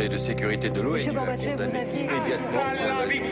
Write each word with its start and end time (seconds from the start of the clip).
Conseil 0.00 0.08
de 0.08 0.16
sécurité 0.16 0.70
de 0.70 0.80
l'ONU 0.80 1.10
a 1.10 1.36
condamné 1.36 1.86
immédiatement 1.92 2.72
l'invasion. 2.74 3.22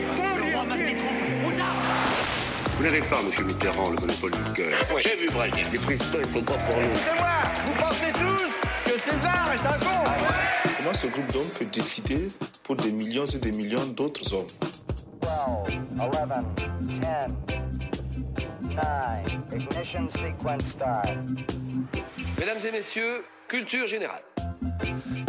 Vous 2.77 2.83
n'avez 2.83 3.01
pas, 3.01 3.23
monsieur 3.23 3.43
Mitterrand, 3.43 3.89
le 3.89 3.95
monopole 3.95 4.29
du 4.29 4.53
cœur. 4.53 4.79
J'ai 4.99 5.15
vu 5.15 5.31
Brésil. 5.31 5.65
Les 5.71 5.79
présidents, 5.79 6.19
ils 6.19 6.27
sont 6.27 6.43
pas 6.43 6.53
pour 6.53 6.77
nous. 6.77 6.93
C'est 6.93 7.17
moi 7.17 7.29
Vous 7.65 7.73
pensez 7.73 8.11
tous 8.13 8.51
que 8.85 8.99
César 8.99 9.51
est 9.51 9.65
un 9.65 9.79
con 9.79 10.11
Comment 10.77 10.93
ce 10.93 11.07
groupe 11.07 11.33
d'hommes 11.33 11.49
peut 11.57 11.65
décider 11.65 12.27
pour 12.63 12.75
des 12.75 12.91
millions 12.91 13.25
et 13.25 13.39
des 13.39 13.51
millions 13.51 13.87
d'autres 13.87 14.31
hommes 14.31 14.45
12, 15.23 15.79
11, 15.99 16.11
10, 16.81 16.93
9, 16.99 17.31
ignition 19.55 20.07
sequence 20.11 20.71
start. 20.71 21.07
Mesdames 22.39 22.59
et 22.63 22.71
messieurs, 22.71 23.23
culture 23.47 23.87
générale. 23.87 24.21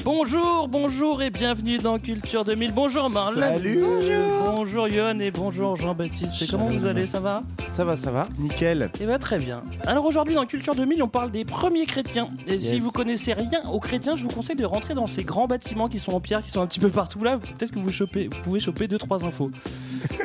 Bonjour, 0.05 0.67
bonjour 0.69 1.23
et 1.23 1.31
bienvenue 1.31 1.79
dans 1.79 1.99
Culture 1.99 2.45
2000. 2.45 2.71
Bonjour 2.75 3.11
Marlène. 3.11 3.59
Salut. 3.59 3.81
Bonjour. 3.81 4.55
Bonjour 4.57 4.89
Johan 4.89 5.19
et 5.21 5.31
bonjour 5.31 5.77
Jean-Baptiste. 5.77 6.43
Et 6.43 6.47
comment 6.47 6.67
vous 6.67 6.85
allez? 6.87 7.07
Ça 7.07 7.21
va? 7.21 7.41
Ça 7.73 7.85
va, 7.85 7.97
ça 7.97 8.11
va. 8.11 8.25
Nickel. 8.39 8.91
Eh 9.01 9.07
bien 9.07 9.19
très 9.19 9.39
bien. 9.39 9.63
Alors 9.87 10.07
aujourd'hui 10.07 10.35
dans 10.35 10.47
Culture 10.47 10.75
2000, 10.75 11.03
on 11.03 11.09
parle 11.09 11.31
des 11.31 11.45
premiers 11.45 11.87
chrétiens. 11.87 12.29
Et 12.47 12.59
si 12.59 12.79
vous 12.79 12.91
connaissez 12.91 13.33
rien 13.35 13.63
aux 13.71 13.81
chrétiens, 13.81 14.15
je 14.17 14.23
vous 14.23 14.29
conseille 14.31 14.57
de 14.57 14.65
rentrer 14.65 14.95
dans 14.95 15.07
ces 15.07 15.23
grands 15.23 15.47
bâtiments 15.47 15.89
qui 15.89 15.99
sont 15.99 16.13
en 16.13 16.21
pierre, 16.21 16.43
qui 16.43 16.51
sont 16.51 16.61
un 16.63 16.67
petit 16.67 16.81
peu 16.81 16.91
partout 16.91 17.23
là. 17.23 17.39
Peut-être 17.39 17.73
que 17.73 17.79
vous, 17.79 17.91
chopez, 17.93 18.29
vous 18.33 18.43
pouvez 18.43 18.61
choper 18.61 18.87
deux 18.89 18.99
trois 18.99 19.25
infos. 19.25 19.51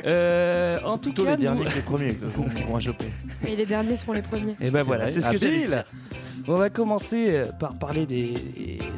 Euh, 0.06 0.78
en 0.86 0.98
tout 1.00 1.10
Plutôt 1.10 1.24
cas, 1.26 1.32
les 1.32 1.38
derniers 1.42 1.64
nous- 1.64 1.70
que 1.70 1.76
les 1.76 1.82
premiers 1.82 2.14
qu'on 2.14 2.74
va 2.76 2.80
choper. 2.80 3.08
Et 3.48 3.56
les 3.56 3.66
derniers 3.66 3.96
seront 3.98 4.14
les 4.14 4.22
premiers. 4.22 4.56
Et 4.62 4.70
ben 4.70 4.80
C'est 4.80 4.84
voilà, 4.86 5.08
c'est 5.08 5.20
ce 5.20 5.30
que 5.32 5.36
Habile. 5.36 5.68
dire. 5.68 5.84
On 6.48 6.56
va 6.58 6.70
commencer 6.70 7.26
euh, 7.32 7.46
par 7.60 7.74
parler 7.80 8.06
des, 8.06 8.36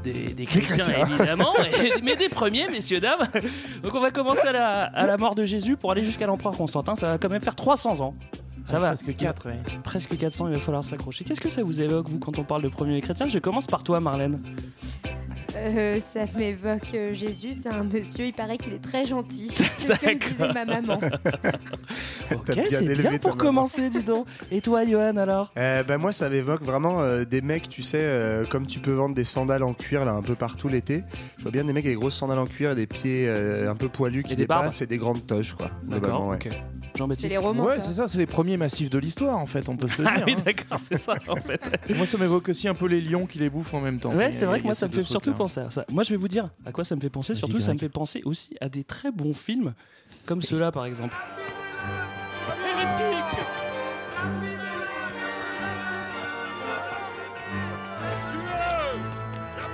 des, 0.04 0.26
des 0.34 0.46
chrétiens, 0.46 0.78
chrétiens. 0.78 1.08
évidemment, 1.08 1.54
et- 1.84 2.02
mais 2.02 2.16
des 2.16 2.30
premiers, 2.30 2.68
messieurs, 2.68 3.00
dames. 3.00 3.28
Donc 3.84 3.94
on 3.96 4.00
va 4.00 4.12
commencer 4.12 4.48
à 4.48 4.52
la, 4.52 4.84
à 4.84 5.06
la 5.08 5.18
mort 5.18 5.36
de 5.36 5.44
Jésus 5.46 5.78
pour 5.78 5.92
aller 5.92 6.04
jusqu'à 6.04 6.28
l'empereur 6.28 6.56
Constantin. 6.56 6.96
Ça 6.96 7.08
va 7.10 7.18
quand 7.18 7.30
même 7.30 7.42
faire 7.42 7.56
300 7.56 8.02
ans. 8.02 8.14
Ça 8.66 8.80
va. 8.80 8.88
Presque 8.90 9.16
4, 9.16 9.46
ouais. 9.48 9.56
Presque 9.84 10.18
400, 10.18 10.48
il 10.50 10.56
va 10.56 10.60
falloir 10.60 10.84
s'accrocher. 10.84 11.24
Qu'est-ce 11.24 11.40
que 11.40 11.50
ça 11.50 11.64
vous 11.64 11.82
évoque, 11.82 12.10
vous, 12.10 12.20
quand 12.20 12.38
on 12.38 12.44
parle 12.44 12.64
de 12.64 12.68
premiers 12.68 13.00
chrétiens? 13.02 13.28
Je 13.30 13.40
commence 13.40 13.66
par 13.66 13.82
toi, 13.84 14.00
Marlène. 14.02 14.40
Euh, 15.60 16.00
ça 16.00 16.22
m'évoque 16.38 16.94
euh, 16.94 17.14
Jésus, 17.14 17.54
c'est 17.54 17.70
un 17.70 17.84
monsieur, 17.84 18.26
il 18.26 18.34
paraît 18.34 18.58
qu'il 18.58 18.74
est 18.74 18.84
très 18.84 19.06
gentil. 19.06 19.50
C'est 19.52 19.94
ce 19.94 20.00
que 20.00 20.06
me 20.14 20.20
disait 20.20 20.54
ma 20.54 20.66
maman. 20.66 21.00
Ok, 22.36 22.52
bien 22.56 22.64
c'est 22.68 22.84
élevé 22.84 23.04
bien 23.04 23.12
ta 23.14 23.20
pour 23.20 23.30
maman. 23.38 23.38
commencer, 23.40 23.90
dis 23.90 24.04
donc. 24.04 24.28
Et 24.52 24.60
toi, 24.60 24.86
Johan, 24.86 25.16
alors? 25.16 25.54
Euh, 25.58 25.84
bah, 25.84 25.98
moi, 25.98 26.12
ça 26.12 26.30
m'évoque 26.30 26.62
vraiment 26.62 27.00
euh, 27.00 27.24
des 27.24 27.40
mecs, 27.42 27.70
tu 27.70 27.82
sais, 27.84 28.02
euh, 28.02 28.44
comme 28.46 28.68
tu 28.68 28.82
peux 28.82 28.92
vendre 28.92 29.16
des 29.16 29.24
sandales 29.24 29.64
en 29.64 29.74
cuir 29.74 30.04
là 30.04 30.12
un 30.12 30.22
peu 30.22 30.36
partout 30.36 30.68
l'été. 30.68 31.04
Je 31.38 31.44
vois 31.44 31.52
bien 31.52 31.64
des 31.64 31.72
mecs 31.72 31.86
avec 31.86 31.96
des 31.96 32.00
grosses 32.02 32.16
sandales 32.16 32.40
en 32.40 32.46
cuir 32.46 32.72
et 32.72 32.76
des 32.76 32.86
pieds 32.86 33.28
euh, 33.30 33.72
un 33.72 33.76
peu 33.76 33.88
poilus 33.88 34.24
qui 34.24 34.34
Et 34.34 34.36
des 34.36 34.46
barbes. 34.46 34.64
dépassent 34.64 34.82
et 34.82 34.88
des 34.88 34.98
grandes 34.98 35.26
toches, 35.26 35.54
quoi. 35.54 35.72
globalement, 35.88 36.28
ouais. 36.28 36.36
ok. 36.36 36.50
C'est 36.98 37.04
Jean-Baptiste 37.04 37.30
les 37.30 37.38
romans. 37.38 37.64
Ouais, 37.66 37.80
ça. 37.80 37.88
c'est 37.88 37.94
ça, 37.94 38.08
c'est 38.08 38.18
les 38.18 38.26
premiers 38.26 38.58
massifs 38.58 38.90
de 38.90 38.98
l'histoire 38.98 39.38
en 39.38 39.46
fait, 39.46 39.70
on 39.70 39.78
peut 39.78 39.88
se 39.88 40.02
le 40.02 40.08
Ah 40.08 40.16
dire. 40.18 40.26
oui, 40.28 40.36
hein. 40.38 40.42
d'accord, 40.46 40.80
c'est 40.80 40.98
ça, 41.00 41.14
en 41.28 41.36
fait. 41.36 41.90
Moi, 41.96 42.06
ça 42.06 42.18
m'évoque 42.18 42.50
aussi 42.50 42.68
un 42.68 42.74
peu 42.74 42.88
les 42.88 43.02
lions 43.02 43.26
qui 43.26 43.38
les 43.40 43.50
bouffent 43.50 43.74
en 43.74 43.82
même 43.82 44.00
temps. 44.00 44.12
Ouais, 44.14 44.32
c'est 44.32 44.46
vrai 44.46 44.60
que 44.60 44.66
moi, 44.66 44.74
ça 44.76 44.88
me 44.88 44.94
fait 44.94 45.04
surtout 45.04 45.34
penser 45.34 45.60
à 45.62 45.70
ça. 45.70 45.86
Moi, 45.92 46.04
je 46.04 46.10
vais 46.12 46.18
vous 46.18 46.28
dire 46.28 46.50
à 46.66 46.72
quoi 46.72 46.84
ça 46.84 46.96
me 46.96 47.02
fait 47.02 47.10
penser. 47.10 47.34
Vas-y, 47.34 47.40
Surtout, 47.40 47.60
ça 47.60 47.74
me 47.74 47.80
fait 47.80 47.90
penser 47.90 48.22
aussi 48.26 48.56
à 48.62 48.70
des 48.70 48.84
très 48.84 49.12
bons 49.12 49.34
films, 49.34 49.74
comme 50.26 50.42
ceux-là, 50.42 50.72
par 50.72 50.86
exemple. 50.86 51.16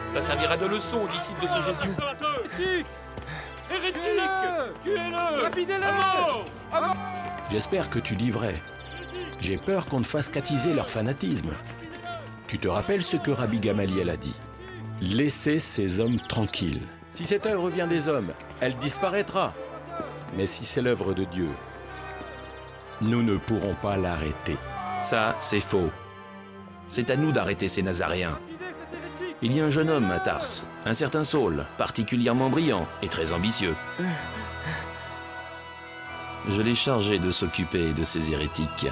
Ça 0.09 0.21
servira 0.21 0.58
de 0.58 0.65
leçon 0.67 0.97
aux 1.03 1.08
disciples 1.11 1.41
de 1.41 1.47
ce 1.47 1.61
Jésus. 1.65 1.95
J'espère 7.52 7.89
que 7.89 7.99
tu 7.99 8.16
dis 8.16 8.32
vrai. 8.32 8.60
J'ai 9.39 9.58
peur 9.58 9.86
qu'on 9.86 9.99
ne 9.99 10.05
fasse 10.05 10.30
qu'attiser 10.30 10.73
leur 10.73 10.88
fanatisme. 10.89 11.52
Tu 12.48 12.58
te 12.58 12.67
rappelles 12.67 13.04
ce 13.04 13.17
que 13.17 13.32
Rabbi 13.32 13.60
Gamaliel 13.60 14.10
a 14.10 14.17
dit? 14.17 14.36
Laissez 15.02 15.60
ces 15.60 15.99
hommes 15.99 16.20
tranquilles. 16.20 16.82
Si 17.10 17.26
cette 17.26 17.45
œuvre 17.45 17.70
vient 17.70 17.88
des 17.88 18.08
hommes, 18.08 18.32
elle 18.61 18.76
disparaîtra. 18.77 19.54
Mais 20.36 20.48
si 20.48 20.66
c'est 20.66 20.82
l'œuvre 20.82 21.14
de 21.14 21.26
Dieu, 21.26 21.49
nous 23.02 23.22
ne 23.22 23.38
pourrons 23.38 23.76
pas 23.76 23.98
l'arrêter. 23.98 24.58
Ça, 25.02 25.36
c'est 25.39 25.60
faux. 25.60 25.89
C'est 26.89 27.11
à 27.11 27.16
nous 27.16 27.32
d'arrêter 27.32 27.67
ces 27.67 27.82
Nazaréens. 27.82 28.39
Il 29.45 29.54
y 29.54 29.59
a 29.59 29.65
un 29.65 29.70
jeune 29.70 29.89
homme 29.89 30.09
à 30.09 30.20
Tars, 30.20 30.64
un 30.86 30.93
certain 30.93 31.26
Saul, 31.26 31.65
particulièrement 31.77 32.49
brillant 32.49 32.87
et 33.02 33.09
très 33.09 33.33
ambitieux. 33.33 33.76
Je 36.48 36.61
l'ai 36.61 36.76
chargé 36.76 37.20
de 37.20 37.30
s'occuper 37.30 37.92
de 37.92 38.04
ces 38.04 38.31
hérétiques. 38.31 38.87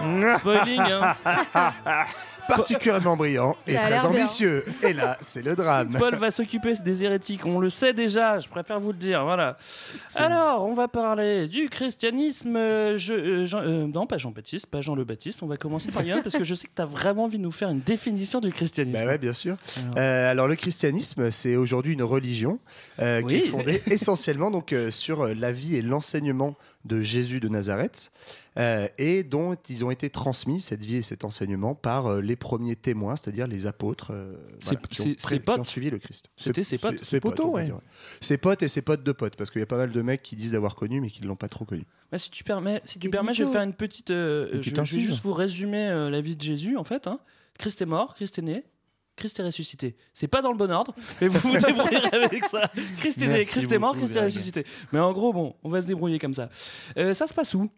Spoiling, 0.38 0.80
hein. 0.80 1.16
Particulièrement 2.56 3.16
brillant 3.16 3.56
et 3.66 3.72
Ça 3.74 3.78
a 3.78 3.82
très 3.82 3.90
l'air 3.90 4.10
bien. 4.10 4.20
ambitieux. 4.20 4.64
Et 4.82 4.92
là, 4.92 5.16
c'est 5.20 5.42
le 5.42 5.54
drame. 5.56 5.94
Paul 5.98 6.14
va 6.16 6.30
s'occuper 6.30 6.74
des 6.84 7.04
hérétiques, 7.04 7.46
on 7.46 7.58
le 7.58 7.70
sait 7.70 7.92
déjà, 7.92 8.38
je 8.38 8.48
préfère 8.48 8.78
vous 8.80 8.92
le 8.92 8.98
dire, 8.98 9.24
voilà. 9.24 9.56
Alors, 10.16 10.66
on 10.66 10.72
va 10.72 10.88
parler 10.88 11.48
du 11.48 11.68
christianisme. 11.68 12.56
euh, 12.56 12.96
Je, 12.98 13.12
euh, 13.14 13.44
Jean- 13.44 13.62
euh, 13.62 13.86
non, 13.86 14.06
pas 14.06 14.18
Jean-Baptiste, 14.18 14.66
pas 14.66 14.80
Jean 14.80 14.94
le 14.94 15.04
Baptiste, 15.04 15.42
on 15.42 15.46
va 15.46 15.56
commencer 15.56 15.90
par 15.90 16.02
Yann 16.02 16.22
parce 16.22 16.36
que 16.36 16.44
je 16.44 16.54
sais 16.54 16.66
que 16.66 16.72
tu 16.74 16.82
as 16.82 16.86
vraiment 16.86 17.24
envie 17.24 17.38
de 17.38 17.42
nous 17.42 17.50
faire 17.50 17.70
une 17.70 17.80
définition 17.80 18.40
du 18.40 18.50
christianisme. 18.50 18.98
Bah 18.98 19.06
ouais, 19.06 19.18
bien 19.18 19.32
sûr. 19.34 19.56
Alors. 19.82 19.94
Euh, 19.98 20.30
alors 20.30 20.48
le 20.48 20.56
christianisme, 20.56 21.30
c'est 21.30 21.56
aujourd'hui 21.56 21.94
une 21.94 22.02
religion 22.02 22.58
euh, 23.00 23.20
qui 23.20 23.26
Oui. 23.26 23.34
est 23.36 23.46
fondée 23.48 23.82
essentiellement 23.90 24.50
donc 24.50 24.72
euh, 24.72 24.90
sur 24.90 25.22
euh, 25.22 25.34
la 25.34 25.52
vie 25.52 25.76
et 25.76 25.82
l'enseignement 25.82 26.54
de 26.84 27.02
Jésus 27.02 27.40
de 27.40 27.48
Nazareth 27.48 28.10
euh, 28.58 28.88
et 28.98 29.22
dont 29.22 29.54
ils 29.68 29.84
ont 29.84 29.90
été 29.90 30.10
transmis 30.10 30.60
cette 30.60 30.82
vie 30.82 30.96
et 30.96 31.02
cet 31.02 31.24
enseignement 31.24 31.74
par 31.74 32.06
euh, 32.06 32.20
les 32.20 32.36
premiers 32.36 32.76
témoins, 32.76 33.16
c'est-à-dire 33.16 33.46
les 33.46 33.66
apôtres 33.66 34.10
euh, 34.12 34.34
voilà, 34.60 34.80
qui, 34.90 35.00
ont 35.02 35.04
pré- 35.22 35.40
qui 35.40 35.70
suivi 35.70 35.90
le 35.90 35.98
Christ. 35.98 36.30
C'était 36.36 36.62
ses 36.64 36.76
potes. 36.78 37.02
Ses 37.04 37.20
potes, 37.20 37.36
potos, 37.36 37.52
ouais. 37.54 37.68
Ses 38.20 38.38
potes 38.38 38.62
et 38.62 38.68
ses 38.68 38.82
potes 38.82 39.02
de 39.04 39.12
potes, 39.12 39.36
parce 39.36 39.50
qu'il 39.50 39.60
y 39.60 39.62
a 39.62 39.66
pas 39.66 39.76
mal 39.76 39.92
de 39.92 40.02
mecs 40.02 40.22
qui 40.22 40.34
disent 40.36 40.52
d'avoir 40.52 40.74
connu 40.74 41.00
mais 41.00 41.10
qui 41.10 41.22
ne 41.22 41.28
l'ont 41.28 41.36
pas 41.36 41.48
trop 41.48 41.64
connu. 41.64 41.84
Bah, 42.10 42.18
si 42.18 42.30
tu 42.30 42.42
permets, 42.42 42.80
si 42.82 42.98
tu 42.98 43.08
permets, 43.08 43.34
je 43.34 43.44
vais 43.44 43.50
faire 43.52 43.62
une 43.62 43.74
petite. 43.74 44.10
euh, 44.10 44.60
je, 44.62 44.70
vais 44.74 44.84
juste 44.84 45.22
vous 45.22 45.32
résumer 45.32 45.88
euh, 45.88 46.10
la 46.10 46.20
vie 46.20 46.34
de 46.36 46.42
Jésus 46.42 46.76
en 46.76 46.84
fait. 46.84 47.06
hein. 47.06 47.20
Christ 47.58 47.80
est 47.82 47.86
mort, 47.86 48.14
Christ 48.14 48.38
est 48.38 48.42
né. 48.42 48.64
Christ 49.20 49.38
est 49.38 49.44
ressuscité. 49.44 49.94
C'est 50.14 50.26
pas 50.28 50.42
dans 50.42 50.50
le 50.50 50.56
bon 50.58 50.70
ordre, 50.72 50.92
mais 51.20 51.28
vous 51.28 51.38
vous 51.38 51.56
débrouillerez 51.58 52.08
avec 52.24 52.44
ça. 52.46 52.68
Christ 52.98 53.22
est 53.22 53.28
né, 53.28 53.44
Christ 53.44 53.70
est 53.70 53.78
mort, 53.78 53.96
Christ 53.96 54.16
est 54.16 54.24
ressuscité. 54.24 54.66
Mais 54.92 54.98
en 54.98 55.12
gros, 55.12 55.32
bon, 55.32 55.54
on 55.62 55.68
va 55.68 55.80
se 55.80 55.86
débrouiller 55.86 56.18
comme 56.18 56.34
ça. 56.34 56.48
Euh, 56.98 57.14
ça 57.14 57.26
se 57.28 57.34
passe 57.34 57.54
où? 57.54 57.70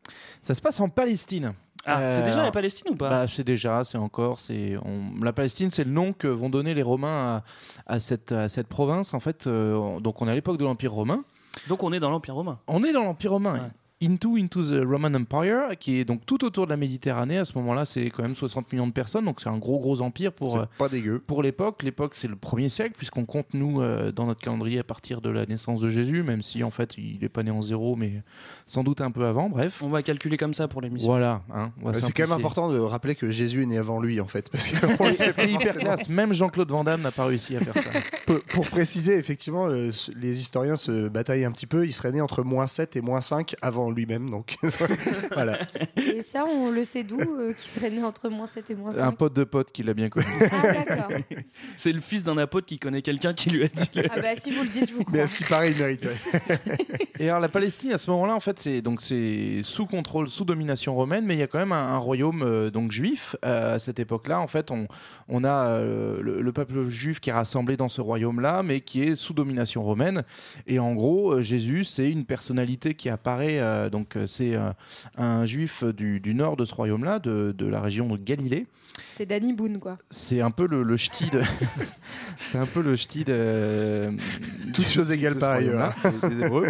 Ça 0.43 0.55
se 0.55 0.63
passe 0.63 0.81
en 0.81 0.89
Palestine. 0.89 1.53
Ah, 1.85 2.15
c'est 2.15 2.23
Euh, 2.23 2.27
déjà 2.27 2.43
la 2.43 2.53
Palestine 2.53 2.93
ou 2.93 2.95
pas? 2.95 3.11
Bah, 3.11 3.27
c'est 3.27 3.43
déjà, 3.43 3.83
c'est 3.83 3.99
encore, 3.99 4.39
c'est 4.39 4.77
on- 4.85 5.21
la 5.23 5.33
Palestine, 5.33 5.71
c'est 5.73 5.83
le 5.85 5.91
nom 5.91 6.13
que 6.13 6.29
vont 6.29 6.49
donner 6.49 6.75
les 6.75 6.83
Romains 6.83 7.43
à, 7.89 7.95
à 7.95 7.99
cette, 8.01 8.31
à 8.31 8.49
cette 8.49 8.69
province. 8.69 9.15
En 9.15 9.21
fait, 9.21 9.47
euh, 9.49 9.99
donc 9.99 10.23
on 10.23 10.29
est 10.29 10.31
à 10.31 10.35
l'époque 10.35 10.59
de 10.59 10.65
l'Empire 10.65 10.93
romain. 10.93 11.25
Donc 11.69 11.83
on 11.83 11.93
est 11.93 11.99
dans 12.01 12.11
l'Empire 12.11 12.37
romain. 12.37 12.61
On 12.69 12.85
est 12.85 12.93
dans 12.93 13.03
l'Empire 13.03 13.33
romain. 13.33 13.55
Ouais. 13.55 13.71
Into, 14.03 14.37
into 14.37 14.63
the 14.63 14.85
Roman 14.85 15.15
Empire, 15.15 15.77
qui 15.79 15.99
est 16.01 16.05
donc 16.05 16.27
tout 16.27 16.45
autour 16.45 16.67
de 16.67 16.71
la 16.71 16.77
Méditerranée. 16.77 17.39
À 17.39 17.45
ce 17.45 17.57
moment-là, 17.59 17.85
c'est 17.85 18.11
quand 18.11 18.23
même 18.23 18.35
60 18.35 18.73
millions 18.73 18.87
de 18.87 18.93
personnes, 18.93 19.25
donc 19.25 19.41
c'est 19.41 19.49
un 19.49 19.59
gros 19.59 19.79
gros 19.79 20.01
empire 20.03 20.33
pour, 20.33 20.57
euh, 20.59 20.65
pas 20.79 20.89
dégueu. 20.89 21.21
pour 21.25 21.43
l'époque. 21.43 21.83
L'époque, 21.83 22.15
c'est 22.15 22.29
le 22.29 22.37
premier 22.37 22.69
siècle, 22.69 22.95
puisqu'on 22.97 23.25
compte, 23.25 23.47
nous, 23.55 23.81
euh, 23.81 24.11
dans 24.11 24.27
notre 24.27 24.41
calendrier 24.41 24.79
à 24.81 24.85
partir 24.85 25.21
de 25.21 25.31
la 25.31 25.47
naissance 25.47 25.81
de 25.81 25.89
Jésus, 25.91 26.23
même 26.23 26.43
si 26.43 26.65
en 26.65 26.71
fait, 26.71 26.95
il 26.99 27.19
n'est 27.23 27.29
pas 27.29 27.43
né 27.43 27.51
en 27.51 27.63
zéro, 27.63 27.95
mais 27.97 28.23
sans 28.67 28.83
doute 28.83 29.01
un 29.01 29.11
peu 29.11 29.25
avant. 29.25 29.49
Bref. 29.49 29.83
On 29.83 29.89
va 29.89 30.03
calculer 30.03 30.37
comme 30.37 30.55
ça 30.55 30.67
pour 30.69 30.81
l'émission. 30.81 31.09
Voilà. 31.09 31.43
hein, 31.55 31.71
Euh, 31.87 31.93
C'est 31.95 32.13
quand 32.13 32.25
même 32.25 32.33
important 32.33 32.69
de 32.71 32.79
rappeler 32.79 33.15
que 33.15 33.31
Jésus 33.31 33.63
est 33.63 33.67
né 33.67 33.79
avant 33.79 34.01
lui 34.01 34.21
en 34.21 34.27
fait, 34.27 34.51
parce 34.51 34.67
que 34.69 34.77
C'est 35.13 35.49
hyper 35.51 35.75
classe. 35.77 36.09
Même 36.09 36.33
Jean-Claude 36.33 36.71
Van 36.71 36.83
Damme 36.85 37.03
n'a 37.03 37.11
pas 37.13 37.27
réussi 37.27 37.57
à 37.57 37.61
faire 37.61 37.81
ça. 37.83 37.91
Pour, 38.27 38.41
pour 38.55 38.67
préciser, 38.69 39.17
effectivement, 39.17 39.67
euh, 39.67 39.91
les 40.17 40.41
historiens 40.41 40.77
se 40.77 41.09
bataillent 41.09 41.45
un 41.45 41.51
petit 41.51 41.67
peu. 41.67 41.85
Il 41.85 41.93
serait 41.93 42.13
né 42.13 42.21
entre 42.21 42.43
moins 42.45 42.67
7 42.69 42.95
et 42.97 43.01
moins 43.01 43.21
5 43.21 43.55
avant 43.63 43.91
lui-même. 43.93 44.29
Donc 44.31 44.57
voilà. 45.35 45.59
Et 45.97 46.23
ça, 46.23 46.45
on 46.45 46.71
le 46.71 46.85
sait 46.85 47.03
d'où 47.05 47.21
euh, 47.21 47.53
Qui 47.53 47.69
serait 47.69 47.91
né 47.91 48.03
entre 48.03 48.29
moins 48.29 48.49
7 48.53 48.71
et 48.71 48.75
moins 48.75 48.93
5 48.93 48.99
Un 49.01 49.13
pote 49.13 49.35
de 49.35 49.45
pote 49.45 49.73
qui 49.73 49.83
l'a 49.83 49.95
bien 49.95 50.09
connu. 50.09 50.27
Ah, 50.51 50.73
d'accord. 50.73 51.09
C'est 51.77 51.93
le 51.93 52.01
fils 52.01 52.25
d'un 52.25 52.39
apôtre 52.39 52.67
qui 52.67 52.79
connaît 52.79 53.03
quelqu'un 53.03 53.35
qui 53.35 53.51
lui 53.51 53.65
a 53.65 53.69
dit. 53.69 53.91
le- 53.95 54.05
Ah, 54.11 54.21
bah 54.21 54.29
si 54.39 54.51
vous 54.51 54.63
le 54.63 54.69
dites, 54.69 54.89
je 54.89 54.95
vous 54.95 55.05
Mais 55.13 55.21
à 55.21 55.27
ce 55.27 55.37
qui 55.37 55.45
paraît, 55.45 55.73
il 55.73 55.79
mérite. 55.79 56.05
ouais. 56.05 56.57
Et 57.19 57.29
alors 57.29 57.41
la 57.41 57.49
Palestine 57.49 57.93
à 57.93 57.99
ce 57.99 58.11
moment-là 58.11 58.35
en 58.35 58.41
fait 58.41 58.59
c'est 58.59 58.83
donc 58.83 59.01
c'est 59.01 59.61
sous 59.63 59.87
contrôle, 59.87 60.29
sous 60.29 60.45
domination 60.45 60.95
romaine, 60.95 61.25
mais 61.25 61.35
il 61.35 61.41
y 61.41 61.43
a 61.43 61.47
quand 61.47 61.59
même 61.59 61.73
un, 61.73 61.89
un 61.95 61.99
royaume 61.99 62.43
euh, 62.43 62.71
donc 62.71 62.91
juif 62.91 63.37
euh, 63.45 63.77
à 63.77 63.79
cette 63.79 63.99
époque-là. 64.01 64.41
En 64.41 64.49
fait, 64.49 64.71
on, 64.71 64.87
on 65.29 65.45
a 65.45 65.67
euh, 65.69 66.21
le, 66.23 66.41
le 66.43 66.53
peuple 66.53 66.89
juif 66.89 67.21
qui 67.21 67.31
est 67.31 67.33
rassemblé 67.33 67.77
dans 67.77 67.89
ce 67.89 68.01
royaume-là, 68.01 68.63
mais 68.63 68.81
qui 68.81 69.03
est 69.03 69.15
sous 69.17 69.35
domination 69.35 69.83
romaine. 69.83 70.23
Et 70.67 70.79
en 70.79 70.95
gros, 70.95 71.35
euh, 71.35 71.43
Jésus 71.43 71.85
c'est 71.85 72.11
une 72.11 72.25
personnalité 72.25 72.95
qui 72.95 73.09
apparaît 73.09 73.61
euh, 73.83 73.91
donc 73.91 74.17
euh, 74.17 74.27
c'est 74.27 74.55
euh, 74.55 74.71
un 75.17 75.45
juif 75.47 75.85
du, 75.85 76.21
du 76.21 76.35
nord 76.35 76.57
de 76.57 76.65
ce 76.65 76.75
royaume-là, 76.75 77.19
de, 77.19 77.55
de 77.57 77.67
la 77.67 77.81
région 77.81 78.09
de 78.09 78.17
Galilée. 78.23 78.67
C'est 79.11 79.27
Danny 79.27 79.53
Boone, 79.53 79.79
quoi. 79.79 79.99
C'est 80.11 80.41
un 80.41 80.51
peu 80.51 80.67
le, 80.67 80.83
le 80.83 80.97
ch'ti 80.97 81.29
de. 81.31 81.41
c'est 82.37 82.59
un 82.59 82.67
peu 82.67 82.83
le 82.83 82.97
ch'ti 82.97 83.25
de. 83.25 84.11
Toutes 84.75 84.89
choses 84.89 85.11
égales 85.13 85.37
par 85.37 85.51
ailleurs. 85.53 85.95
des- 86.23 86.29
des 86.37 86.45
Hébreux. 86.45 86.69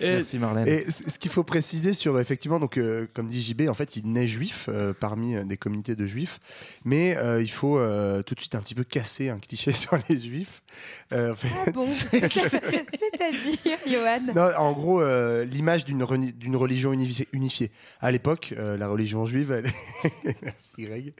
Et- 0.00 0.10
Merci 0.16 0.38
Marlène. 0.38 0.66
Et 0.68 0.84
ce 0.90 1.18
qu'il 1.18 1.30
faut 1.30 1.44
préciser 1.44 1.92
sur 1.92 2.18
effectivement, 2.20 2.58
donc 2.58 2.76
euh, 2.78 3.06
comme 3.14 3.26
dit 3.28 3.40
JB, 3.40 3.68
en 3.68 3.74
fait, 3.74 3.96
il 3.96 4.10
naît 4.12 4.26
juif 4.26 4.68
euh, 4.68 4.92
parmi 4.98 5.34
euh, 5.36 5.44
des 5.44 5.56
communautés 5.56 5.96
de 5.96 6.06
juifs, 6.06 6.38
mais 6.84 7.16
euh, 7.16 7.42
il 7.42 7.50
faut 7.50 7.78
euh, 7.78 8.22
tout 8.22 8.34
de 8.34 8.40
suite 8.40 8.54
un 8.54 8.60
petit 8.60 8.74
peu 8.74 8.84
casser 8.84 9.28
un 9.30 9.38
cliché 9.38 9.72
sur 9.72 9.98
les 10.08 10.20
juifs. 10.20 10.62
Euh, 11.12 11.32
en 11.32 11.36
fait- 11.36 11.48
Ah 11.66 11.70
bon 11.72 11.88
C'est-à-dire, 11.90 13.78
Johan 13.86 14.20
Non, 14.34 14.50
en 14.56 14.72
gros, 14.72 15.00
euh, 15.02 15.44
l'image 15.44 15.84
d'une 15.84 16.02
religion 16.56 16.92
unifiée, 16.92 17.28
unifiée. 17.32 17.70
À 18.00 18.10
l'époque, 18.10 18.54
euh, 18.58 18.76
la 18.76 18.88
religion 18.88 19.26
juive, 19.26 19.50
elle 19.52 19.66
est... 19.66 20.36
Merci 20.42 20.70
Greg. 20.78 21.12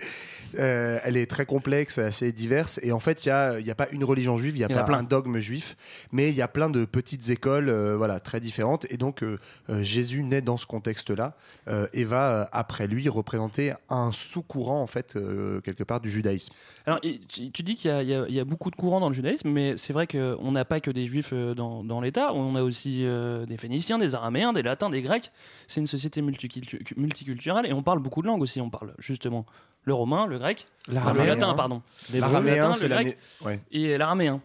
Euh, 0.58 0.98
elle 1.04 1.16
est 1.16 1.26
très 1.26 1.46
complexe, 1.46 1.98
assez 1.98 2.32
diverse. 2.32 2.80
Et 2.82 2.92
en 2.92 3.00
fait, 3.00 3.24
il 3.24 3.28
n'y 3.28 3.32
a, 3.32 3.58
il 3.60 3.66
y 3.66 3.70
a 3.70 3.74
pas 3.74 3.88
une 3.92 4.04
religion 4.04 4.36
juive, 4.36 4.54
il 4.54 4.58
n'y 4.58 4.64
a 4.64 4.68
y 4.68 4.72
a 4.72 4.78
pas 4.78 4.84
plein. 4.84 4.98
un 4.98 5.02
dogme 5.02 5.38
juif, 5.38 5.76
mais 6.12 6.28
il 6.30 6.34
y 6.34 6.42
a 6.42 6.48
plein 6.48 6.70
de 6.70 6.84
petites 6.84 7.30
écoles 7.30 7.68
euh, 7.68 7.96
voilà, 7.96 8.20
très 8.20 8.40
différentes. 8.40 8.67
Et 8.90 8.96
donc, 8.96 9.22
euh, 9.22 9.38
euh, 9.70 9.82
Jésus 9.82 10.22
naît 10.22 10.40
dans 10.42 10.56
ce 10.56 10.66
contexte-là 10.66 11.34
euh, 11.68 11.86
et 11.92 12.04
va, 12.04 12.48
après 12.52 12.86
lui, 12.86 13.08
représenter 13.08 13.72
un 13.88 14.12
sous-courant, 14.12 14.80
en 14.82 14.86
fait, 14.86 15.16
euh, 15.16 15.60
quelque 15.60 15.84
part, 15.84 16.00
du 16.00 16.10
judaïsme. 16.10 16.52
Alors, 16.86 17.00
tu, 17.00 17.62
dis 17.62 17.76
qu'il 17.76 17.90
y, 17.90 17.94
a- 17.94 18.02
y 18.28 18.34
y 18.34 18.44
beaucoup 18.44 18.70
de 18.70 18.76
courants 18.76 19.00
dans 19.00 19.08
le 19.08 19.14
judaïsme, 19.14 19.48
mais 19.48 19.76
c'est 19.76 19.92
vrai 19.92 20.06
qu'on 20.06 20.52
n'a 20.52 20.64
pas 20.64 20.80
que 20.80 20.90
des 20.90 21.06
juifs 21.06 21.32
dans, 21.32 21.82
dans 21.84 22.00
l'État, 22.00 22.32
on 22.34 22.54
a 22.56 22.62
aussi 22.62 23.04
des 23.46 23.56
phéniciens, 23.56 23.98
des 23.98 24.14
araméens, 24.14 24.52
des 24.52 24.62
latins, 24.62 24.90
des 24.90 25.02
grecs. 25.02 25.30
C'est 25.66 25.80
une 25.80 25.86
société 25.86 26.20
multicultu- 26.22 26.82
multiculturelle 26.96 27.66
et 27.66 27.72
on 27.72 27.82
parle 27.82 27.98
beaucoup 28.00 28.22
de 28.22 28.26
langues 28.26 28.42
aussi. 28.42 28.60
On 28.60 28.70
parle 28.70 28.94
justement 28.98 29.46
le 29.84 29.94
romain, 29.94 30.26
le 30.26 30.38
grec, 30.38 30.66
L'araméen. 30.88 31.22
le 31.24 31.28
latin, 31.30 31.54
pardon. 31.54 31.82
L'araméen, 32.12 32.72
c'est 32.72 32.88
la... 32.88 33.00
ouais, 33.42 33.60
et 33.70 33.96
l'araméen. 33.96 34.40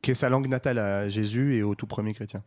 qui 0.00 0.10
est 0.10 0.14
sa 0.14 0.28
langue 0.30 0.48
natale 0.48 0.78
à 0.78 1.08
Jésus 1.08 1.56
et 1.56 1.62
aux 1.62 1.74
tout 1.74 1.86
premiers 1.86 2.14
chrétiens. 2.14 2.42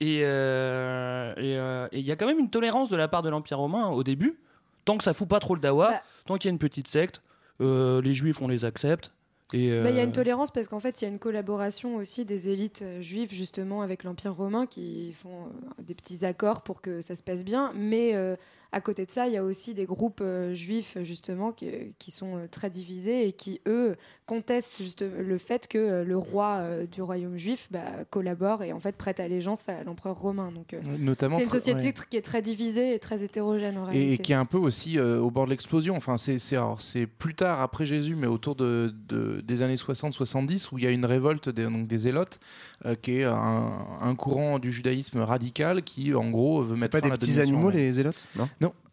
Et 0.00 0.20
euh, 0.24 1.32
et, 1.36 1.56
euh, 1.58 1.88
et 1.92 1.98
il 1.98 2.06
y 2.06 2.12
a 2.12 2.16
quand 2.16 2.26
même 2.26 2.38
une 2.38 2.50
tolérance 2.50 2.88
de 2.88 2.96
la 2.96 3.06
part 3.08 3.22
de 3.22 3.28
l'Empire 3.28 3.58
romain 3.58 3.88
au 3.88 4.02
début, 4.02 4.38
tant 4.84 4.96
que 4.96 5.04
ça 5.04 5.12
fout 5.12 5.28
pas 5.28 5.40
trop 5.40 5.54
le 5.54 5.60
dawa, 5.60 5.90
Bah. 5.90 6.02
tant 6.26 6.36
qu'il 6.38 6.48
y 6.48 6.50
a 6.50 6.54
une 6.54 6.58
petite 6.58 6.88
secte, 6.88 7.20
euh, 7.60 8.00
les 8.00 8.14
juifs 8.14 8.40
on 8.40 8.48
les 8.48 8.64
accepte. 8.64 9.12
Bah, 9.52 9.58
Il 9.58 9.96
y 9.96 9.98
a 9.98 10.04
une 10.04 10.12
tolérance 10.12 10.52
parce 10.52 10.68
qu'en 10.68 10.78
fait, 10.78 11.00
il 11.02 11.04
y 11.04 11.08
a 11.08 11.10
une 11.10 11.18
collaboration 11.18 11.96
aussi 11.96 12.24
des 12.24 12.48
élites 12.50 12.84
juives 13.00 13.34
justement 13.34 13.82
avec 13.82 14.04
l'Empire 14.04 14.32
romain 14.32 14.64
qui 14.66 15.12
font 15.12 15.48
des 15.82 15.96
petits 15.96 16.24
accords 16.24 16.62
pour 16.62 16.80
que 16.80 17.00
ça 17.00 17.16
se 17.16 17.22
passe 17.24 17.44
bien. 17.44 17.72
Mais 17.74 18.14
euh, 18.14 18.36
à 18.72 18.80
côté 18.80 19.04
de 19.06 19.10
ça, 19.10 19.26
il 19.26 19.32
y 19.32 19.36
a 19.36 19.44
aussi 19.44 19.74
des 19.74 19.84
groupes 19.86 20.20
euh, 20.22 20.54
juifs 20.54 20.96
justement 21.02 21.52
qui, 21.52 21.68
qui 21.98 22.10
sont 22.10 22.36
euh, 22.36 22.46
très 22.50 22.70
divisés 22.70 23.26
et 23.26 23.32
qui, 23.32 23.60
eux, 23.66 23.96
contestent 24.26 24.80
juste 24.80 25.02
le 25.02 25.38
fait 25.38 25.66
que 25.66 25.78
euh, 25.78 26.04
le 26.04 26.16
roi 26.16 26.58
euh, 26.60 26.86
du 26.86 27.02
royaume 27.02 27.36
juif 27.36 27.66
bah, 27.72 27.80
collabore 28.10 28.62
et 28.62 28.72
en 28.72 28.78
fait 28.78 28.94
prête 28.96 29.18
allégeance 29.18 29.68
à 29.68 29.82
l'empereur 29.82 30.16
romain. 30.20 30.52
Donc, 30.52 30.72
euh, 30.74 30.80
Notamment 30.98 31.36
c'est 31.36 31.44
une 31.44 31.50
société 31.50 31.86
ouais. 31.86 31.94
qui 32.10 32.16
est 32.16 32.22
très 32.22 32.42
divisée 32.42 32.94
et 32.94 32.98
très 33.00 33.24
hétérogène 33.24 33.76
en 33.78 33.88
et, 33.88 33.90
réalité. 33.92 34.22
qui 34.22 34.32
est 34.32 34.36
un 34.36 34.44
peu 34.44 34.58
aussi 34.58 34.98
euh, 34.98 35.18
au 35.18 35.30
bord 35.32 35.46
de 35.46 35.50
l'explosion. 35.50 35.96
Enfin, 35.96 36.16
c'est 36.16 36.38
c'est 36.38 36.56
alors, 36.56 36.80
c'est 36.80 37.06
plus 37.06 37.34
tard 37.34 37.60
après 37.60 37.86
Jésus, 37.86 38.14
mais 38.14 38.28
autour 38.28 38.54
de, 38.54 38.94
de- 39.08 39.40
des 39.40 39.62
années 39.62 39.74
60-70 39.74 40.68
où 40.72 40.78
il 40.78 40.84
y 40.84 40.86
a 40.86 40.90
une 40.90 41.04
révolte 41.06 41.48
des, 41.48 41.64
donc 41.64 41.86
des 41.88 41.96
zélotes, 41.96 42.38
euh, 42.86 42.94
qui 42.94 43.18
est 43.18 43.24
un, 43.24 43.72
un 44.00 44.14
courant 44.14 44.58
du 44.58 44.70
judaïsme 44.72 45.18
radical 45.20 45.82
qui, 45.82 46.14
en 46.14 46.30
gros, 46.30 46.62
veut 46.62 46.76
C'est 46.76 46.82
mettre 46.82 46.92
pas 46.92 46.98
fin 46.98 47.02
des 47.02 47.08
à 47.08 47.14
la 47.14 47.18
petits 47.18 47.40
animaux, 47.40 47.70
les 47.70 47.92
zélotes? 47.92 48.26
Non, 48.36 48.48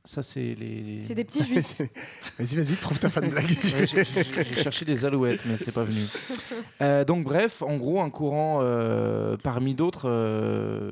ça 0.07 0.21
c'est 0.24 0.56
les. 0.56 1.00
C'est 1.01 1.13
des 1.15 1.24
petits 1.24 1.44
juifs. 1.48 1.75
Vas-y, 2.39 2.56
vas-y, 2.56 2.75
trouve 2.77 2.98
ta 3.00 3.09
fan 3.09 3.30
blague. 3.30 3.45
Ouais, 3.45 3.86
j'ai- 3.88 4.63
cherché 4.63 4.86
des 4.86 5.06
alouettes, 5.06 5.42
mais 5.45 5.57
c'est 5.57 5.71
pas 5.74 5.83
venu. 5.83 6.00
Euh, 6.80 7.04
donc 7.06 7.24
bref, 7.24 7.63
en 7.63 7.77
gros, 7.77 8.01
un 8.01 8.12
courant 8.12 8.59
euh, 8.62 9.36
parmi 9.42 9.74
d'autres, 9.74 10.07
euh, 10.07 10.92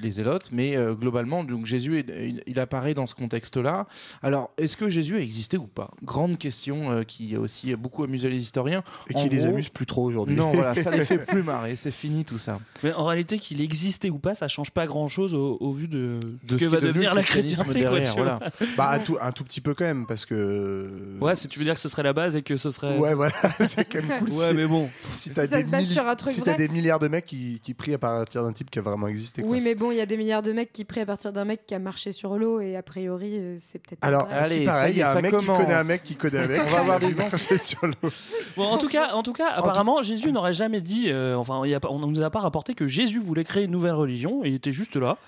les 0.00 0.12
zélotes, 0.12 0.48
mais 0.50 0.76
euh, 0.76 0.94
globalement, 0.94 1.44
donc 1.44 1.66
Jésus, 1.66 1.98
est- 1.98 2.06
il, 2.28 2.42
il 2.46 2.58
apparaît 2.58 2.94
dans 2.94 3.06
ce 3.06 3.14
contexte-là. 3.14 3.86
Alors, 4.22 4.50
est-ce 4.56 4.78
que 4.78 4.88
Jésus 4.88 5.16
a 5.16 5.20
existé 5.20 5.58
ou 5.58 5.66
pas? 5.66 5.90
Grande 6.02 6.38
question 6.38 6.90
euh, 6.90 7.02
qui 7.02 7.34
a 7.34 7.40
aussi 7.40 7.74
beaucoup 7.76 8.02
amusé 8.02 8.30
les 8.30 8.38
historiens. 8.38 8.82
Et 9.10 9.14
En 9.16 9.22
qui 9.24 9.28
les 9.28 9.38
gros- 9.38 9.48
amuse 9.48 9.68
plus 9.68 9.84
trop 9.84 10.04
aujourd'hui. 10.04 10.36
Non, 10.36 10.52
voilà, 10.52 10.74
ça 10.74 10.90
les 10.90 11.04
fait 11.04 11.18
plus 11.26 11.42
marrer, 11.42 11.76
c'est 11.76 11.90
fini 11.90 12.24
tout 12.24 12.38
ça. 12.38 12.58
Mais 12.82 12.94
en 12.94 13.04
réalité, 13.04 13.38
qu'il 13.38 13.60
existait 13.60 14.08
ou 14.10 14.18
pas, 14.18 14.34
ça 14.34 14.48
change 14.48 14.70
pas 14.70 14.86
grand 14.86 15.06
chose 15.08 15.34
au, 15.34 15.58
au 15.60 15.72
vu 15.72 15.86
de, 15.86 16.20
De 16.44 16.56
ce 16.58 16.64
ce 16.64 16.64
que 16.64 16.64
qui 16.64 16.66
va 16.74 16.80
devenir 16.80 17.14
la 17.14 17.22
chrétienté. 17.22 17.80
derrière, 17.80 18.14
voilà. 18.16 18.40
Bah, 18.76 18.90
un 18.92 18.98
tout, 18.98 19.16
un 19.20 19.32
tout 19.32 19.44
petit 19.44 19.60
peu 19.60 19.74
quand 19.74 19.84
même, 19.84 20.06
parce 20.06 20.24
que. 20.26 20.90
Ouais, 21.20 21.36
si 21.36 21.48
tu 21.48 21.58
veux 21.58 21.64
dire 21.64 21.74
que 21.74 21.80
ce 21.80 21.88
serait 21.88 22.02
la 22.02 22.12
base 22.12 22.36
et 22.36 22.42
que 22.42 22.56
ce 22.56 22.70
serait. 22.70 22.98
Ouais, 22.98 23.14
voilà, 23.14 23.34
c'est 23.60 23.84
quand 23.84 24.02
même 24.06 24.18
cool. 24.20 24.30
Ouais, 24.30 24.50
si, 24.50 24.56
mais 24.56 24.66
bon. 24.66 24.88
Si 25.08 25.30
t'as 25.34 25.46
des, 25.46 25.62
milli- 25.64 26.30
si 26.30 26.42
des 26.42 26.68
milliards 26.68 26.98
de 26.98 27.08
mecs 27.08 27.26
qui, 27.26 27.60
qui 27.62 27.74
prient 27.74 27.94
à 27.94 27.98
partir 27.98 28.42
d'un 28.42 28.52
type 28.52 28.70
qui 28.70 28.78
a 28.78 28.82
vraiment 28.82 29.08
existé. 29.08 29.42
Quoi. 29.42 29.50
Oui, 29.50 29.60
mais 29.62 29.74
bon, 29.74 29.90
il 29.90 29.96
y 29.96 30.00
a 30.00 30.06
des 30.06 30.16
milliards 30.16 30.42
de 30.42 30.52
mecs 30.52 30.72
qui 30.72 30.84
prient 30.84 31.00
à 31.00 31.06
partir 31.06 31.32
d'un 31.32 31.44
mec 31.44 31.66
qui 31.66 31.74
a 31.74 31.78
marché 31.78 32.12
sur 32.12 32.38
l'eau 32.38 32.60
et 32.60 32.76
a 32.76 32.82
priori, 32.82 33.36
euh, 33.38 33.56
c'est 33.58 33.78
peut-être. 33.78 34.00
pas 34.00 34.06
Alors, 34.06 34.28
qui 34.28 34.34
Allez, 34.34 34.56
y 34.56 34.60
il 34.90 34.96
y 34.98 35.02
a 35.02 35.10
un 35.12 35.20
mec 35.20 35.30
qui 35.32 35.44
commence. 35.44 35.60
connaît 35.62 35.74
un 35.74 35.84
mec 35.84 36.02
qui 36.02 36.16
connaît 36.16 36.38
un 36.38 36.46
mec. 36.46 36.60
On 36.66 36.70
va 36.70 36.78
avoir 36.80 36.98
qui 37.00 37.06
des 37.08 37.14
marché 37.14 37.58
sur 37.58 37.86
l'eau. 37.86 38.10
Bon, 38.56 38.64
en 38.64 38.78
tout 38.78 38.88
cas, 38.88 39.12
en 39.14 39.22
tout 39.22 39.32
cas, 39.32 39.48
apparemment, 39.50 40.02
Jésus 40.02 40.32
n'aurait 40.32 40.52
jamais 40.52 40.80
dit. 40.80 41.10
euh, 41.10 41.36
enfin, 41.36 41.60
on 41.88 41.98
ne 41.98 42.06
nous 42.06 42.22
a 42.22 42.30
pas 42.30 42.40
rapporté 42.40 42.74
que 42.74 42.86
Jésus 42.86 43.20
voulait 43.20 43.44
créer 43.44 43.64
une 43.64 43.70
nouvelle 43.70 43.94
religion. 43.94 44.42
Il 44.44 44.54
était 44.54 44.72
juste 44.72 44.96
là. 44.96 45.18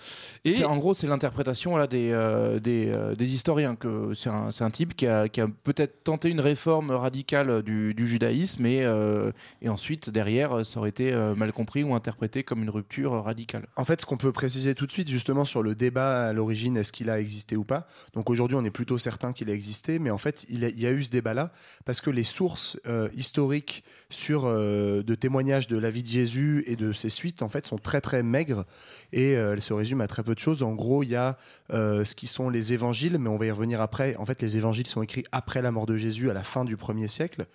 Et 0.45 0.65
En 0.65 0.77
gros, 0.77 0.95
c'est 0.95 1.07
l'interprétation 1.07 1.71
voilà, 1.73 1.87
des, 1.87 2.11
euh, 2.13 2.59
des, 2.61 2.91
euh, 2.95 3.15
des 3.19 3.35
historiens. 3.35 3.77
que 3.77 4.15
C'est 4.15 4.31
un, 4.31 4.71
type 4.71 4.97
qui 4.97 5.07
a, 5.07 5.29
peut-être 5.65 6.05
tenté 6.05 6.31
une 6.31 6.41
réforme 6.41 6.91
radicale 6.91 7.63
du, 7.63 7.95
judaïsme 7.99 8.65
et, 8.65 8.85
euh, 8.85 9.31
et 9.61 9.69
ensuite, 9.69 10.09
derrière, 10.09 10.65
ça 10.65 10.79
aurait 10.81 10.89
été 10.89 11.13
euh, 11.13 11.35
mal 11.35 11.53
compris 11.53 11.83
ou 11.83 11.95
interprété 11.95 12.45
comme 12.45 12.63
une 12.63 12.71
rupture 12.71 13.13
radicale. 13.13 13.67
En 13.77 13.85
fait, 13.85 14.01
ce 14.01 14.07
qu'on 14.07 14.17
peut 14.17 14.33
préciser 14.33 14.75
tout 14.75 14.87
de 14.87 14.93
suite, 14.93 15.11
justement, 15.11 15.45
sur 15.45 15.63
le 15.63 15.75
débat 15.75 16.29
à 16.29 16.33
l'origine, 16.33 16.77
est-ce 16.77 16.93
qu'il 16.93 17.11
a 17.11 17.21
existé 17.21 17.57
ou 17.57 17.65
pas? 17.65 17.87
Donc 18.15 18.31
aujourd'hui, 18.31 18.57
on 18.57 18.65
est 18.65 18.71
plutôt 18.71 18.97
certain 18.97 19.33
qu'il 19.33 19.51
a 19.51 19.53
existé, 19.53 19.99
mais 19.99 20.11
en 20.11 20.19
fait, 20.19 20.47
il, 20.49 20.63
y 20.63 20.87
a 20.87 20.93
eu 20.93 21.03
ce 21.03 21.11
débat-là 21.11 21.53
parce 21.85 22.01
que 22.01 22.11
les 22.11 22.25
sources 22.25 22.79
euh, 22.87 23.09
historiques 23.15 23.83
sur 24.09 24.49
de 24.49 25.15
témoignages 25.15 25.67
de 25.67 25.77
la 25.77 25.91
vie 25.91 26.03
de 26.03 26.09
Jésus 26.09 26.63
et 26.67 26.77
de 26.77 26.93
ses 26.93 27.11
suites, 27.11 27.43
en 27.43 27.49
fait, 27.49 27.67
sont 27.67 27.79
très 27.79 28.01
très 28.01 28.23
maigres 28.23 28.65
et 29.13 29.33
elles 29.33 29.61
se 29.61 29.73
résument 29.73 30.05
à 30.05 30.07
très 30.07 30.23
peu 30.23 30.35
de 30.35 30.39
choses. 30.39 30.63
En 30.63 30.75
gros, 30.75 31.03
il 31.03 31.11
y 31.11 31.17
a 31.17 31.37
ce 31.71 32.15
qui 32.15 32.27
sont 32.27 32.49
les 32.49 32.73
évangiles, 32.73 32.98
mais 33.19 33.29
on 33.29 33.37
va 33.37 33.47
y 33.47 33.51
revenir 33.51 33.81
après. 33.81 34.17
En 34.17 34.27
fait, 34.27 34.43
les 34.43 34.57
évangiles 34.57 34.87
sont 34.87 35.03
écrits 35.03 35.25
après 35.33 35.63
la 35.63 35.71
mort 35.71 35.87
de 35.87 35.97
Jésus, 35.97 36.31
à 36.31 36.35
la 36.35 36.43
fin 36.43 36.65
du 36.65 36.77
premier 36.77 37.09
siècle. 37.09 37.47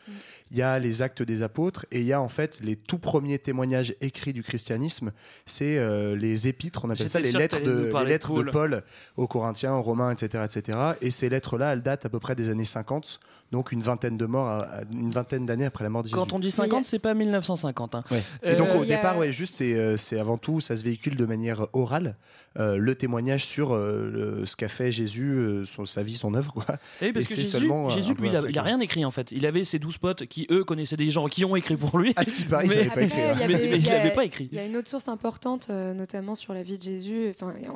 Il 0.52 0.58
y 0.58 0.62
a 0.62 0.80
les 0.80 1.02
actes 1.02 1.22
des 1.22 1.44
apôtres 1.44 1.86
et 1.92 2.00
il 2.00 2.06
y 2.06 2.14
a 2.14 2.22
en 2.22 2.30
fait 2.30 2.60
les 2.64 2.76
tout 2.76 3.00
premiers 3.00 3.40
témoignages 3.40 3.96
écrits 4.02 4.34
du 4.34 4.44
christianisme, 4.44 5.12
c'est 5.46 5.78
euh, 5.78 6.16
les 6.16 6.48
épîtres, 6.48 6.86
on 6.86 6.90
appelle 6.90 7.10
ça 7.10 7.20
les 7.20 7.32
lettres, 7.32 7.62
de, 7.62 7.86
les 7.86 7.92
parler 7.92 8.18
de 8.18 8.24
Paul. 8.26 8.52
Paul 8.52 8.84
aux 9.18 9.28
Corinthiens, 9.28 9.74
aux 9.74 9.82
Romains, 9.82 10.12
etc., 10.12 10.44
etc. 10.46 10.78
Et 11.02 11.12
ces 11.12 11.30
lettres-là, 11.30 11.74
elles 11.74 11.82
datent 11.82 12.06
à 12.06 12.10
peu 12.10 12.20
près 12.20 12.36
des 12.36 12.50
années 12.50 12.66
50, 12.66 13.20
donc 13.52 13.72
une 13.72 13.82
vingtaine 13.82 14.18
de 14.18 14.26
morts, 14.26 14.48
à- 14.48 14.62
à- 14.64 14.82
une 14.92 15.12
vingtaine 15.12 15.46
d'années 15.46 15.66
après 15.66 15.84
la 15.84 15.90
mort 15.92 16.02
de 16.04 16.08
Jésus. 16.08 16.16
quand 16.18 16.34
on 16.34 16.40
dit 16.40 16.50
50, 16.52 16.86
c'est 16.86 16.98
pas 17.00 17.14
1950. 17.14 17.96
hein. 17.96 18.04
Et 18.42 18.56
donc 18.56 18.70
Euh, 18.70 18.80
au 18.80 18.84
il 18.84 18.92
a- 18.92 18.96
départ, 18.96 19.18
ouais, 19.18 19.32
juste 19.32 19.54
c'est 19.56 19.74
euh, 19.76 19.96
c'est 19.98 20.20
avant 20.20 20.38
tout, 20.38 20.60
ça 20.60 20.76
se 20.76 20.84
véhicule 20.84 21.16
de 21.18 21.26
manière 21.26 21.68
orale, 21.74 22.16
euh, 22.58 22.78
le 22.78 22.96
témoignage 22.96 23.46
sur 23.46 23.74
euh, 23.74 24.10
le- 24.40 24.46
ce 24.46 24.56
qu'a 24.56 24.70
fait 24.70 24.92
Jésus, 24.92 25.30
euh, 25.34 25.66
son- 25.66 25.86
sa 25.86 26.02
vie, 26.04 26.16
son 26.16 26.34
œuvre, 26.34 26.52
quoi. 26.54 26.66
Eh 27.02 27.06
oui, 27.08 27.14
parce 27.14 27.26
Et 27.26 27.28
que 27.30 27.34
c'est 27.36 27.42
Jésus, 27.42 27.50
seulement, 27.52 27.90
euh, 27.92 27.96
lui, 27.96 28.02
il 28.30 28.36
a, 28.36 28.40
après, 28.40 28.50
il 28.52 28.58
a 28.58 28.62
quoi. 28.62 28.68
rien 28.70 28.80
écrit 28.80 29.06
en 29.06 29.12
fait. 29.12 29.32
Il 29.32 29.46
avait 29.46 29.64
ses 29.64 29.78
12 29.80 29.98
potes 30.00 30.26
qui, 30.26 30.48
eux, 30.50 30.64
connaissaient 30.64 30.98
des 30.98 31.12
gens 31.12 31.28
qui 31.28 31.46
ont 31.46 31.56
écrit 31.56 31.78
pour 31.78 31.98
lui. 32.00 32.14
À 32.16 32.24
ce 32.24 32.34
qui 32.34 32.44
paraît, 32.44 32.66
il 32.66 32.70
Mais- 32.70 32.76
savait 32.76 33.08
pas. 33.08 33.16
Après, 33.32 33.46
il 33.46 34.06
il 34.06 34.12
pas 34.14 34.26
écrit. 34.26 34.50
Il 34.52 34.56
y 34.58 34.60
a 34.62 34.66
une 34.66 34.78
autre 34.78 34.90
source 34.90 35.08
importante, 35.08 35.68
euh, 35.70 35.94
notamment 35.94 36.36
sur 36.36 36.54
la 36.54 36.64
vie 36.64 36.78
de 36.78 36.84
Jésus, 36.84 37.32
enfin, 37.36 37.54
et 37.62 37.68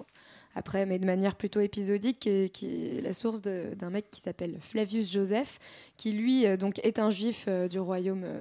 après, 0.57 0.85
mais 0.85 0.99
de 0.99 1.05
manière 1.05 1.35
plutôt 1.35 1.59
épisodique, 1.59 2.19
qui 2.19 2.65
est, 2.65 3.01
la 3.01 3.13
source 3.13 3.41
d'un 3.41 3.89
mec 3.89 4.09
qui 4.11 4.21
s'appelle 4.21 4.57
Flavius 4.59 5.11
Joseph, 5.11 5.59
qui 5.97 6.11
lui 6.11 6.45
euh, 6.45 6.57
donc 6.57 6.79
est 6.85 6.99
un 6.99 7.09
juif 7.09 7.45
euh, 7.47 7.67
du 7.67 7.79
royaume, 7.79 8.23
euh, 8.23 8.39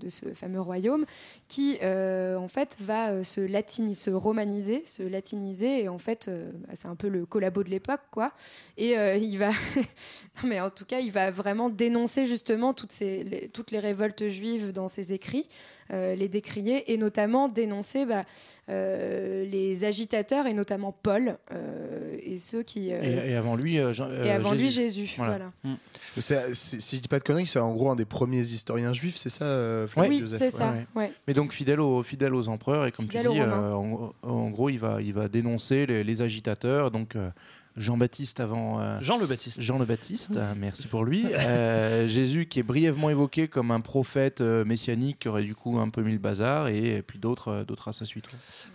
de 0.00 0.08
ce 0.08 0.26
fameux 0.32 0.60
royaume, 0.60 1.04
qui 1.48 1.76
euh, 1.82 2.36
en 2.36 2.46
fait 2.48 2.76
va 2.80 3.10
euh, 3.10 3.24
se 3.24 3.40
latini, 3.40 3.94
se 3.96 4.10
romaniser, 4.10 4.82
se 4.86 5.02
latiniser, 5.02 5.82
et 5.82 5.88
en 5.88 5.98
fait, 5.98 6.26
euh, 6.28 6.50
bah, 6.66 6.74
c'est 6.74 6.86
un 6.88 6.94
peu 6.94 7.08
le 7.08 7.26
collabo 7.26 7.64
de 7.64 7.70
l'époque, 7.70 8.00
quoi. 8.12 8.32
Et 8.76 8.96
euh, 8.96 9.16
il 9.20 9.36
va, 9.38 9.50
non 10.42 10.48
mais 10.48 10.60
en 10.60 10.70
tout 10.70 10.84
cas, 10.84 11.00
il 11.00 11.10
va 11.10 11.30
vraiment 11.30 11.68
dénoncer 11.68 12.26
justement 12.26 12.72
toutes 12.74 12.92
ces, 12.92 13.24
les- 13.24 13.48
toutes 13.48 13.70
les 13.72 13.80
révoltes 13.80 14.28
juives 14.28 14.72
dans 14.72 14.88
ses 14.88 15.12
écrits. 15.12 15.46
euh, 15.92 16.14
les 16.14 16.28
décrier 16.30 16.94
et 16.94 16.96
notamment 16.96 17.46
dénoncer 17.46 18.06
bah, 18.06 18.24
euh, 18.70 19.44
les 19.44 19.84
agitateurs 19.84 20.46
et 20.46 20.54
notamment 20.54 20.92
Paul 20.92 21.36
euh, 21.52 22.16
et 22.22 22.38
ceux 22.38 22.62
qui. 22.62 22.90
euh, 22.90 23.00
Et, 23.02 23.32
et 23.32 23.36
avant 23.36 23.54
lui, 23.54 23.78
euh, 23.78 23.92
Jean- 23.92 24.10
et 24.10 24.30
avant 24.30 24.52
lui, 24.52 24.70
Jésus. 24.70 25.12
Voilà. 25.18 25.52
Voilà. 25.62 25.76
C'est- 26.16 26.54
c'est- 26.54 26.80
si 26.84 26.96
je 26.96 27.02
dis 27.02 27.08
pas 27.08 27.18
de 27.18 27.24
conneries, 27.24 27.46
c'est 27.46 27.58
en 27.58 27.72
gros 27.74 27.90
un 27.90 27.96
des 27.96 28.04
premiers 28.04 28.40
historiens 28.40 28.92
juifs, 28.92 29.16
c'est 29.16 29.28
ça, 29.28 29.44
euh, 29.44 29.86
Oui, 29.96 30.20
Joseph 30.20 30.38
c'est 30.38 30.50
ça. 30.50 30.74
ouais. 30.94 31.12
Mais 31.26 31.34
donc 31.34 31.52
fidèle 31.52 31.80
aux, 31.80 32.02
fidèle 32.02 32.34
aux 32.34 32.48
empereurs 32.48 32.86
et 32.86 32.92
comme 32.92 33.06
Fidèle 33.06 33.26
tu 33.26 33.32
dis, 33.32 33.40
euh, 33.40 33.72
en, 33.72 34.12
en 34.22 34.50
gros 34.50 34.68
il 34.70 34.78
va, 34.78 35.00
il 35.02 35.14
va 35.14 35.28
dénoncer 35.28 35.86
les, 35.86 36.04
les 36.04 36.22
agitateurs. 36.22 36.90
Donc 36.90 37.16
euh, 37.16 37.30
Jean-Baptiste 37.76 38.38
avant 38.38 38.80
euh, 38.80 38.98
Jean 39.00 39.18
le 39.18 39.26
Baptiste. 39.26 39.60
Jean 39.60 39.78
le 39.78 39.84
Baptiste, 39.84 40.36
euh, 40.36 40.52
merci 40.56 40.86
pour 40.86 41.04
lui. 41.04 41.26
Euh, 41.32 42.06
Jésus 42.08 42.46
qui 42.46 42.60
est 42.60 42.62
brièvement 42.62 43.10
évoqué 43.10 43.48
comme 43.48 43.70
un 43.72 43.80
prophète 43.80 44.40
euh, 44.40 44.64
messianique 44.64 45.18
qui 45.20 45.28
aurait 45.28 45.42
du 45.42 45.56
coup 45.56 45.78
un 45.80 45.88
peu 45.88 46.02
mis 46.02 46.12
le 46.12 46.18
bazar 46.18 46.68
et, 46.68 47.02
puis 47.02 47.18
d'autres 47.18 47.48
euh, 47.48 47.64
d'autres 47.64 47.88
à 47.88 47.92
sa 47.92 48.04
suite. 48.04 48.26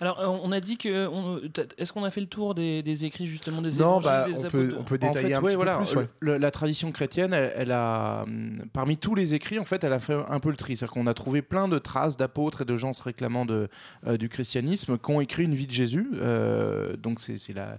Alors, 0.01 0.19
on 0.43 0.51
a 0.51 0.59
dit 0.59 0.77
que. 0.77 1.09
Est-ce 1.77 1.93
qu'on 1.93 2.03
a 2.03 2.11
fait 2.11 2.19
le 2.21 2.27
tour 2.27 2.55
des, 2.55 2.83
des 2.83 3.05
écrits 3.05 3.25
justement 3.25 3.61
des 3.61 3.71
Non, 3.73 3.99
évangiles, 3.99 4.03
bah, 4.03 4.25
des 4.27 4.33
on 4.33 4.37
apôtres 4.39 4.51
peut, 4.51 4.75
on 4.79 4.83
peut 4.83 4.99
En 5.01 5.07
détailler 5.07 5.27
fait, 5.29 5.33
un 5.35 5.41
ouais, 5.41 5.47
petit 5.47 5.55
voilà, 5.55 5.77
peu 5.77 5.85
plus. 5.85 5.95
ouais. 5.95 6.07
le- 6.19 6.37
la 6.37 6.51
tradition 6.51 6.91
chrétienne, 6.91 7.33
elle, 7.33 7.53
elle 7.55 7.71
a, 7.71 8.23
hum, 8.23 8.57
parmi 8.73 8.97
tous 8.97 9.15
les 9.15 9.33
écrits, 9.33 9.59
en 9.59 9.65
fait, 9.65 9.83
elle 9.85 9.93
a 9.93 9.99
fait 9.99 10.17
un 10.27 10.39
peu 10.41 10.49
le 10.49 10.57
tri. 10.57 10.75
C'est-à-dire 10.75 10.93
qu'on 10.93 11.07
a 11.07 11.13
trouvé 11.13 11.41
plein 11.41 11.67
de 11.69 11.77
traces 11.79 12.17
d'apôtres 12.17 12.61
et 12.63 12.65
de 12.65 12.75
gens 12.75 12.91
se 12.93 13.01
réclamant 13.03 13.45
de, 13.45 13.69
euh, 14.07 14.17
du 14.17 14.27
christianisme 14.27 14.97
qui 14.97 15.11
ont 15.11 15.21
écrit 15.21 15.43
une 15.43 15.55
vie 15.55 15.67
de 15.67 15.71
Jésus. 15.71 16.09
Euh, 16.15 16.97
donc, 16.97 17.21
c'est 17.21 17.53
la 17.53 17.77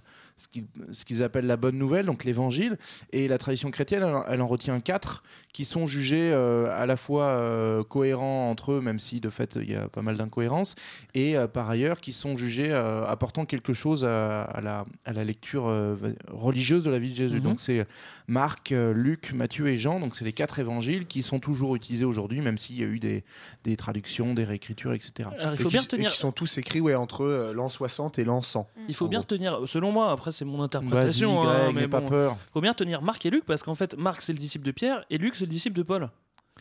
ce 0.91 1.05
qu'ils 1.05 1.23
appellent 1.23 1.45
la 1.47 1.57
bonne 1.57 1.77
nouvelle, 1.77 2.05
donc 2.05 2.23
l'évangile. 2.23 2.77
Et 3.11 3.27
la 3.27 3.37
tradition 3.37 3.71
chrétienne, 3.71 4.03
elle, 4.03 4.15
en- 4.15 4.25
elle 4.25 4.41
en 4.41 4.47
retient 4.47 4.79
quatre 4.79 5.23
qui 5.53 5.65
sont 5.65 5.87
jugés 5.87 6.31
euh, 6.33 6.67
à 6.75 6.85
la 6.85 6.95
fois 6.97 7.25
euh, 7.25 7.83
cohérents 7.83 8.49
entre 8.49 8.73
eux, 8.73 8.81
même 8.81 8.99
si 8.99 9.19
de 9.19 9.29
fait 9.29 9.57
il 9.61 9.69
y 9.71 9.75
a 9.75 9.87
pas 9.89 10.01
mal 10.01 10.15
d'incohérences, 10.17 10.75
et 11.13 11.37
euh, 11.37 11.47
par 11.47 11.69
ailleurs 11.69 11.99
qui 11.99 12.13
sont 12.13 12.37
jugés 12.37 12.71
euh, 12.71 13.05
apportant 13.05 13.45
quelque 13.45 13.73
chose 13.73 14.05
à, 14.05 14.41
à 14.43 14.61
la, 14.61 14.85
à 15.05 15.13
la 15.13 15.23
lecture 15.23 15.67
euh, 15.67 15.95
religieuse 16.29 16.83
de 16.83 16.91
la 16.91 16.99
vie 16.99 17.09
de 17.11 17.15
Jésus. 17.15 17.37
Mhm. 17.37 17.43
Donc 17.43 17.59
c'est 17.59 17.85
Marc, 18.27 18.69
Luc, 18.71 19.33
Matthieu 19.33 19.67
et 19.67 19.77
Jean. 19.77 19.99
Donc 19.99 20.15
c'est 20.15 20.25
les 20.25 20.31
quatre 20.33 20.59
évangiles 20.59 21.05
qui 21.05 21.21
sont 21.21 21.39
toujours 21.39 21.75
utilisés 21.75 22.05
aujourd'hui, 22.05 22.41
même 22.41 22.57
s'il 22.57 22.79
y 22.79 22.83
a 22.83 22.87
eu 22.87 22.99
des, 22.99 23.23
des 23.63 23.75
traductions, 23.75 24.33
des 24.33 24.43
réécritures, 24.43 24.93
etc. 24.93 25.29
Alors, 25.39 25.53
il 25.55 25.61
Et 25.61 25.69
qui- 25.69 26.05
et 26.05 26.09
sont 26.09 26.31
tous 26.31 26.57
écrits 26.57 26.79
ouais, 26.81 26.95
entre 26.95 27.23
euh, 27.23 27.53
l'an 27.53 27.69
60 27.69 28.19
et 28.19 28.23
l'an 28.23 28.41
100. 28.41 28.67
Il 28.87 28.95
faut 28.95 29.05
en 29.05 29.09
bien 29.09 29.19
gros. 29.19 29.23
retenir, 29.23 29.59
selon 29.65 29.91
moi, 29.91 30.11
après 30.11 30.31
c'est 30.31 30.45
mon 30.45 30.61
interprétation, 30.63 31.41
hein, 31.47 31.71
mais 31.73 31.81
n'aie 31.81 31.87
pas 31.87 31.99
bon, 32.01 32.07
peur. 32.09 32.37
faut 32.53 32.61
bien 32.61 32.71
retenir 32.71 33.01
Marc 33.01 33.25
et 33.25 33.29
Luc 33.29 33.45
parce 33.45 33.63
qu'en 33.63 33.75
fait 33.75 33.97
Marc 33.97 34.21
c'est 34.21 34.33
le 34.33 34.39
disciple 34.39 34.65
de 34.65 34.71
Pierre 34.71 35.03
et 35.09 35.17
Luc 35.17 35.35
c'est 35.41 35.45
le 35.45 35.51
disciple 35.51 35.77
de 35.77 35.83
Paul. 35.83 36.09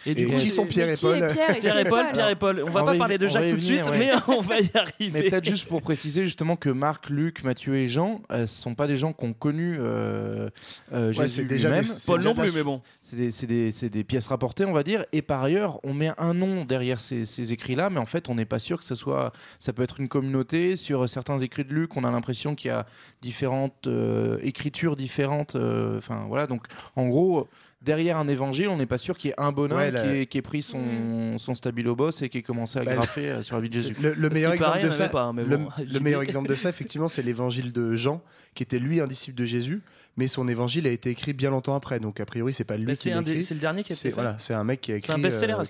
Et 0.07 0.15
du 0.15 0.29
coup, 0.29 0.37
qui 0.39 0.49
sont 0.49 0.65
Pierre 0.67 0.89
et 0.89 0.95
qui 0.95 1.03
Paul 1.05 1.19
Pierre 1.19 1.51
et 1.57 1.61
Pierre 1.61 1.85
Paul, 1.91 2.07
Pierre 2.13 2.29
et 2.31 2.37
Paul. 2.37 2.63
On 2.67 2.71
va 2.71 2.83
On 2.83 2.85
pas 2.87 2.91
va 2.93 2.95
y- 2.95 2.99
parler 2.99 3.19
de 3.19 3.27
Jacques 3.27 3.49
tout 3.51 3.57
de 3.57 3.61
suite, 3.61 3.85
ouais. 3.87 3.99
mais 3.99 4.11
on 4.29 4.41
va 4.41 4.59
y 4.61 4.71
arriver. 4.75 5.11
Mais 5.13 5.23
peut-être 5.29 5.45
juste 5.45 5.67
pour 5.69 5.83
préciser 5.83 6.25
justement 6.25 6.57
que 6.57 6.71
Marc, 6.71 7.11
Luc, 7.11 7.43
Matthieu 7.45 7.75
et 7.77 7.87
Jean, 7.89 8.23
euh, 8.31 8.47
ce 8.47 8.63
sont 8.63 8.75
pas 8.75 8.87
des 8.87 8.97
gens 8.97 9.13
qui 9.13 9.27
ont 9.27 9.35
connu 9.35 9.77
euh, 9.79 10.49
euh, 10.95 11.09
Ouais, 11.09 11.27
Jésus 11.27 11.45
lui-même. 11.45 11.83
c'est 11.83 12.07
Paul 12.07 12.23
non 12.23 12.35
plus, 12.35 12.55
mais 12.55 12.63
bon. 12.63 12.81
C'est 13.03 13.47
des, 13.91 14.05
pièces 14.05 14.29
rapportées, 14.29 14.65
on 14.65 14.73
va 14.73 14.85
dire. 14.85 15.05
Et 15.13 15.21
par 15.21 15.43
ailleurs, 15.43 15.81
on 15.83 15.93
met 15.93 16.13
un 16.17 16.33
nom 16.33 16.65
derrière 16.65 16.99
ces, 17.01 17.27
ces 17.27 17.53
écrits-là, 17.53 17.91
mais 17.91 17.99
en 18.01 18.07
fait, 18.07 18.31
on 18.31 18.37
n'est 18.37 18.47
pas 18.47 18.61
sûr 18.61 18.79
que 18.79 18.85
ce 18.85 18.95
soit. 18.95 19.33
Ça 19.59 19.75
peut 19.75 19.83
être 19.83 20.01
une 20.01 20.09
communauté. 20.09 20.77
Sur 20.77 21.07
certains 21.11 21.41
écrits 21.41 21.65
de 21.65 21.75
Luc, 21.75 21.97
on 21.99 22.05
a 22.05 22.11
l'impression 22.11 22.55
qu'il 22.55 22.69
y 22.69 22.73
a 22.73 22.87
différentes 23.21 23.87
euh, 23.87 24.39
écritures 24.43 24.97
différentes. 24.97 25.57
euh, 25.57 25.99
Enfin, 25.99 26.25
voilà. 26.29 26.47
Donc, 26.47 26.65
en 26.97 27.09
gros. 27.09 27.49
Derrière 27.83 28.19
un 28.19 28.29
évangile, 28.29 28.69
on 28.69 28.77
n'est 28.77 28.85
pas 28.85 28.99
sûr 28.99 29.17
qu'il 29.17 29.29
y 29.29 29.33
ait 29.33 29.41
un 29.41 29.53
bonhomme 29.53 29.79
Ouais, 29.79 29.91
la- 29.91 30.03
qui, 30.03 30.09
ait, 30.09 30.27
qui 30.27 30.37
ait 30.37 30.43
pris 30.43 30.61
son, 30.61 31.39
son 31.39 31.55
stabilo 31.55 31.97
boss 31.97 32.21
et 32.21 32.29
qui 32.29 32.39
ait 32.39 32.43
commencé 32.43 32.79
à 32.79 32.85
Bah, 32.85 32.95
graffer 32.97 33.31
euh, 33.31 33.43
sur 33.43 33.57
la 33.57 33.63
vie 33.63 33.71
de 33.71 33.75
Jésus. 33.75 33.97
Le, 34.03 34.29
meilleur 34.29 34.53
exemple 34.53 34.73
paraît, 34.75 34.85
de 34.85 34.91
ça, 34.91 35.05
avait 35.05 35.13
pas, 35.13 35.33
mais 35.33 35.45
le, 35.45 35.57
bon, 35.57 35.69
le 35.79 35.87
j'y 35.87 36.01
meilleur 36.01 36.21
vais. 36.21 36.27
exemple 36.27 36.49
de 36.51 36.55
ça, 36.55 36.69
effectivement, 36.69 37.09
c'est 37.09 37.23
l'évangile 37.23 37.73
de 37.73 37.97
Jean, 37.97 38.21
qui 38.55 38.63
était 38.65 38.79
lui 38.79 39.01
un 39.01 39.07
disciple 39.07 39.39
de 39.39 39.47
Jésus, 39.47 39.81
mais 40.19 40.27
son 40.29 40.47
évangile 40.47 40.87
a 40.87 40.91
été 40.91 41.09
écrit 41.09 41.33
bien 41.33 41.49
longtemps 41.51 41.75
après. 41.75 42.01
Donc 42.01 42.21
a 42.21 42.27
priori, 42.27 42.53
c'est 42.53 42.65
pas 42.65 42.77
lui 42.77 42.85
Bah, 42.85 42.95
qui 42.95 43.09
l'a 43.09 43.21
écrit. 43.23 43.43
c'est 43.43 43.55
le 43.55 43.61
dernier 43.61 43.83
qui 43.83 43.95
a 43.95 43.97
fait. 43.97 44.11
voilà, 44.11 44.37
c'est 44.39 44.53
un 44.53 44.63
mec 44.65 44.83
qui 44.83 44.93
a 44.93 44.97
écrit, 44.97 45.15
qui 45.15 45.27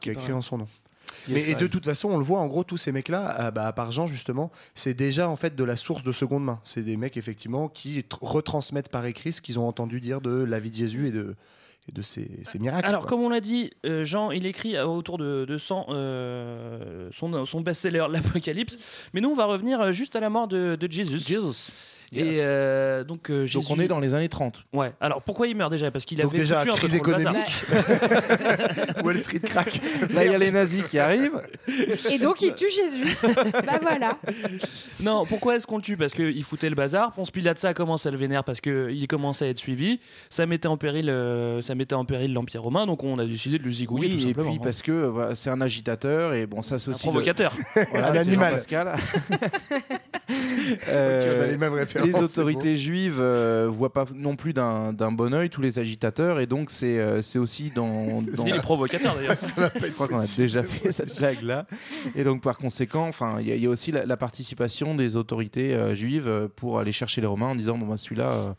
a 0.08 0.12
écrit 0.12 0.14
paraît. 0.14 0.32
en 0.32 0.42
son 0.42 0.58
nom. 0.58 0.68
Mais, 1.28 1.48
et 1.50 1.54
de 1.54 1.66
toute 1.68 1.84
façon, 1.84 2.08
on 2.10 2.18
le 2.18 2.24
voit 2.24 2.40
en 2.40 2.46
gros, 2.48 2.64
tous 2.64 2.76
ces 2.76 2.90
mecs-là, 2.92 3.34
ah, 3.38 3.50
bah, 3.52 3.66
à 3.68 3.72
part 3.72 3.92
Jean 3.92 4.06
justement, 4.06 4.50
c'est 4.74 4.94
déjà 4.94 5.28
en 5.28 5.36
fait 5.36 5.54
de 5.54 5.62
la 5.64 5.76
source 5.76 6.02
de 6.02 6.10
seconde 6.10 6.44
main. 6.44 6.58
C'est 6.64 6.82
des 6.82 6.96
mecs 6.96 7.16
effectivement 7.16 7.68
qui 7.68 8.00
tr- 8.00 8.18
retransmettent 8.22 8.88
par 8.88 9.04
écrit 9.06 9.30
ce 9.30 9.40
qu'ils 9.40 9.60
ont 9.60 9.68
entendu 9.68 10.00
dire 10.00 10.20
de 10.20 10.42
la 10.42 10.58
vie 10.58 10.70
de 10.72 10.76
Jésus 10.76 11.06
et 11.08 11.12
de, 11.12 11.36
de 11.92 12.02
ses, 12.02 12.28
ses 12.44 12.58
miracles. 12.58 12.88
Alors, 12.88 13.00
quoi. 13.02 13.10
comme 13.10 13.20
on 13.22 13.28
l'a 13.28 13.40
dit, 13.40 13.70
euh, 13.84 14.04
Jean, 14.04 14.30
il 14.30 14.46
écrit 14.46 14.78
autour 14.78 15.18
de, 15.18 15.44
de 15.44 15.58
100 15.58 15.86
euh, 15.88 17.08
son, 17.10 17.44
son 17.44 17.60
best-seller, 17.60 18.06
l'Apocalypse. 18.10 18.78
Mais 19.12 19.20
nous, 19.20 19.30
on 19.30 19.34
va 19.34 19.46
revenir 19.46 19.80
euh, 19.80 19.92
juste 19.92 20.16
à 20.16 20.20
la 20.20 20.30
mort 20.30 20.48
de, 20.48 20.76
de 20.76 20.92
Jésus. 20.92 21.16
Et 21.16 21.18
Yes. 22.12 22.36
euh, 22.40 23.04
donc, 23.04 23.30
euh, 23.30 23.46
Donc, 23.54 23.64
on 23.70 23.78
est 23.78 23.86
dans 23.86 24.00
les 24.00 24.14
années 24.14 24.28
30. 24.28 24.64
Ouais. 24.72 24.92
Alors, 25.00 25.22
pourquoi 25.22 25.46
il 25.46 25.56
meurt 25.56 25.70
déjà? 25.70 25.90
Parce 25.92 26.04
qu'il 26.04 26.20
avait 26.20 26.36
déjà, 26.38 26.58
foutu 26.60 26.70
un 26.72 26.74
crise 26.76 26.94
économique. 26.96 27.64
Wall 29.04 29.16
Street 29.16 29.38
crack. 29.40 29.80
Là, 30.12 30.24
il 30.24 30.32
y 30.32 30.34
a 30.34 30.38
les 30.38 30.50
nazis 30.50 30.82
qui 30.88 30.98
arrivent. 30.98 31.40
Et 32.10 32.18
donc 32.18 32.42
il 32.42 32.52
tue 32.54 32.68
Jésus. 32.68 33.16
bah 33.64 33.78
voilà. 33.80 34.18
Non, 35.00 35.24
pourquoi 35.24 35.56
est-ce 35.56 35.66
qu'on 35.66 35.76
le 35.76 35.82
tue? 35.82 35.96
Parce 35.96 36.12
qu'il 36.12 36.42
foutait 36.42 36.68
le 36.68 36.74
bazar. 36.74 37.12
Ponce 37.12 37.30
Pilate, 37.30 37.58
ça 37.58 37.74
commence 37.74 38.06
à 38.06 38.10
le 38.10 38.16
vénère 38.16 38.42
parce 38.44 38.60
qu'il 38.60 39.06
commençait 39.08 39.44
à 39.46 39.48
être 39.48 39.58
suivi. 39.58 40.00
Ça 40.30 40.46
mettait 40.46 40.68
en 40.68 40.76
péril, 40.76 41.08
euh, 41.10 41.60
ça 41.60 41.74
mettait 41.74 41.94
en 41.94 42.04
péril 42.04 42.32
l'Empire 42.32 42.62
romain. 42.62 42.86
Donc 42.86 43.04
on 43.04 43.18
a 43.18 43.24
décidé 43.24 43.58
de 43.58 43.64
le 43.64 43.70
zigouiller 43.70 44.08
tout 44.08 44.16
Oui, 44.16 44.22
et 44.24 44.26
simplement. 44.28 44.50
puis 44.50 44.58
hein. 44.58 44.62
parce 44.64 44.82
que 44.82 44.90
euh, 44.92 45.34
c'est 45.34 45.50
un 45.50 45.60
agitateur 45.60 46.34
et 46.34 46.46
bon, 46.46 46.62
ça 46.62 46.78
c'est 46.78 46.88
Un 46.88 46.92
aussi 46.92 47.06
le- 47.06 47.10
provocateur. 47.12 47.52
Voilà, 47.92 48.08
Un 48.10 48.12
c'est 48.14 48.18
animal. 48.18 48.50
Jean-Pascal. 48.50 48.88
Ok, 50.28 50.88
on 50.88 51.42
a 51.42 51.46
les 51.46 51.56
mêmes 51.56 51.72
références, 51.72 51.99
les 52.04 52.14
autorités 52.40 52.76
juives 52.76 53.18
euh, 53.20 53.66
voient 53.70 53.92
pas 53.92 54.04
non 54.14 54.36
plus 54.36 54.52
d'un 54.52 54.92
bon 54.92 55.32
oeil 55.34 55.50
tous 55.50 55.60
les 55.62 55.78
agitateurs 55.78 56.40
et 56.40 56.46
donc 56.46 56.70
c'est 56.70 56.98
euh, 56.98 57.22
c'est 57.22 57.38
aussi 57.38 57.70
dans, 57.74 58.22
dans- 58.36 58.46
Il 58.46 58.54
est 58.54 58.60
provocateur 58.60 59.14
d'ailleurs. 59.16 59.36
je 59.82 59.90
crois 59.92 60.08
qu'on 60.08 60.18
a 60.20 60.26
déjà 60.36 60.62
fait 60.62 60.92
cette 60.92 61.16
blague 61.18 61.42
là 61.42 61.66
et 62.14 62.24
donc 62.24 62.42
par 62.42 62.58
conséquent 62.58 63.06
enfin 63.08 63.36
il 63.40 63.48
y, 63.48 63.52
a- 63.52 63.56
il 63.56 63.62
y 63.62 63.66
a 63.66 63.70
aussi 63.70 63.92
la, 63.92 64.06
la 64.06 64.16
participation 64.16 64.94
des 64.94 65.16
autorités 65.16 65.74
euh, 65.74 65.94
juives 65.94 66.48
pour 66.56 66.78
aller 66.78 66.92
chercher 66.92 67.20
les 67.20 67.26
romains 67.26 67.48
en 67.48 67.54
disant 67.54 67.76
bon 67.78 67.86
bah 67.86 67.96
celui-là 67.96 68.28
euh, 68.28 68.52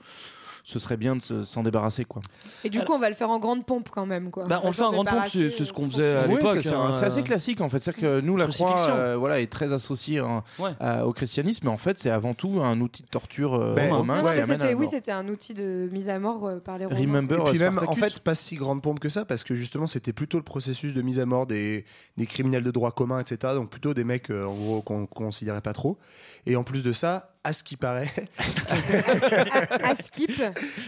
ce 0.63 0.80
serait 0.80 0.98
bien 0.98 1.15
de 1.15 1.22
se- 1.22 1.44
s'en 1.44 1.63
débarrasser 1.63 2.06
quoi 2.06 2.22
Et 2.63 2.70
du 2.70 2.82
coup, 2.84 2.94
on 2.94 3.00
va 3.00 3.10
le 3.10 3.15
faire 3.15 3.30
en 3.30 3.39
grande 3.39 3.65
pompe 3.65 3.89
quand 3.89 4.06
même. 4.06 4.30
Quoi. 4.30 4.46
Bah, 4.46 4.60
on 4.63 4.68
le 4.68 4.74
fait 4.74 4.84
en 4.84 4.91
grande 4.91 5.08
pompe, 5.08 5.25
c'est 5.30 5.50
ce 5.50 5.74
qu'on 5.74 5.86
euh, 5.86 5.89
faisait 5.89 6.15
à 6.15 6.27
l'époque. 6.27 6.60
c'est 6.62 6.70
hein. 6.74 6.91
c'est 6.91 7.06
assez 7.06 7.24
classique 7.24 7.62
en 7.62 7.70
fait. 7.70 7.80
C'est-à-dire 7.80 8.01
que 8.01 8.22
nous, 8.22 8.38
la 8.38 8.48
croix 8.48 8.80
euh, 8.89 9.15
voilà, 9.18 9.39
est 9.41 9.51
très 9.51 9.74
associée 9.74 10.20
hein, 10.20 10.44
Ouais. 10.60 10.72
à- 10.80 11.06
au 11.08 11.13
christianisme, 11.13 11.65
mais 11.65 11.72
en 11.72 11.77
fait, 11.77 11.98
c'est 12.00 12.10
avant 12.10 12.34
tout 12.34 12.62
un 12.62 12.80
outil 12.82 13.03
de 13.03 13.08
torture 13.08 13.56
euh, 13.56 13.74
Ben, 13.75 13.91
romain 13.94 14.22
Non, 14.22 14.30
non, 14.30 14.46
c'était, 14.46 14.74
oui, 14.74 14.88
c'était 14.89 15.12
un 15.12 15.27
outil 15.30 15.53
de 15.53 15.89
mise 15.91 16.10
à 16.10 16.20
mort 16.20 16.46
euh, 16.48 16.60
par 16.60 16.77
les 16.77 16.86
Romains. 16.86 17.00
Remember 17.00 17.39
Et 17.39 17.44
puis 17.51 17.60
même, 17.60 17.80
en 17.88 17.96
fait, 17.96 18.20
pas 18.20 18.36
si 18.36 18.56
grande 18.56 18.82
pompe 18.82 19.00
que 19.00 19.10
ça, 19.10 19.25
parce 19.25 19.44
que 19.44 19.56
justement, 19.56 19.88
c'était 19.88 20.13
plutôt 20.13 20.38
le 20.38 20.44
processus 20.44 20.94
de 20.94 21.01
mise 21.01 21.20
à 21.20 21.25
mort 21.25 21.48
des, 21.48 21.86
des 22.18 22.25
criminels 22.25 22.63
de 22.63 22.72
droit 22.72 22.91
commun, 22.91 23.20
etc. 23.20 23.53
Donc 23.56 23.70
plutôt 23.70 23.94
des 23.94 24.03
mecs, 24.03 24.30
euh, 24.30 24.46
en 24.46 24.53
gros, 24.53 24.82
qu'on 24.82 25.06
qu'on 25.08 25.25
considérait 25.25 25.62
pas 25.62 25.74
trop. 25.74 25.98
Et 26.46 26.56
en 26.56 26.63
plus 26.63 26.84
de 26.84 26.91
ça, 26.91 27.34
à 27.43 27.53
ce 27.53 27.63
qui 27.63 27.75
paraît, 27.75 28.12
à 28.38 29.95
Skip. 29.95 30.31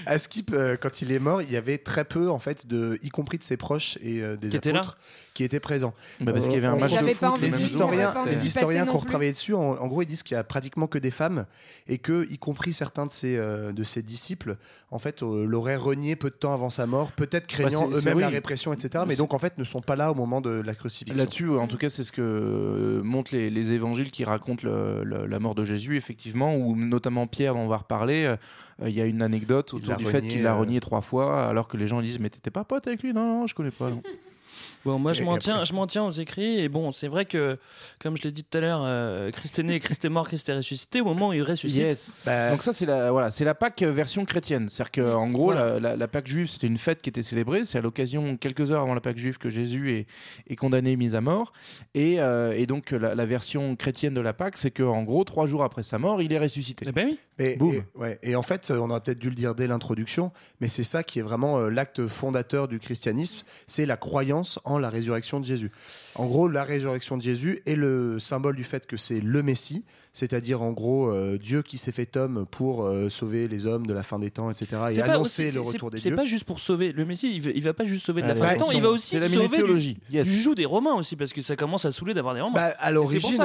à 0.05 0.17
Skip, 0.19 0.51
euh, 0.53 0.77
quand 0.79 1.01
il 1.01 1.12
est 1.12 1.19
mort, 1.19 1.41
il 1.41 1.51
y 1.51 1.57
avait 1.57 1.79
très 1.79 2.05
peu, 2.05 2.29
en 2.29 2.38
fait, 2.38 2.67
de, 2.67 3.00
y 3.01 3.10
compris 3.10 3.39
de 3.39 3.43
ses 3.43 3.57
proches 3.57 3.98
et 4.01 4.22
euh, 4.22 4.38
des 4.38 4.50
Qui 4.50 4.57
étaient 4.57 4.72
là 4.72 4.79
apôtres, 4.79 4.98
qui 5.33 5.43
étaient 5.43 5.59
présents. 5.59 5.93
Bah, 6.21 6.31
parce 6.33 6.45
qu'il 6.45 6.55
y 6.55 6.57
avait 6.57 6.67
un 6.67 6.75
match 6.77 6.91
de 6.91 6.97
foot 7.13 7.23
envie 7.29 7.41
les 7.41 7.51
historiens, 7.63 8.13
les 8.25 8.47
historiens 8.47 8.83
qui 8.85 8.89
ont 8.95 8.99
retravaillé 8.99 9.31
dessus, 9.31 9.53
en, 9.53 9.61
en 9.61 9.87
gros, 9.87 10.01
ils 10.01 10.05
disent 10.05 10.23
qu'il 10.23 10.35
y 10.35 10.37
a 10.37 10.43
pratiquement 10.43 10.87
que 10.87 10.97
des 10.99 11.11
femmes 11.11 11.45
et 11.87 11.97
que, 11.97 12.27
y 12.31 12.37
compris 12.37 12.71
certains 12.73 13.05
de 13.05 13.11
ses, 13.11 13.37
euh, 13.37 13.71
de 13.73 13.83
ses 13.83 14.01
disciples, 14.03 14.57
en 14.91 14.99
fait, 14.99 15.23
euh, 15.23 15.45
l'auraient 15.45 15.75
renié 15.75 16.15
peu 16.15 16.29
de 16.29 16.35
temps 16.35 16.53
avant 16.53 16.69
sa 16.69 16.85
mort, 16.85 17.11
peut-être 17.13 17.47
craignant 17.47 17.87
c'est- 17.91 17.93
c'est- 17.93 17.99
eux-mêmes 18.09 18.19
la 18.19 18.29
répression, 18.29 18.73
etc. 18.73 19.03
Mais 19.07 19.15
donc, 19.15 19.33
en 19.33 19.39
fait, 19.39 19.57
ne 19.57 19.63
sont 19.63 19.81
pas 19.81 19.95
là 19.95 20.11
au 20.11 20.15
moment 20.15 20.39
de 20.41 20.49
la 20.51 20.75
crucifixion. 20.75 21.15
Là-dessus, 21.17 21.49
en 21.49 21.67
tout 21.67 21.77
cas, 21.77 21.89
c'est 21.89 22.03
ce 22.03 22.11
que 22.11 22.21
euh, 22.21 23.01
montrent 23.03 23.33
les, 23.33 23.49
les 23.49 23.71
évangiles 23.71 24.11
qui 24.11 24.23
racontent 24.23 24.67
le- 24.67 25.03
le- 25.03 25.25
la 25.25 25.39
mort 25.39 25.55
de 25.55 25.65
Jésus, 25.65 25.97
effectivement, 25.97 26.55
où 26.55 26.75
notamment 26.75 27.27
Pierre, 27.27 27.53
dont 27.55 27.61
on 27.61 27.67
va 27.67 27.77
reparler, 27.77 28.25
euh, 28.25 28.35
il 28.87 28.93
y 28.93 29.01
a 29.01 29.05
une 29.05 29.21
anecdote 29.21 29.73
autour 29.73 29.89
du 29.97 30.03
fait 30.11 30.21
qu'il 30.21 30.43
l'a 30.43 30.53
renié 30.53 30.79
trois 30.79 31.01
fois, 31.01 31.47
alors 31.47 31.67
que 31.67 31.77
les 31.77 31.87
gens 31.87 32.01
disent 32.01 32.19
Mais 32.19 32.29
t'étais 32.29 32.51
pas 32.51 32.63
pote 32.63 32.87
avec 32.87 33.01
lui? 33.03 33.13
Non, 33.13 33.39
non, 33.41 33.47
je 33.47 33.55
connais 33.55 33.71
pas. 33.71 33.89
non. 33.89 34.01
Bon, 34.85 34.99
moi, 34.99 35.13
je 35.13 35.21
Et- 35.21 35.25
m'en 35.25 35.35
et 35.37 35.39
tiens, 35.39 35.53
après- 35.55 35.65
je 35.65 35.73
m'en 35.73 35.87
tiens 35.87 36.03
aux 36.03 36.11
écrits. 36.11 36.59
Et 36.59 36.67
bon, 36.69 36.91
c'est 36.91 37.07
vrai 37.07 37.25
que, 37.25 37.57
comme 37.99 38.17
je 38.17 38.23
l'ai 38.23 38.31
dit 38.31 38.43
tout 38.43 38.57
à 38.57 38.61
l'heure, 38.61 38.81
euh, 38.83 39.31
Christ 39.31 39.59
est 39.59 39.63
né, 39.63 39.79
Christ 39.79 40.03
est 40.03 40.09
mort, 40.09 40.27
Christ 40.27 40.49
est 40.49 40.55
ressuscité. 40.57 40.99
Au 41.01 41.05
moment 41.05 41.29
où 41.29 41.33
il 41.33 41.41
ressuscite, 41.41 41.79
Yes. 41.81 42.11
Bah, 42.25 42.51
Donc 42.51 42.63
ça 42.63 42.73
c'est 42.73 42.85
la 42.85 43.11
voilà 43.11 43.31
c'est 43.31 43.45
la 43.45 43.55
Pâque 43.55 43.81
version 43.81 44.25
chrétienne. 44.25 44.69
C'est-à-dire 44.69 44.91
que 44.91 45.13
en 45.15 45.29
gros 45.29 45.45
Voilà. 45.51 45.79
la, 45.79 45.91
la- 45.91 45.95
la 45.95 46.07
Pâque 46.07 46.27
juive 46.27 46.47
c'était 46.49 46.67
une 46.67 46.77
fête 46.77 47.01
qui 47.01 47.09
était 47.09 47.21
célébrée. 47.21 47.63
C'est 47.63 47.77
à 47.77 47.81
l'occasion 47.81 48.35
quelques 48.37 48.71
heures 48.71 48.81
avant 48.81 48.93
la 48.93 49.01
Pâque 49.01 49.17
juive 49.17 49.37
que 49.37 49.49
Jésus 49.49 49.91
est, 49.91 50.07
est 50.49 50.55
condamné 50.55 50.91
et 50.91 50.95
mis 50.97 51.15
à 51.15 51.21
mort. 51.21 51.53
Et, 51.95 52.19
euh, 52.19 52.53
et 52.57 52.65
donc 52.65 52.91
la, 52.91 53.15
la 53.15 53.25
version 53.25 53.75
chrétienne 53.75 54.13
de 54.13 54.21
la 54.21 54.33
Pâque 54.33 54.57
c'est 54.57 54.71
que 54.71 54.83
en 54.83 55.03
gros 55.03 55.23
trois 55.23 55.45
jours 55.45 55.63
après 55.63 55.83
sa 55.83 55.97
mort 55.97 56.21
il 56.21 56.31
est 56.33 56.39
ressuscité. 56.39 56.85
eh 56.87 56.91
ben 56.91 57.07
oui. 57.09 57.19
Et, 57.39 57.55
Boum. 57.55 57.73
et- 57.73 57.83
ouais. 57.97 58.19
et 58.21 58.35
en 58.35 58.43
fait, 58.43 58.71
on 58.71 58.89
aurait 58.91 58.99
peut-être 59.01 59.17
dû 59.19 59.29
le 59.29 59.35
dire 59.35 59.55
dès 59.55 59.65
l'introduction, 59.65 60.31
mais 60.61 60.67
c'est 60.67 60.83
ça 60.83 61.01
qui 61.03 61.17
est 61.19 61.23
vraiment 61.23 61.57
euh, 61.57 61.69
l'acte 61.69 62.05
fondateur 62.07 62.67
du 62.67 62.79
christianisme, 62.79 63.39
c'est 63.65 63.85
la 63.87 63.97
croyance 63.97 64.13
croyance 64.13 64.59
en 64.74 64.80
la 64.80 64.89
résurrection 64.89 65.39
de 65.39 65.46
Jésus. 65.46 65.72
En 66.15 66.25
gros, 66.27 66.48
la 66.48 66.63
résurrection 66.63 67.18
de 67.18 67.22
Jésus 67.22 67.60
est 67.65 67.75
le 67.75 68.20
symbole 68.20 68.56
du 68.56 68.63
fait 68.63 68.86
que 68.86 68.98
c'est 68.98 69.20
le 69.20 69.42
Messie, 69.44 69.84
c'est-à-dire 70.13 70.62
en 70.62 70.72
gros 70.72 71.10
euh, 71.10 71.38
Dieu 71.38 71.62
qui 71.63 71.77
s'est 71.77 71.92
fait 71.92 72.15
homme 72.18 72.46
pour 72.51 72.86
euh, 72.86 73.10
sauver 73.10 73.48
les 73.48 73.65
hommes 73.65 73.86
de 73.88 73.94
la 73.94 74.03
fin 74.03 74.20
des 74.20 74.30
temps, 74.30 74.50
etc. 74.51 74.68
et 74.92 74.94
C'est 74.96 75.01
annoncer 75.01 75.46
le 75.46 75.51
c'est- 75.51 75.60
retour 75.60 75.89
des 75.92 76.00
C'est 76.00 76.10
dieux. 76.10 76.15
pas 76.15 76.25
juste 76.25 76.44
pour 76.44 76.60
sauver. 76.60 76.92
Le 76.92 77.06
Messie, 77.06 77.32
il, 77.36 77.42
va- 77.42 77.51
il 77.51 77.63
va 77.63 77.74
pas 77.74 77.84
juste 77.84 78.06
sauver 78.06 78.22
de 78.22 78.27
la 78.27 78.34
Allez, 78.34 78.42
fin 78.42 78.53
des 78.53 78.60
temps, 78.60 78.72
il 78.72 78.82
va 78.82 78.89
aussi 78.89 79.18
c'est 79.20 79.30
sauver 79.30 79.63
du, 79.63 79.96
yes. 80.12 80.27
du 80.27 80.38
joug 80.39 80.56
des 80.56 80.65
Romains 80.65 80.94
aussi, 80.96 81.15
parce 81.15 81.34
que 81.34 81.42
ça 81.42 81.56
commence 81.56 81.86
à 81.86 81.92
saouler 81.92 82.13
d'avoir 82.13 82.36
des 82.36 82.42
Romains. 82.42 82.53
Bah, 82.56 82.74
à 82.80 82.88
c'est 82.88 82.94
l'origine, 82.94 83.38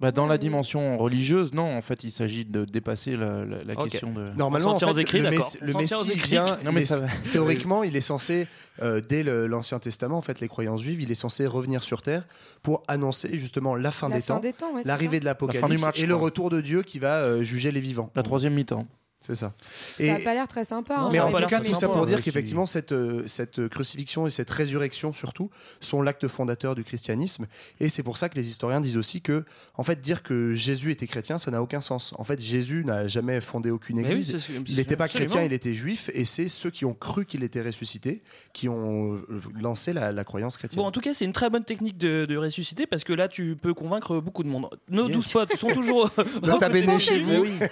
Bah, 0.00 0.10
dans 0.10 0.26
la 0.26 0.38
dimension 0.38 0.98
religieuse, 0.98 1.54
non, 1.54 1.70
en 1.76 1.80
fait, 1.80 2.02
il 2.02 2.10
s'agit 2.10 2.44
de 2.44 2.64
dépasser 2.64 3.14
la, 3.14 3.44
la- 3.44 3.62
la 3.62 3.74
Ok. 3.74 3.84
question 3.84 4.12
de. 4.12 4.26
Normalement, 4.36 4.74
en 4.74 4.78
fait, 4.78 5.00
écrits, 5.00 5.20
le, 5.20 5.30
le 5.30 5.72
Messie 5.74 6.14
vient, 6.26 6.46
Non, 6.64 6.72
mais 6.72 6.84
ça 6.84 7.00
théoriquement, 7.32 7.84
il 7.84 7.94
est 7.94 8.00
censé, 8.00 8.48
euh, 8.82 9.00
dès 9.08 9.22
l'Ancien 9.22 9.78
Testament, 9.78 10.18
en 10.18 10.20
fait, 10.20 10.40
les 10.40 10.48
croyances 10.48 10.82
juives, 10.82 11.00
il 11.00 11.12
est 11.12 11.14
censé 11.14 11.46
revenir 11.46 11.84
sur 11.84 12.02
Terre 12.02 12.26
pour 12.62 12.82
annoncer 12.88 13.38
justement 13.38 13.76
la 13.76 13.92
fin, 13.92 14.08
La 14.08 14.16
des, 14.16 14.22
fin 14.22 14.34
temps, 14.34 14.40
des 14.40 14.52
temps, 14.52 14.74
ouais, 14.74 14.82
c'est 14.82 14.88
l'arrivée 14.88 15.20
de 15.20 15.24
l'Apocalypse 15.24 15.86
et 16.02 16.06
le 16.06 16.16
retour 16.16 16.50
de 16.50 16.60
Dieu 16.60 16.82
qui 16.82 16.98
va 16.98 17.20
euh, 17.22 17.42
juger 17.44 17.70
les 17.70 17.80
vivants. 17.80 18.10
La 18.16 18.24
troisième 18.24 18.54
mi-temps. 18.54 18.86
C'est 19.26 19.34
ça. 19.34 19.52
Ça 19.98 20.04
n'a 20.04 20.20
pas 20.20 20.34
l'air 20.34 20.46
très 20.48 20.64
sympa. 20.64 20.96
hein, 20.96 21.08
mais 21.10 21.20
en 21.20 21.32
tout 21.32 21.46
cas, 21.46 21.60
tout 21.60 21.74
ça 21.74 21.88
pour 21.88 22.04
dire 22.04 22.16
Ouais, 22.16 22.22
qu'effectivement, 22.22 22.66
cette, 22.66 22.92
euh, 22.92 23.22
cette 23.26 23.68
crucifixion 23.68 24.26
et 24.26 24.30
cette 24.30 24.50
résurrection, 24.50 25.12
surtout, 25.14 25.48
sont 25.80 26.02
l'acte 26.02 26.28
fondateur 26.28 26.74
du 26.74 26.84
christianisme. 26.84 27.46
Et 27.80 27.88
c'est 27.88 28.02
pour 28.02 28.18
ça 28.18 28.28
que 28.28 28.36
les 28.36 28.48
historiens 28.50 28.80
disent 28.82 28.98
aussi 28.98 29.22
que, 29.22 29.44
en 29.76 29.82
fait, 29.82 30.00
dire 30.00 30.22
que 30.22 30.52
Jésus 30.54 30.90
était 30.90 31.06
chrétien, 31.06 31.38
ça 31.38 31.50
n'a 31.50 31.62
aucun 31.62 31.80
sens. 31.80 32.12
En 32.18 32.24
fait, 32.24 32.38
Jésus 32.38 32.84
n'a 32.84 33.08
jamais 33.08 33.40
fondé 33.40 33.70
aucune 33.70 33.98
oui, 33.98 34.04
église. 34.04 34.36
il 34.66 34.76
n'était 34.76 34.96
pas 34.96 35.04
absolument. 35.04 35.30
chrétien, 35.30 35.46
il 35.46 35.52
était 35.54 35.72
juif. 35.74 36.10
Et 36.12 36.24
c'est 36.26 36.48
ceux 36.48 36.70
qui 36.70 36.84
ont 36.84 36.94
cru 36.94 37.24
qu'il 37.24 37.42
était 37.44 37.62
ressuscité 37.62 38.22
qui 38.52 38.68
ont 38.68 39.14
euh, 39.14 39.40
lancé 39.58 39.92
la, 39.94 40.12
la 40.12 40.24
croyance 40.24 40.58
chrétienne. 40.58 40.82
Bon, 40.82 40.86
en 40.86 40.92
tout 40.92 41.00
cas, 41.00 41.14
c'est 41.14 41.24
une 41.24 41.32
très 41.32 41.48
bonne 41.48 41.64
technique 41.64 41.96
de, 41.96 42.26
de 42.28 42.36
ressusciter 42.36 42.86
parce 42.86 43.04
que 43.04 43.12
là, 43.14 43.28
tu 43.28 43.56
peux 43.56 43.72
convaincre 43.72 44.20
beaucoup 44.20 44.42
de 44.42 44.48
monde. 44.48 44.68
Nos 44.90 45.08
douze 45.08 45.32
potes 45.32 45.56
sont 45.56 45.68
toujours. 45.68 46.10
Bene 46.74 46.98
chez 46.98 47.20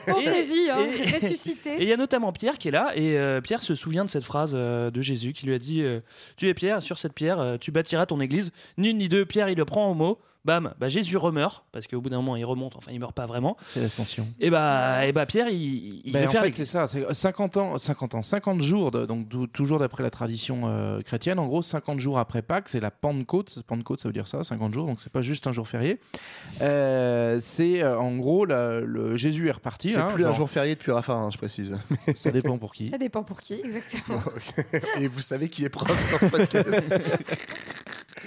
Pensez-y, 0.07 0.71
Et- 1.79 1.83
il 1.83 1.89
y 1.89 1.93
a 1.93 1.97
notamment 1.97 2.33
Pierre 2.33 2.59
qui 2.59 2.69
est 2.69 2.73
là, 2.73 2.93
et 2.95 3.19
euh, 3.19 3.41
Pierre 3.41 3.63
se 3.63 3.75
souvient 3.75 4.05
de 4.05 4.11
cette 4.11 4.25
phrase 4.25 4.53
euh, 4.55 4.91
de 4.91 5.01
Jésus 5.01 5.33
qui 5.33 5.47
lui 5.47 5.55
a 5.55 5.59
dit 5.59 5.83
euh, 5.83 6.01
Tu 6.37 6.49
es 6.49 6.55
Pierre, 6.55 6.83
sur 6.83 6.99
cette 6.99 7.15
pierre, 7.15 7.57
tu 7.61 7.71
bâtiras 7.73 8.07
ton 8.07 8.21
église. 8.21 8.51
Ni 8.79 8.95
ni 8.95 9.09
deux, 9.09 9.25
Pierre, 9.25 9.49
il 9.49 9.57
le 9.59 9.65
prend 9.65 9.91
au 9.91 9.95
mot. 9.95 10.19
Bam, 10.45 10.75
bah, 10.81 10.89
Jésus 10.89 11.17
remeurt, 11.17 11.65
parce 11.71 11.87
qu'au 11.87 12.01
bout 12.01 12.11
d'un 12.11 12.17
moment, 12.17 12.35
il 12.35 12.45
remonte, 12.45 12.75
enfin, 12.77 12.91
il 12.93 12.99
meurt 12.99 13.15
pas 13.15 13.27
vraiment. 13.27 13.57
C'est 13.67 13.81
l'ascension. 13.81 14.27
Et 14.41 14.51
bah, 14.51 15.07
et 15.07 15.13
bah 15.13 15.25
Pierre, 15.25 15.49
il, 15.49 16.01
il 16.05 16.13
veut 16.13 16.27
en 16.27 16.31
faire 16.31 16.43
fait, 16.43 16.53
c'est 16.53 16.65
ça, 16.65 16.89
c'est 16.89 17.15
50 17.15 17.57
ans, 17.59 17.79
50 17.79 18.17
ans, 18.17 18.23
50 18.23 18.61
jours, 18.61 18.91
de- 18.91 19.07
donc 19.07 19.29
toujours 19.53 19.79
d'après 19.79 20.03
la 20.03 20.11
tradition 20.11 20.63
euh, 20.65 21.01
chrétienne, 21.03 21.39
en 21.39 21.47
gros, 21.47 21.63
50 21.63 22.01
jours 22.01 22.19
après 22.19 22.43
Pâques, 22.43 22.69
c'est 22.69 22.81
la 22.81 22.91
Pentecôte, 22.91 23.63
Pentecôte 23.69 24.01
ça 24.01 24.09
veut 24.09 24.13
dire 24.13 24.27
ça, 24.27 24.43
50 24.43 24.75
jours, 24.75 24.87
donc 24.87 24.99
c'est 25.01 25.13
pas 25.13 25.23
juste 25.23 25.47
un 25.47 25.53
jour 25.53 25.69
férié. 25.69 26.01
Euh, 26.61 27.39
c'est 27.41 27.81
euh, 27.83 27.97
en 27.99 28.17
gros, 28.17 28.45
la- 28.45 28.81
le 28.81 29.17
Jésus 29.17 29.47
est 29.49 29.53
reparti. 29.53 29.91
C'est 29.91 30.01
hein, 30.01 30.09
plus 30.13 30.27
un 30.27 30.33
jour 30.33 30.51
férié 30.51 30.75
depuis 30.75 30.91
Raffarin, 30.91 31.31
je 31.31 31.39
précise. 31.39 31.77
Ça 32.17 32.33
dépend 32.33 32.59
pour 32.59 32.73
qui. 32.75 32.89
Ça 32.89 32.99
dépend 32.99 33.23
pour 33.23 33.41
qui, 33.41 33.55
exactement. 33.55 34.21
et 35.01 35.07
vous 35.07 35.21
savez 35.21 35.49
qui 35.49 35.65
est 35.65 35.69
prof 35.69 35.89
dans 35.89 36.19
ce 36.19 36.27
podcast. 36.27 36.95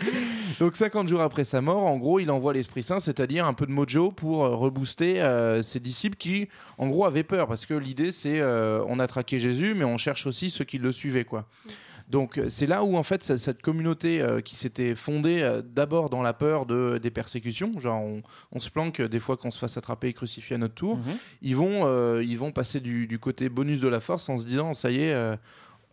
Donc 0.59 0.75
50 0.75 1.07
jours 1.09 1.21
après 1.21 1.43
sa 1.43 1.61
mort, 1.61 1.83
en 1.85 1.97
gros, 1.97 2.19
il 2.19 2.31
envoie 2.31 2.53
l'Esprit 2.53 2.83
Saint, 2.83 2.99
c'est-à-dire 2.99 3.45
un 3.45 3.53
peu 3.53 3.65
de 3.65 3.71
mojo 3.71 4.11
pour 4.11 4.45
euh, 4.45 4.55
rebooster 4.55 5.21
euh, 5.21 5.61
ses 5.61 5.79
disciples 5.79 6.17
qui, 6.17 6.47
en 6.77 6.87
gros, 6.89 7.05
avaient 7.05 7.23
peur 7.23 7.47
parce 7.47 7.65
que 7.65 7.73
l'idée 7.73 8.11
c'est 8.11 8.39
euh, 8.39 8.83
on 8.87 8.99
a 8.99 9.07
traqué 9.07 9.37
Jésus, 9.39 9.73
mais 9.75 9.83
on 9.85 9.97
cherche 9.97 10.25
aussi 10.27 10.49
ceux 10.49 10.63
qui 10.65 10.77
le 10.77 10.91
suivaient, 10.91 11.25
quoi. 11.25 11.45
Donc 12.07 12.39
c'est 12.49 12.67
là 12.67 12.83
où 12.83 12.97
en 12.97 13.01
fait 13.03 13.23
cette 13.23 13.63
communauté 13.63 14.21
euh, 14.21 14.39
qui 14.39 14.55
s'était 14.55 14.93
fondée 14.93 15.41
euh, 15.41 15.63
d'abord 15.65 16.11
dans 16.11 16.21
la 16.21 16.33
peur 16.33 16.67
de, 16.67 16.99
des 17.01 17.09
persécutions, 17.09 17.71
genre 17.79 17.99
on, 17.99 18.21
on 18.51 18.59
se 18.59 18.69
planque 18.69 19.01
des 19.01 19.17
fois 19.17 19.37
qu'on 19.37 19.49
se 19.49 19.57
fasse 19.57 19.75
attraper 19.75 20.09
et 20.09 20.13
crucifier 20.13 20.55
à 20.55 20.59
notre 20.59 20.75
tour, 20.75 20.97
Mhm. 20.97 21.03
ils, 21.41 21.55
vont, 21.55 21.81
euh, 21.87 22.21
ils 22.23 22.37
vont 22.37 22.51
passer 22.51 22.79
du, 22.79 23.07
du 23.07 23.17
côté 23.17 23.49
bonus 23.49 23.81
de 23.81 23.87
la 23.87 23.99
force 24.01 24.29
en 24.29 24.37
se 24.37 24.45
disant 24.45 24.73
ça 24.73 24.91
y 24.91 25.01
est, 25.01 25.15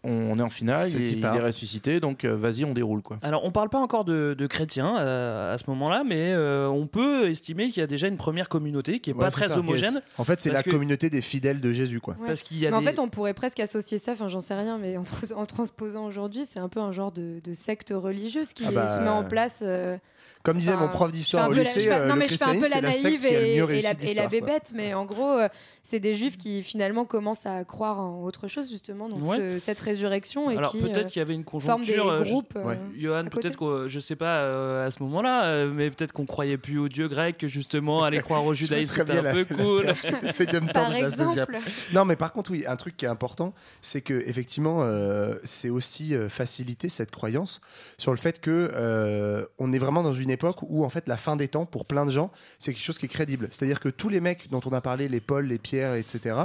on, 0.05 0.39
est 0.39 0.43
en 0.43 0.51
finale, 0.51 0.89
il, 0.91 1.07
il 1.19 1.25
est 1.25 1.29
ressuscité, 1.41 2.01
donc 2.01 2.25
euh, 2.25 2.37
vas-y 2.37 2.65
on 2.65 2.73
déroule 2.75 3.03
quoi. 3.03 3.19
Alors, 3.23 3.45
on 3.45 3.53
parle 3.53 3.69
pas 3.69 3.79
encore 3.79 4.05
de, 4.05 4.35
de 4.37 4.47
chrétiens 4.47 4.99
euh, 4.99 5.55
à 5.55 5.59
ce 5.59 5.65
moment-là, 5.69 6.03
mais 6.05 6.33
euh, 6.33 6.67
on 6.69 6.87
peut 6.87 7.29
estimer 7.29 7.69
qu'il 7.69 7.81
y 7.81 7.85
a 7.85 7.87
déjà 7.87 8.09
une 8.09 8.17
première 8.17 8.49
communauté 8.49 8.99
qui 9.01 9.11
est 9.11 9.13
Ouais, 9.15 9.21
pas 9.21 9.31
très 9.31 9.47
ça. 9.47 9.59
homogène. 9.59 10.03
En 10.19 10.25
fait, 10.25 10.41
c'est 10.41 10.51
la 10.51 10.63
que- 10.63 10.71
communauté 10.71 11.09
des 11.11 11.21
fidèles 11.21 11.61
de 11.61 11.73
Jésus, 11.73 12.01
quoi. 12.01 12.15
Ouais. 12.21 12.27
Parce 12.27 12.43
qu'il 12.43 12.59
y 12.59 12.67
a 12.67 12.71
Mais 12.71 12.77
en 12.77 12.81
des- 12.81 12.87
fait, 12.87 12.99
on 12.99 13.09
pourrait 13.09 13.35
presque 13.35 13.61
associer 13.61 13.99
ça, 13.99 14.13
enfin 14.13 14.29
j'en 14.29 14.41
sais 14.41 14.55
rien, 14.55 14.79
mais 14.79 14.97
en, 14.97 15.05
trans- 15.05 15.37
en 15.37 15.47
transposant 15.47 16.05
aujourd'hui, 16.07 16.45
c'est 16.49 16.59
un 16.61 16.69
peu 16.69 16.81
un 16.81 16.93
genre 16.93 17.13
de, 17.13 17.41
de 17.43 17.53
secte 17.55 17.93
religieuse 17.97 18.53
qui 18.53 18.65
Ah 18.67 18.73
bah, 18.73 18.89
se 18.97 19.01
met 19.01 19.09
en 19.09 19.25
place. 19.25 19.61
euh, 19.65 19.97
Comme 20.43 20.59
disait 20.59 20.73
enfin, 20.73 20.83
mon 20.83 20.89
prof 20.89 21.13
d'histoire 21.13 21.49
au 21.49 21.53
la- 21.53 21.61
lycée, 21.63 21.79
je 21.81 21.89
fais- 21.89 22.07
non, 22.09 22.15
le 22.15 22.19
mais 22.19 22.27
je 22.29 22.37
fais 22.37 22.45
un 22.45 22.49
peu 22.49 22.59
christianisme, 22.59 22.83
la 22.85 22.93
c'est 22.93 23.03
la 23.03 23.09
naïve 23.09 23.21
secte 23.21 23.29
qui 23.33 23.37
a 23.37 23.41
le 23.67 23.73
et, 23.75 23.81
la, 23.83 23.91
et 24.11 24.15
la 24.15 24.27
bébête, 24.27 24.73
mais 24.75 24.95
en 24.95 25.05
gros, 25.05 25.31
euh, 25.39 25.49
c'est 25.83 25.99
des 26.01 26.15
juifs 26.15 26.37
qui 26.37 26.63
finalement 26.63 27.05
commencent 27.05 27.45
à 27.47 27.65
croire 27.65 27.99
en 28.01 28.23
autre 28.23 28.47
chose, 28.49 28.71
justement, 28.71 29.09
donc 29.09 29.27
Ouais. 29.27 29.37
ce- 29.37 29.59
cette 29.59 29.81
résurrection 29.81 30.51
et 30.51 30.57
Alors 30.57 30.71
qui 30.71 30.79
peut-être 30.79 30.97
euh, 30.99 31.05
qu'il 31.05 31.19
y 31.19 31.23
avait 31.23 31.35
une 31.35 31.45
forment 31.45 31.83
des 31.83 31.93
conjoncture. 31.95 32.09
euh, 32.09 32.25
je- 32.25 32.31
groupes. 32.31 32.55
euh, 32.57 32.65
Ouais. 32.65 32.79
Johan, 32.97 33.25
peut-être 33.25 33.59
que 33.59 33.89
je 33.89 33.99
sais 34.01 34.15
pas 34.17 34.43
euh, 34.43 34.87
à 34.87 34.91
ce 34.91 35.03
moment-là, 35.03 35.45
euh, 35.47 35.73
mais 35.75 35.91
peut-être 35.91 36.13
qu'on 36.13 36.27
croyait 36.27 36.57
plus 36.59 36.79
aux 36.79 36.89
dieux 36.89 37.09
grecs, 37.09 37.37
que 37.39 37.49
justement 37.49 38.03
aller 38.05 38.21
croire 38.23 38.45
au 38.47 38.55
Je 38.55 38.61
judaïsme 38.65 38.95
c'était 38.95 39.19
un 39.19 39.33
peu 39.33 39.45
cool. 39.45 39.93
Essaye 40.23 40.47
de 40.47 40.61
me 40.61 40.67
Par 40.73 40.95
exemple. 40.95 41.59
Non, 41.93 42.05
mais 42.05 42.17
par 42.17 42.33
contre, 42.33 42.53
oui, 42.53 42.65
un 42.67 42.77
truc 42.77 42.97
qui 42.97 43.05
est 43.05 43.09
important, 43.09 43.53
c'est 43.81 44.01
que 44.03 44.15
effectivement, 44.27 44.83
euh, 44.83 45.35
c'est 45.45 45.71
aussi 45.71 46.15
euh, 46.15 46.29
faciliter 46.29 46.89
cette 46.89 47.11
croyance 47.11 47.61
sur 47.99 48.13
le 48.13 48.19
fait 48.19 48.41
que 48.41 48.71
euh, 48.75 49.45
on 49.59 49.73
est 49.73 49.79
vraiment 49.79 50.03
dans 50.03 50.13
une 50.13 50.31
époque 50.31 50.59
où 50.63 50.85
en 50.85 50.89
fait 50.91 51.09
la 51.09 51.17
fin 51.17 51.37
des 51.37 51.49
temps 51.49 51.67
pour 51.67 51.87
plein 51.87 52.07
de 52.07 52.11
gens, 52.11 52.31
c'est 52.59 52.73
quelque 52.73 52.85
chose 52.85 52.99
qui 52.99 53.07
est 53.07 53.09
crédible. 53.09 53.49
C'est-à-dire 53.51 53.81
que 53.81 53.89
tous 53.89 54.09
les 54.09 54.21
mecs 54.21 54.49
dont 54.51 54.61
on 54.65 54.73
a 54.73 54.81
parlé, 54.81 55.09
les 55.09 55.21
Paul, 55.21 55.47
les 55.47 55.59
Pierre, 55.59 55.72
etc., 55.79 56.37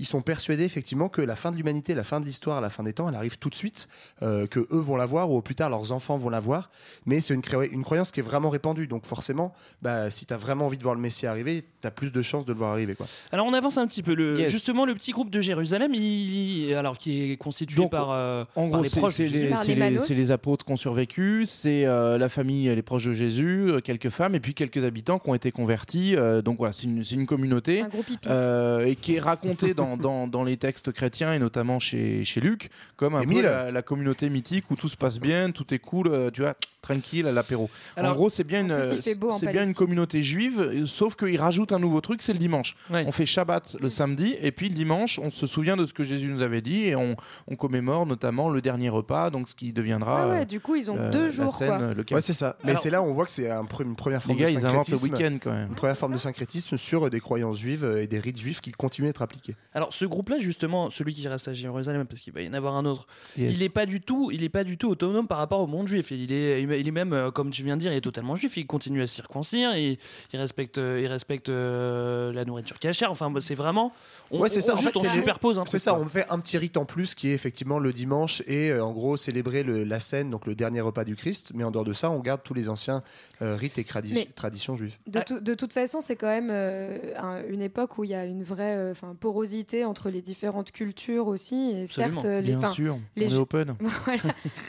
ils 0.00 0.06
sont 0.06 0.20
persuadés 0.22 0.64
effectivement 0.64 1.08
que 1.08 1.20
la 1.22 1.36
fin 1.36 1.50
de 1.50 1.56
l'humanité, 1.56 1.94
la 1.94 2.04
fin 2.04 2.20
de 2.20 2.24
l'histoire, 2.24 2.60
la 2.60 2.70
fin 2.70 2.82
des 2.84 2.92
temps, 2.92 3.08
elle 3.08 3.14
arrive 3.16 3.38
tout 3.38 3.50
de 3.50 3.54
suite, 3.54 3.88
euh, 4.22 4.46
que 4.46 4.60
eux 4.60 4.78
vont 4.80 4.96
la 4.96 5.06
voir 5.06 5.30
ou 5.30 5.36
au 5.36 5.42
plus 5.42 5.54
tard 5.54 5.70
leurs 5.70 5.92
enfants 5.92 6.16
vont 6.16 6.28
la 6.30 6.40
voir. 6.40 6.70
Mais 7.06 7.20
c'est 7.20 7.34
une, 7.34 7.42
cré- 7.42 7.68
une 7.72 7.82
croyance 7.84 8.12
qui 8.12 8.20
est 8.20 8.22
vraiment 8.22 8.50
répandue. 8.50 8.86
Donc 8.86 9.04
forcément, 9.06 9.52
bah, 9.82 10.10
si 10.10 10.24
tu 10.26 10.32
as 10.32 10.36
vraiment 10.36 10.66
envie 10.66 10.78
de 10.78 10.82
voir 10.82 10.94
le 10.94 11.00
Messie 11.00 11.26
arriver, 11.26 11.64
tu 11.80 11.86
as 11.86 11.90
plus 11.90 12.12
de 12.12 12.22
chances 12.22 12.44
de 12.44 12.52
le 12.52 12.58
voir 12.58 12.70
arriver. 12.72 12.94
Quoi. 12.94 13.06
Alors 13.32 13.46
on 13.46 13.52
avance 13.54 13.76
un 13.78 13.86
petit 13.86 14.02
peu. 14.02 14.14
Le, 14.14 14.38
Yes. 14.38 14.50
Justement, 14.50 14.84
le 14.86 14.94
petit 14.94 15.10
groupe 15.12 15.30
de 15.30 15.40
Jérusalem, 15.40 15.92
il, 15.94 16.72
alors 16.74 16.96
qui 16.98 17.32
est 17.32 17.36
constitué 17.36 17.76
Donc, 17.76 17.90
par, 17.90 18.10
euh, 18.10 18.44
En 18.54 18.62
par 18.62 18.70
gros, 18.70 18.82
les 18.82 18.88
c'est 18.88 19.00
proches. 19.00 19.14
c'est 19.14 19.24
de 19.24 19.28
Jésus. 19.30 19.44
les, 19.44 19.48
Par 19.50 19.58
c'est 19.58 19.66
les 19.68 19.74
les- 19.74 19.80
Manos. 19.80 20.04
c'est 20.06 20.14
les 20.14 20.30
apôtres 20.30 20.64
qui 20.64 20.72
ont 20.72 20.76
survécu, 20.76 21.44
c'est 21.46 21.84
euh, 21.86 22.18
la 22.18 22.28
famille, 22.28 22.72
les 22.74 22.82
proches 22.82 23.06
de 23.06 23.12
Jésus, 23.12 23.70
euh, 23.70 23.80
quelques 23.80 24.10
femmes 24.10 24.34
et 24.34 24.40
puis 24.40 24.54
quelques 24.54 24.84
habitants 24.84 25.18
qui 25.18 25.30
ont 25.30 25.34
été 25.34 25.50
convertis. 25.50 26.14
euh, 26.16 26.42
donc 26.42 26.58
voilà, 26.58 26.72
c'est 26.72 26.84
une, 26.84 27.02
c'est 27.04 27.14
une 27.16 27.26
communauté 27.26 27.80
un 27.80 27.88
groupe 27.88 28.08
hippie. 28.08 28.28
Euh, 28.68 28.86
et 28.86 28.96
qui 28.96 29.16
est 29.16 29.20
racontée 29.20 29.74
dans, 29.74 29.96
dans, 29.96 30.26
dans 30.26 30.44
les 30.44 30.56
textes 30.56 30.92
chrétiens 30.92 31.32
et 31.32 31.38
notamment 31.38 31.78
chez, 31.78 32.24
chez 32.24 32.40
Luc 32.40 32.70
comme 32.96 33.14
un 33.14 33.22
peu 33.22 33.42
la, 33.42 33.70
la 33.70 33.82
communauté 33.82 34.28
mythique 34.30 34.70
où 34.70 34.76
tout 34.76 34.88
se 34.88 34.96
passe 34.96 35.18
bien, 35.20 35.50
tout 35.50 35.72
est 35.72 35.78
cool, 35.78 36.08
euh, 36.08 36.30
tu 36.30 36.42
vois, 36.42 36.54
tranquille 36.82 37.26
à 37.26 37.32
l'apéro. 37.32 37.68
En 37.96 38.14
gros, 38.14 38.28
c'est 38.28 38.44
bien 38.44 38.60
une, 38.60 38.82
c'est 39.30 39.50
bien 39.50 39.62
une 39.64 39.74
communauté 39.74 40.22
juive, 40.22 40.84
sauf 40.86 41.14
qu'ils 41.16 41.38
rajoutent 41.40 41.72
un 41.72 41.78
nouveau 41.78 42.00
truc, 42.00 42.22
c'est 42.22 42.32
le 42.32 42.38
dimanche. 42.38 42.76
Ouais. 42.90 43.04
On 43.06 43.12
fait 43.12 43.26
Shabbat 43.26 43.76
le 43.80 43.88
samedi 43.88 44.36
et 44.40 44.52
puis 44.52 44.68
le 44.68 44.74
dimanche, 44.74 45.18
on 45.18 45.30
se 45.30 45.46
souvient 45.46 45.76
de 45.76 45.86
ce 45.86 45.92
que 45.92 46.04
Jésus 46.04 46.30
nous 46.30 46.42
avait 46.42 46.60
dit 46.60 46.84
et 46.84 46.96
on, 46.96 47.16
on 47.46 47.56
commémore 47.56 48.06
notamment 48.06 48.48
le 48.50 48.60
dernier 48.60 48.88
repas, 48.88 49.30
donc 49.30 49.48
ce 49.48 49.54
qui 49.54 49.72
deviendra 49.72 50.22
Ah 50.22 50.28
ouais, 50.28 50.40
euh, 50.42 50.44
du 50.44 50.60
coup, 50.60 50.76
ils 50.76 50.90
ont 50.90 51.10
deux 51.10 51.28
jours, 51.28 51.54
scène, 51.54 51.68
quoi. 51.68 51.94
le 51.94 52.04
Ouais, 52.10 52.20
c'est 52.20 52.32
ça. 52.32 52.56
Mais 52.64 52.74
c'est 52.76 52.90
là 52.90 53.02
où 53.02 53.06
on 53.06 53.12
voit 53.12 53.24
que 53.24 53.30
c'est 53.30 53.50
un 53.50 53.64
une 53.80 53.96
première 53.96 54.20
Les 54.20 54.24
forme 54.26 54.38
gars, 54.38 54.46
de 54.46 54.50
ils 54.52 54.66
inventent 54.66 54.88
le 54.88 54.96
syncrétisme. 54.96 55.12
week-end 55.14 55.36
quand 55.42 55.52
même. 55.52 55.68
Une 55.68 55.74
première 55.74 55.96
forme 55.96 56.12
de 56.12 56.18
syncrétisme 56.18 56.76
sur 56.76 57.08
des 57.10 57.20
croyances 57.20 57.58
juives 57.58 57.84
et 58.00 58.06
des 58.06 58.18
rites 58.18 58.38
juifs 58.38 58.57
qui 58.60 58.72
continuent 58.72 59.06
à 59.06 59.10
être 59.10 59.22
appliqués. 59.22 59.56
Alors 59.74 59.92
ce 59.92 60.04
groupe-là, 60.04 60.38
justement, 60.38 60.90
celui 60.90 61.14
qui 61.14 61.26
reste 61.28 61.48
à 61.48 61.52
Jérusalem, 61.52 62.06
parce 62.06 62.20
qu'il 62.20 62.32
va 62.32 62.40
y 62.42 62.48
en 62.48 62.52
avoir 62.52 62.76
un 62.76 62.84
autre, 62.84 63.06
Yes. 63.36 63.56
il 63.56 63.62
n'est 63.62 63.68
pas 63.68 63.86
du 63.86 64.00
tout, 64.00 64.30
il 64.32 64.42
est 64.42 64.48
pas 64.48 64.64
du 64.64 64.76
tout 64.78 64.88
autonome 64.88 65.26
par 65.26 65.38
rapport 65.38 65.60
au 65.60 65.66
monde 65.66 65.88
juif. 65.88 66.10
Il 66.10 66.32
est, 66.32 66.62
il 66.62 66.88
est 66.88 66.90
même, 66.90 67.12
euh, 67.12 67.30
comme 67.30 67.50
tu 67.50 67.62
viens 67.62 67.76
de 67.76 67.80
dire, 67.82 67.92
il 67.92 67.96
est 67.96 68.00
totalement 68.00 68.36
juif. 68.36 68.56
Il 68.56 68.66
continue 68.66 69.02
à 69.02 69.06
se 69.06 69.14
circoncire, 69.14 69.76
il, 69.76 69.98
il 70.32 70.38
respecte, 70.38 70.78
euh, 70.78 71.00
il 71.02 71.06
respecte 71.06 71.48
euh, 71.48 72.32
la 72.32 72.44
nourriture 72.44 72.78
cachère. 72.78 73.10
Enfin, 73.10 73.32
c'est 73.40 73.54
vraiment, 73.54 73.92
on, 74.30 74.40
Ouais, 74.40 74.48
c'est 74.48 74.60
ça. 74.60 74.72
on- 74.72 74.76
En 74.76 74.80
juste, 74.80 74.98
fait, 75.00 75.06
on 75.08 75.12
superpose 75.12 75.58
un 75.58 75.64
C'est 75.64 75.78
ça, 75.78 75.92
quoi. 75.92 76.00
on 76.00 76.06
fait 76.08 76.26
un 76.30 76.38
petit 76.40 76.58
rite 76.58 76.76
en 76.76 76.84
plus 76.84 77.14
qui 77.14 77.28
est 77.28 77.34
effectivement 77.34 77.78
le 77.78 77.92
dimanche 77.92 78.42
et 78.46 78.70
euh, 78.70 78.84
en 78.84 78.92
gros 78.92 79.16
célébrer 79.16 79.62
le- 79.62 79.84
la 79.84 80.00
scène, 80.00 80.30
donc 80.30 80.46
le 80.46 80.54
dernier 80.54 80.80
repas 80.80 81.04
du 81.04 81.16
Christ. 81.16 81.52
Mais 81.54 81.64
en 81.64 81.70
dehors 81.70 81.84
de 81.84 81.92
ça, 81.92 82.10
on 82.10 82.20
garde 82.20 82.42
tous 82.42 82.54
les 82.54 82.68
anciens 82.68 83.02
euh, 83.42 83.54
rites 83.54 83.78
et 83.78 83.84
Mais- 84.12 84.24
traditions 84.34 84.74
juives. 84.76 84.96
De, 85.06 85.20
tout- 85.20 85.40
de 85.40 85.54
toute 85.54 85.72
façon, 85.72 86.00
c'est 86.00 86.16
quand 86.16 86.26
même 86.28 86.48
euh, 86.50 86.98
un- 87.16 87.42
une 87.48 87.62
époque 87.62 87.98
où 87.98 88.04
il 88.04 88.10
y 88.10 88.14
a 88.14 88.24
une 88.24 88.42
vraie 88.48 88.74
euh, 88.76 88.90
enfin, 88.90 89.14
porosité 89.18 89.84
entre 89.84 90.10
les 90.10 90.22
différentes 90.22 90.72
cultures 90.72 91.26
aussi. 91.28 91.72
Et 91.72 91.82
Absolument. 91.82 92.12
certes, 92.20 92.24
euh, 92.24 92.40
les, 92.40 92.54
Bien 92.56 92.68
sûr, 92.68 92.98
les 93.16 93.26
on 93.26 93.28
est 93.28 93.30
Ju- 93.30 93.36
open. 93.36 93.74
voilà. 94.04 94.22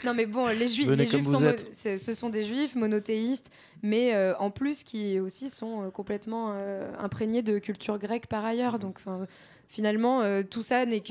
Non, 0.04 0.14
mais 0.14 0.26
bon, 0.26 0.46
les, 0.48 0.68
Juifs, 0.68 0.86
Venez 0.86 1.04
les 1.04 1.10
juifs 1.10 1.26
sont 1.26 1.40
ce 1.72 2.14
sont 2.14 2.28
des 2.28 2.44
juifs 2.44 2.74
monothéistes, 2.74 3.50
mais 3.82 4.14
euh, 4.14 4.34
en 4.38 4.50
plus 4.50 4.84
qui 4.84 5.18
aussi 5.18 5.50
sont 5.50 5.82
euh, 5.84 5.90
complètement 5.90 6.52
euh, 6.52 6.92
imprégnés 6.98 7.42
de 7.42 7.58
culture 7.58 7.98
grecque 7.98 8.26
par 8.26 8.44
ailleurs. 8.44 8.78
Donc, 8.78 8.96
enfin, 8.98 9.26
finalement, 9.68 10.20
euh, 10.20 10.42
tout 10.42 10.62
ça 10.62 10.84
n'est 10.86 11.02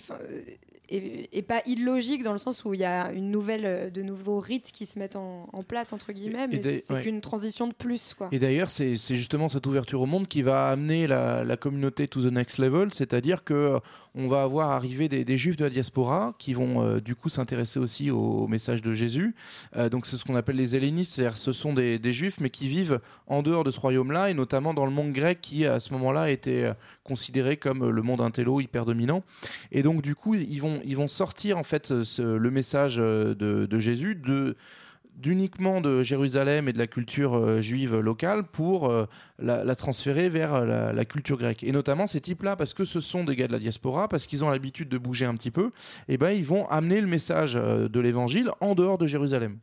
est 0.91 1.41
pas 1.41 1.61
illogique 1.65 2.23
dans 2.23 2.31
le 2.31 2.37
sens 2.37 2.65
où 2.65 2.73
il 2.73 2.79
y 2.79 2.85
a 2.85 3.11
une 3.11 3.31
nouvelle, 3.31 3.65
euh, 3.65 3.89
de 3.89 4.01
nouveaux 4.01 4.39
rites 4.39 4.71
qui 4.71 4.85
se 4.85 4.97
mettent 4.99 5.15
en, 5.15 5.47
en 5.53 5.63
place 5.63 5.93
entre 5.93 6.11
guillemets, 6.11 6.47
mais 6.47 6.61
c'est 6.61 6.93
ouais. 6.93 7.01
qu'une 7.01 7.21
transition 7.21 7.67
de 7.67 7.73
plus 7.73 8.13
quoi. 8.13 8.29
Et 8.31 8.39
d'ailleurs, 8.39 8.69
c'est 8.69 8.95
justement 8.95 9.49
cette 9.49 9.65
ouverture 9.67 10.01
au 10.01 10.05
monde 10.05 10.27
qui 10.27 10.41
va 10.41 10.69
amener 10.69 11.07
la, 11.07 11.43
la 11.43 11.57
communauté 11.57 12.07
to 12.07 12.21
the 12.21 12.31
next 12.31 12.57
level, 12.57 12.93
c'est-à-dire 12.93 13.43
que 13.43 13.53
euh, 13.53 13.79
on 14.15 14.27
va 14.27 14.43
avoir 14.43 14.71
arrivé 14.71 15.09
des, 15.09 15.23
des 15.23 15.37
juifs 15.37 15.57
de 15.57 15.63
la 15.63 15.69
diaspora 15.69 16.35
qui 16.39 16.53
vont 16.53 16.83
euh, 16.83 16.99
du 16.99 17.15
coup 17.15 17.29
s'intéresser 17.29 17.79
aussi 17.79 18.11
au, 18.11 18.19
au 18.19 18.47
message 18.47 18.81
de 18.81 18.93
Jésus. 18.93 19.35
Euh, 19.75 19.89
donc 19.89 20.05
c'est 20.05 20.17
ce 20.17 20.25
qu'on 20.25 20.35
appelle 20.35 20.55
les 20.55 20.75
hellénistes, 20.75 21.13
c'est-à-dire 21.13 21.37
ce 21.37 21.51
sont 21.51 21.73
des, 21.73 21.99
des 21.99 22.13
juifs 22.13 22.39
mais 22.39 22.49
qui 22.49 22.67
vivent 22.67 22.99
en 23.27 23.43
dehors 23.43 23.63
de 23.63 23.71
ce 23.71 23.79
royaume-là 23.79 24.29
et 24.29 24.33
notamment 24.33 24.73
dans 24.73 24.85
le 24.85 24.91
monde 24.91 25.13
grec 25.13 25.39
qui 25.41 25.65
à 25.65 25.79
ce 25.79 25.93
moment-là 25.93 26.31
était 26.31 26.71
considéré 27.03 27.57
comme 27.57 27.89
le 27.89 28.01
monde 28.01 28.21
intello 28.21 28.59
hyper 28.61 28.85
dominant. 28.85 29.23
Et 29.71 29.83
donc 29.83 30.01
du 30.01 30.15
coup, 30.15 30.35
ils 30.35 30.59
vont 30.59 30.78
ils 30.85 30.95
vont 30.97 31.07
sortir 31.07 31.57
en 31.57 31.63
fait 31.63 32.03
ce- 32.03 32.21
le 32.21 32.51
message 32.51 32.97
euh, 32.99 33.33
de, 33.35 33.79
Jésus 33.79 34.15
de 34.15 34.55
d'uniquement 35.15 35.81
de 35.81 36.01
Jérusalem 36.01 36.69
et 36.69 36.73
de 36.73 36.77
la 36.77 36.87
culture 36.87 37.35
euh, 37.35 37.59
juive 37.61 37.99
locale 37.99 38.43
pour 38.45 38.89
euh, 38.89 39.05
la, 39.37 39.75
transférer 39.75 40.29
vers 40.29 40.53
euh, 40.53 40.65
la, 40.65 40.93
la 40.93 41.03
culture 41.05 41.37
grecque. 41.37 41.61
Et 41.65 41.73
notamment 41.73 42.07
ces 42.07 42.21
types-là, 42.21 42.55
parce 42.55 42.73
que 42.73 42.85
ce 42.85 43.01
sont 43.01 43.25
des 43.25 43.35
gars 43.35 43.47
de 43.47 43.51
la 43.51 43.59
diaspora, 43.59 44.07
parce 44.07 44.25
qu'ils 44.27 44.45
ont 44.45 44.49
l'habitude 44.49 44.87
de 44.87 44.97
bouger 44.97 45.25
un 45.25 45.35
petit 45.35 45.51
peu, 45.51 45.71
et 46.07 46.17
ben 46.17 46.29
ils 46.31 46.45
vont 46.45 46.65
amener 46.69 47.01
le 47.01 47.07
message 47.07 47.57
euh, 47.57 47.89
de 47.89 47.99
l'évangile 47.99 48.49
en 48.61 48.75
dehors 48.75 48.97
de 48.97 49.07
Jérusalem. 49.07 49.57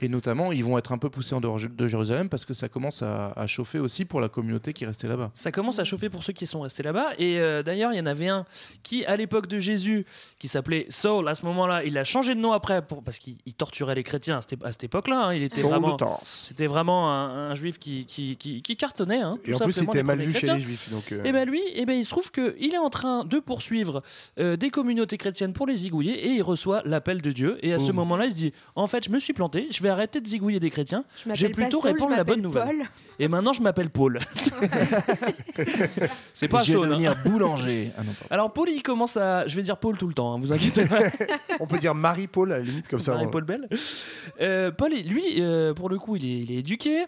Et 0.00 0.08
notamment, 0.08 0.52
ils 0.52 0.64
vont 0.64 0.78
être 0.78 0.92
un 0.92 0.98
peu 0.98 1.10
poussés 1.10 1.34
en 1.34 1.40
dehors 1.40 1.58
de 1.58 1.86
Jérusalem 1.88 2.28
parce 2.28 2.44
que 2.44 2.54
ça 2.54 2.68
commence 2.68 3.02
à, 3.02 3.32
à 3.36 3.46
chauffer 3.46 3.78
aussi 3.78 4.04
pour 4.04 4.20
la 4.20 4.28
communauté 4.28 4.72
qui 4.72 4.84
est 4.84 4.86
restée 4.86 5.08
là-bas. 5.08 5.30
Ça 5.34 5.50
commence 5.52 5.78
à 5.78 5.84
chauffer 5.84 6.08
pour 6.08 6.22
ceux 6.24 6.32
qui 6.32 6.46
sont 6.46 6.60
restés 6.60 6.82
là-bas. 6.82 7.12
Et 7.18 7.38
euh, 7.40 7.62
d'ailleurs, 7.62 7.92
il 7.92 7.96
y 7.96 8.00
en 8.00 8.06
avait 8.06 8.28
un 8.28 8.44
qui, 8.82 9.04
à 9.06 9.16
l'époque 9.16 9.46
de 9.46 9.58
Jésus, 9.60 10.06
qui 10.38 10.48
s'appelait 10.48 10.86
Saul. 10.88 11.28
À 11.28 11.34
ce 11.34 11.44
moment-là, 11.46 11.84
il 11.84 11.96
a 11.98 12.04
changé 12.04 12.34
de 12.34 12.40
nom 12.40 12.52
après 12.52 12.82
pour, 12.82 13.02
parce 13.02 13.18
qu'il 13.18 13.36
il 13.46 13.54
torturait 13.54 13.94
les 13.94 14.02
chrétiens 14.04 14.38
à 14.38 14.40
cette, 14.40 14.62
à 14.64 14.72
cette 14.72 14.84
époque-là. 14.84 15.26
hein. 15.28 15.34
Il 15.34 15.42
était 15.42 15.60
Saul 15.60 15.70
vraiment, 15.70 15.96
c'était 16.24 16.66
vraiment 16.66 17.10
un, 17.12 17.50
un 17.50 17.54
juif 17.54 17.78
qui, 17.78 18.04
qui, 18.06 18.36
qui, 18.36 18.62
qui 18.62 18.76
cartonnait. 18.76 19.20
hein, 19.20 19.38
tout 19.44 19.50
Et 19.50 19.54
en 19.54 19.58
plus, 19.58 19.72
c'était 19.72 20.02
mal 20.02 20.18
vu 20.20 20.32
chez 20.32 20.46
les 20.46 20.60
juifs. 20.60 20.90
Donc, 20.90 21.12
euh, 21.12 21.24
Et 21.24 21.32
ben 21.32 21.48
lui, 21.48 21.60
eh 21.74 21.84
ben 21.86 21.94
il 21.98 22.04
se 22.04 22.10
trouve 22.10 22.30
qu'il 22.30 22.72
est 22.74 22.78
en 22.78 22.90
train 22.90 23.24
de 23.24 23.38
poursuivre 23.40 24.02
euh, 24.38 24.56
des 24.56 24.70
communautés 24.70 25.18
chrétiennes 25.18 25.52
pour 25.52 25.66
les 25.66 25.76
zigouiller 25.76 26.26
et 26.26 26.30
il 26.30 26.42
reçoit 26.42 26.82
l'appel 26.84 27.20
de 27.22 27.32
Dieu. 27.32 27.58
Et 27.62 27.72
à 27.72 27.78
ce 27.78 27.86
Boum. 27.86 27.96
moment-là, 27.96 28.26
il 28.26 28.30
se 28.32 28.36
dit 28.36 28.52
En 28.76 28.86
fait, 28.86 29.04
je 29.04 29.10
me 29.10 29.18
suis 29.18 29.32
planté, 29.32 29.66
je 29.70 29.82
vais 29.82 29.87
arrêter 29.88 30.20
de 30.20 30.26
zigouiller 30.26 30.60
des 30.60 30.70
chrétiens. 30.70 31.04
Je 31.26 31.34
Je 31.34 31.46
vais 31.46 31.52
plutôt 31.52 31.80
Saul, 31.80 31.90
je 31.90 31.94
répondre 31.94 32.16
la 32.16 32.24
bonne 32.24 32.40
nouvelle. 32.42 32.64
Paul. 32.78 32.86
Et 33.20 33.26
maintenant, 33.28 33.52
je 33.52 33.62
m'appelle 33.62 33.90
Paul. 33.90 34.20
C'est 36.34 36.48
pas 36.48 36.62
Je 36.62 36.72
vais 36.72 36.78
chaud. 36.78 36.84
devenir 36.86 37.14
boulanger. 37.24 37.90
Ah 37.96 38.02
non. 38.02 38.12
Alors 38.30 38.52
Paul, 38.52 38.68
il 38.68 38.82
commence 38.82 39.16
à, 39.16 39.46
je 39.46 39.56
vais 39.56 39.62
dire 39.62 39.76
Paul 39.78 39.96
tout 39.98 40.06
le 40.06 40.14
temps, 40.14 40.34
hein, 40.34 40.38
vous 40.40 40.52
inquiétez 40.52 40.86
pas. 40.86 40.98
on 41.60 41.66
peut 41.66 41.78
dire 41.78 41.94
Marie-Paul 41.94 42.52
à 42.52 42.58
la 42.58 42.64
limite 42.64 42.88
comme 42.88 43.00
ça. 43.00 43.14
Marie-Paul 43.14 43.44
Bell. 43.44 43.68
Euh, 44.40 44.70
Paul, 44.70 44.92
lui, 44.92 45.40
euh, 45.42 45.74
pour 45.74 45.88
le 45.88 45.98
coup, 45.98 46.16
il 46.16 46.24
est, 46.24 46.38
il 46.42 46.52
est 46.52 46.58
éduqué. 46.60 47.06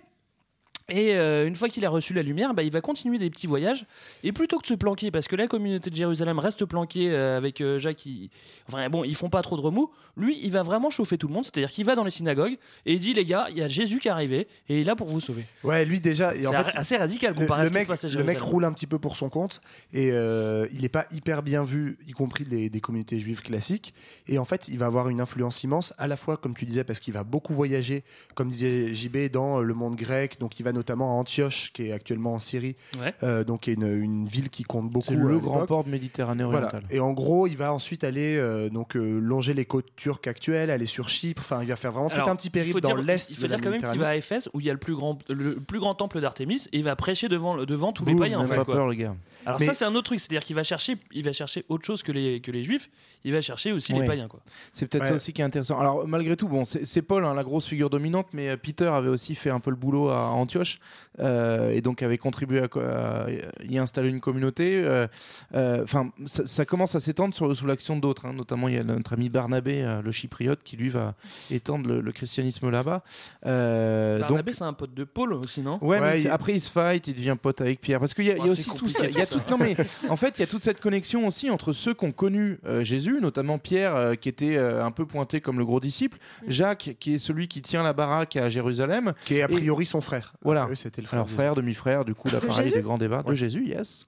Et 0.90 1.14
euh, 1.14 1.46
une 1.46 1.54
fois 1.54 1.68
qu'il 1.68 1.84
a 1.84 1.90
reçu 1.90 2.12
la 2.14 2.22
lumière, 2.22 2.54
bah, 2.54 2.62
il 2.62 2.72
va 2.72 2.80
continuer 2.80 3.18
des 3.18 3.30
petits 3.30 3.46
voyages. 3.46 3.86
Et 4.24 4.32
plutôt 4.32 4.58
que 4.58 4.62
de 4.62 4.68
se 4.68 4.74
planquer, 4.74 5.10
parce 5.10 5.28
que 5.28 5.36
la 5.36 5.46
communauté 5.46 5.90
de 5.90 5.96
Jérusalem 5.96 6.38
reste 6.38 6.64
planquée 6.64 7.10
euh, 7.10 7.36
avec 7.36 7.60
euh, 7.60 7.78
Jacques, 7.78 7.96
qui... 7.96 8.30
enfin 8.68 8.88
bon, 8.88 9.04
ils 9.04 9.14
font 9.14 9.30
pas 9.30 9.42
trop 9.42 9.56
de 9.56 9.60
remous. 9.60 9.90
Lui, 10.16 10.38
il 10.42 10.50
va 10.50 10.62
vraiment 10.62 10.90
chauffer 10.90 11.16
tout 11.16 11.28
le 11.28 11.34
monde. 11.34 11.44
C'est-à-dire 11.44 11.70
qu'il 11.70 11.84
va 11.84 11.94
dans 11.94 12.04
les 12.04 12.10
synagogues 12.10 12.58
et 12.86 12.94
il 12.94 13.00
dit 13.00 13.14
les 13.14 13.24
gars, 13.24 13.46
il 13.50 13.56
y 13.56 13.62
a 13.62 13.68
Jésus 13.68 14.00
qui 14.00 14.08
est 14.08 14.10
arrivé 14.10 14.48
et 14.68 14.76
il 14.76 14.80
est 14.80 14.84
là 14.84 14.96
pour 14.96 15.06
vous 15.06 15.20
sauver. 15.20 15.44
Ouais, 15.62 15.84
lui 15.84 16.00
déjà. 16.00 16.34
Et 16.34 16.46
en 16.46 16.50
C'est 16.50 16.56
fait, 16.56 16.78
assez 16.78 16.96
radical 16.96 17.34
le, 17.34 17.40
comparé 17.40 17.60
à 17.60 17.64
le 17.64 17.68
ce 17.68 17.72
qui 17.72 17.78
mec, 17.78 17.84
se 17.84 17.88
passe 17.88 18.04
à 18.04 18.08
le 18.08 18.24
mec 18.24 18.40
roule 18.40 18.64
un 18.64 18.72
petit 18.72 18.86
peu 18.86 18.98
pour 18.98 19.16
son 19.16 19.28
compte 19.28 19.60
et 19.92 20.10
euh, 20.12 20.66
il 20.72 20.82
n'est 20.82 20.88
pas 20.88 21.06
hyper 21.12 21.42
bien 21.42 21.64
vu, 21.64 21.98
y 22.06 22.12
compris 22.12 22.44
des, 22.44 22.68
des 22.68 22.80
communautés 22.80 23.18
juives 23.18 23.42
classiques. 23.42 23.94
Et 24.26 24.38
en 24.38 24.44
fait, 24.44 24.68
il 24.68 24.78
va 24.78 24.86
avoir 24.86 25.08
une 25.08 25.20
influence 25.20 25.62
immense, 25.62 25.94
à 25.98 26.06
la 26.06 26.16
fois, 26.16 26.36
comme 26.36 26.54
tu 26.54 26.66
disais, 26.66 26.84
parce 26.84 27.00
qu'il 27.00 27.14
va 27.14 27.24
beaucoup 27.24 27.54
voyager, 27.54 28.04
comme 28.34 28.48
disait 28.48 28.92
JB, 28.92 29.30
dans 29.30 29.60
le 29.60 29.74
monde 29.74 29.96
grec. 29.96 30.38
Donc, 30.38 30.58
il 30.60 30.62
va 30.62 30.72
notamment 30.80 31.10
à 31.16 31.20
Antioche, 31.20 31.72
qui 31.74 31.88
est 31.88 31.92
actuellement 31.92 32.34
en 32.34 32.40
Syrie, 32.40 32.74
Ouais. 33.00 33.14
euh, 33.22 33.44
donc 33.44 33.60
qui 33.62 33.70
est 33.70 33.74
une, 33.74 33.86
une 34.02 34.26
ville 34.26 34.48
qui 34.50 34.62
compte 34.62 34.88
beaucoup. 34.90 35.12
Le 35.14 35.28
l'époque. 35.28 35.42
grand 35.42 35.66
port 35.66 35.84
de 35.84 35.90
Méditerranée 35.90 36.44
Voilà. 36.44 36.68
orientale. 36.68 36.84
Et 36.90 37.00
en 37.00 37.12
gros, 37.12 37.46
il 37.46 37.56
va 37.56 37.72
ensuite 37.72 38.02
aller 38.04 38.36
euh, 38.38 38.68
donc 38.70 38.96
euh, 38.96 39.18
longer 39.20 39.52
les 39.54 39.64
côtes 39.66 39.94
turques 39.96 40.26
actuelles, 40.26 40.70
aller 40.70 40.86
sur 40.86 41.08
Chypre. 41.08 41.42
Enfin, 41.42 41.60
il 41.62 41.68
va 41.68 41.76
faire 41.76 41.92
vraiment 41.92 42.08
Alors, 42.08 42.24
tout 42.24 42.30
un 42.30 42.36
petit 42.36 42.50
périple 42.50 42.80
dans 42.80 42.94
l'est 42.96 43.28
Il 43.30 43.36
faut 43.36 43.42
de 43.42 43.48
la 43.48 43.56
dire 43.56 43.64
quand 43.64 43.70
même 43.70 43.90
qu'il 43.92 44.00
va 44.00 44.08
à 44.08 44.16
Éphèse 44.16 44.48
où 44.54 44.60
il 44.60 44.66
y 44.66 44.70
a 44.70 44.72
le 44.72 44.78
plus 44.78 44.94
grand, 44.96 45.18
le 45.28 45.56
plus 45.56 45.78
grand 45.80 45.94
temple 45.94 46.20
d'Artémis 46.20 46.66
et 46.72 46.78
il 46.78 46.84
va 46.84 46.96
prêcher 46.96 47.28
devant, 47.28 47.56
devant 47.64 47.92
tous 47.92 48.04
les 48.04 48.14
païens. 48.14 48.40
En 48.40 48.44
fait, 48.44 48.56
pas 48.56 48.64
quoi. 48.64 48.74
peur, 48.74 48.88
le 48.88 48.94
gars. 48.94 49.14
Alors 49.46 49.60
Mais- 49.60 49.66
ça 49.66 49.74
c'est 49.74 49.84
un 49.84 49.94
autre 49.94 50.04
truc, 50.06 50.20
c'est-à-dire 50.20 50.44
qu'il 50.44 50.56
va 50.56 50.62
chercher, 50.62 50.96
il 51.12 51.24
va 51.24 51.32
chercher 51.32 51.64
autre 51.68 51.84
chose 51.84 52.02
que 52.02 52.12
les, 52.12 52.40
que 52.40 52.50
les 52.50 52.62
juifs, 52.62 52.90
il 53.24 53.32
va 53.32 53.40
chercher 53.40 53.72
aussi 53.72 53.92
les 53.92 54.04
païens. 54.06 54.28
Quoi. 54.28 54.40
C'est 54.72 54.86
peut-être 54.86 55.02
Ouais. 55.04 55.08
ça 55.10 55.14
aussi 55.16 55.32
qui 55.32 55.40
est 55.42 55.44
intéressant. 55.44 55.78
Alors 55.78 56.06
malgré 56.06 56.36
tout, 56.36 56.48
bon, 56.48 56.64
c'est 56.64 57.02
Paul, 57.02 57.24
hein, 57.24 57.34
la 57.34 57.42
grosse 57.44 57.66
figure 57.66 57.90
dominante, 57.90 58.26
mais 58.32 58.48
euh, 58.50 58.56
Peter 58.56 58.86
avait 58.86 59.08
aussi 59.08 59.34
fait 59.34 59.50
un 59.50 59.60
peu 59.60 59.70
le 59.70 59.76
boulot 59.76 60.08
à 60.10 60.26
Antioche 60.28 60.69
euh, 61.18 61.70
et 61.70 61.80
donc 61.80 62.02
avait 62.02 62.18
contribué 62.18 62.60
à, 62.60 63.26
y 63.68 63.78
installer 63.78 64.08
une 64.10 64.20
communauté. 64.20 64.80
euh, 64.84 65.06
euh, 65.54 65.82
Enfin, 65.82 66.10
ça, 66.26 66.46
ça 66.46 66.64
commence 66.64 66.94
à 66.94 67.00
s'étendre 67.00 67.34
sur- 67.34 67.54
sous 67.56 67.66
l'action 67.66 67.96
d'autres. 67.96 68.26
hein. 68.26 68.32
Notamment, 68.32 68.68
il 68.68 68.74
y 68.74 68.78
a 68.78 68.84
notre 68.84 69.14
ami 69.14 69.28
Barnabé, 69.28 69.82
euh, 69.82 70.02
le 70.02 70.12
chypriote, 70.12 70.62
qui 70.62 70.76
lui 70.76 70.88
va 70.88 71.14
étendre 71.50 71.88
le, 71.88 72.00
le 72.00 72.12
christianisme 72.12 72.70
là-bas. 72.70 73.02
Euh, 73.46 74.18
Barnabé 74.20 74.52
c'est 74.52 74.64
un 74.64 74.72
pote 74.72 74.94
de 74.94 75.04
Paul 75.04 75.32
aussi, 75.32 75.60
non? 75.62 75.78
Ouais, 75.82 76.00
mais 76.00 76.22
c'est- 76.22 76.28
après 76.30 76.54
il 76.54 76.60
se 76.60 76.70
fight, 76.70 77.06
il 77.08 77.14
devient 77.14 77.36
pote 77.40 77.60
avec 77.60 77.80
Pierre. 77.80 77.98
Parce 78.00 78.14
qu'il 78.14 78.24
y 78.26 78.30
a, 78.30 78.34
il 78.34 78.38
y 78.38 78.40
a 78.40 78.44
Ouais, 78.44 78.50
aussi 78.50 78.64
tout 78.64 78.88
ça. 78.88 78.98
compliqué, 79.02 79.12
Il 79.12 79.18
y 79.18 79.22
a 79.22 79.26
tout 79.26 79.38
ça. 79.38 79.44
tout- 79.44 79.50
non 79.50 79.58
mais 79.58 79.76
en 80.08 80.16
fait, 80.16 80.38
il 80.38 80.40
y 80.40 80.44
a 80.44 80.46
toute 80.46 80.64
cette 80.64 80.80
connexion 80.80 81.26
aussi 81.26 81.50
entre 81.50 81.72
ceux 81.72 81.94
qui 81.94 82.04
ont 82.04 82.12
connu 82.12 82.58
euh, 82.66 82.84
Jésus, 82.84 83.18
notamment 83.20 83.58
Pierre, 83.58 83.96
euh, 83.96 84.14
qui 84.14 84.28
était 84.28 84.56
euh, 84.56 84.84
un 84.84 84.90
peu 84.90 85.06
pointé 85.06 85.40
comme 85.40 85.58
le 85.58 85.64
gros 85.64 85.80
disciple, 85.80 86.18
Jacques, 86.46 86.96
qui 87.00 87.14
est 87.14 87.18
celui 87.18 87.48
qui 87.48 87.62
tient 87.62 87.82
la 87.82 87.92
baraque 87.92 88.36
à 88.36 88.48
Jérusalem, 88.48 89.12
qui 89.24 89.36
est 89.36 89.42
a 89.42 89.46
Et- 89.46 89.48
priori 89.54 89.86
son 89.86 90.00
frère. 90.00 90.32
Voilà. 90.50 90.68
Eux, 90.68 90.74
c'était 90.74 91.00
le 91.00 91.06
frère 91.06 91.18
Alors 91.18 91.26
de 91.28 91.32
frère, 91.32 91.54
demi-frère, 91.54 92.04
du 92.04 92.14
coup, 92.14 92.28
pareil, 92.28 92.50
Jésus 92.50 92.74
des 92.74 92.82
grands 92.82 92.98
débats 92.98 93.22
de 93.22 93.34
Jésus, 93.34 93.66
yes. 93.66 94.06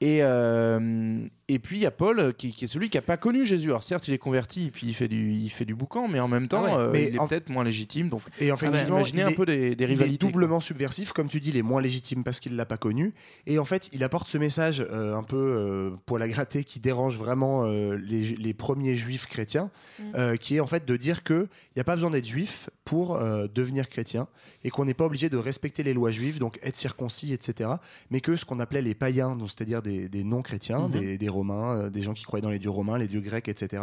Et, 0.00 0.20
euh, 0.22 1.26
et 1.48 1.58
puis 1.58 1.78
il 1.78 1.82
y 1.82 1.86
a 1.86 1.90
Paul 1.90 2.18
euh, 2.20 2.32
qui, 2.32 2.52
qui 2.54 2.64
est 2.64 2.68
celui 2.68 2.88
qui 2.90 2.96
n'a 2.96 3.02
pas 3.02 3.16
connu 3.16 3.44
Jésus. 3.44 3.68
Alors 3.68 3.82
certes, 3.82 4.08
il 4.08 4.14
est 4.14 4.18
converti 4.18 4.66
et 4.66 4.70
puis 4.70 4.86
il 4.86 4.94
fait 4.94 5.08
du, 5.08 5.32
il 5.32 5.50
fait 5.50 5.64
du 5.64 5.74
boucan, 5.74 6.08
mais 6.08 6.20
en 6.20 6.28
même 6.28 6.48
temps, 6.48 6.64
Ah 6.66 6.76
ouais. 6.76 6.82
euh, 6.82 6.90
Mais 6.92 7.08
il 7.08 7.16
est 7.16 7.18
en- 7.18 7.28
peut-être 7.28 7.48
moins 7.50 7.64
légitime. 7.64 8.08
Donc, 8.08 8.22
Et 8.40 8.50
en 8.50 8.54
Ah 8.54 8.58
fait, 8.58 8.86
imaginez 8.88 9.22
un 9.22 9.32
peu 9.32 9.44
des, 9.46 9.74
des 9.74 9.74
Il 9.76 9.82
est 9.82 9.86
rivalités. 9.86 10.26
doublement 10.26 10.60
subversif, 10.60 11.12
comme 11.12 11.28
tu 11.28 11.40
dis, 11.40 11.50
il 11.50 11.56
est 11.56 11.62
moins 11.62 11.82
légitime 11.82 12.24
parce 12.24 12.40
qu'il 12.40 12.56
l'a 12.56 12.66
pas 12.66 12.76
connu. 12.78 13.12
Et 13.46 13.58
en 13.58 13.64
fait, 13.64 13.90
il 13.92 14.02
apporte 14.04 14.26
ce 14.28 14.38
message 14.38 14.80
euh, 14.90 15.14
un 15.16 15.22
peu 15.22 15.36
euh, 15.36 15.90
pour 16.06 16.18
la 16.18 16.28
gratter 16.28 16.64
qui 16.64 16.80
dérange 16.80 17.16
vraiment 17.18 17.64
euh, 17.64 17.96
les, 17.96 18.22
les 18.36 18.54
premiers 18.54 18.94
juifs 18.94 19.26
chrétiens, 19.26 19.70
euh, 20.14 20.36
qui 20.36 20.56
est 20.56 20.60
en 20.60 20.66
fait 20.66 20.86
de 20.86 20.96
dire 20.96 21.22
que 21.24 21.48
il 21.74 21.78
n'y 21.78 21.80
a 21.80 21.84
pas 21.84 21.94
besoin 21.96 22.10
d'être 22.10 22.26
juif 22.26 22.70
pour 22.84 23.16
euh, 23.16 23.46
devenir 23.54 23.88
chrétien 23.88 24.28
et 24.62 24.70
qu'on 24.70 24.84
n'est 24.84 24.94
pas 24.94 25.04
obligé 25.06 25.28
de 25.28 25.36
respecter 25.36 25.82
les 25.82 25.94
lois 25.94 26.10
juives, 26.10 26.38
donc 26.38 26.58
être 26.62 26.76
circoncis, 26.76 27.32
etc. 27.32 27.70
Mais 28.10 28.20
que 28.20 28.36
ce 28.36 28.44
qu'on 28.44 28.60
appelait 28.60 28.82
les 28.82 28.94
païens, 28.94 29.36
donc 29.36 29.50
c'est-à-dire 29.50 29.82
des, 29.82 30.08
des 30.08 30.24
non-chrétiens, 30.24 30.88
Mhm. 30.88 30.90
des, 30.90 31.18
des 31.18 31.28
romains, 31.34 31.76
euh, 31.76 31.90
des 31.90 32.02
gens 32.02 32.14
qui 32.14 32.24
croyaient 32.24 32.42
dans 32.42 32.50
les 32.50 32.58
dieux 32.58 32.70
romains, 32.70 32.96
les 32.98 33.08
dieux 33.08 33.20
grecs, 33.20 33.48
etc., 33.48 33.82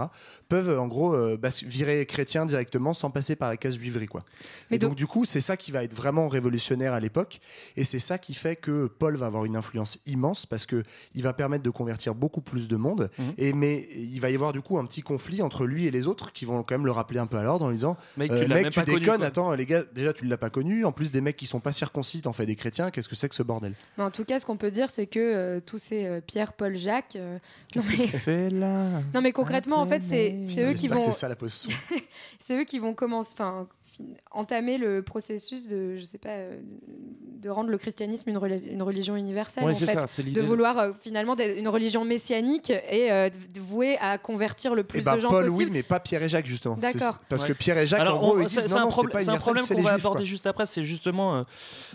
peuvent 0.50 0.70
euh, 0.70 0.80
en 0.80 0.88
gros 0.88 1.14
euh, 1.14 1.38
bas- 1.38 1.50
virer 1.66 2.06
chrétien 2.06 2.46
directement 2.46 2.94
sans 2.94 3.12
passer 3.12 3.36
par 3.36 3.50
la 3.50 3.58
case 3.58 3.78
juiverie, 3.78 4.08
quoi. 4.08 4.22
Mais 4.70 4.78
et 4.78 4.80
donc, 4.80 4.92
donc- 4.92 4.98
du 4.98 5.08
coup, 5.08 5.26
c'est 5.26 5.42
ça 5.42 5.58
qui 5.58 5.72
va 5.72 5.84
être 5.84 5.94
vraiment 5.96 6.28
révolutionnaire 6.28 6.94
à 6.94 7.00
l'époque, 7.00 7.40
et 7.76 7.84
c'est 7.84 8.00
ça 8.00 8.18
qui 8.18 8.34
fait 8.34 8.56
que 8.56 8.88
Paul 8.88 9.16
va 9.18 9.26
avoir 9.28 9.46
une 9.46 9.56
influence 9.58 10.00
immense 10.06 10.46
parce 10.46 10.66
que 10.66 10.84
il 11.14 11.24
va 11.24 11.34
permettre 11.34 11.64
de 11.64 11.70
convertir 11.70 12.16
beaucoup 12.16 12.42
plus 12.42 12.68
de 12.68 12.76
monde. 12.78 13.10
Mhm. 13.20 13.34
Et 13.38 13.54
mais 13.54 13.88
il 13.96 14.20
va 14.22 14.30
y 14.30 14.36
avoir 14.36 14.54
du 14.54 14.62
coup 14.62 14.78
un 14.78 14.86
petit 14.86 15.02
conflit 15.02 15.42
entre 15.42 15.66
lui 15.66 15.86
et 15.86 15.92
les 15.92 16.08
autres 16.08 16.32
qui 16.34 16.46
vont 16.46 16.64
quand 16.64 16.76
même 16.76 16.86
le 16.86 16.92
rappeler 16.92 17.20
un 17.20 17.28
peu 17.28 17.38
à 17.38 17.44
l'ordre 17.44 17.66
en 17.66 17.70
lui 17.70 17.76
disant 17.78 17.98
Mec, 18.18 18.32
tu 18.32 18.48
mec, 18.48 18.74
connu, 18.74 19.00
déconnes, 19.00 19.24
attends 19.24 19.54
les 19.54 19.66
gars, 19.66 19.84
déjà 19.94 20.14
tu 20.14 20.26
l'as 20.26 20.38
pas 20.38 20.50
connu, 20.50 20.86
en 20.86 20.92
plus 20.92 21.12
des 21.12 21.22
mecs 21.22 21.38
qui 21.38 21.46
sont 21.46 21.60
pas 21.60 21.72
circoncis, 21.72 22.22
t'en 22.22 22.34
fais 22.34 22.46
des 22.46 22.56
chrétiens, 22.56 22.92
qu'est-ce 22.92 23.10
que 23.10 23.16
c'est 23.16 23.28
que 23.30 23.36
ce 23.36 23.44
bordel? 23.44 23.74
Mais 23.98 24.04
en 24.04 24.12
tout 24.12 24.24
cas, 24.26 24.40
ce 24.40 24.46
qu'on 24.46 24.58
peut 24.58 24.72
dire, 24.72 24.90
c'est 24.90 25.08
que 25.08 25.20
euh, 25.20 25.60
tous 25.60 25.78
ces 25.78 26.06
euh, 26.06 26.22
Pierre, 26.26 26.54
Paul, 26.54 26.76
Jacques. 26.76 27.16
euh, 27.16 27.38
non, 27.76 27.84
mais... 27.88 28.08
fait 28.08 28.50
là? 28.50 29.02
Non, 29.14 29.22
mais 29.22 29.32
concrètement, 29.32 29.78
en 29.78 29.86
fait, 29.86 30.04
c'est 30.04 30.40
c'est 30.44 30.64
eux 30.70 30.74
qui 30.74 30.88
vont. 30.88 31.00
C'est 31.00 31.12
ça 31.12 31.30
la 31.30 31.36
position. 31.36 31.72
c'est 32.40 32.60
eux 32.60 32.64
qui 32.64 32.80
vont 32.80 32.94
commencer, 32.94 33.32
enfin, 33.34 33.68
fin- 33.70 33.81
entamer 34.32 34.78
le 34.78 35.02
processus 35.02 35.68
de, 35.68 35.98
je 35.98 36.04
sais 36.04 36.18
pas, 36.18 36.30
euh, 36.30 36.60
de 37.42 37.50
rendre 37.50 37.70
le 37.70 37.78
christianisme 37.78 38.30
une, 38.30 38.38
rela- 38.38 38.68
une 38.72 38.84
religion 38.84 39.16
universelle, 39.16 39.64
Ouais, 39.64 39.72
en 39.72 39.76
c'est 39.76 39.86
fait, 39.88 39.94
ça, 40.00 40.06
c'est 40.10 40.22
l'idée 40.24 40.40
de 40.40 40.46
vouloir 40.46 40.78
euh, 40.78 40.92
finalement 41.00 41.36
d'être 41.36 41.58
une 41.58 41.68
religion 41.68 42.06
messianique 42.06 42.70
et 42.70 43.12
euh, 43.12 43.30
de- 43.30 43.60
vouée 43.60 43.98
à 44.00 44.18
convertir 44.18 44.76
le 44.76 44.84
plus 44.84 45.00
Et 45.00 45.02
bah, 45.04 45.16
de 45.16 45.22
gens 45.22 45.30
Paul 45.30 45.46
possible. 45.48 45.64
oui, 45.66 45.70
mais 45.72 45.84
pas 45.84 46.00
Pierre 46.00 46.22
et 46.24 46.30
Jacques 46.30 46.46
justement. 46.46 46.78
C'est- 46.82 46.94
D'accord. 46.98 47.20
Parce 47.30 47.44
que 47.44 47.50
Ouais. 47.50 47.56
Pierre 47.56 47.78
et 47.80 47.88
Jacques 47.88 48.00
Alors, 48.02 48.16
en 48.16 48.20
gros 48.20 48.38
on- 48.38 48.42
ils 48.42 48.50
c'est- 48.50 48.62
disent 48.62 48.68
c'est 48.70 48.76
non 48.76 48.82
un, 48.82 48.86
non 48.86 48.92
c'est 48.92 48.94
problème- 48.94 49.12
pas 49.14 49.20
c'est 49.22 49.30
un 49.30 49.34
universel, 49.34 49.42
problème 49.44 49.66
c'est 49.66 49.74
qu'on 49.74 49.80
les 49.80 49.86
va 49.86 49.92
juifs. 49.94 50.06
aborder 50.06 50.18
quoi. 50.20 50.26
juste 50.26 50.46
après, 50.48 50.66
c'est 50.66 50.84
justement 50.84 51.36
euh, 51.36 51.44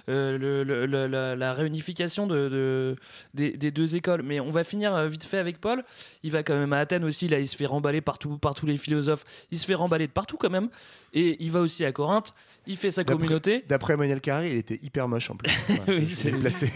euh, 0.09 0.38
le- 0.38 0.64
le- 0.64 0.87
le- 0.87 1.06
la, 1.06 1.37
la 1.37 1.52
réunification 1.52 2.26
de, 2.26 2.48
de- 2.48 2.96
des, 3.35 3.52
des 3.52 3.70
deux 3.70 3.96
écoles. 3.96 4.22
Mais 4.22 4.40
on 4.40 4.50
va 4.50 4.64
finir 4.64 4.94
euh, 4.94 5.06
vite 5.06 5.24
fait 5.24 5.38
avec 5.38 5.61
Paul. 5.61 5.85
Il 6.22 6.32
va 6.32 6.42
quand 6.42 6.54
même 6.56 6.72
à 6.72 6.78
Athènes 6.80 7.04
aussi, 7.04 7.28
là 7.28 7.38
il 7.38 7.46
se 7.46 7.56
fait 7.56 7.66
remballer 7.66 8.00
partout, 8.00 8.37
par 8.38 8.54
tous 8.54 8.66
les 8.66 8.76
philosophes, 8.76 9.24
il 9.50 9.59
se 9.59 9.66
fait 9.66 9.74
remballer 9.74 10.06
de 10.09 10.12
partout 10.12 10.37
quand 10.37 10.50
même. 10.50 10.68
Et 11.12 11.37
il 11.42 11.50
va 11.50 11.61
aussi 11.61 11.85
à 11.87 11.92
Corinthe, 11.92 12.35
il 12.66 12.77
fait 12.77 12.90
sa 12.90 13.05
communauté. 13.05 13.64
D'après 13.68 13.94
Emmanuel 13.94 14.20
Carré, 14.20 14.51
il 14.51 14.57
était 14.57 14.79
hyper 14.83 15.09
moche 15.09 15.31
en 15.31 15.37
plus. 15.37 15.51
Voilà, 15.68 16.01
Oui, 16.01 16.07
c'est 16.07 16.31
placé. 16.31 16.70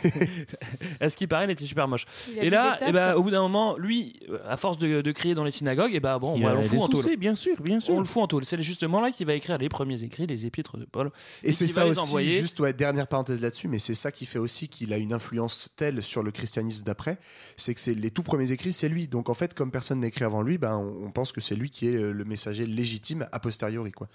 à 1.01 1.09
ce 1.09 1.17
qui 1.17 1.27
paraît, 1.27 1.45
il 1.45 1.51
était 1.51 1.65
super 1.65 1.89
moche. 1.89 2.07
Et 2.37 2.51
là, 2.51 2.77
eh 2.87 2.93
ben, 2.93 3.15
au 3.15 3.23
bout 3.23 3.31
d'un 3.31 3.43
moment, 3.43 3.77
lui, 3.77 4.21
à 4.47 4.57
force 4.57 4.79
de, 4.79 5.01
de 5.01 5.13
crier 5.13 5.35
dans 5.35 5.45
les 5.45 5.51
synagogues, 5.51 5.95
et 5.95 6.01
ben 6.01 6.19
bon, 6.19 6.37
Il 6.37 6.45
on 6.47 6.55
le 6.55 6.63
fout 6.63 6.81
en 6.81 6.89
tôle. 6.89 7.17
bien 7.17 7.35
sûr, 7.35 7.61
bien 7.61 7.81
sûr. 7.81 7.95
On 7.95 7.99
le 7.99 8.05
fout 8.05 8.23
en 8.23 8.27
tôle. 8.27 8.45
C'est 8.45 8.61
justement 8.63 9.01
là 9.01 9.11
qu'il 9.11 9.27
va 9.27 9.35
écrire 9.35 9.59
les 9.59 9.69
premiers 9.69 10.03
écrits, 10.03 10.27
les 10.27 10.47
épîtres 10.47 10.77
de 10.77 10.85
Paul. 10.85 11.11
Et 11.43 11.53
c'est 11.53 11.67
ça 11.67 11.87
aussi, 11.87 12.01
envoyer. 12.01 12.41
juste 12.41 12.61
ouais, 12.61 12.73
dernière 12.73 13.07
parenthèse 13.07 13.41
là-dessus, 13.41 13.69
mais 13.69 13.79
c'est 13.79 13.95
ça 13.95 14.13
qui 14.13 14.27
fait 14.27 14.39
aussi 14.39 14.69
qu'il 14.69 14.93
a 14.93 14.97
une 14.97 15.13
influence 15.13 15.71
telle 15.77 16.03
sur 16.03 16.23
le 16.23 16.31
christianisme 16.31 16.83
d'après, 16.83 17.19
c'est 17.57 17.75
que 17.75 17.81
c'est 17.81 17.95
les 17.95 18.11
tout 18.11 18.23
premiers 18.23 18.53
écrits, 18.53 18.73
c'est 18.73 18.89
lui. 18.89 19.09
Donc 19.09 19.29
en 19.29 19.35
fait, 19.35 19.55
comme 19.55 19.71
personne 19.71 20.01
n'a 20.01 20.07
écrit 20.09 20.25
avant 20.25 20.43
lui, 20.43 20.59
ben, 20.59 20.77
on, 20.77 21.07
on 21.07 21.11
pense 21.11 21.33
que 21.33 21.41
c'est 21.41 21.55
lui 21.55 21.71
qui 21.71 21.89
est 21.89 21.97
euh, 21.97 22.13
le 22.13 22.25
messager 22.25 22.67
légitime 22.67 23.27
a 23.33 23.41
posteriori. 23.41 23.93
Quoi. 23.93 24.09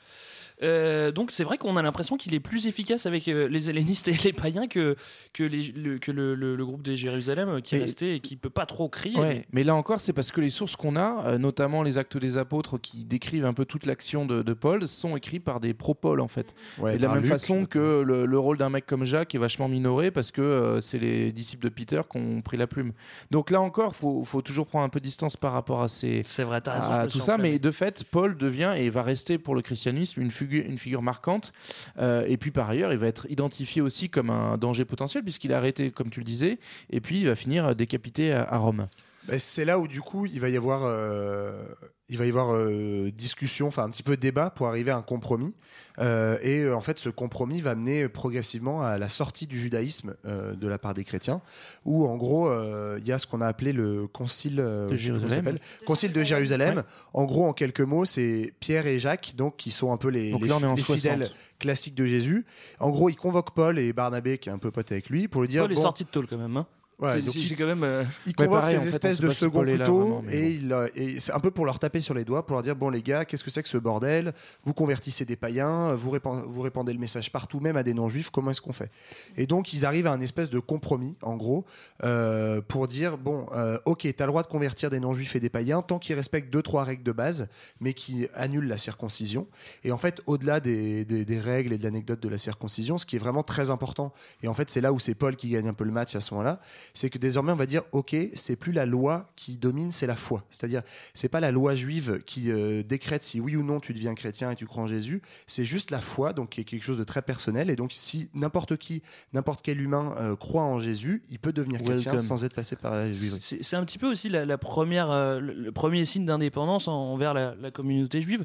Euh, 0.63 1.11
donc 1.11 1.31
c'est 1.31 1.43
vrai 1.43 1.57
qu'on 1.57 1.75
a 1.77 1.81
l'impression 1.83 2.15
qu'il 2.17 2.33
est 2.33 2.39
plus 2.39 2.65
efficace 2.67 3.05
avec 3.05 3.27
euh, 3.27 3.47
les 3.49 3.69
hellénistes 3.69 4.07
et 4.07 4.15
les 4.23 4.31
païens 4.33 4.67
que, 4.67 4.95
que, 5.33 5.43
les- 5.43 5.73
le, 5.75 5.97
que 5.97 6.11
le, 6.11 6.33
le- 6.33 6.55
le 6.55 6.65
groupe 6.65 6.81
des 6.81 6.95
Jérusalem 6.95 7.49
euh, 7.49 7.59
qui 7.61 7.75
est 7.75 7.79
resté 7.79 8.15
et 8.15 8.19
qui 8.21 8.37
peut 8.37 8.49
pas 8.49 8.65
trop 8.65 8.87
crier. 8.87 9.19
Ouais, 9.19 9.45
mais 9.51 9.63
là 9.63 9.75
encore, 9.75 9.99
c'est 9.99 10.13
parce 10.13 10.31
que 10.31 10.39
les 10.39 10.49
sources 10.49 10.75
qu'on 10.77 10.95
a, 10.95 11.25
euh, 11.25 11.37
notamment 11.37 11.83
les 11.83 11.97
actes 11.97 12.17
des 12.17 12.37
apôtres 12.37 12.77
qui 12.79 13.03
décrivent 13.03 13.45
un 13.45 13.53
peu 13.53 13.65
toute 13.65 13.85
l'action 13.85 14.25
de, 14.25 14.41
de 14.43 14.53
Paul, 14.53 14.87
sont 14.87 15.17
écrits 15.17 15.39
par 15.41 15.59
des 15.59 15.73
pro-Paul 15.73 16.21
en 16.21 16.27
fait. 16.29 16.55
Ouais, 16.79 16.95
et 16.95 16.97
de 16.97 17.01
la 17.01 17.09
même 17.09 17.23
Luc, 17.23 17.31
façon 17.31 17.65
que 17.65 18.01
le, 18.05 18.25
le 18.25 18.39
rôle 18.39 18.57
d'un 18.57 18.69
mec 18.69 18.85
comme 18.85 19.03
Jacques 19.03 19.35
est 19.35 19.39
vachement 19.39 19.67
minoré 19.67 20.09
parce 20.11 20.31
que 20.31 20.41
euh, 20.41 20.79
c'est 20.79 20.99
les 20.99 21.31
disciples 21.33 21.65
de 21.65 21.69
Peter 21.69 22.01
qui 22.09 22.17
ont 22.17 22.41
pris 22.41 22.55
la 22.57 22.67
plume. 22.67 22.93
Donc 23.31 23.51
là 23.51 23.59
encore, 23.59 23.95
faut, 23.95 24.23
faut 24.23 24.41
toujours 24.41 24.67
prendre 24.67 24.85
un 24.85 24.89
peu 24.89 24.99
de 24.99 25.05
distance 25.05 25.35
par 25.35 25.51
rapport 25.51 25.81
à 25.81 25.87
ces 25.89 26.21
vrai, 26.39 26.61
raison. 26.65 26.91
à 26.91 27.07
tout 27.07 27.19
ça, 27.19 27.37
mais 27.37 27.59
de 27.59 27.71
fait, 27.71 28.03
Paul 28.09 28.37
devient 28.37 28.73
et 28.77 28.89
va 28.89 29.03
rester 29.03 29.37
pour 29.37 29.53
le 29.55 29.61
christianisme 29.61 30.21
une 30.21 30.31
figure, 30.31 30.44
une 30.51 30.77
figure 30.77 31.01
marquante. 31.01 31.51
Euh, 31.97 32.25
et 32.27 32.38
puis 32.38 32.51
par 32.51 32.69
ailleurs, 32.69 32.91
il 32.91 32.99
va 32.99 33.08
être 33.08 33.25
identifié 33.29 33.81
aussi 33.81 34.10
comme 34.10 34.29
un 34.29 34.58
danger 34.58 34.86
potentiel 34.86 35.23
puisqu'il 35.23 35.53
a 35.53 35.58
arrêté, 35.58 35.91
comme 35.91 36.10
tu 36.10 36.19
le 36.19 36.25
disais, 36.25 36.60
et 36.89 37.01
puis 37.01 37.21
il 37.21 37.27
va 37.27 37.36
finir 37.36 37.75
décapité 37.75 38.31
à, 38.31 38.43
à 38.43 38.58
Rome. 38.58 38.88
Ben, 39.27 39.39
c'est 39.39 39.65
là 39.65 39.79
où 39.79 39.88
du 39.88 40.01
coup 40.01 40.25
il 40.25 40.39
va 40.39 40.49
y 40.49 40.58
avoir, 40.58 40.84
euh, 40.84 41.65
il 42.09 42.17
va 42.19 42.25
y 42.25 42.29
avoir 42.29 42.53
euh, 42.53 43.11
discussion, 43.11 43.67
enfin 43.67 43.83
un 43.83 43.89
petit 43.89 44.03
peu 44.03 44.15
débat 44.15 44.51
pour 44.51 44.67
arriver 44.67 44.91
à 44.91 44.97
un 44.97 45.01
compromis. 45.01 45.53
Euh, 45.97 46.37
et 46.43 46.59
euh, 46.61 46.75
en 46.75 46.81
fait, 46.81 46.99
ce 46.99 47.09
compromis 47.09 47.61
va 47.61 47.73
mener 47.73 48.07
progressivement 48.09 48.83
à 48.83 48.97
la 48.99 49.09
sortie 49.09 49.47
du 49.47 49.59
judaïsme 49.59 50.13
de 50.25 50.67
la 50.67 50.77
part 50.77 50.93
des 50.93 51.03
chrétiens, 51.03 51.41
où 51.83 52.05
en 52.05 52.15
gros 52.17 52.51
il 52.97 53.05
y 53.07 53.11
a 53.11 53.17
ce 53.17 53.25
qu'on 53.25 53.41
a 53.41 53.47
appelé 53.47 53.73
le 53.73 54.07
concile 54.07 54.57
De 54.57 54.95
Jérusalem. 54.95 55.55
concile 55.85 56.11
de 56.13 56.21
Jérusalem. 56.23 56.83
En 57.13 57.25
gros, 57.25 57.45
en 57.47 57.53
quelques 57.53 57.81
mots, 57.81 58.05
c'est 58.05 58.53
Pierre 58.59 58.85
et 58.87 58.99
Jacques, 58.99 59.33
donc 59.35 59.57
qui 59.57 59.71
sont 59.71 59.91
un 59.91 59.97
peu 59.97 60.09
les, 60.09 60.31
Donc 60.31 60.43
les- 60.43 60.47
là, 60.49 60.57
on 60.57 60.63
est 60.63 60.65
en 60.65 60.75
les 60.75 60.81
60. 60.83 60.97
fidèles 61.13 61.29
classiques 61.59 61.95
de 61.95 62.05
Jésus. 62.05 62.45
En 62.79 62.89
gros, 62.91 63.09
ils 63.09 63.15
convoquent 63.15 63.55
Paul 63.55 63.79
et 63.79 63.93
Barnabé, 63.93 64.37
qui 64.37 64.49
est 64.49 64.51
un 64.51 64.57
peu 64.59 64.69
pote 64.71 64.91
avec 64.91 65.09
lui, 65.09 65.27
pour 65.27 65.41
lui 65.41 65.47
dire 65.47 65.63
Paul 65.63 65.71
est 65.71 65.75
sorti 65.75 66.03
de 66.03 66.09
tôle 66.09 66.27
quand 66.27 66.37
même. 66.37 66.55
hein. 66.57 66.67
Ouais, 66.97 67.21
donc 67.21 67.36
il- 67.36 67.55
quand 67.58 67.65
même. 67.65 67.84
euh, 67.84 68.03
il 68.25 68.34
Mais 68.39 68.45
convoque 68.45 68.62
pareil, 68.62 68.77
en 68.77 68.79
ces 68.79 68.86
fait, 68.86 68.95
espèces 68.95 69.19
de 69.19 69.29
second 69.29 69.63
là 69.63 69.75
vraiment, 69.75 70.21
mais 70.25 70.60
et, 70.95 71.19
c'est 71.19 71.34
un 71.34 71.41
peu 71.41 71.51
pour 71.51 71.65
leur 71.65 71.77
taper 71.77 71.99
sur 71.99 72.13
les 72.13 72.23
doigts, 72.23 72.45
pour 72.45 72.55
leur 72.55 72.63
dire 72.63 72.75
bon 72.77 72.89
les 72.89 73.01
gars, 73.01 73.25
qu'est-ce 73.25 73.43
que 73.43 73.51
c'est 73.51 73.62
que 73.62 73.67
ce 73.67 73.77
bordel? 73.77 74.34
Vous 74.63 74.73
convertissez 74.73 75.25
des 75.25 75.36
païens, 75.36 75.93
vous 75.93 76.10
répandez, 76.10 76.43
vous 76.47 76.62
répandez 76.62 76.93
le 76.93 76.99
message 76.99 77.34
partout, 77.34 77.60
même 77.60 77.75
à 77.75 77.84
des 77.84 77.93
non-juifs. 77.93 78.29
Comment 78.29 78.51
est-ce 78.51 78.62
qu'on 78.62 78.71
fait? 78.71 78.89
Et 79.36 79.45
donc 79.45 79.73
ils 79.73 79.86
arrivent 79.86 80.08
à 80.08 80.13
un 80.13 80.21
espèce 80.21 80.49
de 80.49 80.60
compromis, 80.60 81.17
en 81.21 81.36
gros, 81.36 81.65
euh, 82.05 82.62
pour 82.62 82.88
dire 82.88 83.17
bon, 83.17 83.45
euh, 83.53 83.77
ok, 83.84 84.08
t'as 84.15 84.25
le 84.25 84.31
droit 84.31 84.43
de 84.43 84.47
convertir 84.47 84.89
des 84.89 85.01
non-juifs 85.01 85.36
et 85.36 85.41
des 85.41 85.49
païens 85.49 85.81
tant 85.81 85.99
qu'ils 85.99 86.15
respectent 86.15 86.51
deux 86.53 86.62
trois 86.62 86.86
règles 86.86 87.03
de 87.03 87.12
base, 87.12 87.49
mais 87.81 87.93
qui 87.93 88.27
annulent 88.36 88.69
la 88.69 88.77
circoncision. 88.77 89.47
Et 89.84 89.91
en 89.91 89.97
fait, 89.97 90.21
au-delà 90.27 90.62
des, 90.62 91.03
des- 91.03 91.25
des 91.25 91.39
règles 91.41 91.73
et 91.73 91.77
de 91.77 91.84
l'anecdote 91.84 92.21
de 92.21 92.29
la 92.29 92.38
circoncision, 92.38 92.97
ce 92.97 93.05
qui 93.05 93.17
est 93.17 93.19
vraiment 93.19 93.43
très 93.43 93.69
important, 93.69 94.13
et 94.43 94.47
en 94.47 94.53
fait 94.53 94.69
c'est 94.69 94.79
là 94.81 94.93
où 94.93 94.99
c'est 94.99 95.13
Paul 95.15 95.36
qui 95.36 95.49
gagne 95.49 95.67
un 95.67 95.73
peu 95.73 95.84
le 95.84 95.91
match 95.91 96.15
à 96.15 96.21
ce 96.21 96.34
moment-là, 96.34 96.62
c'est 96.93 97.10
que 97.10 97.17
désormais 97.17 97.52
on 97.52 97.56
va 97.58 97.65
dire 97.65 97.82
ok, 97.91 98.15
c'est 98.34 98.56
plus 98.56 98.71
la 98.71 98.86
loi 98.86 99.32
qui 99.36 99.58
domine, 99.58 99.91
c'est 99.91 100.08
la 100.08 100.15
foi. 100.15 100.43
C'est-à-dire 100.50 100.82
c'est 101.13 101.30
pas 101.30 101.39
la 101.39 101.52
loi 101.52 101.76
juive 101.76 102.21
qui 102.26 102.52
euh, 102.52 102.84
décrète 102.84 103.24
si 103.24 103.39
oui 103.39 103.56
ou 103.56 103.63
non 103.63 103.80
tu 103.80 103.93
deviens 103.93 104.13
chrétien 104.15 104.52
et 104.52 104.56
tu 104.56 104.65
crois 104.65 104.84
en 104.84 104.88
Jésus, 104.88 105.21
c'est 105.48 105.65
juste 105.65 105.91
la 105.91 106.02
foi, 106.02 106.34
donc 106.34 106.50
qui 106.52 106.62
est 106.62 106.65
quelque 106.65 106.84
chose 106.84 106.98
de 106.98 107.04
très 107.04 107.21
personnel. 107.21 107.69
Et 107.69 107.76
donc 107.76 107.91
si 107.93 108.30
n'importe 108.34 108.78
qui, 108.78 109.02
n'importe 109.34 109.62
quel 109.62 109.82
humain 109.82 110.15
euh, 110.19 110.36
croit 110.36 110.63
en 110.63 110.80
Jésus, 110.80 111.24
il 111.30 111.39
peut 111.39 111.54
devenir 111.54 111.82
chrétien 111.82 112.17
sans 112.17 112.43
être 112.45 112.54
passé 112.54 112.76
par 112.76 112.95
la 112.95 113.12
juiverie. 113.12 113.39
C'est 113.41 113.76
un 113.76 113.84
petit 113.86 113.98
peu 113.98 114.10
aussi 114.10 114.30
la, 114.30 114.45
la 114.45 114.58
première, 114.58 115.12
euh, 115.12 115.39
le, 115.39 115.71
premier 115.71 116.06
signe 116.06 116.26
d'indépendance 116.26 116.88
en- 116.88 116.93
envers 117.13 117.34
la, 117.34 117.56
la 117.56 117.71
communauté 117.71 118.21
juive. 118.21 118.43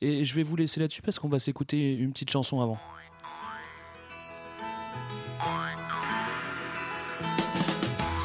Et 0.00 0.24
je 0.24 0.34
vais 0.34 0.42
vous 0.42 0.56
laisser 0.56 0.80
là-dessus 0.80 1.02
parce 1.02 1.18
qu'on 1.18 1.28
va 1.28 1.38
s'écouter 1.38 1.94
une 1.96 2.12
petite 2.12 2.30
chanson 2.30 2.60
avant. 2.60 2.78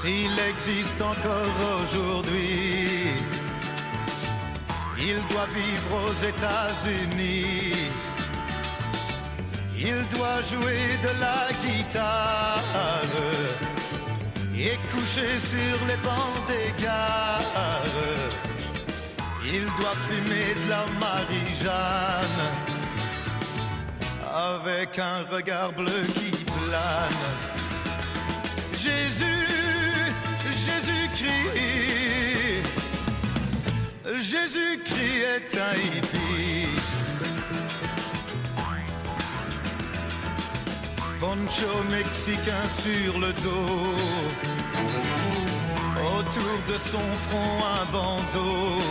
S'il 0.05 0.37
existe 0.37 1.01
encore 1.01 1.81
aujourd'hui, 1.81 3.15
il 4.99 5.15
doit 5.29 5.47
vivre 5.51 5.91
aux 6.05 6.13
États-Unis. 6.13 7.89
Il 9.75 10.07
doit 10.15 10.41
jouer 10.43 10.85
de 11.01 11.11
la 11.19 11.47
guitare 11.63 12.61
et 14.55 14.77
coucher 14.91 15.39
sur 15.39 15.77
les 15.87 15.97
bancs 16.07 16.39
des 16.47 16.83
gares. 16.83 17.81
Il 19.43 19.65
doit 19.77 19.97
fumer 20.07 20.53
de 20.53 20.69
la 20.69 20.85
Marie-Jeanne 20.99 22.41
avec 24.31 24.99
un 24.99 25.23
regard 25.35 25.71
bleu 25.73 26.03
qui 26.13 26.29
plane. 26.45 27.25
Jésus, 28.73 29.64
Jésus-Christ, 30.85 32.63
Jésus-Christ 34.19 35.23
est 35.35 35.57
un 35.57 35.73
hippie. 35.73 36.67
Poncho 41.19 41.73
mexicain 41.89 42.67
sur 42.67 43.19
le 43.19 43.33
dos, 43.33 43.95
autour 45.95 46.57
de 46.67 46.77
son 46.77 47.07
front 47.27 47.57
un 47.79 47.85
bandeau. 47.91 48.81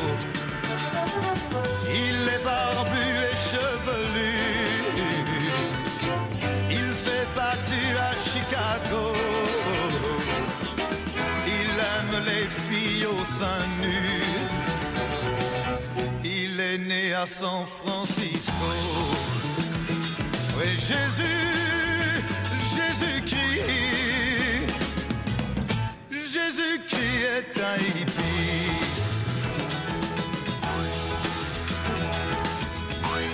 Il 1.89 2.29
est 2.29 2.45
barbu 2.45 3.07
et 3.31 3.37
chevelu. 3.37 4.74
Filles 13.35 13.41
au 13.41 13.41
sein 13.41 13.65
nu. 13.81 14.21
Il 16.25 16.61
est 16.61 16.79
né 16.79 17.15
à 17.15 17.27
San 17.27 17.67
Francisco. 17.67 18.53
Oui, 20.57 20.77
Jésus, 20.77 21.43
Jésus-Christ. 22.77 23.75
Jésus-Christ 26.11 27.25
est 27.39 27.61
un 27.61 27.77
hippie. 27.77 28.23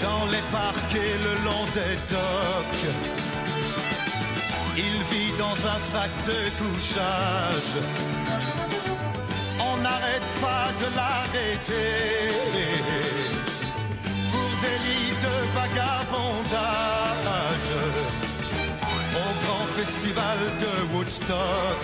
Dans 0.01 0.27
les 0.31 0.45
parcs 0.53 0.95
et 0.95 1.19
le 1.27 1.35
long 1.45 1.65
des 1.75 1.97
docks. 2.09 2.87
Il 4.77 5.03
vit 5.13 5.33
dans 5.39 5.67
un 5.67 5.79
sac 5.79 6.11
de 6.27 6.41
couchage. 6.59 7.77
N'arrête 9.91 10.31
pas 10.41 10.69
de 10.79 10.87
l'arrêter 10.95 12.31
pour 14.31 14.51
délit 14.65 15.11
de 15.27 15.37
vagabondage 15.59 17.73
au 19.15 19.17
grand 19.45 19.67
festival 19.79 20.39
de 20.63 20.73
Woodstock. 20.95 21.83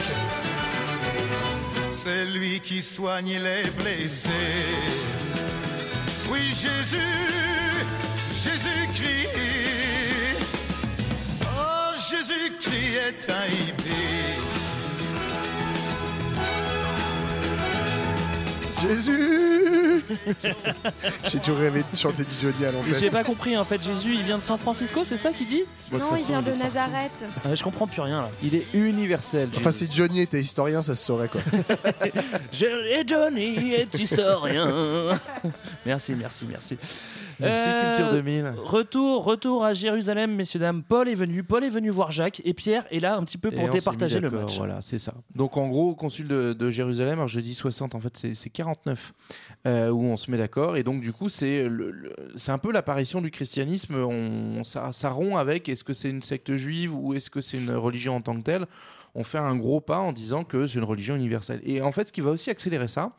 C'est 1.93 2.25
lui 2.27 2.61
qui 2.61 2.81
soigne 2.81 3.39
les 3.39 3.69
blessés. 3.71 4.55
Oui, 6.31 6.55
Jésus, 6.55 7.35
Jésus-Christ. 8.45 9.31
Oh, 11.43 11.91
Jésus-Christ 12.11 12.95
est 13.09 13.23
un 13.33 13.47
hippie. 13.47 14.26
Jésus 18.89 19.96
J'ai 21.31 21.39
toujours 21.41 21.59
rêvé 21.59 21.83
de 21.91 21.97
chanter 21.97 22.25
du 22.25 22.31
Johnny 22.41 22.65
à 22.65 22.69
Et 22.69 22.73
J'ai 22.87 22.93
l'antenne. 22.95 23.11
pas 23.11 23.25
compris 23.25 23.57
en 23.57 23.65
fait, 23.65 23.83
Jésus 23.83 24.15
il 24.15 24.23
vient 24.23 24.37
de 24.39 24.43
San 24.43 24.59
Francisco, 24.59 25.05
c'est 25.05 25.17
ça 25.17 25.33
qu'il 25.33 25.47
dit 25.47 25.65
Bon, 25.91 25.99
de 25.99 26.03
Non, 26.03 26.09
toute 26.11 26.19
il 26.19 26.23
façon, 26.23 26.33
vient 26.33 26.43
de 26.43 26.49
est 26.51 26.53
partout. 26.59 26.65
Nazareth. 26.77 27.25
Ah, 27.45 27.55
Je 27.55 27.63
comprends 27.63 27.87
plus 27.87 28.01
rien 28.03 28.21
là. 28.23 28.31
Il 28.43 28.55
est 28.55 28.67
universel. 28.75 29.49
Enfin, 29.57 29.71
Jésus. 29.71 29.87
si 29.87 29.97
Johnny 29.97 30.21
était 30.21 30.41
historien, 30.41 30.83
ça 30.83 30.95
se 30.95 31.05
saurait 31.05 31.29
quoi. 31.29 31.41
Je- 32.53 32.67
Et 33.01 33.07
Johnny 33.07 33.73
est 33.75 33.99
historien. 33.99 34.69
merci, 35.85 36.15
merci, 36.15 36.47
merci. 36.49 36.77
Merci, 37.39 37.69
Culture 37.69 38.13
2000. 38.13 38.55
Retour, 38.65 39.23
retour 39.25 39.63
à 39.63 39.75
Jérusalem, 39.75 40.35
messieurs 40.35 40.59
dames. 40.59 40.83
Paul 40.83 41.07
est 41.07 41.15
venu, 41.15 41.43
Paul 41.43 41.65
est 41.65 41.69
venu 41.69 41.91
voir 41.91 42.11
Jacques 42.11 42.41
et 42.47 42.55
Pierre 42.55 42.87
est 42.91 42.99
là 43.01 43.17
un 43.17 43.25
petit 43.25 43.37
peu 43.37 43.49
Et 43.49 43.51
pour 43.51 43.65
on 43.65 43.67
s'est 43.67 43.73
mis 43.73 43.79
départager 43.79 44.21
le 44.21 44.31
d'accord, 44.31 44.47
match. 44.47 44.57
Voilà, 44.57 44.79
c'est 44.81 44.97
ça. 44.97 45.13
Donc 45.35 45.59
en 45.59 45.69
gros, 45.69 45.95
consul 45.95 46.29
de, 46.29 46.55
de 46.55 46.71
Jérusalem, 46.71 47.15
alors 47.19 47.29
je 47.29 47.41
dis 47.41 47.53
60, 47.53 47.95
en 47.95 48.01
fait 48.01 48.17
c'est 48.17 48.35
c'est 48.35 48.49
49 48.49 49.13
euh, 49.67 49.91
où 49.91 50.03
on 50.05 50.17
se 50.17 50.31
met 50.31 50.39
d'accord. 50.39 50.77
Et 50.77 50.83
donc 50.83 51.01
du 51.01 51.13
coup, 51.13 51.29
c'est 51.29 51.67
un 52.49 52.59
peu 52.59 52.73
l'apparition 52.73 53.21
du 53.21 53.31
christianisme. 53.31 53.97
On, 53.97 54.65
ça, 54.65 54.93
ça 54.93 55.11
rompt 55.11 55.37
avec 55.37 55.69
est-ce 55.69 55.85
que 55.85 55.93
c'est 55.93 56.11
une 56.11 56.23
secte 56.23 56.55
juive 56.55 56.95
ou 56.95 57.15
est-ce 57.15 57.29
que 57.29 57.41
c'est 57.41 57.59
une 57.59 57.73
religion 57.73 58.17
en 58.17 58.21
tant 58.21 58.37
que 58.37 58.43
telle? 58.43 58.67
On 59.15 59.25
fait 59.25 59.39
un 59.39 59.57
gros 59.57 59.81
pas 59.81 59.99
en 59.99 60.13
disant 60.13 60.45
que 60.45 60.67
c'est 60.67 60.79
une 60.79 60.85
religion 60.85 61.17
universelle. 61.17 61.61
Et 61.65 61.81
en 61.81 61.91
fait, 61.91 62.09
ce 62.09 62.13
qui 62.13 62.21
va 62.21 62.31
aussi 62.31 62.51
accélérer 62.51 62.87
ça, 62.87 63.13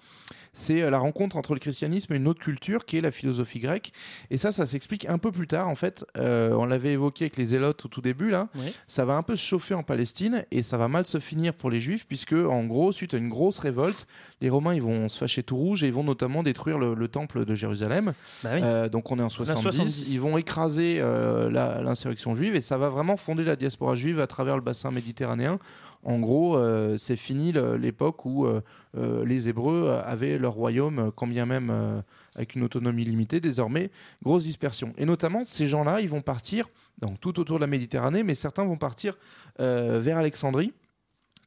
c'est 0.58 0.82
euh, 0.82 0.90
la 0.90 0.98
rencontre 0.98 1.38
entre 1.38 1.54
le 1.54 1.60
christianisme 1.60 2.14
et 2.14 2.18
une 2.18 2.28
autre 2.28 2.40
culture 2.42 2.86
qui 2.86 2.98
est 2.98 3.02
la 3.02 3.12
philosophie 3.12 3.60
grecque. 3.60 3.92
Et 4.32 4.38
ça, 4.38 4.52
ça 4.52 4.66
s'explique 4.66 5.06
un 5.08 5.20
peu 5.20 5.32
plus 5.32 5.48
tard. 5.48 5.68
En 5.70 5.76
fait, 5.76 6.04
Euh, 6.18 6.50
on 6.54 6.66
l'avait 6.66 6.94
évoqué 6.94 7.26
avec 7.26 7.38
les 7.38 7.46
zélotes 7.46 7.86
au 7.86 7.88
tout 7.88 8.02
début, 8.02 8.30
là. 8.32 8.50
Ça 8.88 9.06
va 9.06 9.16
un 9.16 9.24
peu 9.24 9.36
se 9.36 9.44
chauffer 9.46 9.76
en 9.76 9.84
Palestine 9.84 10.46
et 10.52 10.64
ça 10.64 10.78
va 10.78 10.88
mal 10.88 11.06
se 11.06 11.20
finir 11.20 11.54
pour 11.54 11.70
les 11.70 11.80
juifs, 11.80 12.08
puisque, 12.08 12.34
en 12.34 12.64
gros, 12.66 12.92
suite 12.92 13.14
à 13.14 13.18
une 13.18 13.30
grosse 13.30 13.60
révolte, 13.60 14.08
les 14.42 14.50
Romains 14.50 14.74
ils 14.74 14.82
vont 14.82 15.10
se 15.10 15.18
fâcher 15.20 15.44
tout 15.44 15.56
rouge 15.56 15.84
et 15.84 15.88
ils 15.88 15.94
vont 15.94 16.04
notamment 16.04 16.42
détruire 16.44 16.78
le, 16.80 16.94
le 16.96 17.08
temple 17.08 17.46
de 17.46 17.54
Jérusalem. 17.56 18.14
Bah 18.44 18.50
oui. 18.56 18.62
Euh, 18.64 18.90
donc 18.90 19.12
on 19.12 19.20
est 19.20 19.24
en 19.24 19.30
70. 19.30 19.62
70. 19.62 20.14
Ils 20.14 20.20
vont 20.22 20.38
écraser 20.38 20.98
euh, 21.00 21.50
l'insurrection 21.84 22.34
juive 22.36 22.56
et 22.56 22.62
ça 22.62 22.78
va 22.78 22.90
vraiment 22.90 23.18
fonder 23.18 23.44
la 23.44 23.56
diaspora 23.56 23.96
juive 23.96 24.20
à 24.20 24.28
travers 24.28 24.56
le 24.56 24.62
bassin 24.64 24.90
méditerranéen. 24.92 25.60
En 26.08 26.20
gros, 26.20 26.56
euh, 26.56 26.96
c'est 26.98 27.18
fini 27.18 27.54
l'époque 27.78 28.24
où 28.26 28.46
euh, 28.46 28.62
euh, 28.98 29.26
les 29.26 29.50
Hébreux 29.50 29.90
avaient 30.06 30.38
leur 30.38 30.54
royaume, 30.54 31.12
quand 31.14 31.28
bien 31.28 31.46
même 31.46 32.02
avec 32.34 32.56
une 32.56 32.64
autonomie 32.64 33.04
limitée. 33.04 33.42
Désormais, 33.42 33.92
grosse 34.24 34.46
dispersion. 34.46 34.94
Et 34.98 35.04
notamment, 35.04 35.44
ces 35.46 35.68
gens-là, 35.68 36.00
ils 36.00 36.08
vont 36.08 36.22
partir 36.22 36.70
donc, 37.00 37.20
tout 37.20 37.42
autour 37.42 37.58
de 37.58 37.62
la 37.62 37.68
Méditerranée, 37.68 38.24
mais 38.24 38.36
certains 38.36 38.64
vont 38.64 38.78
partir 38.78 39.18
vers 39.60 40.18
Alexandrie 40.18 40.74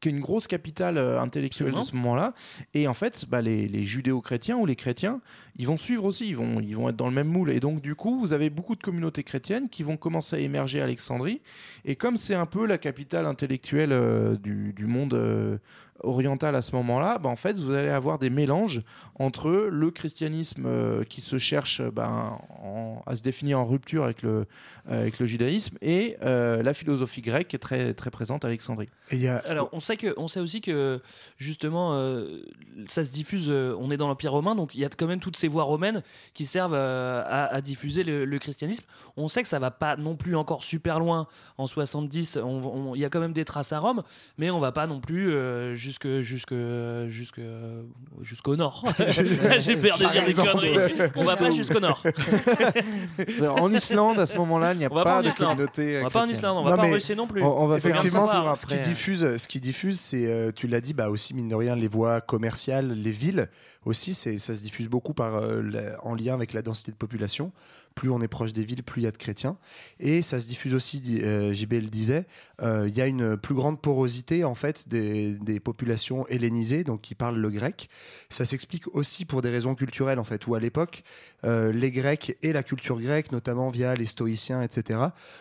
qui 0.00 0.08
est 0.08 0.12
une 0.12 0.20
grosse 0.20 0.46
capitale 0.46 0.98
euh, 0.98 1.20
intellectuelle 1.20 1.72
de 1.72 1.82
ce 1.82 1.94
moment-là. 1.96 2.34
Et 2.74 2.88
en 2.88 2.94
fait, 2.94 3.26
bah, 3.28 3.42
les, 3.42 3.68
les 3.68 3.84
judéo-chrétiens 3.84 4.56
ou 4.56 4.66
les 4.66 4.76
chrétiens, 4.76 5.20
ils 5.56 5.66
vont 5.66 5.76
suivre 5.76 6.04
aussi, 6.04 6.28
ils 6.28 6.36
vont, 6.36 6.60
ils 6.60 6.74
vont 6.74 6.88
être 6.88 6.96
dans 6.96 7.08
le 7.08 7.14
même 7.14 7.28
moule. 7.28 7.50
Et 7.50 7.60
donc, 7.60 7.82
du 7.82 7.94
coup, 7.94 8.18
vous 8.18 8.32
avez 8.32 8.48
beaucoup 8.50 8.76
de 8.76 8.82
communautés 8.82 9.22
chrétiennes 9.22 9.68
qui 9.68 9.82
vont 9.82 9.96
commencer 9.96 10.36
à 10.36 10.38
émerger 10.38 10.80
à 10.80 10.84
Alexandrie. 10.84 11.42
Et 11.84 11.96
comme 11.96 12.16
c'est 12.16 12.34
un 12.34 12.46
peu 12.46 12.66
la 12.66 12.78
capitale 12.78 13.26
intellectuelle 13.26 13.92
euh, 13.92 14.36
du, 14.36 14.72
du 14.72 14.86
monde 14.86 15.14
euh, 15.14 15.58
oriental 16.02 16.54
à 16.54 16.62
ce 16.62 16.74
moment-là, 16.76 17.18
bah, 17.18 17.28
en 17.28 17.36
fait, 17.36 17.58
vous 17.58 17.72
allez 17.72 17.88
avoir 17.90 18.18
des 18.18 18.30
mélanges 18.30 18.82
entre 19.18 19.50
le 19.50 19.90
christianisme 19.90 20.64
euh, 20.66 21.04
qui 21.04 21.20
se 21.20 21.38
cherche 21.38 21.80
euh, 21.80 21.90
ben, 21.90 22.36
en- 22.62 23.02
à 23.06 23.16
se 23.16 23.22
définir 23.22 23.58
en 23.58 23.64
rupture 23.66 24.04
avec 24.04 24.22
le, 24.22 24.46
avec 24.88 25.18
le 25.18 25.26
judaïsme 25.26 25.76
et 25.82 26.16
euh, 26.22 26.62
la 26.62 26.74
philosophie 26.74 27.20
grecque 27.20 27.48
qui 27.48 27.56
est 27.56 27.60
très, 27.60 27.94
très 27.94 28.10
présente 28.10 28.44
à 28.44 28.48
Alexandrie. 28.48 28.88
Et 29.10 29.16
il 29.16 29.22
y 29.22 29.28
a- 29.28 29.38
Alors, 29.38 29.68
on 29.72 29.80
sait, 29.80 29.96
que, 29.96 30.14
on 30.16 30.28
sait 30.28 30.40
aussi 30.40 30.60
que, 30.60 31.00
justement, 31.38 31.90
euh, 31.94 32.40
ça 32.88 33.04
se 33.04 33.10
diffuse, 33.10 33.46
euh, 33.48 33.74
on 33.78 33.90
est 33.90 33.96
dans 33.96 34.08
l'Empire 34.08 34.32
romain, 34.32 34.54
donc 34.54 34.74
il 34.74 34.80
y 34.80 34.84
a 34.84 34.88
quand 34.88 35.06
même 35.06 35.20
toutes 35.20 35.36
ces 35.36 35.48
voies 35.48 35.64
romaines 35.64 36.02
qui 36.34 36.44
servent 36.44 36.74
euh, 36.74 37.22
à, 37.26 37.46
à 37.54 37.60
diffuser 37.60 38.04
le, 38.04 38.24
le 38.24 38.38
christianisme. 38.38 38.84
On 39.16 39.28
sait 39.28 39.42
que 39.42 39.48
ça 39.48 39.58
va 39.58 39.70
pas 39.70 39.96
non 39.96 40.16
plus 40.16 40.36
encore 40.36 40.62
super 40.64 40.98
loin. 40.98 41.26
En 41.58 41.66
70, 41.66 42.38
on- 42.42 42.60
on- 42.90 42.94
il 42.94 43.00
y 43.00 43.04
a 43.04 43.10
quand 43.10 43.20
même 43.20 43.32
des 43.32 43.44
traces 43.44 43.72
à 43.72 43.78
Rome, 43.78 44.02
mais 44.38 44.50
on 44.50 44.58
va 44.58 44.72
pas 44.72 44.86
non 44.86 45.00
plus 45.00 45.30
euh, 45.32 45.74
jusque, 45.90 46.20
jusque, 46.20 46.55
jusque, 47.09 47.40
jusqu'au 48.22 48.57
nord. 48.57 48.85
J'ai 49.59 49.76
peur 49.76 49.98
de 49.98 50.03
Par 50.05 50.12
dire 50.12 50.24
des 50.26 50.35
conneries. 50.35 51.11
On 51.16 51.24
va 51.24 51.37
pas 51.37 51.50
jusqu'au 51.50 51.81
nord. 51.81 52.03
en 53.59 53.72
Islande, 53.72 54.20
à 54.20 54.26
ce 54.26 54.37
moment-là, 54.37 54.72
il 54.72 54.79
n'y 54.79 54.85
a 54.85 54.88
On 54.90 54.94
pas, 54.94 55.05
pas 55.05 55.22
de 55.22 55.31
communauté. 55.31 55.96
On 55.96 56.00
euh, 56.00 56.03
va 56.05 56.11
pas 56.11 56.22
en. 56.22 56.26
Islande, 56.26 56.59
on 56.59 56.62
va 56.64 56.76
pas 56.76 56.87
en 56.87 56.90
Russie 56.92 57.16
non 57.16 57.26
plus. 57.26 57.42
On, 57.42 57.62
on 57.62 57.66
va 57.66 57.79
Effectivement, 57.79 58.26
ce, 58.26 58.61
ce 58.61 58.66
qui 58.66 58.79
diffuse, 58.81 59.37
ce 59.37 59.48
qui 59.48 59.61
diffuse, 59.61 59.98
c'est, 59.98 60.26
euh, 60.26 60.53
tu 60.55 60.68
l'as 60.68 60.81
dit, 60.81 60.94
bah 60.94 61.11
aussi 61.11 61.35
mine 61.35 61.48
de 61.48 61.55
rien, 61.55 61.74
les 61.74 61.88
voies 61.88 62.20
commerciales, 62.20 62.92
les 62.92 63.11
villes 63.11 63.48
aussi, 63.85 64.14
c'est, 64.14 64.38
ça 64.38 64.55
se 64.55 64.62
diffuse 64.62 64.88
beaucoup 64.88 65.14
par, 65.14 65.37
euh, 65.37 65.62
la- 65.62 66.05
en 66.05 66.14
lien 66.14 66.35
avec 66.35 66.53
la 66.53 66.62
densité 66.62 66.92
de 66.92 66.96
population. 66.96 67.53
Plus 68.00 68.08
on 68.08 68.22
est 68.22 68.28
proche 68.28 68.54
des 68.54 68.64
villes, 68.64 68.82
plus 68.82 69.02
il 69.02 69.04
y 69.04 69.08
a 69.08 69.10
de 69.10 69.18
chrétiens. 69.18 69.58
Et 69.98 70.22
ça 70.22 70.38
se 70.40 70.48
diffuse 70.48 70.72
aussi, 70.72 71.20
euh, 71.22 71.52
JB 71.52 71.72
le 71.74 71.80
disait, 71.90 72.24
euh, 72.62 72.86
il 72.88 72.96
y 72.96 73.02
a 73.02 73.06
une 73.06 73.36
plus 73.36 73.54
grande 73.54 73.78
porosité 73.82 74.42
en 74.42 74.54
fait 74.54 74.88
des, 74.88 75.34
des 75.34 75.60
populations 75.60 76.26
hellénisées, 76.28 76.82
donc 76.82 77.02
qui 77.02 77.14
parlent 77.14 77.36
le 77.36 77.50
grec. 77.50 77.90
Ça 78.30 78.46
s'explique 78.46 78.84
aussi 78.94 79.26
pour 79.26 79.42
des 79.42 79.50
raisons 79.50 79.74
culturelles 79.74 80.18
en 80.18 80.24
fait, 80.24 80.46
où 80.46 80.54
à 80.54 80.60
l'époque, 80.60 81.02
euh, 81.44 81.72
les 81.72 81.90
Grecs 81.90 82.38
et 82.40 82.54
la 82.54 82.62
culture 82.62 82.98
grecque, 82.98 83.32
notamment 83.32 83.68
via 83.68 83.94
les 83.94 84.06
stoïciens, 84.06 84.62
etc. 84.62 84.98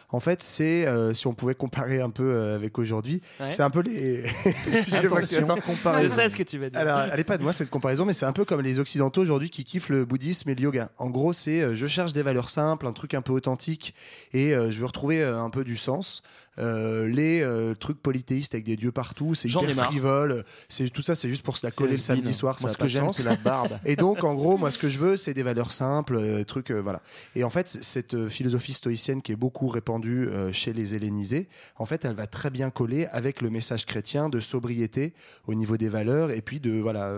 En 0.10 0.20
fait, 0.20 0.44
c'est, 0.44 0.86
si 1.14 1.28
on 1.28 1.34
pouvait 1.34 1.56
comparer 1.56 2.02
un 2.02 2.10
peu 2.10 2.52
avec 2.52 2.78
aujourd'hui, 2.78 3.22
Ouais. 3.40 3.52
c'est 3.52 3.64
un 3.64 3.70
peu 3.70 3.80
les. 3.80 4.24
Je 4.46 4.98
Attention, 4.98 6.10
sais 6.10 6.28
ce 6.28 6.36
que 6.36 6.44
tu 6.44 6.58
vas 6.58 6.70
dire. 6.70 6.78
Alors, 6.78 7.00
elle 7.14 7.22
est 7.22 7.24
pas 7.24 7.38
de 7.38 7.44
moi 7.44 7.54
cette 7.60 7.70
comparaison, 7.70 8.04
mais 8.04 8.12
c'est 8.12 8.26
un 8.26 8.34
peu 8.34 8.44
comme 8.44 8.60
les 8.60 8.80
Occidentaux 8.80 9.22
aujourd'hui 9.22 9.50
qui 9.50 9.64
kiffent 9.64 9.88
le 9.88 10.04
bouddhisme 10.04 10.50
et 10.50 10.56
le 10.56 10.62
yoga. 10.62 10.92
En 10.98 11.10
gros, 11.10 11.32
c'est 11.32 11.74
je 11.74 11.88
cherche 11.88 12.12
des 12.12 12.22
valeurs 12.22 12.49
simples, 12.50 12.88
un 12.88 12.94
truc 12.94 13.14
un 13.14 13.22
peu 13.22 13.32
authentique, 13.32 13.94
et 14.34 14.54
euh, 14.54 14.72
je 14.72 14.80
veux 14.80 14.86
retrouver 14.86 15.22
euh, 15.22 15.42
un 15.42 15.50
peu 15.50 15.64
du 15.64 15.76
sens. 15.76 16.22
Euh, 16.58 17.08
les 17.08 17.46
trucs 17.80 18.02
polythéistes 18.02 18.54
avec 18.54 18.66
des 18.66 18.76
dieux 18.76 18.92
partout, 18.92 19.34
c'est 19.34 19.48
hyper 19.48 19.86
frivole. 19.86 20.44
C'est 20.68 20.90
tout 20.90 21.02
ça, 21.02 21.16
c'est 21.16 21.30
juste 21.30 21.44
pour 21.44 21.56
se 21.56 21.66
la 21.66 21.72
coller 21.72 21.94
le 21.94 22.02
samedi 22.02 22.34
soir. 22.34 22.60
ça 22.60 22.64
Moi, 22.64 22.72
a 22.72 22.74
ce 22.74 22.78
que 22.78 22.88
j'aime, 22.88 23.10
c'est 23.12 23.24
la 23.24 23.38
barbe. 23.38 23.80
Et 23.86 23.96
donc, 23.96 24.26
en 24.26 24.34
gros, 24.34 24.58
moi, 24.58 24.70
ce 24.70 24.78
que 24.78 24.90
je 24.90 24.98
veux, 24.98 25.16
c'est 25.16 25.34
des 25.34 25.44
valeurs 25.44 25.72
simples, 25.72 26.44
trucs, 26.44 26.72
voilà. 26.72 27.02
Et 27.36 27.46
en 27.46 27.50
fait, 27.50 27.70
cette 27.70 28.28
philosophie 28.28 28.74
stoïcienne 28.74 29.22
qui 29.22 29.32
est 29.32 29.38
beaucoup 29.38 29.68
répandue 29.68 30.28
chez 30.52 30.74
les 30.74 30.96
hellénisés, 30.96 31.48
en 31.78 31.86
fait, 31.86 32.04
elle 32.04 32.16
va 32.16 32.28
très 32.28 32.50
bien 32.50 32.72
coller 32.72 33.06
avec 33.14 33.42
le 33.42 33.50
message 33.50 33.86
chrétien 33.86 34.28
de 34.28 34.42
sobriété 34.42 35.14
au 35.48 35.54
niveau 35.54 35.78
des 35.78 35.88
valeurs 35.88 36.30
et 36.32 36.42
puis 36.42 36.60
de 36.60 36.72
voilà 36.72 37.14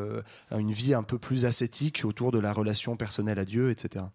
une 0.52 0.72
vie 0.72 0.94
un 0.94 1.04
peu 1.04 1.17
plus 1.17 1.46
ascétique 1.46 2.04
autour 2.04 2.32
de 2.32 2.39
la 2.39 2.54
relation 2.54 2.96
personnelle 2.96 3.39
à 3.39 3.46
Dieu, 3.46 3.72
etc. 3.72 4.06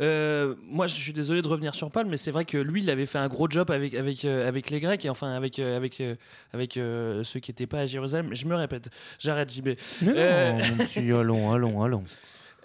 Euh, 0.00 0.54
moi, 0.64 0.86
je 0.86 0.94
suis 0.94 1.12
désolé 1.12 1.42
de 1.42 1.48
revenir 1.48 1.74
sur 1.74 1.90
Paul, 1.90 2.06
mais 2.06 2.16
c'est 2.16 2.30
vrai 2.30 2.44
que 2.44 2.58
lui, 2.58 2.82
il 2.82 2.90
avait 2.90 3.06
fait 3.06 3.18
un 3.18 3.28
gros 3.28 3.48
job 3.48 3.70
avec, 3.70 3.94
avec, 3.94 4.24
euh, 4.24 4.48
avec 4.48 4.70
les 4.70 4.80
Grecs 4.80 5.04
et 5.04 5.10
enfin 5.10 5.32
avec, 5.32 5.58
euh, 5.58 5.76
avec, 5.76 6.02
avec 6.52 6.74
ceux 6.74 7.40
qui 7.40 7.50
n'étaient 7.50 7.66
pas 7.66 7.80
à 7.80 7.86
Jérusalem. 7.86 8.30
Je 8.32 8.46
me 8.46 8.54
répète, 8.54 8.90
j'arrête 9.18 9.52
JB. 9.52 9.70
Mais 10.02 10.52
non, 10.58 10.66
mon 10.66 10.84
petit, 10.84 11.10
allons, 11.12 11.52
allons, 11.52 11.82
allons. 11.82 12.04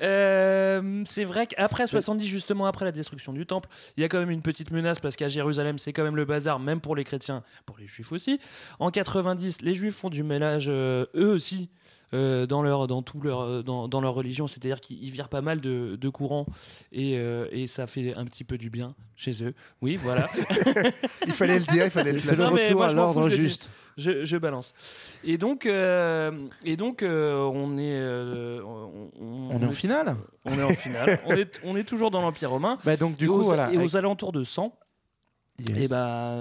Euh, 0.01 1.01
c'est 1.05 1.23
vrai 1.23 1.47
qu'après 1.47 1.87
70, 1.87 2.25
justement 2.25 2.65
après 2.65 2.85
la 2.85 2.91
destruction 2.91 3.33
du 3.33 3.45
temple, 3.45 3.69
il 3.95 4.01
y 4.01 4.03
a 4.03 4.09
quand 4.09 4.19
même 4.19 4.29
une 4.29 4.41
petite 4.41 4.71
menace 4.71 4.99
parce 4.99 5.15
qu'à 5.15 5.27
Jérusalem, 5.27 5.77
c'est 5.79 5.93
quand 5.93 6.03
même 6.03 6.15
le 6.15 6.25
bazar, 6.25 6.59
même 6.59 6.81
pour 6.81 6.95
les 6.95 7.03
chrétiens, 7.03 7.43
pour 7.65 7.77
les 7.77 7.87
juifs 7.87 8.11
aussi. 8.11 8.39
En 8.79 8.91
90, 8.91 9.61
les 9.61 9.73
juifs 9.73 9.95
font 9.95 10.09
du 10.09 10.23
ménage 10.23 10.67
euh, 10.69 11.05
eux 11.15 11.31
aussi. 11.31 11.69
Euh, 12.13 12.45
dans 12.45 12.61
leur 12.61 12.87
dans 12.87 13.01
tout 13.01 13.19
leur 13.21 13.41
euh, 13.41 13.61
dans, 13.63 13.87
dans 13.87 13.99
leur 14.01 14.13
religion 14.13 14.47
c'est 14.47 14.59
à 14.65 14.67
dire 14.67 14.79
qu'ils 14.79 15.03
ils 15.03 15.11
virent 15.11 15.29
pas 15.29 15.41
mal 15.41 15.59
de, 15.59 15.97
de 15.99 16.09
courants 16.09 16.45
et, 16.91 17.17
euh, 17.17 17.47
et 17.51 17.67
ça 17.67 17.85
fait 17.87 18.13
un 18.15 18.23
petit 18.25 18.43
peu 18.43 18.57
du 18.57 18.69
bien 18.69 18.95
chez 19.15 19.43
eux 19.43 19.53
oui 19.81 19.97
voilà 19.97 20.25
Il 21.27 21.33
fallait 21.33 21.59
le 21.59 21.65
dire, 21.65 21.85
il 21.85 21.91
fallait 21.91 22.13
le 22.13 22.19
placer. 22.19 22.43
Non, 22.43 22.51
mais 22.51 22.63
retour 22.65 22.77
moi, 22.77 22.85
à 22.85 22.89
je 22.89 22.95
m'en 22.95 23.13
fous, 23.13 23.27
juste. 23.29 23.69
je, 23.97 24.23
je 24.23 24.37
balance 24.37 24.73
et 25.23 25.37
donc 25.37 25.65
euh, 25.65 26.31
et 26.63 26.77
donc 26.77 27.03
euh, 27.03 27.39
on 27.41 27.77
est 27.77 27.91
euh, 27.91 28.61
on, 28.63 29.49
On 29.51 29.61
est 29.61 29.65
en 29.65 29.71
finale 29.71 30.15
on 30.45 30.53
est 30.57 30.63
en 30.63 30.69
finale. 30.69 31.19
on, 31.27 31.33
est, 31.35 31.59
on 31.65 31.75
est 31.75 31.83
toujours 31.83 32.09
dans 32.11 32.21
l'Empire 32.21 32.51
romain. 32.51 32.77
Bah, 32.85 32.95
donc, 32.95 33.17
du 33.17 33.25
et 33.25 33.27
coup, 33.27 33.33
aux, 33.33 33.41
voilà, 33.43 33.69
Et 33.73 33.77
aux 33.77 33.81
avec- 33.81 33.95
alentours 33.95 34.31
de 34.31 34.45
100. 34.45 34.73
Yes. 35.59 35.85
Et 35.85 35.87
bah, 35.89 36.35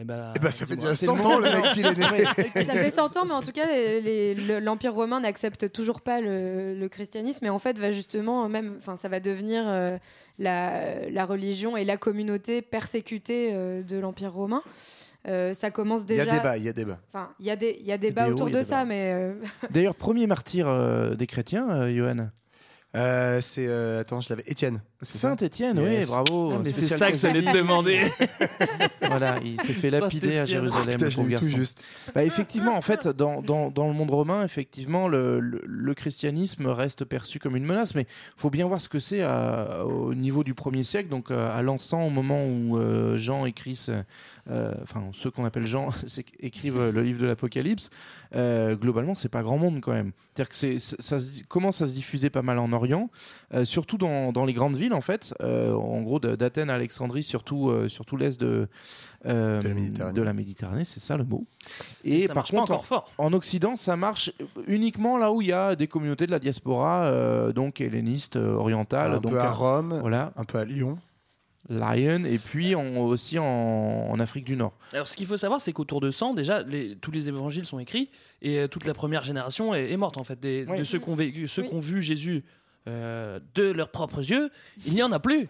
et 0.00 0.04
bah, 0.04 0.32
Eh 0.34 0.40
ben, 0.40 0.50
ça 0.50 0.66
fait 0.66 0.74
déjà 0.74 0.92
C'est 0.94 1.06
100 1.06 1.24
ans 1.24 1.38
le 1.38 1.50
mec 1.50 1.70
qu'il 1.72 1.86
est 1.86 1.94
né. 1.94 2.04
Ça 2.66 2.72
fait 2.72 2.90
100 2.90 3.16
ans, 3.16 3.22
mais 3.24 3.32
en 3.32 3.42
tout 3.42 3.52
cas, 3.52 3.66
l'Empire 4.60 4.92
romain 4.92 5.20
n'accepte 5.20 5.70
toujours 5.70 6.00
pas 6.00 6.20
le, 6.20 6.74
le 6.74 6.88
christianisme, 6.88 7.44
et 7.46 7.48
en 7.50 7.60
fait, 7.60 7.78
va 7.78 7.92
justement, 7.92 8.48
même, 8.48 8.74
enfin, 8.78 8.96
ça 8.96 9.08
va 9.08 9.20
devenir 9.20 9.62
euh, 9.66 9.96
la, 10.40 11.08
la 11.08 11.24
religion 11.26 11.76
et 11.76 11.84
la 11.84 11.96
communauté 11.96 12.60
persécutée 12.60 13.50
euh, 13.54 13.84
de 13.84 13.98
l'Empire 13.98 14.32
romain. 14.32 14.62
Euh, 15.28 15.52
ça 15.52 15.70
commence 15.70 16.02
Il 16.08 16.14
y 16.14 16.18
déjà. 16.18 16.32
a 16.32 16.36
débat, 16.38 16.56
il 16.56 16.64
y 16.64 16.68
a 16.68 16.72
débat. 16.72 16.98
Enfin, 17.12 17.30
il 17.38 17.46
y 17.46 17.50
a 17.50 17.56
des, 17.56 17.76
il 17.80 17.86
y 17.86 17.92
a 17.92 17.98
débat 17.98 18.28
autour 18.28 18.48
il 18.48 18.54
y 18.54 18.56
a 18.56 18.60
de 18.60 18.64
ça, 18.66 18.84
mais 18.84 19.12
euh, 19.12 19.34
D'ailleurs, 19.70 19.94
premier 19.94 20.26
martyr 20.26 20.66
euh, 20.68 21.14
des 21.14 21.26
chrétiens, 21.28 21.68
euh, 21.70 21.88
Johan? 21.88 22.30
Euh, 22.96 23.40
c'est 23.40 23.68
attends, 23.98 24.20
je 24.20 24.28
l'avais 24.30 24.44
Étienne. 24.46 24.80
Saint-Étienne, 25.02 25.76
Yes. 25.78 26.06
oui, 26.08 26.10
bravo. 26.14 26.52
Ah, 26.56 26.60
mais 26.64 26.72
c'est 26.72 26.86
ça 26.88 27.10
que 27.12 27.16
j'allais 27.18 27.42
te 27.42 27.56
demander. 27.56 28.00
Voilà, 29.08 29.38
il 29.44 29.60
s'est 29.60 29.72
fait 29.72 29.90
lapider 29.90 30.38
à. 30.38 30.44
Jérusalem. 30.46 30.96
Putain, 30.98 31.08
tout 31.10 31.24
garçon. 31.24 31.46
juste. 31.56 31.84
Bah, 32.14 32.24
effectivement, 32.24 32.74
en 32.76 32.82
fait, 32.82 33.06
dans, 33.08 33.40
dans, 33.40 33.70
dans 33.70 33.86
le 33.86 33.92
monde 33.94 34.10
romain, 34.10 34.44
effectivement, 34.44 35.08
le, 35.08 35.38
le- 35.40 35.62
le 35.64 35.94
christianisme 35.94 36.66
reste 36.66 37.04
perçu 37.04 37.38
comme 37.38 37.56
une 37.56 37.64
menace, 37.64 37.94
mais 37.94 38.02
il 38.02 38.40
faut 38.40 38.50
bien 38.50 38.66
voir 38.66 38.80
ce 38.80 38.88
que 38.88 38.98
c'est 38.98 39.24
au 39.84 40.14
niveau 40.14 40.44
du 40.44 40.54
premier 40.54 40.82
siècle, 40.82 41.08
donc 41.08 41.30
euh, 41.30 41.56
à 41.56 41.62
l'encens, 41.62 42.06
au 42.06 42.10
moment 42.10 42.44
où 42.46 42.76
euh, 42.78 43.16
Jean 43.16 43.46
écrit, 43.46 43.76
ce- 43.76 44.02
euh, 44.50 44.72
enfin 44.82 45.04
ceux 45.12 45.30
qu'on 45.30 45.44
appelle 45.44 45.66
Jean 45.66 45.88
écrivent 46.40 46.90
le 46.90 47.02
livre 47.02 47.20
de 47.22 47.26
l'Apocalypse. 47.26 47.90
euh, 48.34 48.74
globalement, 48.76 49.14
c'est 49.14 49.28
pas 49.28 49.42
grand 49.42 49.58
monde 49.58 49.80
quand 49.80 49.92
même. 49.92 50.12
C'est-à-dire 50.34 50.48
que 50.48 50.54
c'est, 50.56 50.78
ça 50.78 51.18
se, 51.20 51.42
commence 51.44 51.80
à 51.82 51.86
se 51.86 51.92
diffuser 51.92 52.28
pas 52.30 52.42
mal 52.42 52.58
en 52.58 52.72
Orient, 52.72 53.08
euh, 53.54 53.64
surtout 53.64 53.98
dans, 53.98 54.32
dans 54.32 54.44
les 54.44 54.52
grandes 54.52 54.76
villes 54.76 54.85
en 54.92 55.00
fait. 55.00 55.34
Euh, 55.42 55.72
en 55.72 56.02
gros, 56.02 56.18
d'Athènes 56.20 56.70
à 56.70 56.74
Alexandrie, 56.74 57.22
surtout, 57.22 57.70
euh, 57.70 57.88
surtout 57.88 58.16
l'est 58.16 58.40
de, 58.40 58.68
euh, 59.26 59.60
De 60.12 60.22
la 60.22 60.32
Méditerranée. 60.32 60.84
c'est 60.84 61.00
ça 61.00 61.16
le 61.16 61.24
mot. 61.24 61.46
Et 62.04 62.26
Ça 62.26 62.34
par 62.34 62.46
contre, 62.46 62.84
fort. 62.84 63.10
en 63.18 63.32
Occident, 63.32 63.76
ça 63.76 63.96
marche 63.96 64.32
uniquement 64.66 65.18
là 65.18 65.32
où 65.32 65.42
il 65.42 65.48
y 65.48 65.52
a 65.52 65.76
des 65.76 65.86
communautés 65.88 66.26
de 66.26 66.30
la 66.32 66.38
diaspora, 66.38 67.06
euh, 67.06 67.52
donc 67.52 67.80
hellénistes, 67.80 68.36
euh, 68.36 68.54
orientales, 68.54 69.12
Un 69.12 69.20
donc 69.20 69.32
peu 69.32 69.40
à 69.40 69.44
à- 69.46 69.50
Rome, 69.50 69.98
voilà, 70.00 70.32
un 70.36 70.44
peu 70.44 70.58
à 70.58 70.64
Lyon. 70.64 70.98
Lyon, 71.68 72.22
et 72.26 72.38
puis 72.38 72.76
en- 72.76 72.98
aussi 72.98 73.40
en, 73.40 73.44
en 73.44 74.20
Afrique 74.20 74.44
du 74.44 74.54
Nord. 74.56 74.72
Alors, 74.92 75.08
ce 75.08 75.16
qu'il 75.16 75.26
faut 75.26 75.36
savoir, 75.36 75.60
c'est 75.60 75.72
qu'autour 75.72 76.00
de 76.00 76.12
100, 76.12 76.32
déjà, 76.34 76.62
les- 76.62 76.94
tous 76.94 77.10
les 77.10 77.28
évangiles 77.28 77.66
sont 77.66 77.80
écrits 77.80 78.08
et 78.40 78.58
euh, 78.60 78.68
toute 78.68 78.84
la 78.84 78.94
première 78.94 79.24
génération 79.24 79.74
est, 79.74 79.90
est 79.90 79.96
morte, 79.96 80.16
en 80.16 80.22
fait. 80.22 80.38
Des-. 80.38 80.64
De 80.64 80.84
ceux 80.84 81.00
qui 81.00 81.08
ont, 81.08 81.16
vécu- 81.16 81.48
ceux 81.48 81.62
Oui. 81.62 81.68
qui 81.68 81.74
ont 81.74 81.80
vu 81.80 82.00
Jésus 82.02 82.44
euh, 82.88 83.40
de 83.54 83.64
leurs 83.64 83.90
propres 83.90 84.20
yeux, 84.30 84.50
il 84.86 84.94
n'y 84.94 85.02
en 85.02 85.12
a 85.12 85.18
plus. 85.20 85.48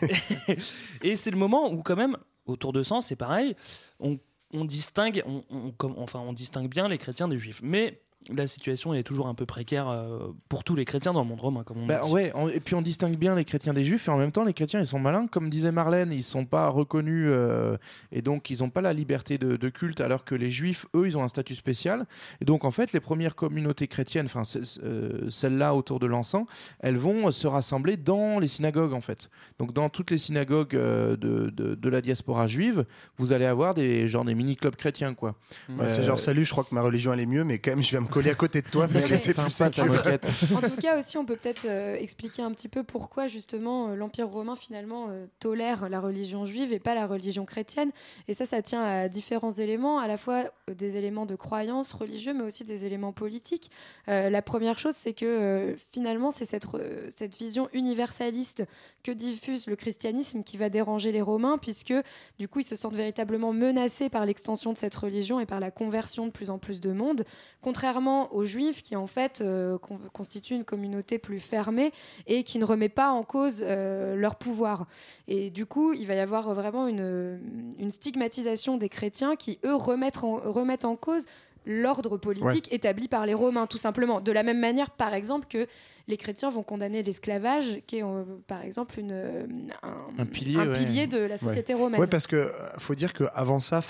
et 1.02 1.16
c'est 1.16 1.30
le 1.30 1.36
moment 1.36 1.70
où, 1.72 1.82
quand 1.82 1.96
même, 1.96 2.16
autour 2.46 2.72
de 2.72 2.82
100, 2.82 3.02
c'est 3.02 3.16
pareil, 3.16 3.54
on, 4.00 4.18
on 4.52 4.64
distingue, 4.64 5.22
on, 5.26 5.44
on- 5.50 5.70
comme- 5.72 5.94
enfin, 5.98 6.20
on 6.20 6.32
distingue 6.32 6.68
bien 6.70 6.88
les 6.88 6.98
chrétiens 6.98 7.28
des 7.28 7.38
juifs. 7.38 7.60
Mais 7.62 8.00
la 8.34 8.46
situation 8.46 8.92
est 8.94 9.04
toujours 9.04 9.28
un 9.28 9.34
peu 9.34 9.46
précaire 9.46 9.88
euh, 9.88 10.28
pour 10.48 10.64
tous 10.64 10.74
les 10.74 10.84
chrétiens 10.84 11.12
dans 11.12 11.22
le 11.22 11.28
monde 11.28 11.40
romain, 11.40 11.62
comme 11.64 11.78
on 11.78 11.86
Bah 11.86 12.00
dit. 12.04 12.10
ouais, 12.10 12.32
et 12.52 12.60
puis 12.60 12.74
on 12.74 12.82
distingue 12.82 13.16
bien 13.16 13.34
les 13.34 13.44
chrétiens 13.44 13.72
des 13.72 13.84
juifs, 13.84 14.08
et 14.08 14.10
en 14.10 14.18
même 14.18 14.32
temps 14.32 14.44
les 14.44 14.52
chrétiens 14.52 14.80
ils 14.80 14.86
sont 14.86 14.98
malins, 14.98 15.28
comme 15.28 15.48
disait 15.48 15.72
Marlène, 15.72 16.12
ils 16.12 16.22
sont 16.24 16.44
pas 16.44 16.68
reconnus 16.68 17.28
euh, 17.30 17.76
et 18.12 18.20
donc 18.20 18.50
ils 18.50 18.58
n'ont 18.60 18.70
pas 18.70 18.80
la 18.80 18.92
liberté 18.92 19.38
de, 19.38 19.56
de 19.56 19.68
culte, 19.68 20.00
alors 20.00 20.24
que 20.24 20.34
les 20.34 20.50
juifs, 20.50 20.86
eux, 20.94 21.06
ils 21.06 21.16
ont 21.16 21.22
un 21.22 21.28
statut 21.28 21.54
spécial. 21.54 22.06
Et 22.42 22.44
donc 22.44 22.64
en 22.64 22.70
fait, 22.70 22.92
les 22.92 23.00
premières 23.00 23.36
communautés 23.36 23.86
chrétiennes, 23.86 24.26
enfin 24.26 24.42
euh, 24.82 25.30
celles-là 25.30 25.74
autour 25.74 26.00
de 26.00 26.06
l'encens, 26.06 26.46
elles 26.80 26.98
vont 26.98 27.30
se 27.30 27.46
rassembler 27.46 27.96
dans 27.96 28.40
les 28.40 28.48
synagogues 28.48 28.92
en 28.92 29.00
fait. 29.00 29.30
Donc 29.58 29.72
dans 29.72 29.88
toutes 29.88 30.10
les 30.10 30.18
synagogues 30.18 30.74
euh, 30.74 31.16
de, 31.16 31.50
de, 31.50 31.74
de 31.76 31.88
la 31.88 32.00
diaspora 32.00 32.46
juive, 32.46 32.84
vous 33.16 33.32
allez 33.32 33.46
avoir 33.46 33.74
des 33.74 34.06
genre 34.08 34.24
des 34.24 34.34
mini 34.34 34.56
clubs 34.56 34.76
chrétiens 34.76 35.14
quoi. 35.14 35.36
Ouais, 35.78 35.88
c'est 35.88 36.02
genre, 36.02 36.18
salut, 36.20 36.44
je 36.44 36.50
crois 36.50 36.64
que 36.64 36.74
ma 36.74 36.82
religion 36.82 37.12
elle 37.12 37.20
est 37.20 37.26
mieux, 37.26 37.44
mais 37.44 37.58
quand 37.58 37.70
même, 37.70 37.82
je 37.82 37.96
vais 37.96 38.02
me 38.02 38.07
coller 38.08 38.30
à 38.30 38.34
côté 38.34 38.62
de 38.62 38.68
toi 38.68 38.88
parce 38.88 39.04
que 39.04 39.14
c'est 39.14 39.34
plus 39.34 39.50
sympa. 39.50 39.84
En 40.54 40.60
tout 40.60 40.76
cas, 40.80 40.98
aussi, 40.98 41.16
on 41.16 41.24
peut 41.24 41.36
peut-être 41.36 41.66
euh, 41.66 41.94
expliquer 41.96 42.42
un 42.42 42.50
petit 42.52 42.68
peu 42.68 42.82
pourquoi 42.82 43.28
justement 43.28 43.88
euh, 43.88 43.94
l'Empire 43.94 44.28
romain 44.28 44.56
finalement 44.56 45.06
euh, 45.10 45.26
tolère 45.38 45.88
la 45.88 46.00
religion 46.00 46.44
juive 46.44 46.72
et 46.72 46.78
pas 46.78 46.94
la 46.94 47.06
religion 47.06 47.44
chrétienne. 47.44 47.90
Et 48.26 48.34
ça, 48.34 48.46
ça 48.46 48.62
tient 48.62 48.82
à 48.82 49.08
différents 49.08 49.52
éléments, 49.52 49.98
à 49.98 50.06
la 50.06 50.16
fois 50.16 50.44
des 50.74 50.96
éléments 50.96 51.26
de 51.26 51.36
croyance 51.36 51.92
religieux, 51.92 52.34
mais 52.34 52.44
aussi 52.44 52.64
des 52.64 52.84
éléments 52.84 53.12
politiques. 53.12 53.70
Euh, 54.08 54.30
la 54.30 54.42
première 54.42 54.78
chose, 54.78 54.94
c'est 54.94 55.12
que 55.12 55.26
euh, 55.26 55.76
finalement, 55.92 56.30
c'est 56.30 56.44
cette, 56.44 56.66
cette 57.10 57.36
vision 57.36 57.68
universaliste 57.72 58.64
que 59.02 59.12
diffuse 59.12 59.66
le 59.66 59.76
christianisme 59.76 60.42
qui 60.42 60.56
va 60.56 60.70
déranger 60.70 61.12
les 61.12 61.22
Romains, 61.22 61.58
puisque 61.58 61.94
du 62.38 62.48
coup, 62.48 62.60
ils 62.60 62.64
se 62.64 62.76
sentent 62.76 62.94
véritablement 62.94 63.52
menacés 63.52 64.08
par 64.08 64.26
l'extension 64.26 64.72
de 64.72 64.78
cette 64.78 64.94
religion 64.94 65.40
et 65.40 65.46
par 65.46 65.60
la 65.60 65.70
conversion 65.70 66.26
de 66.26 66.30
plus 66.30 66.50
en 66.50 66.58
plus 66.58 66.80
de 66.80 66.92
monde, 66.92 67.24
contrairement 67.60 67.97
aux 68.06 68.44
Juifs 68.44 68.82
qui 68.82 68.96
en 68.96 69.06
fait 69.06 69.40
euh, 69.40 69.78
con- 69.78 69.98
constituent 70.12 70.54
une 70.54 70.64
communauté 70.64 71.18
plus 71.18 71.40
fermée 71.40 71.92
et 72.26 72.42
qui 72.44 72.58
ne 72.58 72.64
remet 72.64 72.88
pas 72.88 73.10
en 73.10 73.22
cause 73.22 73.64
euh, 73.66 74.16
leur 74.16 74.36
pouvoir. 74.36 74.86
Et 75.26 75.50
du 75.50 75.66
coup, 75.66 75.92
il 75.92 76.06
va 76.06 76.14
y 76.14 76.20
avoir 76.20 76.52
vraiment 76.54 76.86
une, 76.86 77.40
une 77.78 77.90
stigmatisation 77.90 78.76
des 78.76 78.88
chrétiens 78.88 79.36
qui, 79.36 79.58
eux, 79.64 79.74
remettent 79.74 80.22
en, 80.24 80.36
remettent 80.36 80.84
en 80.84 80.96
cause 80.96 81.24
l'ordre 81.66 82.16
politique 82.16 82.72
établi 82.72 83.08
par 83.08 83.26
les 83.26 83.34
Romains, 83.34 83.66
tout 83.66 83.76
simplement. 83.78 84.20
De 84.22 84.32
la 84.32 84.42
même 84.42 84.58
manière, 84.58 84.90
par 84.90 85.12
exemple, 85.12 85.46
que 85.48 85.66
les 86.08 86.16
chrétiens 86.16 86.50
vont 86.50 86.62
condamner 86.62 87.02
l'esclavage, 87.02 87.80
qui 87.86 87.98
est, 87.98 88.02
euh, 88.02 88.24
par 88.46 88.62
exemple, 88.62 88.98
une, 88.98 89.12
euh, 89.12 89.46
un, 89.82 90.22
Un 90.22 90.26
pilier, 90.26 90.56
un 90.58 90.68
ouais. 90.68 90.72
pilier 90.72 91.06
de 91.06 91.18
la 91.18 91.36
société 91.36 91.74
romaine. 91.74 92.00
Ouais, 92.00 92.06
parce 92.06 92.26
que 92.26 92.36
euh, 92.36 92.48
faut 92.78 92.94
dire 92.94 93.12
qu'avant 93.12 93.60
ça, 93.60 93.80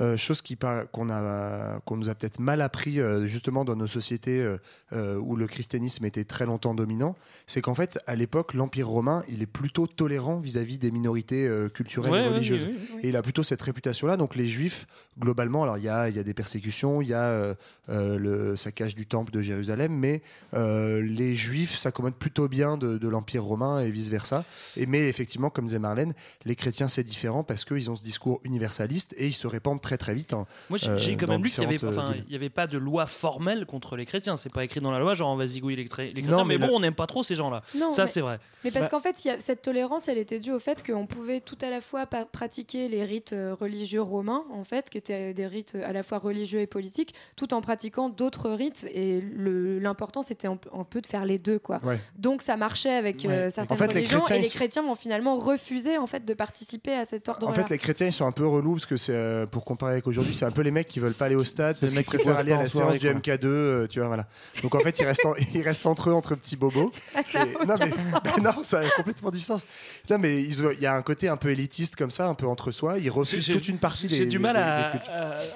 euh, 0.00 0.16
chose 0.16 0.42
qu'on 0.42 1.08
a, 1.08 1.80
qu'on 1.84 1.96
nous 1.96 2.08
a 2.08 2.14
peut-être 2.14 2.40
mal 2.40 2.60
appris 2.60 3.00
euh, 3.00 3.26
justement 3.26 3.64
dans 3.64 3.76
nos 3.76 3.86
sociétés 3.86 4.44
où 4.92 5.36
le 5.36 5.46
christianisme 5.46 6.04
était 6.04 6.24
très 6.24 6.44
longtemps 6.46 6.74
dominant, 6.74 7.14
c'est 7.46 7.60
qu'en 7.62 7.74
fait, 7.74 7.98
à 8.06 8.14
l'époque, 8.16 8.54
l'Empire 8.54 8.88
romain, 8.88 9.24
il 9.28 9.40
est 9.42 9.46
plutôt 9.46 9.86
tolérant 9.86 10.40
vis-à-vis 10.40 10.78
des 10.78 10.90
minorités 10.90 11.46
euh, 11.46 11.68
culturelles 11.68 12.12
Ouais, 12.12 12.24
et 12.24 12.28
religieuses. 12.28 12.66
oui, 12.66 12.76
oui, 12.94 13.00
Et 13.04 13.08
il 13.10 13.16
a 13.16 13.22
plutôt 13.22 13.42
cette 13.42 13.62
réputation-là. 13.62 14.16
Donc 14.16 14.34
les 14.34 14.48
Juifs, 14.48 14.86
globalement, 15.18 15.62
alors 15.62 15.78
il 15.78 15.84
y 15.84 15.88
a, 15.88 16.08
il 16.08 16.16
y 16.16 16.18
a 16.18 16.22
des 16.24 16.34
persécutions, 16.34 17.00
il 17.02 17.08
y 17.08 17.14
a 17.14 17.22
euh, 17.22 17.54
euh, 17.88 18.18
le 18.18 18.56
saccage 18.56 18.94
du 18.94 19.06
temple 19.06 19.30
de 19.32 19.40
Jérusalem, 19.42 19.92
mais 19.92 20.22
euh, 20.54 21.00
les 21.00 21.34
Juifs 21.34 21.51
s'accommodent 21.66 22.14
plutôt 22.14 22.48
bien 22.48 22.76
de, 22.76 22.98
de 22.98 23.08
l'Empire 23.08 23.44
romain 23.44 23.80
et 23.80 23.90
vice-versa. 23.90 24.44
Et 24.76 24.86
mais 24.86 25.08
effectivement, 25.08 25.50
comme 25.50 25.66
disait 25.66 25.78
Marlène, 25.78 26.14
les 26.44 26.56
chrétiens 26.56 26.88
c'est 26.88 27.04
différent 27.04 27.44
parce 27.44 27.64
qu'ils 27.64 27.90
ont 27.90 27.96
ce 27.96 28.02
discours 28.04 28.40
universaliste 28.44 29.14
et 29.18 29.26
ils 29.26 29.32
se 29.32 29.46
répandent 29.46 29.80
très 29.80 29.98
très 29.98 30.14
vite. 30.14 30.32
en- 30.32 30.46
Moi, 30.70 30.78
j'ai 30.78 30.90
euh, 30.90 31.16
quand 31.18 31.28
même 31.28 31.42
lu 31.42 31.50
qu'il 31.50 31.60
n'y 31.60 31.66
avait, 31.74 31.84
euh, 31.84 31.88
enfin, 31.88 32.14
avait 32.32 32.50
pas 32.50 32.66
de 32.66 32.78
loi 32.78 33.06
formelle 33.06 33.66
contre 33.66 33.96
les 33.96 34.06
chrétiens. 34.06 34.36
C'est 34.36 34.52
pas 34.52 34.64
écrit 34.64 34.80
dans 34.80 34.90
la 34.90 34.98
loi, 34.98 35.14
genre 35.14 35.30
on 35.30 35.36
va 35.36 35.46
zigouiller 35.46 35.76
les, 35.76 35.82
les 35.84 35.88
chrétiens. 35.88 36.22
Non, 36.22 36.44
mais, 36.44 36.56
mais 36.58 36.66
bon, 36.66 36.72
la- 36.72 36.76
on 36.78 36.80
n'aime 36.80 36.94
pas 36.94 37.06
trop 37.06 37.22
ces 37.22 37.34
gens-là. 37.34 37.62
Non, 37.76 37.92
Ça, 37.92 38.06
c'est 38.06 38.20
vrai. 38.20 38.38
Mais 38.64 38.70
parce 38.70 38.86
Bah- 38.86 38.90
qu'en 38.90 39.00
fait, 39.00 39.24
il 39.24 39.28
y 39.28 39.30
a- 39.30 39.40
cette 39.40 39.62
tolérance, 39.62 40.08
elle 40.08 40.18
était 40.18 40.38
due 40.40 40.52
au 40.52 40.58
fait 40.60 40.84
qu'on 40.86 41.06
pouvait 41.06 41.40
tout 41.40 41.58
à 41.62 41.70
la 41.70 41.80
fois 41.80 42.06
pratiquer 42.06 42.88
les 42.88 43.04
rites 43.04 43.32
euh, 43.32 43.54
religieux 43.58 44.02
romains, 44.02 44.44
en 44.52 44.64
fait, 44.64 44.88
qui 44.90 44.98
étaient 44.98 45.34
des 45.34 45.46
rites 45.46 45.76
à 45.84 45.92
la 45.92 46.02
fois 46.02 46.18
religieux 46.18 46.60
et 46.60 46.66
politiques, 46.66 47.14
tout 47.36 47.54
en 47.54 47.60
pratiquant 47.60 48.08
d'autres 48.08 48.50
rites. 48.50 48.86
Et 48.94 49.20
l'important, 49.80 50.22
c'était 50.22 50.48
un, 50.48 50.56
peu- 50.56 50.70
un 50.72 50.84
peu 50.84 51.00
de 51.00 51.06
faire 51.06 51.24
les 51.24 51.38
deux, 51.42 51.58
quoi. 51.58 51.78
Ouais. 51.82 51.98
Donc, 52.16 52.42
ça 52.42 52.56
marchait 52.56 52.94
avec 52.94 53.24
euh, 53.24 53.44
Ouais. 53.46 53.50
certaines 53.50 53.74
En 53.76 53.78
fait, 53.78 53.92
les 53.92 54.00
religions, 54.00 54.20
chrétiens, 54.20 54.36
et 54.36 54.42
les 54.42 54.48
chrétiens 54.48 54.82
vont 54.82 54.94
finalement 54.94 55.36
refuser, 55.36 55.98
en 55.98 56.06
fait, 56.06 56.24
de 56.24 56.34
participer 56.34 56.92
à 56.94 57.04
cet 57.04 57.28
ordre. 57.28 57.48
En 57.48 57.52
fait, 57.52 57.68
les 57.70 57.78
chrétiens, 57.78 58.06
ils 58.06 58.12
sont 58.12 58.26
un 58.26 58.32
peu 58.32 58.46
relous 58.46 58.74
parce 58.74 58.86
que 58.86 58.96
c'est, 58.96 59.12
euh, 59.14 59.46
pour 59.46 59.64
comparer 59.64 59.92
avec 59.92 60.06
aujourd'hui, 60.06 60.34
c'est 60.34 60.44
un 60.44 60.50
peu 60.50 60.62
les 60.62 60.70
mecs 60.70 60.88
qui 60.88 61.00
veulent 61.00 61.14
pas 61.14 61.26
aller 61.26 61.34
au 61.34 61.44
stade 61.44 61.76
les 61.82 61.88
qu'ils 61.88 61.96
mecs 61.96 62.06
qui 62.08 62.16
préfèrent 62.16 62.36
aller 62.36 62.52
à 62.52 62.58
la 62.62 62.68
séance 62.68 62.96
du 62.98 63.10
quoi. 63.10 63.20
MK2, 63.20 63.44
euh, 63.46 63.86
tu 63.88 63.98
vois, 63.98 64.08
voilà. 64.08 64.26
Donc 64.62 64.74
en 64.74 64.80
fait, 64.80 64.98
ils 65.00 65.04
restent, 65.04 65.26
en- 65.26 65.34
ils 65.54 65.62
restent 65.62 65.86
entre 65.86 66.10
eux, 66.10 66.14
entre 66.14 66.34
petits 66.34 66.56
bobos. 66.56 66.90
Et- 67.34 67.66
non, 67.66 67.74
mais, 67.80 67.90
non, 68.42 68.52
ça 68.62 68.80
a 68.80 68.88
complètement 68.90 69.30
du 69.30 69.40
sens. 69.40 69.66
Non, 70.10 70.18
mais 70.18 70.42
il 70.42 70.80
y 70.80 70.86
a 70.86 70.94
un 70.94 71.02
côté 71.02 71.28
un 71.28 71.36
peu 71.36 71.50
élitiste 71.50 71.96
comme 71.96 72.10
ça, 72.10 72.26
un 72.28 72.34
peu 72.34 72.46
entre 72.46 72.70
soi. 72.70 72.98
Ils 72.98 73.10
refusent 73.10 73.46
toute 73.46 73.68
une 73.68 73.78
partie 73.78 74.06
des. 74.08 74.16
J'ai 74.16 74.26
du 74.26 74.38
mal 74.38 74.54
des- 74.56 74.60
à, 74.62 74.82
des 74.84 74.98
cultes. 74.98 75.08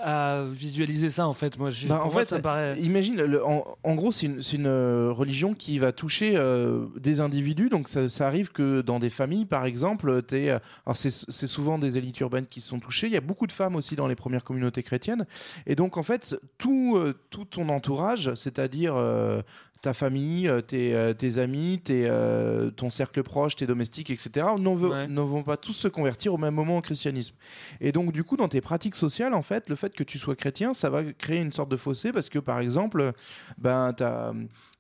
à- 0.02 0.40
à 0.40 0.44
visualiser 0.44 1.10
ça 1.10 1.26
en 1.26 1.32
fait. 1.32 1.58
Moi, 1.58 1.70
Bah, 1.86 2.02
en 2.04 2.10
fait, 2.10 2.24
ça 2.24 2.36
me 2.36 2.42
paraît. 2.42 2.78
imagine, 2.80 3.16
le- 3.22 3.44
en, 3.44 3.64
en 3.84 3.94
gros, 3.94 4.12
c'est 4.12 4.26
une, 4.26 4.42
c'est 4.42 4.56
une, 4.56 4.66
euh, 4.66 5.10
religion 5.12 5.54
qui 5.54 5.65
va 5.78 5.92
toucher 5.92 6.34
euh, 6.36 6.86
des 6.98 7.20
individus. 7.20 7.68
Donc, 7.68 7.88
ça, 7.88 8.08
ça 8.08 8.26
arrive 8.26 8.50
que 8.52 8.80
dans 8.80 8.98
des 8.98 9.10
familles, 9.10 9.44
par 9.46 9.64
exemple, 9.64 10.22
t'es, 10.22 10.50
euh, 10.50 10.58
alors 10.86 10.96
c'est 10.96 11.46
souvent 11.46 11.78
des 11.78 11.98
élites 11.98 12.20
urbaines 12.20 12.46
qui 12.46 12.60
sont 12.60 12.78
touchées. 12.78 13.06
Il 13.08 13.12
y 13.12 13.16
a 13.16 13.20
beaucoup 13.20 13.46
de 13.46 13.52
femmes 13.52 13.76
aussi 13.76 13.96
dans 13.96 14.06
les 14.06 14.16
premières 14.16 14.44
communautés 14.44 14.82
chrétiennes. 14.82 15.26
Et 15.66 15.74
donc, 15.74 15.96
en 15.96 16.02
fait, 16.02 16.36
tout, 16.58 16.94
euh, 16.96 17.14
tout 17.30 17.44
ton 17.44 17.68
entourage, 17.68 18.34
c'est-à-dire 18.34 18.94
euh, 18.96 19.42
ta 19.82 19.92
famille, 19.94 20.48
euh, 20.48 20.60
tes, 20.62 20.94
euh, 20.94 21.12
tes 21.12 21.38
amis, 21.38 21.78
tes, 21.84 22.06
euh, 22.08 22.70
ton 22.70 22.90
cercle 22.90 23.22
proche, 23.22 23.54
tes 23.56 23.66
domestiques, 23.66 24.10
etc., 24.10 24.46
veut- 24.58 24.88
Ouais. 24.88 25.06
ne 25.06 25.20
vont 25.20 25.42
pas 25.42 25.56
tous 25.56 25.74
se 25.74 25.86
convertir 25.88 26.32
au 26.34 26.38
même 26.38 26.54
moment 26.54 26.78
au 26.78 26.80
christianisme. 26.80 27.34
Et 27.80 27.92
donc, 27.92 28.10
du 28.12 28.24
coup, 28.24 28.36
dans 28.36 28.48
tes 28.48 28.60
pratiques 28.60 28.94
sociales, 28.96 29.34
en 29.34 29.42
fait, 29.42 29.68
le 29.68 29.76
fait 29.76 29.94
que 29.94 30.02
tu 30.02 30.18
sois 30.18 30.34
chrétien, 30.34 30.72
ça 30.74 30.90
va 30.90 31.04
créer 31.04 31.40
une 31.40 31.52
sorte 31.52 31.70
de 31.70 31.76
fossé 31.76 32.10
parce 32.10 32.28
que, 32.28 32.38
par 32.40 32.58
exemple, 32.58 33.12
ben, 33.58 33.92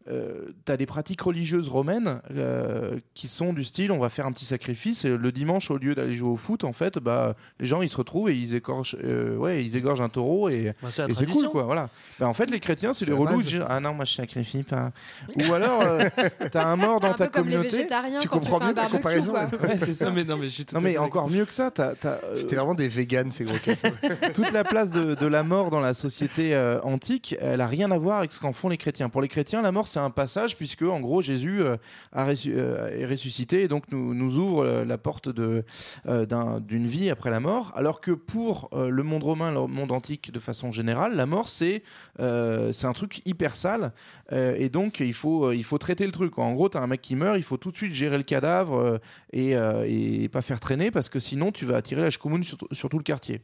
tu 0.06 0.72
as. 0.72 0.76
des 0.76 0.86
pratiques 0.86 1.20
religieuses 1.22 1.68
romaines 1.68 2.20
euh, 2.32 2.98
qui 3.14 3.28
sont 3.28 3.52
du 3.52 3.64
style 3.64 3.90
on 3.92 3.98
va 3.98 4.08
faire 4.08 4.26
un 4.26 4.32
petit 4.32 4.44
sacrifice 4.44 5.04
et 5.04 5.10
le 5.10 5.32
dimanche 5.32 5.70
au 5.70 5.78
lieu 5.78 5.94
d'aller 5.94 6.14
jouer 6.14 6.28
au 6.30 6.36
foot 6.36 6.64
en 6.64 6.72
fait 6.72 6.98
bah 6.98 7.34
les 7.60 7.66
gens 7.66 7.82
ils 7.82 7.88
se 7.88 7.96
retrouvent 7.96 8.28
et 8.30 8.34
ils 8.36 8.54
égorgent 8.54 8.96
euh, 9.02 9.36
ouais 9.36 9.64
ils 9.64 9.76
égorgent 9.76 10.00
un 10.02 10.08
taureau 10.08 10.48
et, 10.48 10.72
Bah, 10.82 10.88
c'est 10.90 11.02
la 11.02 11.08
et 11.08 11.14
c'est 11.14 11.24
tradition. 11.24 11.40
cool 11.42 11.50
quoi 11.50 11.62
voilà 11.64 11.88
Bah, 12.20 12.28
en 12.28 12.34
fait 12.34 12.50
les 12.50 12.60
chrétiens 12.60 12.92
c'est 12.92 13.04
C'est 13.04 13.10
les 13.12 13.16
la 13.16 13.30
relous 13.30 13.42
disent, 13.42 13.62
ah 13.68 13.80
non 13.80 13.94
moi 13.94 14.04
je 14.04 14.12
sacrifie 14.14 14.62
pas 14.62 14.92
ou 15.34 15.52
alors 15.52 15.82
euh, 15.82 16.04
t'as 16.52 16.66
un 16.66 16.76
mort 16.76 17.00
dans 17.00 17.08
un 17.08 17.12
ta 17.14 17.24
peu 17.26 17.30
comme 17.40 17.48
les 17.48 17.54
communauté. 17.56 17.86
tu 17.86 17.88
fais 17.88 18.54
un 18.64 18.72
barbecue, 18.72 19.28
quoi. 19.28 19.46
Ouais, 19.62 19.78
c'est 19.78 19.92
ça. 19.92 20.06
Non, 20.06 20.12
mais, 20.12 20.24
non, 20.24 20.36
mais 20.36 20.48
je 20.48 20.52
suis 20.54 20.64
tout 20.66 20.74
Non 20.74 20.80
à 20.80 20.84
mais 20.84 20.92
fait 20.92 20.98
encore 20.98 21.28
mieux 21.30 21.44
que 21.44 21.52
ça, 21.54 21.70
t'as, 21.70 21.94
t'as, 21.94 22.18
euh, 22.24 22.34
C'était 22.34 22.56
vraiment 22.56 22.74
des 22.74 22.88
véganes, 22.88 23.30
ces 23.30 23.44
gros 23.44 23.54
toute 24.34 24.52
la 24.52 24.64
place 24.64 24.90
de, 24.92 25.14
de 25.14 25.26
la 25.26 25.42
mort 25.42 25.70
dans 25.70 25.80
la 25.80 25.94
société 25.94 26.54
euh, 26.54 26.80
antique, 26.82 27.36
elle 27.40 27.60
a 27.60 27.66
rien 27.66 27.90
à 27.90 27.98
voir 27.98 28.18
avec 28.18 28.32
ce 28.32 28.40
qu'en 28.40 28.52
font 28.52 28.68
les 28.68 28.76
chrétiens. 28.76 29.08
Pour 29.08 29.22
les 29.22 29.28
chrétiens, 29.28 29.62
la 29.62 29.72
mort 29.72 29.88
c'est 29.96 30.02
un 30.02 30.10
passage 30.10 30.58
puisque 30.58 30.82
en 30.82 31.00
gros 31.00 31.22
Jésus 31.22 31.62
euh, 31.62 31.76
a 32.12 32.28
euh, 32.28 33.00
est 33.00 33.06
ressuscité 33.06 33.62
et 33.62 33.68
donc 33.68 33.84
nous, 33.90 34.12
nous 34.12 34.36
ouvre 34.36 34.62
euh, 34.62 34.84
la 34.84 34.98
porte 34.98 35.30
d'une 35.30 36.86
vie 36.86 37.08
après 37.08 37.30
la 37.30 37.40
mort. 37.40 37.72
Alors 37.74 38.00
que 38.00 38.10
pour 38.10 38.68
le 38.74 39.02
monde 39.02 39.22
romain, 39.22 39.50
le 39.50 39.66
monde 39.66 39.92
antique 39.92 40.30
de 40.32 40.38
façon 40.38 40.70
générale, 40.70 41.16
la 41.16 41.24
mort 41.24 41.48
c'est 41.48 41.82
un 42.18 42.92
truc 42.92 43.22
hyper 43.24 43.56
sale 43.56 43.92
et 44.32 44.68
donc 44.68 45.00
il 45.00 45.14
faut 45.14 45.52
il 45.52 45.64
faut 45.64 45.78
traiter 45.78 46.04
le 46.04 46.12
truc. 46.12 46.38
En 46.38 46.52
gros, 46.52 46.68
t'as 46.68 46.80
un 46.80 46.86
mec 46.86 47.00
qui 47.00 47.14
meurt, 47.14 47.38
il 47.38 47.42
faut 47.42 47.56
tout 47.56 47.70
de 47.70 47.76
suite 47.76 47.94
gérer 47.94 48.18
le 48.18 48.22
cadavre 48.22 49.00
et, 49.32 49.52
et 49.52 50.28
pas 50.28 50.42
faire 50.42 50.60
traîner 50.60 50.90
parce 50.90 51.08
que 51.08 51.18
sinon 51.18 51.52
tu 51.52 51.64
vas 51.64 51.76
attirer 51.76 52.02
la 52.02 52.10
choucoumoune 52.10 52.44
sur, 52.44 52.58
sur 52.72 52.88
tout 52.88 52.98
le 52.98 53.04
quartier. 53.04 53.40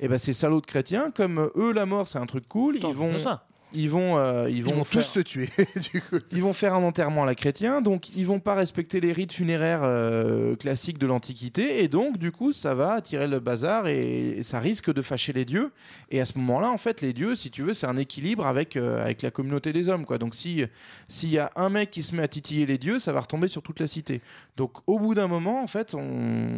Et 0.00 0.08
ben 0.08 0.18
ces 0.18 0.32
salauds 0.32 0.60
de 0.60 0.66
chrétiens, 0.66 1.10
comme 1.10 1.50
eux 1.54 1.72
la 1.72 1.86
mort 1.86 2.08
c'est 2.08 2.18
un 2.18 2.26
truc 2.26 2.48
cool, 2.48 2.76
ils 2.76 2.86
vont 2.86 3.18
ça. 3.18 3.46
Ils 3.72 3.90
vont 3.90 4.16
euh, 4.16 4.48
ils 4.48 4.58
Ils 4.58 4.64
vont, 4.64 4.84
faire- 4.84 5.02
tous 5.02 5.08
se 5.08 5.20
tuer. 5.20 5.48
du 5.92 6.00
coup. 6.00 6.16
ils 6.32 6.42
vont 6.42 6.52
faire 6.52 6.74
un 6.74 6.82
enterrement 6.82 7.24
à 7.24 7.26
la 7.26 7.34
chrétien, 7.34 7.82
donc 7.82 8.10
ils 8.16 8.26
vont 8.26 8.38
pas 8.40 8.54
respecter 8.54 9.00
les 9.00 9.12
rites 9.12 9.32
funéraires 9.32 9.80
euh, 9.82 10.54
classiques 10.56 10.98
de 10.98 11.06
l'Antiquité, 11.06 11.82
et 11.82 11.88
donc 11.88 12.18
du 12.18 12.32
coup 12.32 12.52
ça 12.52 12.74
va 12.74 12.92
attirer 12.92 13.26
le 13.26 13.40
bazar 13.40 13.86
et, 13.88 14.28
et 14.38 14.42
ça 14.42 14.58
risque 14.60 14.92
de 14.92 15.02
fâcher 15.02 15.32
les 15.32 15.44
dieux. 15.44 15.70
Et 16.10 16.20
à 16.20 16.24
ce 16.24 16.38
moment-là, 16.38 16.70
en 16.70 16.78
fait, 16.78 17.00
les 17.00 17.12
dieux, 17.12 17.34
si 17.34 17.50
tu 17.50 17.62
veux, 17.62 17.74
c'est 17.74 17.86
un 17.86 17.96
équilibre 17.96 18.46
avec 18.46 18.76
euh, 18.76 19.02
avec 19.02 19.22
la 19.22 19.30
communauté 19.30 19.72
des 19.72 19.88
hommes, 19.88 20.04
quoi. 20.04 20.18
Donc 20.18 20.34
si 20.34 20.64
s'il 21.08 21.30
y 21.30 21.38
a 21.38 21.50
un 21.56 21.68
mec 21.68 21.90
qui 21.90 22.02
se 22.02 22.14
met 22.14 22.22
à 22.22 22.28
titiller 22.28 22.66
les 22.66 22.78
dieux, 22.78 22.98
ça 22.98 23.12
va 23.12 23.20
retomber 23.20 23.48
sur 23.48 23.62
toute 23.62 23.80
la 23.80 23.86
cité. 23.86 24.20
Donc 24.56 24.72
au 24.86 24.98
bout 24.98 25.14
d'un 25.14 25.26
moment, 25.28 25.62
en 25.62 25.66
fait, 25.66 25.94
on, 25.94 26.00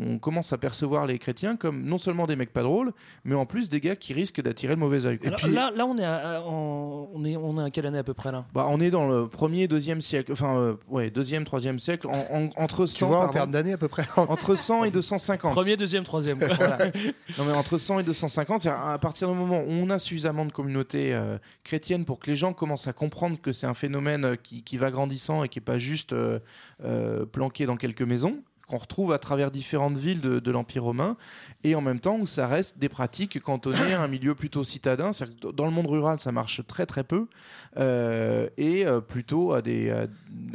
on 0.06 0.18
commence 0.18 0.52
à 0.52 0.58
percevoir 0.58 1.06
les 1.06 1.18
chrétiens 1.18 1.56
comme 1.56 1.84
non 1.84 1.98
seulement 1.98 2.26
des 2.26 2.36
mecs 2.36 2.52
pas 2.52 2.62
drôles, 2.62 2.92
mais 3.24 3.34
en 3.34 3.46
plus 3.46 3.68
des 3.68 3.80
gars 3.80 3.96
qui 3.96 4.12
risquent 4.12 4.40
d'attirer 4.42 4.74
le 4.74 4.80
mauvais 4.80 5.06
œil. 5.06 5.18
quoi. 5.18 5.28
Alors, 5.28 5.46
là, 5.48 5.70
là, 5.74 5.86
on 5.86 5.96
est, 5.96 6.04
à, 6.04 6.36
à- 6.36 6.40
en- 6.42 6.97
on 7.12 7.24
est, 7.24 7.36
on 7.36 7.58
est 7.60 7.64
à 7.64 7.70
quelle 7.70 7.86
année 7.86 7.98
à 7.98 8.04
peu 8.04 8.14
près 8.14 8.32
là? 8.32 8.44
Bah, 8.54 8.66
on 8.68 8.80
est 8.80 8.90
dans 8.90 9.08
le 9.08 9.28
premier, 9.28 9.68
deuxième 9.68 10.00
siècle, 10.00 10.32
enfin, 10.32 10.56
euh, 10.58 10.74
ouais, 10.88 11.10
deuxième, 11.10 11.44
troisième 11.44 11.78
siècle, 11.78 12.06
en- 12.08 12.26
en- 12.36 12.48
entre 12.62 12.86
100, 12.86 12.98
Tu 12.98 13.04
vois, 13.04 13.20
en 13.26 13.28
termes 13.28 13.50
d'années 13.50 13.72
à 13.72 13.78
peu 13.78 13.88
près. 13.88 14.04
entre 14.16 14.54
100 14.56 14.84
et 14.84 14.90
250. 14.90 15.52
Premier, 15.54 15.76
deuxième, 15.76 16.04
troisième. 16.04 16.38
Voilà. 16.38 16.78
Non, 17.38 17.44
mais 17.46 17.52
entre 17.52 17.78
100 17.78 18.00
et 18.00 18.02
250, 18.02 18.60
c'est 18.60 18.68
à 18.70 18.98
partir 18.98 19.28
du 19.30 19.34
moment 19.36 19.60
où 19.60 19.70
on 19.70 19.90
a 19.90 19.98
suffisamment 19.98 20.44
de 20.46 20.52
communautés 20.52 21.14
euh, 21.14 21.38
chrétiennes 21.64 22.04
pour 22.04 22.18
que 22.18 22.30
les 22.30 22.36
gens 22.36 22.52
commencent 22.52 22.86
à 22.88 22.92
comprendre 22.92 23.38
que 23.40 23.52
c'est 23.52 23.66
un 23.66 23.74
phénomène 23.74 24.24
euh, 24.24 24.34
qui, 24.36 24.62
qui 24.62 24.76
va 24.76 24.90
grandissant 24.90 25.44
et 25.44 25.48
qui 25.48 25.58
n'est 25.58 25.64
pas 25.64 25.78
juste 25.78 26.12
euh, 26.12 26.38
euh, 26.84 27.24
planqué 27.26 27.66
dans 27.66 27.76
quelques 27.76 28.02
maisons 28.02 28.42
qu'on 28.68 28.76
retrouve 28.78 29.12
à 29.12 29.18
travers 29.18 29.50
différentes 29.50 29.96
villes 29.98 30.20
de, 30.20 30.38
de 30.38 30.50
l'Empire 30.50 30.84
romain, 30.84 31.16
et 31.64 31.74
en 31.74 31.80
même 31.80 31.98
temps 32.00 32.16
où 32.18 32.26
ça 32.26 32.46
reste 32.46 32.78
des 32.78 32.88
pratiques 32.88 33.40
cantonnées 33.40 33.94
à 33.94 34.02
un 34.02 34.08
milieu 34.08 34.34
plutôt 34.34 34.62
citadin, 34.62 35.12
c'est-à-dire 35.12 35.36
que 35.40 35.48
dans 35.52 35.64
le 35.64 35.72
monde 35.72 35.86
rural 35.86 36.20
ça 36.20 36.30
marche 36.32 36.60
très 36.66 36.86
très 36.86 37.02
peu, 37.02 37.26
euh, 37.76 38.48
et 38.56 38.86
euh, 38.86 39.00
plutôt, 39.00 39.52
à 39.52 39.62
des, 39.62 39.90
à- 39.90 40.06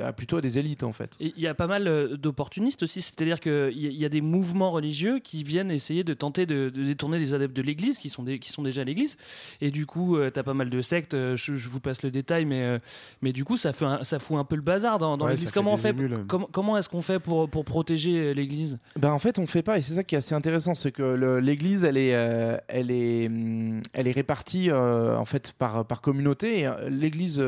à- 0.08 0.14
plutôt 0.14 0.38
à 0.38 0.42
des 0.42 0.60
élites 0.60 0.84
en 0.84 0.94
fait. 0.94 1.16
Il 1.20 1.34
y 1.40 1.48
a 1.48 1.54
pas 1.54 1.68
mal 1.68 1.88
euh, 1.88 2.18
d'opportunistes 2.18 2.84
aussi, 2.84 3.02
c'est-à-dire 3.02 3.40
qu'il 3.40 3.52
y, 3.52 3.88
a- 3.88 3.90
il 3.90 3.98
y 3.98 4.06
a 4.06 4.10
des 4.10 4.22
mouvements 4.22 4.72
religieux 4.72 5.20
qui 5.20 5.44
viennent 5.44 5.72
essayer 5.72 6.04
de 6.04 6.14
tenter 6.14 6.46
de, 6.46 6.70
de 6.70 6.84
détourner 6.84 7.18
les 7.18 7.34
adeptes 7.34 7.56
de 7.56 7.62
l'Église, 7.62 8.00
qui 8.00 8.10
sont, 8.10 8.24
des- 8.24 8.40
qui 8.40 8.52
sont 8.52 8.64
déjà 8.64 8.82
à 8.82 8.84
l'Église. 8.84 9.18
Et 9.62 9.72
du 9.72 9.86
coup, 9.86 10.18
tu 10.32 10.40
as 10.40 10.44
pas 10.44 10.54
mal 10.54 10.70
de 10.70 10.82
sectes, 10.82 11.14
je, 11.16 11.56
je 11.56 11.70
vous 11.70 11.80
passe 11.80 12.04
le 12.04 12.12
détail, 12.12 12.46
mais, 12.46 12.80
mais 13.22 13.32
du 13.34 13.46
coup, 13.46 13.58
ça, 13.58 13.72
fait 13.74 13.86
un- 13.86 14.04
ça 14.04 14.20
fout 14.20 14.38
un 14.38 14.44
peu 14.44 14.56
le 14.56 14.62
bazar 14.62 14.98
dans, 14.98 15.18
dans 15.18 15.26
Ouais, 15.26 15.32
l'Église. 15.32 15.46
ça 15.48 15.52
fait 15.52 15.60
Comment, 15.60 15.74
on 15.74 15.76
des 15.76 15.82
fait, 15.82 15.90
émules. 15.90 16.26
comment, 16.28 16.50
comment 16.52 16.78
est-ce 16.78 16.90
qu'on 16.90 17.02
fait 17.02 17.20
pour, 17.20 17.50
pour 17.50 17.64
protéger 17.66 18.03
euh, 18.12 18.34
l'Église 18.34 18.78
Ben 18.98 19.12
en 19.12 19.20
fait, 19.20 19.40
on 19.40 19.48
fait 19.48 19.64
pas, 19.64 19.78
et 19.78 19.82
c'est 19.82 19.94
ça 19.94 20.04
qui 20.04 20.16
est 20.16 20.18
assez 20.18 20.36
intéressant, 20.36 20.76
c'est 20.76 20.92
que 20.92 21.40
l'Église, 21.40 21.84
elle 21.84 21.98
est, 21.98 22.14
euh, 22.14 22.58
elle 22.68 22.92
est, 22.92 23.28
hum, 23.28 23.82
elle 23.94 24.08
est 24.08 24.12
répartie 24.12 24.70
euh, 24.70 25.18
en 25.18 25.26
fait 25.26 25.54
par 25.54 25.86
par 25.86 26.02
communauté. 26.02 26.70
L'Église 26.90 27.44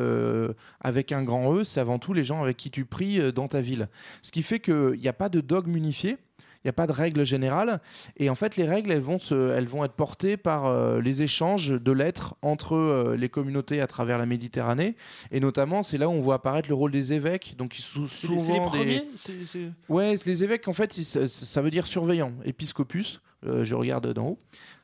avec 0.82 1.12
un 1.12 1.24
grand 1.24 1.56
E, 1.56 1.64
c'est 1.64 1.80
avant 1.80 2.00
tout 2.00 2.14
les 2.14 2.24
gens 2.24 2.42
avec 2.42 2.58
qui 2.58 2.72
tu 2.72 2.86
pries 2.86 3.32
dans 3.34 3.48
ta 3.48 3.62
ville. 3.62 3.88
Ce 4.22 4.32
qui 4.32 4.44
fait 4.44 4.60
qu'il 4.60 5.00
n'y 5.00 5.08
a 5.08 5.14
pas 5.14 5.30
de 5.30 5.42
dogme 5.42 5.76
unifié. 5.76 6.18
Il 6.66 6.68
n'y 6.68 6.72
a 6.72 6.74
pas 6.74 6.88
de 6.88 6.92
règle 6.94 7.24
générale. 7.24 7.80
Et 8.18 8.28
en 8.32 8.34
fait, 8.34 8.56
les 8.58 8.66
règles, 8.66 8.92
elles 8.92 9.00
vont, 9.00 9.20
se, 9.20 9.52
elles 9.52 9.68
vont 9.68 9.86
être 9.86 9.94
portées 9.94 10.36
par 10.36 10.66
euh, 10.66 11.00
les 11.00 11.22
échanges 11.22 11.70
de 11.70 11.92
lettres 11.92 12.34
entre 12.42 12.76
euh, 12.76 13.16
les 13.16 13.30
communautés 13.30 13.82
à 13.82 13.86
travers 13.88 14.18
la 14.18 14.26
Méditerranée. 14.26 14.96
Et 15.32 15.40
notamment, 15.40 15.84
c'est 15.84 16.00
là 16.00 16.10
où 16.10 16.12
on 16.14 16.22
voit 16.22 16.36
apparaître 16.36 16.68
le 16.68 16.74
rôle 16.74 16.90
des 16.92 17.14
évêques. 17.14 17.54
Donc, 17.60 17.78
ils 17.78 17.84
sont 17.84 18.08
souvent 18.08 18.38
c'est 18.40 18.54
les 18.54 18.60
des- 18.60 18.66
premiers 18.66 19.04
c'est- 19.16 19.70
Ouais, 19.90 20.16
les 20.26 20.44
évêques, 20.44 20.68
en 20.68 20.74
fait, 20.74 20.92
ça 20.92 21.62
veut 21.62 21.70
dire 21.70 21.86
surveillant, 21.86 22.34
épiscopus. 22.46 23.22
euh, 23.46 23.64
je 23.64 23.76
regarde 23.76 24.12
d'en 24.14 24.30
haut. 24.30 24.40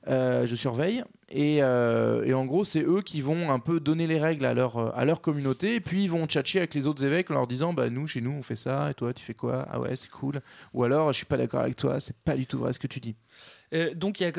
Euh, 0.08 0.48
je 0.48 0.56
surveille. 0.56 1.04
Et, 1.30 1.60
euh, 1.62 2.24
et 2.26 2.34
en 2.34 2.46
gros, 2.46 2.64
c'est 2.64 2.84
eux 2.84 3.02
qui 3.02 3.22
vont 3.22 3.52
un 3.52 3.60
peu 3.60 3.80
donner 3.80 4.08
les 4.08 4.20
règles 4.20 4.46
à 4.46 4.54
leur, 4.54 5.22
communauté. 5.22 5.76
Et 5.76 5.80
puis, 5.80 6.04
ils 6.04 6.10
vont 6.10 6.26
tchatcher 6.26 6.60
avec 6.60 6.74
les 6.74 6.88
autres 6.88 7.04
évêques 7.06 7.30
en 7.32 7.36
leur 7.36 7.48
disant 7.48 7.74
bah, 7.74 7.90
Nous, 7.90 8.08
chez 8.08 8.22
nous, 8.22 8.32
on 8.32 8.42
fait 8.42 8.56
ça. 8.56 8.90
Et 8.92 8.94
toi, 8.94 9.14
tu 9.14 9.24
fais 9.24 9.34
quoi? 9.34 9.68
Ah 9.72 9.80
ouais, 9.80 9.96
c'est 9.96 10.10
cool. 10.10 10.42
Ou 10.74 10.84
alors, 10.84 11.12
je 11.12 11.18
suis 11.18 11.26
pas 11.26 11.38
d'accord 11.38 11.62
avec 11.62 11.76
toi. 11.76 12.00
C'est 12.00 12.18
pas 12.24 12.36
du 12.36 12.46
tout 12.46 12.60
vrai 12.60 12.74
ce 12.74 12.80
que 12.80 12.88
tu 12.88 13.00
dis. 13.00 13.16
Euh, 13.74 13.94
donc 13.96 14.20
il 14.20 14.24
y 14.24 14.26
a 14.26 14.32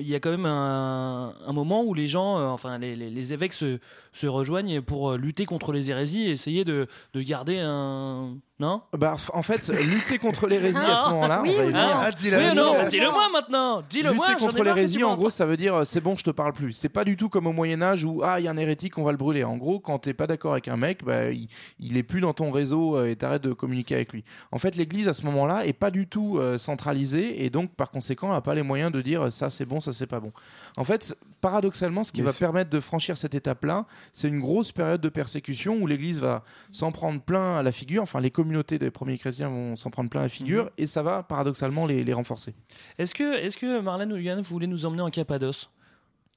y 0.00 0.14
a 0.14 0.20
quand 0.20 0.30
même 0.32 0.46
un, 0.46 1.52
moment 1.52 1.84
où 1.84 1.94
les 1.94 2.08
gens, 2.08 2.52
enfin 2.52 2.78
les, 2.78 3.32
évêques 3.32 3.52
se, 3.52 3.78
rejoignent 4.26 4.80
pour 4.80 5.12
lutter 5.12 5.46
contre 5.46 5.70
les 5.70 5.92
hérésies 5.92 6.26
et 6.26 6.30
essayer 6.32 6.64
de 6.64 6.88
garder 7.14 7.60
un 7.60 8.38
non 8.60 8.82
Bah, 8.96 9.16
en 9.32 9.42
fait, 9.42 9.68
lutter 9.68 10.18
contre 10.18 10.46
l'hérésie 10.46 10.78
à 10.78 11.04
ce 11.06 11.10
moment-là, 11.10 11.40
Oui 11.42 11.50
on 11.54 11.58
va 11.58 11.64
y 11.64 11.66
venir. 11.68 11.80
non 11.82 11.92
Ah, 12.00 12.12
dis-le, 12.12 12.36
Oui 12.36 12.44
ou 12.52 12.54
non 12.54 12.72
dis-le 12.88 13.10
moi 13.10 13.28
maintenant 13.32 13.82
Dis-le 13.88 14.12
moi, 14.12 14.28
Lutter 14.28 14.44
contre 14.44 14.62
l'hérésie, 14.62 15.02
en 15.02 15.16
gros, 15.16 15.30
ça 15.30 15.46
veut 15.46 15.56
dire 15.56 15.74
euh, 15.74 15.84
c'est 15.84 16.00
bon, 16.00 16.14
je 16.14 16.22
te 16.24 16.30
parle 16.30 16.52
plus. 16.52 16.72
C'est 16.72 16.88
pas 16.88 17.04
du 17.04 17.16
tout 17.16 17.28
comme 17.28 17.46
au 17.46 17.52
Moyen-Âge 17.52 18.04
où 18.04 18.22
ah, 18.22 18.38
il 18.38 18.44
y 18.44 18.48
a 18.48 18.50
un 18.50 18.56
hérétique, 18.56 18.98
on 18.98 19.02
va 19.02 19.12
le 19.12 19.16
brûler. 19.18 19.42
En 19.44 19.56
gros, 19.56 19.80
quand 19.80 19.98
t'es 19.98 20.12
pas 20.14 20.26
d'accord 20.26 20.52
avec 20.52 20.68
un 20.68 20.76
mec, 20.76 21.02
bah, 21.04 21.30
il, 21.30 21.48
il 21.80 21.96
est 21.96 22.02
plus 22.02 22.20
dans 22.20 22.34
ton 22.34 22.50
réseau 22.50 22.96
euh, 22.96 23.10
et 23.10 23.16
t'arrêtes 23.16 23.42
de 23.42 23.52
communiquer 23.52 23.94
avec 23.94 24.12
lui. 24.12 24.24
En 24.52 24.58
fait, 24.58 24.76
l'église 24.76 25.08
à 25.08 25.12
ce 25.12 25.24
moment-là 25.24 25.64
est 25.66 25.72
pas 25.72 25.90
du 25.90 26.06
tout 26.06 26.38
euh, 26.38 26.58
centralisée 26.58 27.44
et 27.44 27.50
donc 27.50 27.74
par 27.74 27.90
conséquent, 27.90 28.28
elle 28.30 28.36
a 28.36 28.40
pas 28.42 28.54
les 28.54 28.62
moyens 28.62 28.92
de 28.92 29.00
dire 29.00 29.22
euh, 29.22 29.30
ça 29.30 29.48
c'est 29.50 29.64
bon, 29.64 29.80
ça 29.80 29.92
c'est 29.92 30.06
pas 30.06 30.20
bon. 30.20 30.32
En 30.76 30.84
fait, 30.84 31.16
paradoxalement, 31.40 32.04
ce 32.04 32.12
qui 32.12 32.20
Mais 32.20 32.26
va 32.28 32.32
permettre 32.34 32.70
de 32.70 32.80
franchir 32.80 33.16
cette 33.16 33.34
étape-là, 33.34 33.86
c'est 34.12 34.28
une 34.28 34.40
grosse 34.40 34.72
période 34.72 35.00
de 35.00 35.08
persécution 35.08 35.76
où 35.80 35.86
l'église 35.86 36.20
va 36.20 36.42
s'en 36.70 36.92
prendre 36.92 37.20
plein 37.20 37.56
à 37.56 37.62
la 37.62 37.72
figure. 37.72 38.02
Enfin, 38.02 38.20
les 38.20 38.30
communautés 38.50 38.78
des 38.80 38.90
premiers 38.90 39.16
chrétiens 39.16 39.48
vont 39.48 39.76
s'en 39.76 39.90
prendre 39.90 40.10
plein 40.10 40.22
à 40.22 40.24
la 40.24 40.28
figure 40.28 40.64
Mhm. 40.64 40.70
et 40.78 40.86
ça 40.86 41.02
va 41.04 41.22
paradoxalement 41.22 41.86
les, 41.86 42.02
les 42.02 42.12
renforcer. 42.12 42.52
Est-ce 42.98 43.14
que 43.14 43.34
est-ce 43.38 43.56
que 43.56 43.80
Marlène 43.80 44.12
ou 44.12 44.16
Yann 44.16 44.38
vous 44.40 44.50
voulez 44.50 44.66
nous 44.66 44.86
emmener 44.86 45.02
en 45.02 45.10
Cappadoce? 45.10 45.70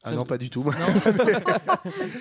Ah 0.06 0.12
non, 0.12 0.26
pas 0.26 0.38
du 0.38 0.50
tout. 0.50 0.64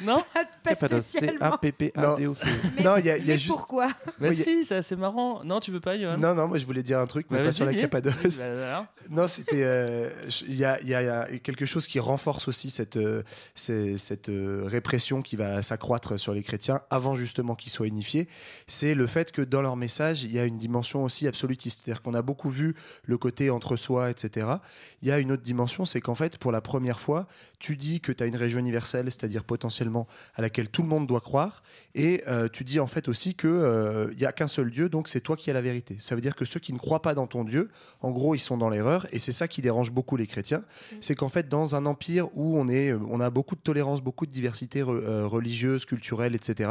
Non 0.04 0.22
Cappadoce, 0.64 1.04
C-A-P-P-A-D-O-C. 1.04 2.46
Non, 2.84 2.96
il 2.96 3.06
y 3.06 3.10
a, 3.10 3.16
il 3.16 3.26
y 3.26 3.30
a 3.30 3.34
Mais 3.34 3.38
juste. 3.38 3.48
pourquoi 3.56 3.88
y 4.20 4.26
a- 4.26 4.32
si, 4.32 4.64
c'est 4.64 4.76
assez 4.76 4.96
marrant. 4.96 5.42
Non, 5.44 5.60
tu 5.60 5.70
veux 5.70 5.80
pas, 5.80 5.98
Johan? 5.98 6.16
Non, 6.16 6.34
non, 6.34 6.48
moi 6.48 6.58
je 6.58 6.66
voulais 6.66 6.82
dire 6.82 6.98
un 7.00 7.06
truc, 7.06 7.26
mais 7.30 7.38
Bah, 7.38 7.44
pas 7.44 7.52
sur 7.52 7.66
la 7.66 7.72
dis. 7.72 7.80
Cappadoce. 7.80 8.48
Bah. 8.48 8.86
Non, 9.10 9.26
c'était. 9.28 9.62
euh, 9.64 10.10
Il 10.46 10.54
y, 10.54 10.64
a, 10.64 10.80
il 10.80 10.88
y 10.88 10.94
a- 10.94 11.02
il 11.02 11.06
y 11.06 11.36
a 11.36 11.38
quelque 11.38 11.66
chose 11.66 11.86
qui 11.86 11.98
renforce 11.98 12.48
aussi 12.48 12.70
cette, 12.70 12.96
euh, 12.96 13.22
cette 13.54 14.28
euh, 14.28 14.62
répression 14.64 15.20
qui 15.22 15.36
va 15.36 15.62
s'accroître 15.62 16.18
sur 16.18 16.32
les 16.34 16.42
chrétiens 16.42 16.80
avant 16.90 17.14
justement 17.16 17.54
qu'ils 17.54 17.72
soient 17.72 17.86
unifiés. 17.86 18.28
C'est 18.66 18.94
le 18.94 19.06
fait 19.06 19.32
que 19.32 19.42
dans 19.42 19.62
leur 19.62 19.76
message, 19.76 20.22
il 20.24 20.32
y 20.32 20.38
a 20.38 20.44
une 20.44 20.56
dimension 20.58 21.04
aussi 21.04 21.26
absolutiste. 21.26 21.82
C'est-à-dire 21.84 22.02
qu'on 22.02 22.14
a 22.14 22.22
beaucoup 22.22 22.50
vu 22.50 22.74
le 23.04 23.18
côté 23.18 23.50
entre 23.50 23.76
soi, 23.76 24.10
etc. 24.10 24.46
Il 25.02 25.08
y 25.08 25.12
a 25.12 25.18
une 25.18 25.32
autre 25.32 25.42
dimension, 25.42 25.84
c'est 25.84 26.00
qu'en 26.00 26.14
fait, 26.14 26.38
pour 26.38 26.52
la 26.52 26.60
première 26.60 27.00
fois, 27.00 27.26
tu 27.62 27.76
dis 27.76 28.00
que 28.00 28.10
tu 28.10 28.24
as 28.24 28.26
une 28.26 28.34
région 28.36 28.58
universelle, 28.58 29.06
c'est-à-dire 29.06 29.44
potentiellement 29.44 30.08
à 30.34 30.42
laquelle 30.42 30.68
tout 30.68 30.82
le 30.82 30.88
monde 30.88 31.06
doit 31.06 31.20
croire, 31.20 31.62
et 31.94 32.24
euh, 32.26 32.48
tu 32.52 32.64
dis 32.64 32.80
en 32.80 32.88
fait 32.88 33.06
aussi 33.06 33.36
que 33.36 33.46
euh, 33.46 34.08
il 34.14 34.18
y 34.18 34.26
a 34.26 34.32
qu'un 34.32 34.48
seul 34.48 34.68
Dieu, 34.72 34.88
donc 34.88 35.06
c'est 35.06 35.20
toi 35.20 35.36
qui 35.36 35.48
as 35.48 35.52
la 35.52 35.62
vérité. 35.62 35.96
Ça 36.00 36.16
veut 36.16 36.20
dire 36.20 36.34
que 36.34 36.44
ceux 36.44 36.58
qui 36.58 36.72
ne 36.72 36.78
croient 36.78 37.02
pas 37.02 37.14
dans 37.14 37.28
ton 37.28 37.44
Dieu, 37.44 37.70
en 38.00 38.10
gros, 38.10 38.34
ils 38.34 38.40
sont 38.40 38.56
dans 38.58 38.68
l'erreur, 38.68 39.06
et 39.12 39.20
c'est 39.20 39.30
ça 39.30 39.46
qui 39.46 39.62
dérange 39.62 39.92
beaucoup 39.92 40.16
les 40.16 40.26
chrétiens. 40.26 40.64
C'est 41.00 41.14
qu'en 41.14 41.28
fait, 41.28 41.48
dans 41.48 41.76
un 41.76 41.86
empire 41.86 42.26
où 42.34 42.58
on 42.58 42.66
est, 42.68 42.92
on 42.94 43.20
a 43.20 43.30
beaucoup 43.30 43.54
de 43.54 43.60
tolérance, 43.60 44.00
beaucoup 44.02 44.26
de 44.26 44.32
diversité 44.32 44.82
re- 44.82 45.00
euh, 45.00 45.26
religieuse, 45.28 45.84
culturelle, 45.84 46.34
etc. 46.34 46.68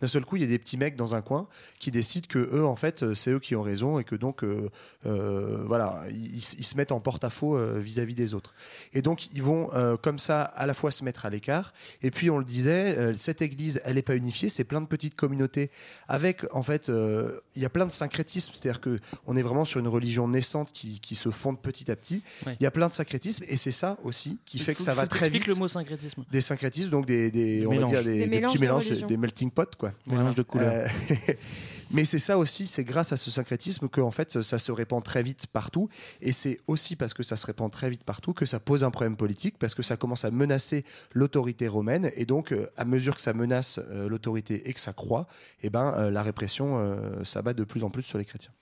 D'un 0.00 0.06
seul 0.06 0.24
coup, 0.24 0.36
il 0.36 0.42
y 0.42 0.46
a 0.46 0.48
des 0.48 0.58
petits 0.58 0.78
mecs 0.78 0.96
dans 0.96 1.14
un 1.14 1.20
coin 1.20 1.48
qui 1.78 1.90
décident 1.90 2.26
que 2.26 2.38
eux, 2.38 2.64
en 2.64 2.76
fait, 2.76 3.02
euh, 3.02 3.14
c'est 3.14 3.32
eux 3.32 3.40
qui 3.40 3.54
ont 3.56 3.62
raison, 3.62 3.98
et 4.00 4.04
que 4.04 4.16
donc, 4.16 4.42
euh, 4.42 4.70
euh, 5.04 5.62
voilà, 5.66 6.04
ils, 6.08 6.36
ils 6.36 6.64
se 6.64 6.76
mettent 6.78 6.92
en 6.92 7.00
porte-à-faux 7.00 7.58
euh, 7.58 7.78
vis-à-vis 7.78 8.14
des 8.14 8.32
autres. 8.32 8.54
Et 8.94 9.02
donc, 9.02 9.28
ils 9.34 9.42
vont 9.42 9.70
euh, 9.74 9.96
comme 9.96 10.18
ça 10.18 10.29
va 10.30 10.42
à 10.42 10.66
la 10.66 10.74
fois 10.74 10.90
se 10.90 11.04
mettre 11.04 11.26
à 11.26 11.30
l'écart. 11.30 11.72
Et 12.02 12.10
puis, 12.10 12.30
on 12.30 12.38
le 12.38 12.44
disait, 12.44 12.96
euh, 12.98 13.14
cette 13.16 13.42
église, 13.42 13.80
elle 13.84 13.94
n'est 13.96 14.02
pas 14.02 14.16
unifiée. 14.16 14.48
C'est 14.48 14.64
plein 14.64 14.80
de 14.80 14.86
petites 14.86 15.14
communautés 15.14 15.70
avec, 16.08 16.44
en 16.54 16.62
fait, 16.62 16.88
euh, 16.88 17.38
il 17.56 17.62
y 17.62 17.64
a 17.64 17.70
plein 17.70 17.86
de 17.86 17.90
syncrétisme. 17.92 18.52
C'est-à-dire 18.54 18.80
que 18.80 18.98
on 19.26 19.36
est 19.36 19.42
vraiment 19.42 19.64
sur 19.64 19.80
une 19.80 19.88
religion 19.88 20.28
naissante 20.28 20.72
qui, 20.72 21.00
qui 21.00 21.14
se 21.14 21.30
fonde 21.30 21.60
petit 21.60 21.90
à 21.90 21.96
petit. 21.96 22.22
Ouais. 22.46 22.56
Il 22.60 22.62
y 22.62 22.66
a 22.66 22.70
plein 22.70 22.88
de 22.88 22.92
syncrétisme. 22.92 23.44
Et 23.48 23.56
c'est 23.56 23.72
ça 23.72 23.98
aussi 24.04 24.38
qui 24.46 24.58
fait 24.58 24.74
que 24.74 24.82
ça 24.82 24.94
va 24.94 25.06
très 25.06 25.28
vite. 25.28 25.46
le 25.46 25.54
mot 25.54 25.68
syncrétisme. 25.68 26.24
Des 26.30 26.40
syncrétismes, 26.40 26.90
donc 26.90 27.06
des, 27.06 27.30
des, 27.30 27.66
on 27.66 27.70
va 27.70 27.76
mélanges. 27.76 27.90
dire 27.90 28.04
des, 28.04 28.14
Des 28.14 28.20
des 28.24 28.28
mélanges 28.30 28.52
petits 28.52 28.60
mélanges, 28.60 29.06
des, 29.06 29.16
melting 29.16 29.50
pot, 29.50 29.74
quoi. 29.76 29.92
Mélange 30.06 30.34
de 30.34 30.42
couleurs. 30.42 30.88
Euh, 31.10 31.32
Mais 31.90 32.04
c'est 32.04 32.18
ça 32.18 32.38
aussi, 32.38 32.66
c'est 32.66 32.84
grâce 32.84 33.12
à 33.12 33.16
ce 33.16 33.30
syncrétisme 33.30 33.88
que 33.88 34.00
en 34.00 34.10
fait 34.10 34.42
ça 34.42 34.58
se 34.58 34.72
répand 34.72 35.02
très 35.02 35.22
vite 35.22 35.46
partout. 35.46 35.88
Et 36.20 36.32
c'est 36.32 36.60
aussi 36.66 36.96
parce 36.96 37.14
que 37.14 37.22
ça 37.22 37.36
se 37.36 37.46
répand 37.46 37.70
très 37.70 37.90
vite 37.90 38.04
partout 38.04 38.32
que 38.32 38.46
ça 38.46 38.60
pose 38.60 38.84
un 38.84 38.90
problème 38.90 39.16
politique, 39.16 39.58
parce 39.58 39.74
que 39.74 39.82
ça 39.82 39.96
commence 39.96 40.24
à 40.24 40.30
menacer 40.30 40.84
l'autorité 41.12 41.68
romaine. 41.68 42.10
Et 42.16 42.26
donc, 42.26 42.52
euh, 42.52 42.66
à 42.76 42.84
mesure 42.84 43.14
que 43.16 43.20
ça 43.20 43.32
menace 43.32 43.80
euh, 43.90 44.08
l'autorité 44.08 44.68
et 44.68 44.72
que 44.72 44.80
ça 44.80 44.92
croît, 44.92 45.26
eh 45.62 45.70
ben, 45.70 45.94
euh, 45.98 46.10
la 46.10 46.22
répression 46.22 46.78
euh, 46.78 47.24
s'abat 47.24 47.54
de 47.54 47.64
plus 47.64 47.82
en 47.84 47.90
plus 47.90 48.02
sur 48.02 48.18
les 48.18 48.24
chrétiens. 48.24 48.52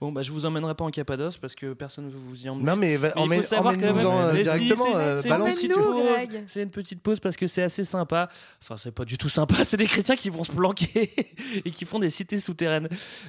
Bon, 0.00 0.12
bah, 0.12 0.22
je 0.22 0.32
vous 0.32 0.44
emmènerai 0.46 0.74
pas 0.74 0.84
en 0.84 0.90
Cappadoce 0.90 1.36
parce 1.36 1.54
que 1.54 1.72
personne 1.72 2.06
ne 2.06 2.10
veut 2.10 2.18
vous 2.18 2.46
y 2.46 2.48
emmener. 2.48 2.64
Non, 2.64 2.76
mais 2.76 2.96
va- 2.96 3.12
il 3.16 3.20
emmène- 3.22 3.42
faut 3.42 3.48
savoir 3.48 3.74
quand 3.74 3.80
même- 3.80 3.90
emmène-nous-en, 3.98 4.20
euh, 4.20 4.32
Mais 4.32 4.42
si, 4.44 4.50
directement, 4.50 4.96
euh, 4.96 5.22
balance. 5.22 5.58
C'est 6.46 6.62
une 6.62 6.70
petite 6.70 7.02
pause 7.02 7.20
parce 7.20 7.36
que 7.36 7.46
c'est 7.46 7.62
assez 7.62 7.84
sympa. 7.84 8.28
Enfin, 8.62 8.76
c'est 8.76 8.92
pas 8.92 9.04
du 9.04 9.18
tout 9.18 9.28
sympa. 9.28 9.54
C'est 9.64 9.76
des 9.76 9.86
chrétiens 9.86 10.16
qui 10.16 10.30
vont 10.30 10.44
se 10.44 10.52
planquer 10.52 11.10
et 11.64 11.70
qui 11.70 11.84
font 11.84 11.98
des 11.98 12.10
cités 12.10 12.38
souterraines 12.38 12.67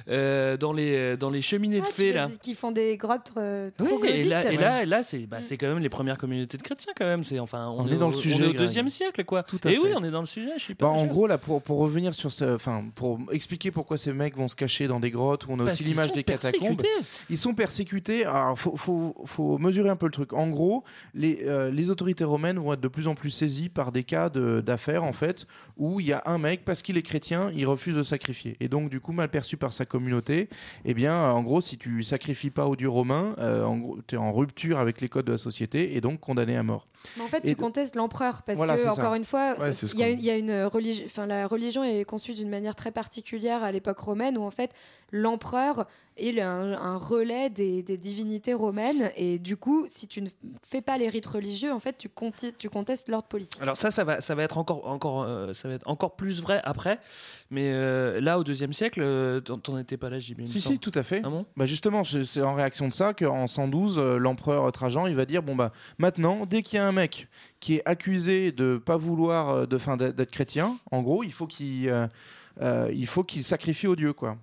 euh, 0.08 0.56
dans 0.56 0.72
les 0.72 1.16
dans 1.16 1.30
les 1.30 1.40
cheminées 1.42 1.80
de 1.80 1.86
Ah, 1.88 1.92
fées 1.92 2.12
là. 2.12 2.28
Qui 2.42 2.54
font 2.54 2.70
des 2.72 2.96
grottes 2.96 3.32
euh, 3.36 3.70
Oui, 3.80 4.08
et 4.08 4.22
là, 4.24 4.50
et 4.52 4.56
là, 4.56 4.82
et 4.82 4.86
là, 4.86 5.02
c'est 5.02 5.18
bah, 5.20 5.38
Mm. 5.40 5.42
c'est 5.42 5.56
quand 5.56 5.68
même 5.68 5.78
les 5.78 5.88
premières 5.88 6.18
communautés 6.18 6.56
de 6.58 6.62
chrétiens 6.62 6.92
quand 6.96 7.04
même. 7.04 7.24
C'est 7.24 7.38
enfin, 7.38 7.68
on, 7.68 7.82
On 7.82 7.86
est 7.88 7.96
dans 7.96 8.06
au- 8.08 8.10
le 8.10 8.16
sujet, 8.16 8.36
On 8.36 8.38
est 8.38 8.46
au 8.46 8.48
Greg. 8.52 8.58
deuxième 8.58 8.88
siècle 8.88 9.24
quoi. 9.24 9.42
Tout 9.42 9.60
à 9.64 9.70
et 9.70 9.74
fait. 9.74 9.80
oui, 9.80 9.90
on 9.96 10.04
est 10.04 10.10
dans 10.10 10.20
le 10.20 10.26
sujet. 10.26 10.50
Je 10.56 10.62
suis 10.62 10.74
Bah, 10.74 10.86
pas. 10.86 10.88
en 10.88 11.06
gros, 11.06 11.26
là, 11.26 11.38
pour, 11.38 11.62
pour 11.62 11.78
revenir 11.78 12.14
sur 12.14 12.30
ce, 12.32 12.54
enfin, 12.54 12.84
pour 12.94 13.18
expliquer 13.32 13.70
pourquoi 13.70 13.96
ces 13.96 14.12
mecs 14.12 14.36
vont 14.36 14.48
se 14.48 14.56
cacher 14.56 14.86
dans 14.86 15.00
des 15.00 15.10
grottes 15.10 15.46
où 15.46 15.52
on 15.52 15.60
a 15.60 15.64
Parce 15.64 15.74
aussi 15.74 15.84
l'image 15.84 16.12
des 16.12 16.24
catacombes. 16.24 16.82
Ils 17.28 17.38
sont 17.38 17.54
persécutés. 17.54 18.24
Alors, 18.24 18.58
faut, 18.58 18.76
faut, 18.76 19.14
faut 19.24 19.58
mesurer 19.58 19.88
un 19.90 19.96
peu 19.96 20.06
le 20.06 20.12
truc. 20.12 20.32
En 20.32 20.48
gros, 20.50 20.84
les, 21.14 21.40
euh, 21.46 21.70
les 21.70 21.90
autorités 21.90 22.24
romaines 22.24 22.58
vont 22.58 22.72
être 22.74 22.80
de 22.80 22.88
plus 22.88 23.08
en 23.08 23.14
plus 23.14 23.30
saisies 23.30 23.68
par 23.68 23.92
des 23.92 24.04
cas 24.04 24.28
de- 24.28 24.60
d'affaires, 24.60 25.04
en 25.04 25.12
fait, 25.12 25.46
où 25.76 26.00
il 26.00 26.06
y 26.06 26.12
a 26.12 26.22
un 26.26 26.38
mec, 26.38 26.64
parce 26.64 26.82
qu'il 26.82 26.96
est 26.98 27.02
chrétien, 27.02 27.50
il 27.54 27.66
refuse 27.66 27.96
de 27.96 28.02
sacrifier. 28.02 28.56
Et 28.60 28.68
donc, 28.68 28.90
du 28.90 29.00
coup, 29.00 29.12
mal 29.12 29.28
perçu 29.30 29.56
par 29.56 29.72
sa 29.72 29.86
communauté, 29.86 30.48
eh 30.84 30.94
bien, 30.94 31.30
en 31.30 31.42
gros, 31.42 31.60
si 31.60 31.78
tu 31.78 32.02
sacrifies 32.02 32.50
pas 32.50 32.66
au 32.66 32.76
dieu 32.76 32.88
romain, 32.88 33.34
euh, 33.38 33.66
tu 34.06 34.16
es 34.16 34.18
en 34.18 34.32
rupture 34.32 34.78
avec 34.78 35.00
les 35.00 35.08
codes 35.08 35.26
de 35.26 35.32
la 35.32 35.38
société 35.38 35.96
et 35.96 36.00
donc 36.00 36.20
condamné 36.20 36.56
à 36.56 36.62
mort. 36.62 36.86
Mais 37.16 37.22
en 37.22 37.28
fait, 37.28 37.42
Et 37.44 37.48
tu 37.50 37.56
contestes 37.56 37.96
l'empereur 37.96 38.42
parce 38.42 38.56
Voilà, 38.56 38.74
que 38.76 38.82
ça. 38.82 38.92
encore 38.92 39.14
une 39.14 39.24
fois, 39.24 39.56
Ouais, 39.58 39.70
il 39.70 39.98
y, 39.98 40.02
a 40.02 40.08
une- 40.10 40.18
il 40.18 40.24
y 40.24 40.30
a 40.30 40.36
une 40.36 40.64
religion, 40.64 41.04
enfin 41.06 41.26
la 41.26 41.46
religion 41.46 41.82
est 41.82 42.04
conçue 42.04 42.34
d'une 42.34 42.50
manière 42.50 42.74
très 42.74 42.90
particulière 42.92 43.62
à 43.62 43.72
l'époque 43.72 43.98
romaine 43.98 44.36
où 44.36 44.42
en 44.42 44.50
fait 44.50 44.72
l'empereur 45.12 45.86
est 46.16 46.38
un, 46.40 46.72
un 46.72 46.96
relais 46.98 47.48
des, 47.50 47.82
des 47.82 47.96
divinités 47.96 48.52
romaines 48.52 49.10
et 49.16 49.38
du 49.38 49.56
coup, 49.56 49.86
si 49.88 50.06
tu 50.06 50.20
ne 50.20 50.28
fais 50.62 50.82
pas 50.82 50.98
les 50.98 51.08
rites 51.08 51.26
religieux, 51.26 51.72
en 51.72 51.78
fait, 51.80 51.96
tu, 51.96 52.08
contestes 52.68 53.08
l'ordre 53.08 53.26
politique. 53.28 53.60
Alors 53.62 53.76
ça, 53.76 53.90
ça 53.90 54.04
va, 54.04 54.20
ça 54.20 54.34
va 54.34 54.42
être 54.42 54.58
encore, 54.58 54.86
encore, 54.86 55.22
euh, 55.22 55.52
ça 55.54 55.68
va 55.68 55.74
être 55.74 55.88
encore 55.88 56.16
plus 56.16 56.42
vrai 56.42 56.60
après. 56.64 56.98
Mais 57.50 57.70
euh, 57.72 58.20
là, 58.20 58.38
au 58.38 58.44
deuxième 58.44 58.72
siècle, 58.72 59.00
euh, 59.02 59.40
t'en 59.40 59.78
étais 59.78 59.96
pas 59.96 60.10
là, 60.10 60.16
me 60.36 60.46
Si, 60.46 60.60
si, 60.60 60.78
tout 60.78 60.92
à 60.94 61.02
fait. 61.02 61.22
Ah 61.24 61.30
bon? 61.30 61.46
Bah 61.56 61.66
justement, 61.66 62.04
c'est 62.04 62.42
en 62.42 62.54
réaction 62.54 62.86
de 62.88 62.92
ça 62.92 63.14
qu'en 63.14 63.46
112, 63.46 63.98
euh, 63.98 64.18
l'empereur 64.18 64.70
Trajan, 64.72 65.06
il 65.06 65.14
va 65.16 65.24
dire 65.24 65.42
bon 65.42 65.56
bah 65.56 65.72
maintenant, 65.98 66.44
dès 66.46 66.62
qu'il 66.62 66.76
y 66.76 66.80
a 66.80 66.89
un 66.90 66.92
mec 66.92 67.28
qui 67.60 67.76
est 67.76 67.82
accusé 67.86 68.52
de 68.52 68.76
pas 68.76 68.96
vouloir 68.96 69.48
euh, 69.50 69.66
de 69.66 69.78
fin 69.78 69.96
d'être 69.96 70.30
chrétien, 70.30 70.78
en 70.90 71.02
gros, 71.02 71.22
il 71.24 71.32
faut 71.32 71.46
qu'il 71.46 71.88
euh, 71.88 72.06
euh, 72.60 72.90
il 72.92 73.06
faut 73.06 73.24
qu'il 73.24 73.42
sacrifie 73.44 73.86
au 73.86 73.96
dieu 73.96 74.12
quoi. 74.12 74.36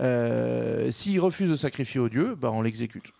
Euh, 0.00 0.90
S'il 0.90 1.20
refuse 1.20 1.50
de 1.50 1.56
sacrifier 1.56 2.00
au 2.00 2.08
dieu, 2.08 2.34
bah 2.34 2.50
on 2.52 2.62
l'exécute. 2.62 3.12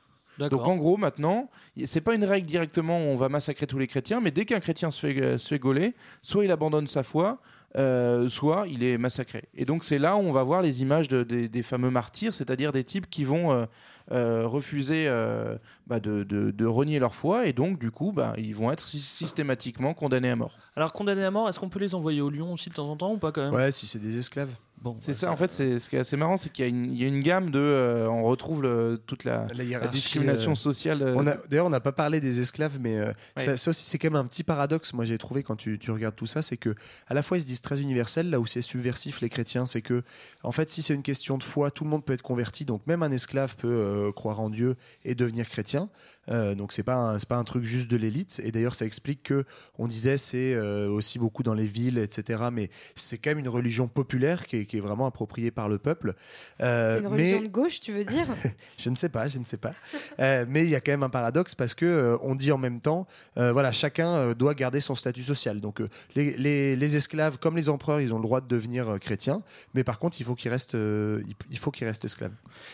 Donc 0.49 0.63
en 0.67 0.77
gros 0.77 0.97
maintenant, 0.97 1.49
c'est 1.85 2.01
pas 2.01 2.15
une 2.15 2.25
règle 2.25 2.47
directement 2.47 2.99
où 2.99 3.07
on 3.07 3.17
va 3.17 3.29
massacrer 3.29 3.67
tous 3.69 3.79
les 3.79 3.87
chrétiens, 3.87 4.21
mais 4.21 4.33
dès 4.33 4.45
qu'un 4.45 4.59
chrétien 4.59 4.91
se 4.91 4.99
fait, 5.07 5.39
se 5.39 5.49
fait 5.49 5.61
gauler, 5.61 5.95
soit 6.23 6.45
il 6.45 6.51
abandonne 6.51 6.89
sa 6.89 7.05
foi, 7.05 7.39
euh, 7.77 8.29
soit 8.29 8.67
il 8.69 8.83
est 8.83 8.99
massacré. 8.99 9.45
Et 9.55 9.65
donc 9.65 9.85
c'est 9.85 9.99
là 9.99 10.17
où 10.17 10.21
on 10.21 10.33
va 10.33 10.43
voir 10.43 10.61
les 10.63 10.83
images 10.83 11.07
de- 11.07 11.23
des- 11.23 11.49
des 11.49 11.63
fameux 11.63 11.91
martyrs, 11.91 12.35
c'est-à-dire 12.35 12.73
des 12.73 12.83
types 12.83 13.09
qui 13.09 13.23
vont 13.23 13.53
euh, 13.53 13.67
refuser 14.11 15.07
euh, 15.09 15.57
bah, 15.87 16.01
de, 16.01 16.23
de- 16.25 16.51
de 16.51 16.67
renier 16.67 16.99
leur 16.99 17.15
foi, 17.15 17.47
et 17.47 17.53
donc 17.53 17.79
du 17.79 17.91
coup 17.91 18.13
bah, 18.13 18.35
ils 18.39 18.55
vont 18.55 18.71
être 18.71 18.87
sy- 18.87 19.01
systématiquement 19.01 19.95
condamnés 19.95 20.31
à 20.31 20.37
mort. 20.37 20.57
Alors 20.77 20.93
condamnés 20.93 21.25
à 21.25 21.31
mort, 21.31 21.49
est-ce 21.49 21.61
qu'on 21.61 21.69
peut 21.69 21.81
les 21.81 21.95
envoyer 21.95 22.21
au 22.21 22.31
lion 22.31 22.53
aussi 22.53 22.69
de 22.71 22.75
temps 22.75 22.89
en 22.91 22.97
temps 22.97 23.13
ou 23.13 23.19
pas 23.19 23.33
quand 23.33 23.43
même? 23.43 23.55
Ouais, 23.55 23.71
si 23.73 23.87
c'est 23.87 23.99
des 23.99 24.17
esclaves. 24.19 24.51
Bon, 24.83 24.97
C'est 25.01 25.13
bah, 25.13 25.19
ça, 25.19 25.33
en 25.33 25.37
fait, 25.39 25.51
c'est 25.51 25.79
ce 25.79 25.89
qui 25.89 25.97
est 25.97 26.01
assez 26.01 26.17
marrant, 26.19 26.37
c'est 26.37 26.51
qu'il 26.53 26.63
y, 26.63 26.67
a 26.67 26.69
une- 26.69 26.91
il 26.93 27.01
y 27.01 27.05
a 27.05 27.09
une 27.09 27.23
gamme 27.23 27.51
de. 27.51 27.59
euh, 27.59 28.07
on 28.11 28.23
retrouve 28.25 28.61
le- 28.61 29.01
toute 29.07 29.25
la, 29.25 29.47
La 29.49 29.55
la 29.59 29.65
hiérarchie, 29.65 29.93
discrimination 29.93 30.51
euh, 30.51 30.55
sociale. 30.57 31.01
euh, 31.01 31.15
On 31.17 31.27
a- 31.27 31.37
D'ailleurs, 31.49 31.65
on 31.65 31.71
n'a 31.71 31.81
pas 31.81 31.93
parlé 31.93 32.21
des 32.21 32.41
esclaves, 32.41 32.79
mais 32.83 32.99
euh, 32.99 33.07
Ouais. 33.07 33.45
ça, 33.45 33.57
ça 33.57 33.71
aussi, 33.71 33.85
c'est 33.85 33.97
quand 33.99 34.11
même 34.11 34.21
un 34.21 34.27
petit 34.27 34.43
paradoxe. 34.43 34.93
Moi, 34.93 35.07
j'ai 35.07 35.17
trouvé 35.17 35.43
quand 35.43 35.57
tu, 35.57 35.79
tu 35.79 35.91
regardes 35.91 36.17
tout 36.17 36.27
ça, 36.27 36.43
c'est 36.43 36.59
que 36.59 36.75
à 37.07 37.15
la 37.15 37.23
fois 37.23 37.39
ils 37.39 37.43
se 37.43 37.47
disent 37.47 37.63
très 37.63 37.81
universels, 37.81 38.29
là 38.29 38.41
où 38.41 38.47
c'est 38.47 38.61
subversif 38.61 39.23
les 39.23 39.31
chrétiens, 39.31 39.65
c'est 39.65 39.81
que 39.81 40.03
en 40.43 40.53
fait, 40.53 40.69
si 40.69 40.83
c'est 40.83 40.93
une 40.95 41.03
question 41.03 41.39
de 41.39 41.45
foi, 41.45 41.71
tout 41.71 41.85
le 41.85 41.91
monde 41.91 42.05
peut 42.05 42.13
être 42.13 42.21
converti. 42.23 42.67
Donc 42.67 42.87
même 42.87 43.03
un 43.03 43.11
esclave 43.13 43.57
peut 43.57 43.69
euh, 43.69 43.94
croire 44.13 44.41
en 44.41 44.51
Dieu 44.51 44.77
et 45.05 45.15
devenir 45.15 45.49
chrétien. 45.49 45.89
Euh, 46.31 46.55
donc 46.55 46.73
c'est 46.73 46.83
pas 46.83 46.95
un- 46.97 47.19
c'est 47.19 47.29
pas 47.29 47.37
un 47.37 47.45
truc 47.45 47.65
juste 47.65 47.91
de 47.91 47.97
l'élite. 47.97 48.41
Et 48.45 48.51
d'ailleurs, 48.53 48.75
ça 48.75 48.87
explique 48.87 49.23
que 49.25 49.45
on 49.79 49.87
disait 49.87 50.17
c'est 50.17 50.55
euh, 50.55 50.89
aussi 50.89 51.19
beaucoup 51.19 51.43
dans 51.43 51.55
les 51.55 51.67
villes, 51.67 51.99
etc. 51.99 52.45
Mais 52.53 52.71
c'est 52.95 53.19
quand 53.19 53.31
même 53.31 53.39
une 53.41 53.49
religion 53.49 53.89
populaire 53.89 54.47
qui 54.47 54.57
est, 54.59 54.65
qui 54.67 54.77
est 54.79 54.81
vraiment 54.81 55.07
appropriée 55.07 55.51
par 55.51 55.69
le 55.69 55.79
peuple. 55.79 56.15
Euh, 56.61 56.97
C'est 56.99 57.05
une 57.05 57.11
mais 57.11 57.23
religion 57.23 57.43
de 57.43 57.49
gauche, 57.49 57.81
tu 57.81 57.93
veux 57.93 58.05
dire? 58.05 58.27
Je 58.79 58.91
ne 58.91 58.95
sais 58.97 59.09
pas, 59.09 59.29
je 59.29 59.39
ne 59.39 59.45
sais 59.45 59.57
pas. 59.57 59.75
Euh, 60.21 60.45
mais 60.49 60.65
il 60.65 60.71
y 60.71 60.75
a 60.75 60.81
quand 60.81 60.93
même 60.93 61.03
un 61.03 61.09
paradoxe 61.11 61.55
parce 61.55 61.75
que 61.75 61.85
euh, 61.87 62.17
on 62.23 62.35
dit 62.35 62.53
en 62.53 62.59
même 62.59 62.81
temps, 62.81 63.07
euh, 63.39 63.53
voilà, 63.53 63.73
chacun 63.73 64.33
doit 64.33 64.55
garder 64.55 64.81
son 64.81 64.95
statut 64.95 65.23
social. 65.23 65.61
Donc 65.61 65.81
euh, 65.81 65.89
les, 66.15 66.37
les- 66.37 66.77
les 66.77 66.97
esclaves, 66.97 67.39
comme 67.39 67.57
les 67.57 67.69
empereurs, 67.69 68.01
ils 68.01 68.13
ont 68.13 68.19
le 68.19 68.23
droit 68.23 68.41
de 68.41 68.49
devenir 68.49 68.89
euh, 68.95 68.99
chrétiens, 68.99 69.39
mais 69.75 69.85
par 69.85 69.99
contre, 69.99 70.21
il 70.21 70.25
faut 70.25 70.35
qu'ils 70.35 70.51
restent, 70.51 70.75
euh, 70.75 71.23
il- 71.51 71.59
faut 71.59 71.71
qu'ils 71.71 71.87
restent 71.87 72.05
esclaves. 72.05 72.33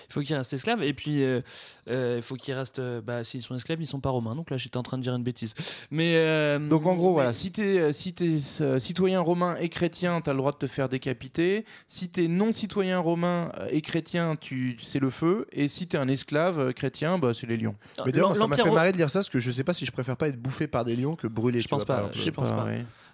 Il 0.09 0.13
faut 0.13 0.21
qu'ils 0.21 0.37
restent 0.37 0.53
esclaves 0.53 0.83
et 0.83 0.95
puis 0.95 1.23
euh, 1.23 1.41
euh, 1.89 2.15
il 2.17 2.23
faut 2.23 2.37
qu'ils 2.37 2.55
restent. 2.55 2.81
bah, 2.81 3.23
s'ils 3.41 3.49
sont 3.49 3.57
esclaves, 3.57 3.81
ils 3.81 3.87
sont 3.87 4.01
pas 4.01 4.11
romains. 4.11 4.35
Donc 4.35 4.51
là, 4.51 4.57
j'étais 4.57 4.77
en 4.77 4.83
train 4.83 4.99
de 4.99 5.03
dire 5.03 5.15
une 5.15 5.23
bêtise. 5.23 5.55
Mais 5.91 6.17
euh, 6.17 6.59
Donc 6.59 6.87
en 6.87 6.95
gros, 6.95 7.13
voilà, 7.13 7.33
si 7.33 7.51
t'es 7.51 7.79
euh, 7.79 7.93
si 7.93 8.13
t'es, 8.13 8.37
euh, 8.61 8.79
citoyen 8.79 9.21
romain 9.21 9.57
et 9.61 9.69
chrétien, 9.69 10.21
t'as 10.21 10.33
le 10.33 10.39
droit 10.39 10.53
de 10.53 10.59
te 10.59 10.67
faire 10.67 10.89
décapiter. 10.89 11.65
Si 11.89 12.09
t'es 12.09 12.29
non 12.29 12.53
citoyen 12.53 12.99
romain 12.99 13.51
et 13.71 13.81
chrétien, 13.81 14.37
tu 14.41 14.77
c'est 14.81 15.01
le 15.01 15.11
feu. 15.11 15.47
Et 15.53 15.69
si 15.69 15.87
t'es 15.87 15.99
un 15.99 16.09
esclave 16.09 16.59
euh, 16.59 16.73
chrétien, 16.73 17.19
bah 17.19 17.35
c'est 17.35 17.47
les 17.47 17.57
lions. 17.57 17.77
Mais 18.05 18.13
d'ailleurs, 18.13 18.37
ça 18.37 18.47
m'a 18.47 18.57
fait 18.57 18.71
marrer 18.71 18.93
de 18.93 18.97
lire 18.97 19.11
ça 19.11 19.21
parce 19.21 19.31
que 19.31 19.41
je 19.41 19.51
sais 19.51 19.65
pas 19.65 19.73
si 19.73 19.85
je 19.85 19.93
préfère 19.93 20.17
pas 20.17 20.29
être 20.29 20.41
bouffé 20.41 20.67
par 20.67 20.85
des 20.85 20.97
lions 20.97 21.17
que 21.17 21.27
brûlé. 21.27 21.61
Je 21.61 21.69
pense 21.69 21.85
pas, 21.85 22.11
je 22.13 22.31
pense 22.31 22.51
pas. 22.51 22.67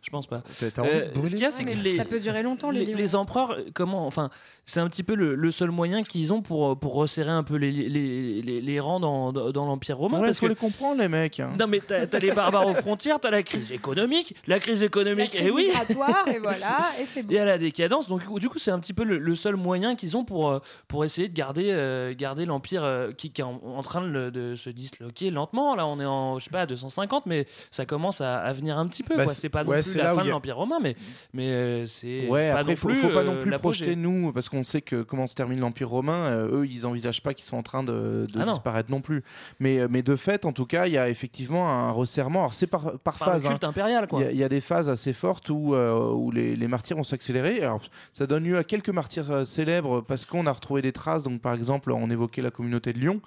Je 0.02 0.10
pense 0.10 0.26
pas. 0.26 0.42
T'as 0.60 0.70
t'as 0.70 0.82
envie 0.82 0.90
Euh, 0.92 1.00
de 1.00 1.06
ce 1.06 1.12
brûler 1.18 1.28
qu'il 1.30 1.40
y 1.40 1.44
a, 1.44 1.50
c'est 1.50 1.64
Ouais, 1.64 1.74
que 1.74 1.78
les, 1.82 1.96
Ça 1.96 2.04
peut 2.04 2.20
durer 2.20 2.42
longtemps, 2.42 2.70
les, 2.70 2.84
les, 2.84 2.92
lions. 2.92 2.98
les 2.98 3.16
empereurs, 3.16 3.52
euh, 3.52 3.64
comment, 3.74 4.06
enfin, 4.06 4.30
c'est 4.64 4.80
un 4.80 4.88
petit 4.88 5.02
peu 5.02 5.14
le, 5.14 5.34
le 5.34 5.50
seul 5.50 5.70
moyen 5.70 6.02
qu'ils 6.02 6.32
ont 6.32 6.42
pour, 6.42 6.78
pour 6.78 6.94
resserrer 6.94 7.30
un 7.30 7.42
peu 7.42 7.56
les, 7.56 7.70
les, 7.72 8.42
les, 8.42 8.60
les 8.60 8.80
rangs 8.80 9.00
dans, 9.00 9.32
dans, 9.32 9.50
dans 9.52 9.66
l'Empire 9.66 9.96
romain. 9.98 10.18
Ouais, 10.20 10.26
parce 10.28 10.38
faut 10.40 10.46
que 10.46 10.50
les 10.50 10.56
comprendre 10.56 11.00
les 11.00 11.08
mecs. 11.08 11.40
hein. 11.40 11.50
non, 11.58 11.66
mais 11.66 11.80
t'as 11.80 12.06
as 12.12 12.18
les 12.18 12.32
barbares 12.32 12.66
aux 12.66 12.74
frontières, 12.74 13.18
t'as 13.20 13.30
la 13.30 13.42
crise 13.42 13.72
économique, 13.72 14.34
la 14.46 14.58
crise 14.60 14.80
La 14.80 14.86
économique, 14.86 15.30
crise 15.30 15.46
et 15.46 15.50
oui, 15.50 15.66
migratoire, 15.66 16.26
et 16.28 16.38
voilà, 16.40 16.78
et 17.00 17.04
c'est 17.04 17.22
bon. 17.22 17.32
et 17.32 17.38
à 17.38 17.44
la 17.44 17.58
décadence. 17.58 18.08
Donc, 18.08 18.22
du 18.38 18.48
coup, 18.48 18.58
c'est 18.58 18.70
un 18.70 18.78
petit 18.80 18.92
peu 18.94 19.04
le, 19.04 19.18
le 19.18 19.34
seul 19.34 19.56
moyen 19.56 19.94
qu'ils 19.94 20.16
ont 20.16 20.24
pour, 20.24 20.48
euh, 20.50 20.58
pour 20.88 21.04
essayer 21.04 21.28
de 21.28 21.34
garder, 21.34 21.70
euh, 21.70 22.14
garder 22.16 22.44
l'Empire 22.46 22.82
euh, 22.84 23.12
qui, 23.12 23.30
qui 23.30 23.40
est 23.40 23.44
en, 23.44 23.60
en 23.64 23.82
train 23.82 24.02
de, 24.02 24.54
se 24.56 24.70
disloquer 24.70 25.30
lentement. 25.30 25.74
Là, 25.76 25.86
on 25.86 25.98
est 26.00 26.04
en, 26.06 26.38
je 26.38 26.44
sais 26.44 26.50
pas, 26.50 26.62
à 26.62 26.66
250, 26.66 27.26
mais 27.26 27.46
ça 27.70 27.86
commence 27.86 28.20
à, 28.20 28.38
à 28.38 28.52
venir 28.52 28.78
un 28.78 28.86
petit 28.86 29.02
peu. 29.02 29.16
Bah, 29.16 29.26
c'est- 29.26 29.48
pas 29.48 29.62
ouais, 29.64 29.80
plus 29.86 29.92
c'est 29.92 29.98
la 29.98 30.04
là 30.04 30.12
où 30.12 30.16
fin 30.16 30.22
il 30.22 30.24
y 30.24 30.28
de 30.28 30.30
a- 30.32 30.34
l'Empire 30.34 30.56
romain, 30.56 30.78
mais, 30.82 30.96
mais 31.32 31.48
euh, 31.48 31.86
c'est 31.86 32.26
Ouais, 32.28 32.50
pas 32.50 32.60
après, 32.60 32.72
non 32.72 32.76
faut, 32.76 32.88
plus, 32.88 32.96
faut 32.96 33.08
pas 33.08 33.20
euh, 33.20 33.24
non 33.24 33.36
plus 33.36 33.50
projeter 33.52 33.96
nous, 33.96 34.32
parce 34.32 34.48
qu'on 34.48 34.64
sait 34.64 34.82
que 34.82 35.02
comment 35.02 35.26
se 35.26 35.34
termine 35.34 35.60
l'Empire 35.60 35.88
romain. 35.88 36.26
euh, 36.26 36.60
eux, 36.60 36.66
ils 36.66 36.86
envisagent 36.86 37.22
pas 37.22 37.34
qu'ils 37.34 37.44
sont 37.44 37.56
en 37.56 37.62
train 37.62 37.82
de, 37.82 38.26
de 38.32 38.38
Ah 38.40 38.44
non. 38.44 38.52
disparaître 38.52 38.90
non 38.90 39.00
plus. 39.00 39.22
Mais, 39.60 39.86
mais 39.88 40.02
de 40.02 40.16
fait, 40.16 40.44
en 40.44 40.52
tout 40.52 40.66
cas, 40.66 40.86
il 40.86 40.92
y 40.92 40.98
a 40.98 41.08
effectivement 41.08 41.68
un 41.68 41.90
resserrement. 41.90 42.40
Alors 42.40 42.54
c'est 42.54 42.66
par, 42.66 42.98
par 42.98 43.14
le 43.20 43.24
phase. 43.24 43.46
hein. 43.46 43.50
culte 43.50 43.64
impérial, 43.64 44.06
quoi. 44.06 44.20
Il 44.20 44.24
y, 44.24 44.28
a- 44.28 44.32
il 44.32 44.38
y 44.38 44.44
a 44.44 44.48
des 44.48 44.60
phases 44.60 44.90
assez 44.90 45.12
fortes 45.12 45.48
où, 45.50 45.74
euh, 45.74 46.10
où 46.12 46.30
les, 46.30 46.56
les 46.56 46.68
martyrs 46.68 46.96
vont 46.96 47.04
s'accélérer. 47.04 47.62
Alors, 47.62 47.80
ça 48.12 48.26
donne 48.26 48.44
lieu 48.44 48.58
à 48.58 48.64
quelques 48.64 48.90
martyrs 48.90 49.46
célèbres 49.46 50.00
parce 50.02 50.24
qu'on 50.24 50.46
a 50.46 50.52
retrouvé 50.52 50.82
des 50.82 50.92
traces. 50.92 51.24
Donc, 51.24 51.40
par 51.40 51.54
exemple, 51.54 51.92
on 51.92 52.10
évoquait 52.10 52.42
la 52.42 52.50
communauté 52.50 52.92
de 52.92 52.98
Lyon. 52.98 53.20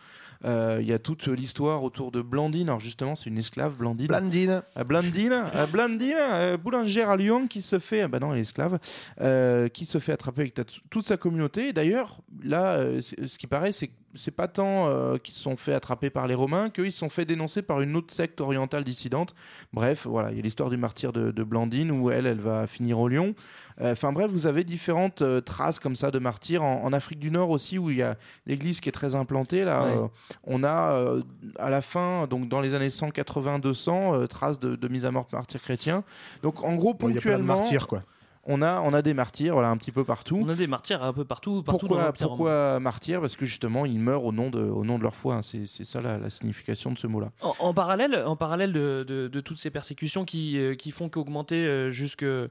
Euh, 0.45 0.78
Il 0.82 0.88
y 0.88 0.93
a 0.93 0.99
toute 0.99 1.28
l'histoire 1.28 1.84
autour 1.84 2.12
de 2.12 2.22
Blandine. 2.22 2.70
Alors, 2.70 2.80
justement, 2.80 3.16
c'est 3.16 3.30
une 3.30 3.38
esclave, 3.38 3.76
Blandine. 3.78 4.07
Blandine. 4.07 4.62
Euh, 4.78 4.84
Blandine, 4.86 5.43
euh, 5.53 5.66
Blandine 5.66 6.16
euh, 6.50 6.58
boulangère 6.58 7.10
à 7.10 7.18
Lyon 7.18 7.47
qui 7.47 7.62
se 7.62 7.80
fait, 7.80 8.08
bah 8.08 8.20
non, 8.20 8.34
esclave, 8.34 8.80
euh, 9.22 9.68
qui 9.68 9.86
se 9.86 10.00
fait 10.00 10.12
attraper 10.12 10.41
avec 10.41 10.60
toute 10.89 11.06
sa 11.06 11.18
communauté. 11.18 11.74
D'ailleurs, 11.74 12.22
là, 12.43 12.74
euh, 12.74 13.02
ce 13.02 13.38
qui 13.38 13.47
paraît, 13.47 13.72
c'est 13.72 13.91
c'est 14.14 14.32
pas 14.32 14.47
tant 14.47 14.88
euh, 14.88 15.18
qu'ils 15.18 15.34
se 15.34 15.41
sont 15.41 15.55
fait 15.57 15.74
attraper 15.74 16.10
par 16.10 16.28
les 16.28 16.36
Romains 16.36 16.70
qu'ils 16.70 16.91
se 16.91 16.97
sont 16.99 17.10
fait 17.10 17.26
dénoncer 17.26 17.62
par 17.62 17.82
une 17.82 17.95
autre 17.95 18.14
secte 18.14 18.41
orientale 18.41 18.84
dissidente. 18.84 19.36
Bref, 19.74 20.07
voilà, 20.07 20.32
il 20.32 20.38
y 20.38 20.39
a 20.39 20.43
l'histoire 20.43 20.70
du 20.70 20.78
martyr 20.78 21.14
de, 21.14 21.32
de 21.32 21.43
Blandine 21.43 21.91
où 21.91 22.10
elle, 22.10 22.26
elle 22.26 22.39
va 22.39 22.66
finir 22.68 22.99
au 22.99 23.07
Lion. 23.07 23.36
Euh, 23.82 23.91
Enfin 23.91 24.12
bref, 24.12 24.30
vous 24.32 24.45
avez 24.47 24.64
différentes 24.64 25.22
euh, 25.22 25.41
traces 25.41 25.80
comme 25.80 25.95
ça 25.95 26.12
de 26.12 26.20
martyrs 26.20 26.64
en, 26.64 26.84
en 26.84 26.93
Afrique 26.93 27.20
du 27.20 27.32
Nord 27.32 27.49
aussi 27.49 27.78
où 27.78 27.89
il 27.91 27.97
y 27.97 28.01
a 28.01 28.18
l'église 28.45 28.80
qui 28.82 28.89
est 28.89 28.93
très 28.93 29.16
implantée. 29.16 29.64
Là, 29.64 29.84
Ouais. 29.84 29.97
euh, 29.97 30.07
on 30.45 30.64
a 30.64 30.93
euh, 30.93 31.22
à 31.57 31.70
la 31.70 31.82
fin, 31.82 32.28
donc 32.28 32.49
dans 32.49 32.62
les 32.62 32.74
années 32.74 32.89
180-200, 32.89 34.14
euh, 34.14 34.28
traces 34.28 34.60
de, 34.60 34.76
de 34.76 34.88
mise 34.88 35.05
à 35.05 35.12
mort 35.12 35.28
de 35.32 35.36
martyrs 35.36 35.62
chrétiens. 35.62 36.03
Donc 36.43 36.64
en 36.64 36.76
gros, 36.76 36.93
Bon, 36.93 37.10
il 37.10 37.16
y 37.16 37.18
a 37.18 37.22
plein 37.22 37.32
de 37.34 37.38
ponctuellement, 37.38 37.55
martyrs, 37.60 37.88
quoi. 37.88 38.03
On 38.50 38.62
a, 38.62 38.82
on 38.82 38.93
a 38.93 39.02
des 39.02 39.14
martyrs, 39.14 39.54
voilà, 39.54 39.70
un 39.70 39.78
petit 39.78 39.91
peu 39.91 40.04
partout. 40.04 40.41
On 40.45 40.50
a 40.50 40.56
des 40.56 40.68
martyrs 40.68 41.02
un 41.04 41.14
peu 41.14 41.24
partout, 41.24 41.64
partout 41.64 41.88
dans 41.88 41.95
Pourquoi, 41.95 42.14
pourquoi 42.28 42.80
martyrs? 42.82 43.22
Parce 43.22 43.36
que 43.38 43.45
justement, 43.45 43.86
ils 43.86 44.00
meurent 44.00 44.26
au 44.26 44.32
nom 44.34 44.50
de, 44.50 44.60
au 44.62 44.84
nom 44.84 44.97
de 44.97 45.04
leur 45.04 45.16
foi. 45.16 45.36
hein. 45.36 45.41
C'est 45.41 45.66
c'est 45.68 45.84
ça 45.86 46.02
la, 46.02 46.18
la 46.18 46.30
signification 46.30 46.91
de 46.91 46.97
ce 46.97 47.08
mot-là. 47.08 47.30
En, 47.41 47.54
en 47.60 47.74
parallèle, 47.74 48.24
en 48.26 48.36
parallèle 48.36 48.74
de, 48.74 49.06
de- 49.08 49.28
de 49.30 49.39
toutes 49.39 49.60
ces 49.60 49.70
persécutions 49.70 50.26
qui, 50.26 50.58
euh, 50.58 50.76
qui 50.76 50.91
font 50.91 51.08
qu'augmenter 51.10 51.56
euh, 51.66 51.89
jusque, 51.89 52.24
euh, 52.24 52.47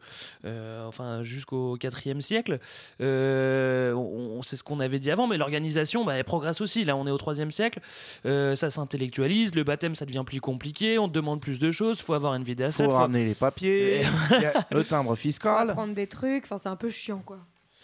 enfin, 0.87 1.23
jusqu'au 1.23 1.77
IVe 1.83 2.21
siècle, 2.21 2.61
euh, 3.01 3.93
on, 3.95 4.39
on- 4.39 4.43
c'est 4.43 4.57
ce 4.57 4.63
qu'on 4.65 4.81
avait 4.81 4.99
dit 5.01 5.11
avant, 5.11 5.27
mais 5.27 5.37
l'organisation 5.37 6.05
bah, 6.05 6.15
elle 6.15 6.25
progresse 6.25 6.61
aussi. 6.61 6.85
Là, 6.85 6.97
on 6.97 7.07
est 7.07 7.11
au 7.11 7.19
IIIe 7.19 7.51
siècle, 7.53 7.81
euh, 8.27 8.55
ça 8.57 8.71
s'intellectualise, 8.71 9.55
le 9.55 9.65
baptême 9.65 9.95
ça 9.95 10.07
devient 10.07 10.23
plus 10.25 10.41
compliqué, 10.41 10.99
on 10.99 11.09
te 11.09 11.15
demande 11.15 11.41
plus 11.41 11.59
de 11.59 11.73
choses, 11.73 11.97
il 11.99 12.03
faut 12.05 12.15
avoir 12.15 12.35
une 12.35 12.45
vie 12.45 12.53
Il 12.53 12.57
d'asset. 12.57 12.85
faut 12.85 12.91
ramener 12.91 13.25
les 13.25 13.35
papiers, 13.35 14.03
Il 14.37 14.43
y 14.43 14.47
a- 14.47 14.67
le 14.71 14.85
timbre 14.85 15.15
fiscal. 15.17 15.75
Des 15.95 16.07
trucs, 16.07 16.45
enfin 16.45 16.59
c'est 16.59 16.69
un 16.69 16.77
peu 16.77 16.91
chiant 16.91 17.21
quoi. 17.21 17.41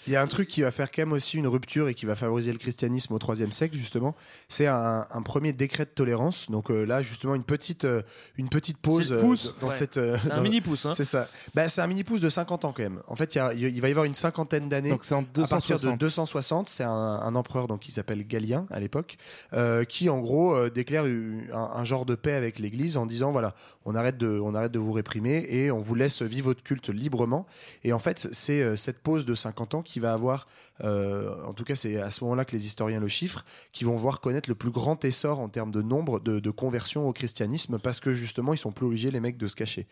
Il 0.07 0.13
y 0.13 0.17
a 0.17 0.23
un 0.23 0.27
truc 0.27 0.49
qui 0.49 0.63
va 0.63 0.71
faire 0.71 0.91
quand 0.91 1.03
même 1.03 1.13
aussi 1.13 1.37
une 1.39 1.47
rupture 1.47 1.89
et 1.89 1.95
qui 1.95 2.05
va 2.07 2.15
favoriser 2.15 2.53
le 2.53 2.59
christianisme 2.59 3.15
au 3.15 3.19
IIIe 3.19 3.53
siècle 3.53 3.77
justement, 3.77 4.15
c'est 4.49 4.67
un, 4.67 5.07
un 5.11 5.23
premier 5.23 5.53
décret 5.53 5.85
de 5.85 5.91
tolérance. 5.91 6.51
Donc 6.51 6.71
euh, 6.71 6.85
là 6.85 7.03
justement 7.03 7.35
une 7.35 7.45
petite 7.45 7.85
euh, 7.85 8.03
une 8.37 8.49
petite 8.49 8.79
pause 8.79 9.13
euh, 9.13 9.21
pouce. 9.21 9.55
dans 9.61 9.69
Ouais. 9.69 9.75
cette 9.75 9.97
euh, 9.97 10.17
C'est 10.23 10.33
un 10.33 10.37
dans- 10.37 10.43
mini 10.43 10.61
pouce. 10.61 10.85
Hein. 10.87 10.93
C'est 10.95 11.05
ça. 11.05 11.29
Bah, 11.55 11.69
c'est 11.69 11.81
un 11.81 11.87
mini 11.87 12.05
pouce 12.05 12.21
de 12.21 12.29
50 12.29 12.65
ans 12.65 12.73
quand 12.77 12.83
même. 12.83 13.01
En 13.09 13.17
fait, 13.17 13.35
il 13.35 13.39
y 13.39 13.41
a- 13.41 13.53
il 13.55 13.81
va 13.81 13.89
y 13.89 13.91
avoir 13.93 14.05
une 14.05 14.15
cinquantaine 14.15 14.69
d'années. 14.69 14.91
Donc 14.91 15.05
c'est 15.05 15.15
en 15.15 15.23
À 15.23 15.47
partir 15.49 15.77
de 15.77 15.83
260. 15.97 15.99
260, 16.01 16.69
c'est 16.69 16.85
un, 16.85 16.91
un 16.91 17.35
empereur 17.35 17.67
donc 17.67 17.81
qui 17.81 17.93
s'appelle 17.93 18.27
Galien 18.27 18.67
à 18.71 18.81
l'époque, 18.81 19.17
euh, 19.53 19.85
qui 19.85 20.09
en 20.11 20.19
gros 20.21 20.55
euh, 20.55 20.71
déclare 20.71 21.07
un, 21.07 21.55
un 21.75 21.85
genre 21.85 22.05
de 22.05 22.15
paix 22.15 22.33
avec 22.35 22.59
l'Église 22.59 22.97
en 22.97 23.07
disant 23.07 23.33
voilà, 23.33 23.55
on 23.85 23.95
arrête 23.95 24.19
de, 24.19 24.39
on 24.41 24.55
arrête 24.55 24.73
de 24.73 24.79
vous 24.79 24.93
réprimer 24.93 25.47
et 25.49 25.71
on 25.71 25.81
vous 25.81 25.95
laisse 25.95 26.23
vivre 26.23 26.47
votre 26.47 26.63
culte 26.63 26.89
librement. 26.91 27.47
Et 27.85 27.93
en 27.93 27.99
fait, 27.99 28.29
c'est 28.33 28.61
euh, 28.63 28.77
cette 28.77 28.99
pause 29.03 29.25
de 29.27 29.35
50 29.35 29.75
ans 29.75 29.83
qui 29.83 29.94
va 30.01 30.13
avoir, 30.13 30.47
euh, 30.83 31.35
en 31.45 31.53
tout 31.55 31.65
cas, 31.65 31.75
c'est 31.77 32.01
à 32.01 32.11
ce 32.11 32.25
moment-là 32.25 32.45
que 32.45 32.57
les 32.57 32.67
historiens 32.67 33.01
le 33.01 33.09
chiffrent, 33.09 33.45
qui 33.73 33.85
vont 33.85 33.97
voir 33.97 34.21
connaître 34.21 34.49
le 34.49 34.55
plus 34.55 34.71
grand 34.71 35.05
essor 35.05 35.41
en 35.41 35.49
termes 35.49 35.71
de 35.71 35.83
nombre 35.83 36.21
de, 36.21 36.41
de 36.41 36.51
conversions 36.51 37.09
au 37.09 37.13
christianisme 37.13 37.79
parce 37.79 38.01
que 38.01 38.13
justement, 38.13 38.55
ils 38.55 38.59
sont 38.59 38.73
plus 38.73 38.87
obligés 38.87 39.11
les 39.11 39.21
mecs 39.21 39.37
de 39.37 39.47
se 39.47 39.57
cacher. 39.57 39.87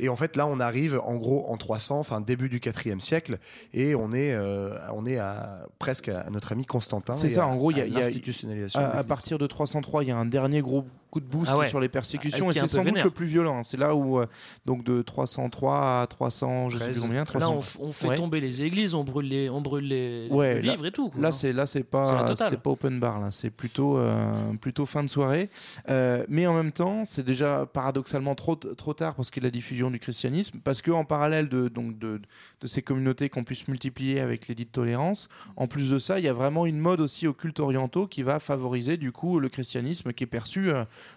Et 0.00 0.08
en 0.08 0.16
fait, 0.16 0.34
là, 0.34 0.46
on 0.46 0.60
arrive 0.60 0.98
en 1.04 1.16
gros 1.16 1.46
en 1.48 1.56
300, 1.58 1.98
enfin 1.98 2.20
début 2.22 2.48
du 2.48 2.58
4e 2.58 3.00
siècle, 3.00 3.38
et 3.74 3.94
on 3.94 4.12
est, 4.12 4.32
euh, 4.32 4.74
on 4.94 5.04
est 5.04 5.18
à, 5.18 5.66
presque 5.78 6.08
à 6.08 6.28
notre 6.30 6.52
ami 6.52 6.64
Constantin. 6.64 7.16
C'est 7.16 7.28
ça, 7.28 7.44
à- 7.44 7.46
en 7.46 7.56
gros, 7.56 7.70
il 7.70 7.76
y 7.78 7.80
a, 7.82 7.86
l'institutionnalisation. 7.86 8.80
à, 8.80 9.04
partir 9.04 9.36
de 9.38 9.46
303, 9.46 10.02
il 10.02 10.08
y 10.08 10.10
a 10.10 10.16
un 10.16 10.24
dernier 10.24 10.62
gros 10.62 10.86
coup 11.10 11.20
de 11.20 11.26
boost 11.26 11.50
Ah 11.54 11.58
ouais. 11.58 11.68
sur 11.68 11.80
les 11.80 11.88
persécutions, 11.88 12.46
Ah, 12.48 12.50
et 12.52 12.54
c'est 12.54 12.66
sans 12.66 12.84
doute 12.84 13.02
le 13.02 13.10
plus 13.10 13.26
violent. 13.26 13.58
hein. 13.58 13.62
C'est 13.62 13.76
là 13.76 13.94
où, 13.94 14.20
euh, 14.20 14.26
donc 14.66 14.84
de 14.84 15.02
303 15.02 16.00
à 16.02 16.06
300, 16.06 16.70
je 16.70 16.78
sais 16.78 16.84
plus 16.84 16.92
13. 16.92 17.02
combien, 17.02 17.18
Là, 17.20 17.24
300. 17.24 17.54
on, 17.54 17.60
f- 17.60 17.76
on 17.80 17.92
fait 17.92 18.08
Ouais. 18.08 18.16
tomber 18.16 18.40
les 18.40 18.62
églises, 18.62 18.94
on 18.94 19.04
brûle 19.04 19.26
les, 19.28 19.50
on 19.50 19.60
brûle 19.60 19.86
les, 19.88 20.28
Ouais, 20.30 20.56
les 20.56 20.62
là- 20.62 20.72
livres 20.72 20.86
et 20.86 20.92
tout. 20.92 21.10
quoi. 21.10 21.20
Là, 21.20 21.32
c'est 21.32 21.52
là, 21.52 21.66
c'est 21.66 21.82
pas, 21.84 22.34
c'est 22.36 22.60
pas 22.60 22.70
open 22.70 23.00
bar 23.00 23.20
là. 23.20 23.30
C'est 23.30 23.50
plutôt, 23.50 23.98
euh, 23.98 24.52
plutôt 24.60 24.86
fin 24.86 25.02
de 25.04 25.08
soirée. 25.10 25.50
Euh, 25.88 26.24
mais 26.28 26.46
en 26.46 26.54
même 26.54 26.72
temps, 26.72 27.04
c'est 27.04 27.24
déjà 27.24 27.66
paradoxalement 27.66 28.34
trop, 28.34 28.56
trop 28.56 28.94
tard 28.94 29.14
parce 29.14 29.30
qu'il 29.30 29.42
y 29.42 29.46
a 29.46 29.48
la 29.48 29.50
diffusion 29.50 29.90
du 29.90 29.98
christianisme, 29.98 30.60
parce 30.62 30.82
que 30.82 30.90
en 30.90 31.04
parallèle 31.04 31.48
de 31.48 31.68
donc 31.68 31.98
de, 31.98 32.20
de 32.60 32.66
ces 32.66 32.82
communautés 32.82 33.28
qu'on 33.28 33.44
puisse 33.44 33.66
multiplier 33.68 34.20
avec 34.20 34.48
l'édit 34.48 34.64
de 34.64 34.70
tolérance, 34.70 35.28
en 35.56 35.66
plus 35.66 35.90
de 35.90 35.98
ça, 35.98 36.18
il 36.18 36.24
y 36.24 36.28
a 36.28 36.32
vraiment 36.32 36.66
une 36.66 36.78
mode 36.78 37.00
aussi 37.00 37.26
aux 37.26 37.34
cultes 37.34 37.60
orientaux 37.60 38.06
qui 38.06 38.22
va 38.22 38.38
favoriser 38.40 38.96
du 38.96 39.12
coup 39.12 39.38
le 39.40 39.48
christianisme 39.48 40.12
qui 40.12 40.24
est 40.24 40.26
perçu 40.26 40.70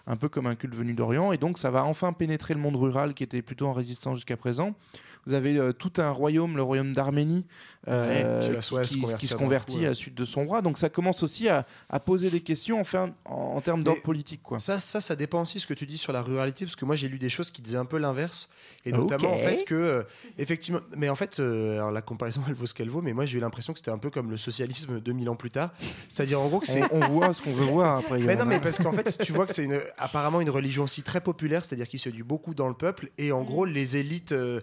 un 0.06 0.16
peu 0.16 0.28
comme 0.28 0.46
un 0.46 0.54
culte 0.54 0.74
venu 0.74 0.94
d'Orient, 0.94 1.32
et 1.32 1.38
donc 1.38 1.58
ça 1.58 1.70
va 1.70 1.84
enfin 1.84 2.12
pénétrer 2.12 2.54
le 2.54 2.60
monde 2.60 2.76
rural 2.76 3.14
qui 3.14 3.22
était 3.22 3.42
plutôt 3.42 3.66
en 3.66 3.72
résistance 3.72 4.16
jusqu'à 4.16 4.36
présent. 4.36 4.74
Vous 5.26 5.34
avez 5.34 5.56
euh, 5.56 5.72
tout 5.72 5.92
un 5.98 6.10
royaume, 6.10 6.56
le 6.56 6.62
royaume 6.62 6.92
d'Arménie, 6.92 7.44
euh, 7.88 8.48
Ouais, 8.50 8.56
qui 8.56 8.62
se 8.62 9.16
qui- 9.16 9.26
se 9.26 9.34
convertit 9.34 9.74
coup, 9.74 9.80
ouais. 9.80 9.86
à 9.86 9.88
la 9.90 9.94
suite 9.94 10.14
de 10.14 10.24
son 10.24 10.44
roi. 10.46 10.62
Donc 10.62 10.78
ça 10.78 10.88
commence 10.88 11.22
aussi 11.22 11.48
à, 11.48 11.66
à 11.90 12.00
poser 12.00 12.30
des 12.30 12.40
questions 12.40 12.80
en, 12.80 12.84
fin- 12.84 13.10
en, 13.26 13.34
en 13.56 13.60
termes 13.60 13.82
d'ordre 13.82 14.00
politique. 14.02 14.42
Quoi. 14.42 14.58
Ça, 14.58 14.78
ça, 14.78 15.00
ça 15.00 15.16
dépend 15.16 15.42
aussi 15.42 15.60
ce 15.60 15.66
que 15.66 15.74
tu 15.74 15.84
dis 15.86 15.98
sur 15.98 16.12
la 16.12 16.22
ruralité, 16.22 16.64
parce 16.64 16.76
que 16.76 16.84
moi 16.84 16.94
j'ai 16.96 17.08
lu 17.08 17.18
des 17.18 17.28
choses 17.28 17.50
qui 17.50 17.60
disaient 17.62 17.76
un 17.76 17.84
peu 17.84 17.98
l'inverse, 17.98 18.48
et 18.86 18.92
notamment 18.92 19.32
en 19.34 19.38
fait 19.38 19.64
que, 19.64 19.74
euh, 19.74 20.02
effectivement, 20.38 20.80
mais 20.96 21.08
en 21.10 21.14
fait, 21.16 21.40
euh, 21.40 21.74
alors 21.76 21.90
la 21.90 22.02
comparaison 22.02 22.40
elle 22.48 22.54
vaut 22.54 22.66
ce 22.66 22.74
qu'elle 22.74 22.88
vaut, 22.90 23.02
mais 23.02 23.12
moi 23.12 23.24
j'ai 23.26 23.36
eu 23.38 23.40
l'impression 23.40 23.72
que 23.74 23.78
c'était 23.78 23.90
un 23.90 23.98
peu 23.98 24.10
comme 24.10 24.30
le 24.30 24.36
socialisme 24.38 25.00
2000 25.00 25.28
ans 25.28 25.36
plus 25.36 25.50
tard, 25.50 25.70
c'est-à-dire 26.08 26.40
en 26.40 26.48
gros 26.48 26.60
que 26.60 26.66
c'est. 26.66 26.82
On, 26.90 27.02
on 27.04 27.08
voit 27.08 27.32
ce 27.34 27.44
qu'on 27.44 27.52
veut 27.52 27.66
voir 27.66 27.98
après. 27.98 28.18
Mais 28.18 28.36
non, 28.36 28.46
mais 28.46 28.60
parce 28.60 28.78
qu'en 28.78 28.92
fait, 28.92 29.18
tu 29.18 29.32
vois 29.32 29.44
que 29.46 29.52
c'est 29.54 29.64
une, 29.64 29.78
apparemment 29.98 30.40
une 30.40 30.50
religion 30.50 30.84
aussi 30.84 31.02
très 31.02 31.20
populaire, 31.20 31.64
c'est-à-dire 31.64 31.88
qui 31.88 31.98
séduit 31.98 32.22
beaucoup 32.22 32.54
dans 32.54 32.68
le 32.68 32.74
peuple, 32.74 33.10
et 33.18 33.30
en 33.32 33.42
gros 33.42 33.64
les 33.66 33.96
élites, 33.98 34.32
euh, 34.32 34.60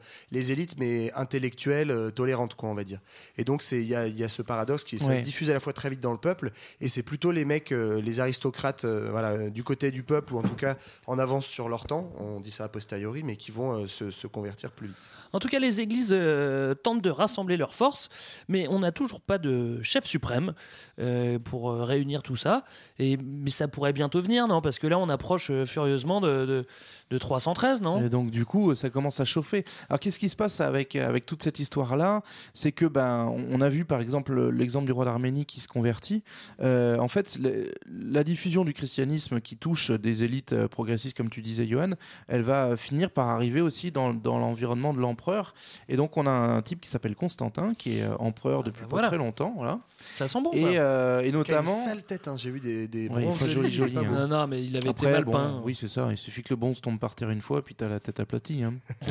les 0.52 0.60
élites 0.60 0.78
mais 0.78 1.12
intellectuelles, 1.14 1.92
euh, 1.92 2.10
tolérantes 2.12 2.56
quoi, 2.56 2.70
on 2.70 2.74
va 2.76 2.84
dire. 2.84 3.00
Et 3.38 3.44
donc 3.44 3.62
c'est 3.64 3.82
il 3.82 3.88
y 3.88 3.96
a, 3.96 4.08
il 4.08 4.18
y 4.20 4.24
a 4.24 4.30
ce 4.30 4.42
paradoxe 4.42 4.84
qui 4.84 5.00
ça 5.00 5.08
Ouais. 5.12 5.16
se 5.18 5.22
diffuse 5.22 5.50
à 5.50 5.54
la 5.54 5.60
fois 5.60 5.74
très 5.74 5.90
vite 5.90 6.00
dans 6.00 6.12
le 6.12 6.18
peuple, 6.18 6.52
et 6.80 6.88
c'est 6.88 7.04
plutôt 7.04 7.32
les 7.32 7.46
mecs, 7.46 7.72
euh, 7.72 8.02
les 8.02 8.20
aristocrates, 8.20 8.86
euh, 8.86 9.10
voilà, 9.12 9.32
euh, 9.32 9.50
du 9.50 9.64
côté 9.64 9.92
du 9.92 10.04
peuple 10.04 10.34
ou 10.34 10.38
en 10.38 10.44
tout 10.44 10.56
cas 10.56 10.76
en 11.08 11.18
avance 11.20 11.46
sur 11.46 11.70
leur 11.70 11.86
temps, 11.86 12.12
on 12.20 12.40
dit 12.40 12.52
ça 12.52 12.66
a 12.66 12.70
posteriori, 12.70 13.24
mais 13.24 13.36
qui 13.36 13.52
vont 13.52 13.72
euh, 13.84 13.88
se, 13.88 14.12
se 14.12 14.28
convertir 14.28 14.72
plus 14.72 14.88
vite. 14.88 15.10
En 15.34 15.40
tout 15.40 15.48
cas, 15.48 15.60
les 15.60 15.80
églises 15.82 16.10
euh, 16.12 16.74
tentent 16.76 17.02
de 17.02 17.10
rassembler 17.10 17.56
leurs 17.58 17.74
forces, 17.76 18.10
mais 18.50 18.68
on 18.68 18.80
n'a 18.80 18.92
toujours 18.92 19.22
pas 19.22 19.38
de 19.38 19.82
chef 19.82 20.06
suprême 20.06 20.54
euh, 21.00 21.40
pour 21.40 21.72
euh, 21.72 21.84
réunir 21.84 22.22
tout 22.24 22.36
ça. 22.36 22.66
Et, 23.00 23.18
mais 23.18 23.50
ça 23.52 23.68
pourrait 23.68 23.94
bientôt 23.94 24.22
venir, 24.22 24.48
non? 24.48 24.62
Parce 24.62 24.80
que 24.80 24.88
là, 24.88 24.98
on 25.00 25.08
approche 25.10 25.50
euh, 25.52 25.66
furieusement 25.66 26.20
de, 26.22 26.46
de, 26.46 26.66
de 27.10 27.18
313, 27.18 27.82
non? 27.82 28.04
Et 28.04 28.10
donc 28.10 28.32
du 28.32 28.46
coup, 28.46 28.76
ça 28.76 28.90
commence 28.90 29.20
à 29.20 29.26
chauffer. 29.26 29.64
Alors 29.90 30.00
qu'est-ce 30.00 30.20
qui 30.20 30.28
se 30.30 30.36
passe 30.36 30.41
avec 30.60 30.96
avec 30.96 31.26
toute 31.26 31.44
cette 31.44 31.60
histoire-là 31.60 32.22
C'est 32.54 32.72
que 32.72 32.86
ben 32.86 33.34
on 33.52 33.62
a 33.62 33.70
vu 33.70 33.86
par 33.86 34.02
exemple 34.02 34.50
l'exemple 34.50 34.86
du 34.86 34.92
roi 34.92 35.06
d'Arménie 35.06 35.46
qui 35.46 35.60
se 35.60 35.68
convertit. 35.68 36.24
Euh, 36.62 36.98
en 36.98 37.08
fait, 37.08 37.38
le- 37.42 37.72
la 37.90 38.24
diffusion 38.24 38.66
du 38.66 38.74
christianisme 38.74 39.40
qui 39.42 39.56
touche 39.58 39.92
des 39.92 40.24
élites 40.24 40.54
euh, 40.54 40.68
progressistes, 40.68 41.16
comme 41.16 41.30
tu 41.30 41.42
disais, 41.42 41.68
Johan, 41.68 41.92
elle 42.28 42.42
va 42.42 42.76
finir 42.78 43.12
par 43.12 43.30
arriver 43.30 43.62
aussi 43.62 43.92
dans, 43.92 44.14
dans 44.14 44.40
l'environnement 44.40 44.94
de 44.94 45.00
l'empereur. 45.00 45.54
Et 45.90 45.96
donc 45.96 46.18
on 46.18 46.26
a 46.26 46.32
un 46.32 46.62
type 46.62 46.82
qui 46.82 46.90
s'appelle 46.90 47.16
Constantin, 47.16 47.74
qui 47.78 47.98
est 48.00 48.04
euh, 48.04 48.16
empereur 48.18 48.64
depuis 48.64 48.82
bah 48.82 48.88
pas 48.88 48.96
voilà. 48.96 49.08
très 49.10 49.18
longtemps, 49.18 49.54
voilà. 49.58 49.80
Ça 50.18 50.28
sent 50.28 50.42
bon, 50.42 50.52
Et, 50.54 50.62
ça. 50.62 50.68
euh, 50.68 51.20
et 51.20 51.24
Qui 51.24 51.26
a 51.26 51.30
une 51.30 51.36
notamment. 51.38 51.72
sale 51.72 52.04
tête, 52.04 52.28
hein, 52.28 52.36
j'ai 52.38 52.50
vu 52.52 52.60
des, 52.60 52.88
des 52.88 53.08
Ouais, 53.10 53.28
joli, 53.48 53.72
joli, 53.72 53.98
hein. 53.98 54.04
Non, 54.12 54.28
non, 54.28 54.48
mais 54.48 54.64
il 54.64 54.76
avait 54.78 54.90
Après, 54.90 55.08
été 55.08 55.14
mal 55.14 55.26
bon, 55.26 55.32
peint. 55.32 55.62
Oui, 55.64 55.76
c'est 55.76 55.88
ça. 55.88 56.08
Il 56.12 56.18
suffit 56.18 56.42
que 56.44 56.50
le 56.52 56.56
bon 56.56 56.74
se 56.74 56.82
tombe 56.82 56.98
par 57.00 57.14
terre 57.16 57.30
une 57.30 57.42
fois, 57.42 57.64
puis 57.64 57.76
t'as 57.76 57.88
la 57.88 58.00
tête 58.00 58.20
aplatie. 58.20 58.64
hein. 58.64 58.74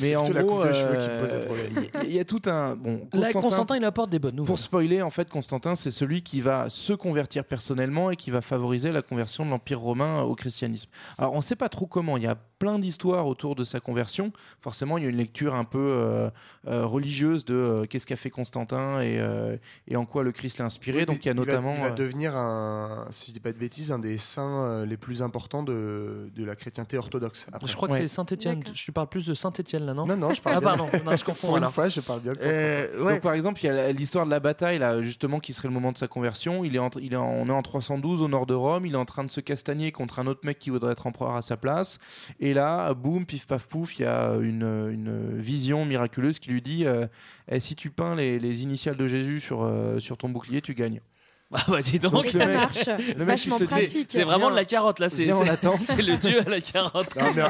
Mais 0.00 0.16
en 0.16 0.24
gros, 0.28 0.56
coupe 0.60 0.68
de 0.68 0.72
cheveux 0.72 0.96
qui 1.00 1.08
posait 1.20 1.40
problème. 1.40 1.86
il 2.04 2.12
y 2.12 2.18
a- 2.18 2.24
tout 2.24 2.42
un 2.46 2.74
bon. 2.76 3.00
Là, 3.12 3.26
Constantin, 3.32 3.40
Constantin, 3.40 3.76
il 3.76 3.84
apporte 3.84 4.10
des 4.10 4.18
bonnes 4.18 4.34
nouvelles. 4.36 4.46
pour 4.46 4.58
spoiler, 4.58 5.02
en 5.02 5.10
fait, 5.10 5.28
Constantin, 5.28 5.74
c'est 5.74 5.90
celui 5.90 6.22
qui 6.22 6.40
va 6.40 6.66
se 6.68 6.92
convertir 6.92 7.44
personnellement 7.44 8.10
et 8.10 8.16
qui 8.16 8.30
va 8.30 8.40
favoriser 8.40 8.92
la 8.92 9.02
conversion 9.02 9.44
de 9.44 9.50
l'Empire 9.50 9.80
romain 9.80 10.22
au 10.22 10.34
christianisme. 10.34 10.90
Alors, 11.18 11.32
on 11.32 11.36
ne 11.36 11.42
sait 11.42 11.56
pas 11.56 11.68
trop 11.68 11.86
comment. 11.86 12.16
Il 12.16 12.22
y 12.24 12.26
a 12.26 12.36
plein 12.58 12.78
d'histoires 12.78 13.26
autour 13.26 13.54
de 13.54 13.64
sa 13.64 13.80
conversion. 13.80 14.32
Forcément, 14.60 14.98
il 14.98 15.04
y 15.04 15.06
a 15.06 15.10
une 15.10 15.16
lecture 15.16 15.54
un 15.54 15.64
peu 15.64 15.78
euh, 15.78 16.30
euh, 16.66 16.86
religieuse 16.86 17.44
de 17.44 17.54
euh, 17.54 17.84
qu'est-ce 17.86 18.06
qu'a 18.06 18.16
fait 18.16 18.30
Constantin 18.30 19.00
et, 19.00 19.18
euh, 19.20 19.56
et 19.88 19.96
en 19.96 20.06
quoi 20.06 20.22
le 20.22 20.32
Christ 20.32 20.58
l'a 20.58 20.64
inspiré. 20.64 21.00
Oui, 21.00 21.06
Donc, 21.06 21.18
il 21.24 21.26
y 21.26 21.30
a 21.30 21.34
va- 21.34 21.40
notamment. 21.40 21.74
il 21.76 21.82
va 21.82 21.90
devenir 21.90 22.34
un, 22.36 23.06
si 23.10 23.28
je 23.28 23.32
dis 23.34 23.40
pas 23.40 23.52
de 23.52 23.58
bêtises, 23.58 23.92
un 23.92 23.98
des 23.98 24.18
saints 24.18 24.84
les 24.86 24.96
plus 24.96 25.22
importants 25.22 25.62
de, 25.62 26.30
de 26.34 26.44
la 26.44 26.56
chrétienté 26.56 26.96
orthodoxe. 26.98 27.46
Après. 27.52 27.68
Je 27.68 27.76
crois 27.76 27.88
que 27.88 27.92
Ouais. 27.94 28.00
c'est 28.00 28.08
Saint-Étienne. 28.08 28.62
Je 28.74 28.90
parle 28.90 29.08
plus 29.08 29.26
de 29.26 29.34
Saint-Étienne 29.34 29.84
là, 29.86 29.94
non 29.94 30.06
Non, 30.06 30.16
non, 30.16 30.32
je 30.32 30.40
parle 30.40 30.56
Ah, 30.56 30.60
bien. 30.60 30.68
pardon, 30.70 30.88
non, 31.04 31.16
je 31.16 31.24
confonds 31.24 31.46
Pour 31.48 31.56
une 31.58 31.62
alors. 31.64 31.72
fois, 31.74 31.88
je 31.88 32.00
parle 32.00 32.20
bien 32.20 32.32
de 32.32 32.38
Constantin. 32.38 32.62
Euh, 32.64 33.02
ouais. 33.04 33.12
Donc 33.14 33.22
par 33.22 33.34
exemple, 33.34 33.60
il 33.62 33.66
y 33.66 33.68
a 33.70 33.92
l'histoire 33.92 34.24
de 34.24 34.30
la 34.30 34.40
bataille 34.40 34.78
là, 34.78 35.00
justement, 35.02 35.40
qui 35.40 35.52
serait 35.52 35.68
le 35.68 35.74
moment 35.74 35.92
de 35.92 35.98
sa 35.98 36.08
conversion. 36.08 36.64
Il 36.64 36.74
est, 36.74 36.78
en- 36.78 36.90
il 37.00 37.12
est 37.12 37.16
en- 37.16 37.26
on 37.30 37.46
est 37.48 37.52
en 37.52 37.62
312 37.62 38.22
au 38.22 38.28
nord 38.28 38.46
de 38.46 38.54
Rome. 38.54 38.86
Il 38.86 38.94
est 38.94 38.96
en 38.98 39.04
train 39.04 39.24
de 39.24 39.30
se 39.30 39.40
castagner 39.40 39.92
contre 39.92 40.18
un 40.18 40.26
autre 40.26 40.40
mec 40.44 40.58
qui 40.58 40.70
voudrait 40.70 40.92
être 40.92 41.06
empereur 41.06 41.36
à 41.36 41.42
sa 41.42 41.56
place. 41.56 41.98
Et 42.40 42.45
là, 42.54 42.92
boum, 42.94 43.24
pif 43.26 43.46
paf 43.46 43.66
pouf, 43.66 43.98
il 43.98 44.02
y 44.02 44.04
a 44.06 44.34
une, 44.40 44.62
une 44.92 45.38
vision 45.38 45.84
miraculeuse 45.84 46.38
qui 46.38 46.50
lui 46.50 46.62
dit 46.62 46.84
euh, 46.86 47.06
Eh, 47.50 47.60
si 47.60 47.74
tu 47.76 47.90
peins 47.90 48.14
les, 48.14 48.38
les 48.38 48.62
initiales 48.62 48.96
de 48.96 49.06
Jésus 49.06 49.40
sur, 49.40 49.62
euh, 49.64 49.98
sur 50.00 50.16
ton 50.18 50.28
bouclier, 50.28 50.60
tu 50.62 50.74
gagnes. 50.74 51.00
Ah 51.52 51.62
bah 51.68 51.80
dis 51.80 52.00
donc. 52.00 52.26
Et 52.26 52.30
ça 52.30 52.44
mec- 52.44 52.56
marche. 52.56 52.86
le 52.86 53.14
mec, 53.18 53.28
Vachement 53.28 53.58
pratique. 53.60 54.08
C'est 54.10 54.24
vraiment 54.24 54.50
de 54.50 54.56
la 54.56 54.64
carotte 54.64 54.98
là. 54.98 55.08
C'est 55.08 55.26
le 55.26 56.16
dieu 56.16 56.40
à 56.44 56.50
la 56.50 56.60
carotte. 56.60 57.14
Non, 57.14 57.26
mais, 57.36 57.42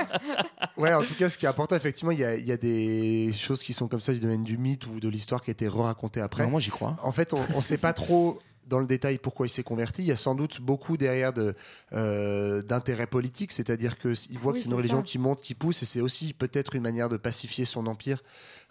ouais, 0.77 0.93
en 0.93 1.03
tout 1.03 1.15
cas, 1.15 1.31
ce 1.31 1.39
qui 1.39 1.47
est 1.47 1.49
important, 1.49 1.75
effectivement, 1.77 2.11
il 2.11 2.19
y 2.21 2.25
a, 2.25 2.35
il 2.37 2.45
y 2.45 2.53
a 2.53 2.59
des 2.59 3.33
choses 3.33 3.65
qui 3.65 3.73
sont 3.73 3.89
comme 3.89 4.01
ça 4.01 4.13
du 4.13 4.19
domaine 4.21 4.45
du 4.45 4.59
mythe 4.59 4.87
ou 4.87 5.01
de 5.01 5.09
l'histoire 5.09 5.41
qui 5.41 5.49
a 5.49 5.53
été 5.53 5.67
re-racontée 5.67 6.21
après. 6.21 6.43
Non, 6.45 6.51
moi 6.51 6.61
j'y 6.61 6.69
crois. 6.69 6.95
En 7.03 7.11
fait, 7.11 7.33
on 7.33 7.57
ne 7.57 7.61
sait 7.63 7.79
pas 7.79 7.95
trop 7.95 8.39
dans 8.67 8.81
le 8.81 8.87
détail 8.87 9.19
pourquoi 9.19 9.47
il 9.47 9.51
s'est 9.51 9.63
converti. 9.63 10.03
Il 10.03 10.09
y 10.09 10.13
a 10.13 10.17
sans 10.17 10.35
doute 10.35 10.61
beaucoup 10.61 10.97
derrière 10.97 11.33
de, 11.33 11.55
euh, 11.93 12.63
d'intérêt 12.63 13.07
politique, 13.07 13.53
c'est-à-dire 13.53 13.99
qu'il 13.99 14.39
voit 14.39 14.53
Oui, 14.53 14.59
que 14.59 14.63
c'est 14.63 14.71
une 14.71 14.75
religion 14.77 14.99
ça. 14.99 15.05
qui 15.05 15.19
monte, 15.19 15.43
qui 15.43 15.55
pousse, 15.55 15.83
et 15.83 15.87
c'est 15.87 16.01
aussi 16.01 16.33
peut-être 16.35 16.75
une 16.75 16.83
manière 16.83 17.09
de 17.09 17.17
pacifier 17.17 17.65
son 17.65 17.87
empire. 17.87 18.23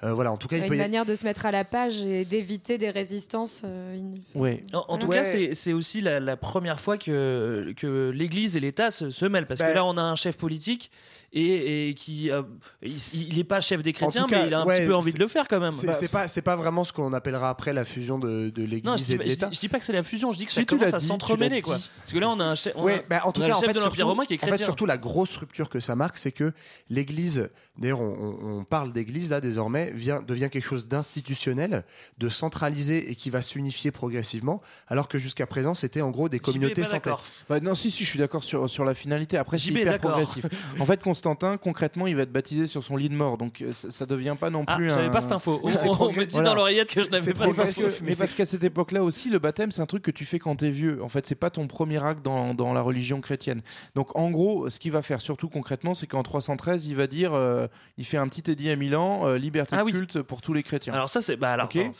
Euh, 0.05 0.13
voilà, 0.13 0.31
en 0.31 0.37
tout 0.37 0.47
cas, 0.47 0.57
il 0.57 0.63
une 0.63 0.69
peut 0.69 0.75
y- 0.75 0.79
manière 0.79 1.05
de 1.05 1.15
se 1.15 1.23
mettre 1.25 1.45
à 1.45 1.51
la 1.51 1.63
page 1.65 2.01
et 2.03 2.23
d'éviter 2.25 2.77
des 2.77 2.89
résistances. 2.91 3.63
euh, 3.65 3.99
in- 4.35 4.57
En, 4.73 4.85
en 4.87 4.97
tout 4.97 5.07
Ouais. 5.07 5.17
cas, 5.23 5.53
c'est 5.53 5.73
aussi 5.73 5.99
la, 6.01 6.19
la 6.19 6.37
première 6.37 6.79
fois 6.79 6.97
que, 6.97 7.73
que 7.75 8.11
l'Église 8.13 8.55
et 8.55 8.59
l'État 8.59 8.91
se, 8.91 9.09
se 9.09 9.25
mêlent. 9.25 9.47
Parce 9.47 9.59
que 9.61 9.73
là, 9.73 9.83
on 9.85 9.97
a 9.97 10.01
un 10.03 10.15
chef 10.15 10.37
politique 10.37 10.91
et, 11.33 11.89
et 11.89 11.93
qui. 11.95 12.31
euh, 12.31 12.43
il 12.81 13.35
n'est 13.35 13.43
pas 13.43 13.59
chef 13.61 13.83
des 13.83 13.91
chrétiens, 13.93 14.25
cas, 14.27 14.41
mais 14.43 14.47
il 14.47 14.53
a 14.53 14.61
un 14.61 14.65
ouais, 14.65 14.79
petit 14.79 14.87
peu 14.87 14.95
envie 14.95 15.13
de 15.13 15.19
le 15.19 15.27
faire 15.27 15.47
quand 15.47 15.59
même. 15.59 15.71
C'est 15.71 15.87
Bah, 15.87 15.93
pas, 16.11 16.27
c'est 16.27 16.41
pas 16.41 16.55
vraiment 16.55 16.83
ce 16.83 16.93
qu'on 16.93 17.11
appellera 17.13 17.49
après 17.49 17.73
la 17.73 17.83
fusion 17.83 18.19
de, 18.19 18.53
je 18.55 18.61
l'Église 18.61 19.11
et 19.11 19.17
de 19.17 19.23
je, 19.23 19.27
l'État. 19.27 19.47
dis- 19.47 19.55
je 19.55 19.59
dis 19.59 19.67
pas 19.69 19.79
que 19.79 19.85
c'est 19.85 19.91
la 19.93 20.01
fusion, 20.03 20.31
je 20.31 20.37
dis 20.37 20.45
que 20.45 20.51
ça 20.51 20.61
Si, 20.61 20.65
tu 20.67 20.77
commence 20.77 20.93
à 20.93 20.99
s'entremêler. 20.99 21.61
quoi. 21.61 21.77
Parce 21.99 22.13
que 22.13 22.19
là, 22.19 22.29
on 22.29 22.39
a 22.39 22.45
un 22.45 22.55
chef, 22.55 22.75
Ouais, 22.77 23.03
bah, 23.09 23.21
en 23.25 23.31
tout 23.31 23.41
on 23.41 23.43
a 23.43 23.47
cas, 23.47 23.53
le 23.53 23.55
en 23.57 23.59
chef 23.59 23.67
fait, 23.69 23.73
de 23.73 23.79
l'Empire 23.79 23.91
surtout- 23.95 24.07
romain 24.07 24.25
qui 24.25 24.33
est 24.33 24.37
En 24.37 24.41
fait, 24.41 24.47
chrétien. 24.47 24.65
surtout 24.65 24.85
la 24.85 24.97
grosse 24.97 25.35
rupture 25.37 25.69
que 25.69 25.79
ça 25.79 25.95
marque, 25.95 26.17
c'est 26.17 26.31
que 26.31 26.53
l'Église, 26.89 27.49
d'ailleurs, 27.77 28.01
on 28.01 28.63
parle 28.63 28.93
d'Église 28.93 29.29
là 29.31 29.41
désormais, 29.41 29.91
vient, 29.95 30.21
devient 30.21 30.49
quelque 30.51 30.65
chose 30.65 30.87
d'institutionnel, 30.87 31.83
de 32.17 32.29
centralisé 32.29 33.09
et 33.11 33.15
qui 33.15 33.29
va 33.29 33.41
s'unifier 33.41 33.91
progressivement, 33.91 34.61
alors 34.87 35.07
que 35.07 35.17
jusqu'à 35.17 35.47
présent, 35.47 35.73
c'était 35.73 36.01
en 36.01 36.11
gros 36.11 36.29
des 36.29 36.39
communautés 36.39 36.83
sans 36.83 36.99
tête. 36.99 37.33
Bah 37.49 37.59
non, 37.59 37.75
si, 37.75 37.91
si, 37.91 38.03
je 38.03 38.09
suis 38.09 38.19
d'accord 38.19 38.43
sur, 38.43 38.69
sur 38.69 38.85
la 38.85 38.93
finalité. 38.93 39.37
Après, 39.37 39.57
c'est 39.57 39.69
hyper 39.71 39.97
progressif. 39.99 40.45
En 40.79 40.85
fait, 40.85 41.01
Constantin, 41.01 41.57
concrètement, 41.57 42.07
il 42.07 42.15
va 42.15 42.23
être 42.23 42.31
baptisé 42.31 42.67
sur 42.67 42.83
son 42.83 42.97
lit 42.97 43.09
de 43.09 43.15
mort. 43.15 43.37
Donc, 43.37 43.61
euh, 43.61 43.71
ça, 43.71 43.89
ça 43.89 44.05
devient 44.05 44.35
pas 44.39 44.49
non 44.49 44.63
Ah, 44.67 44.75
plus. 44.75 44.89
j'avais 44.89 45.07
un- 45.07 45.09
pas 45.09 45.21
cette 45.21 45.31
info. 45.31 45.59
Oui, 45.63 45.73
On- 45.99 46.11
me 46.11 46.23
dit 46.25 46.41
dans 46.41 46.53
l'oreillette 46.53 46.89
que 46.89 47.01
je 47.03 47.09
n'avais 47.09 47.21
C'est 47.21 47.33
pas 47.33 47.65
cette. 47.65 48.01
Mais 48.01 48.13
parce 48.15 48.33
qu'à 48.33 48.45
cette 48.45 48.63
époque-là 48.63 49.03
aussi, 49.03 49.29
le 49.29 49.39
baptême, 49.39 49.71
c'est 49.71 49.81
un 49.81 49.85
truc 49.85 50.03
que 50.03 50.11
tu 50.11 50.25
fais 50.25 50.39
quand 50.39 50.55
t'es 50.57 50.71
vieux. 50.71 51.01
En 51.03 51.09
fait, 51.09 51.25
c'est 51.25 51.35
pas 51.35 51.49
ton 51.49 51.67
premier 51.67 52.03
acte 52.03 52.23
dans, 52.23 52.53
dans 52.53 52.73
la 52.73 52.81
religion 52.81 53.21
chrétienne. 53.21 53.61
Donc, 53.95 54.15
en 54.17 54.29
gros, 54.31 54.69
ce 54.69 54.79
qu'il 54.79 54.91
va 54.91 55.01
faire, 55.01 55.21
surtout 55.21 55.49
concrètement, 55.49 55.93
c'est 55.95 56.07
qu'en 56.07 56.23
313, 56.23 56.85
il 56.87 56.95
va 56.95 57.07
dire 57.07 57.33
euh, 57.33 57.67
il 57.97 58.05
fait 58.05 58.17
un 58.17 58.27
petit 58.27 58.49
édit 58.51 58.69
à 58.69 58.75
Milan, 58.75 59.27
euh, 59.27 59.37
liberté 59.37 59.74
Ah 59.75 59.79
de 59.79 59.83
oui. 59.85 59.91
culte 59.91 60.21
pour 60.21 60.41
tous 60.41 60.53
les 60.53 60.63
chrétiens. 60.63 60.93
Alors, 60.93 61.09
ça, 61.09 61.21
c'est 61.21 61.35
bah, 61.35 61.55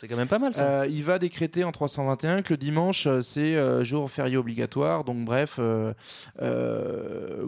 quand 0.08 0.16
même 0.16 0.28
pas 0.28 0.38
mal 0.38 0.54
ça. 0.54 0.62
Euh, 0.82 0.86
il 0.88 1.04
va 1.04 1.18
décréter 1.18 1.64
en 1.64 1.72
321 1.72 2.42
que 2.42 2.54
le 2.54 2.58
dimanche, 2.58 3.06
euh, 3.06 3.22
c'est 3.22 3.56
euh, 3.56 3.82
jour 3.84 4.10
férié 4.10 4.36
obligatoire. 4.36 5.04
Donc, 5.04 5.24
bref, 5.24 5.58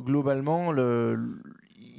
globalement, 0.05 0.73
le- 0.73 1.15
le- 1.15 1.43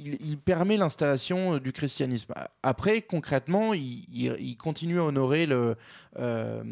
il, 0.02 0.16
il 0.24 0.38
permet 0.38 0.78
l'installation 0.78 1.58
du 1.58 1.72
christianisme. 1.72 2.32
Après, 2.62 3.02
concrètement, 3.02 3.74
il, 3.74 4.04
il- 4.12 4.34
il 4.38 4.56
continue 4.56 4.98
à 4.98 5.04
honorer 5.04 5.44
le, 5.46 5.76
euh, 6.18 6.62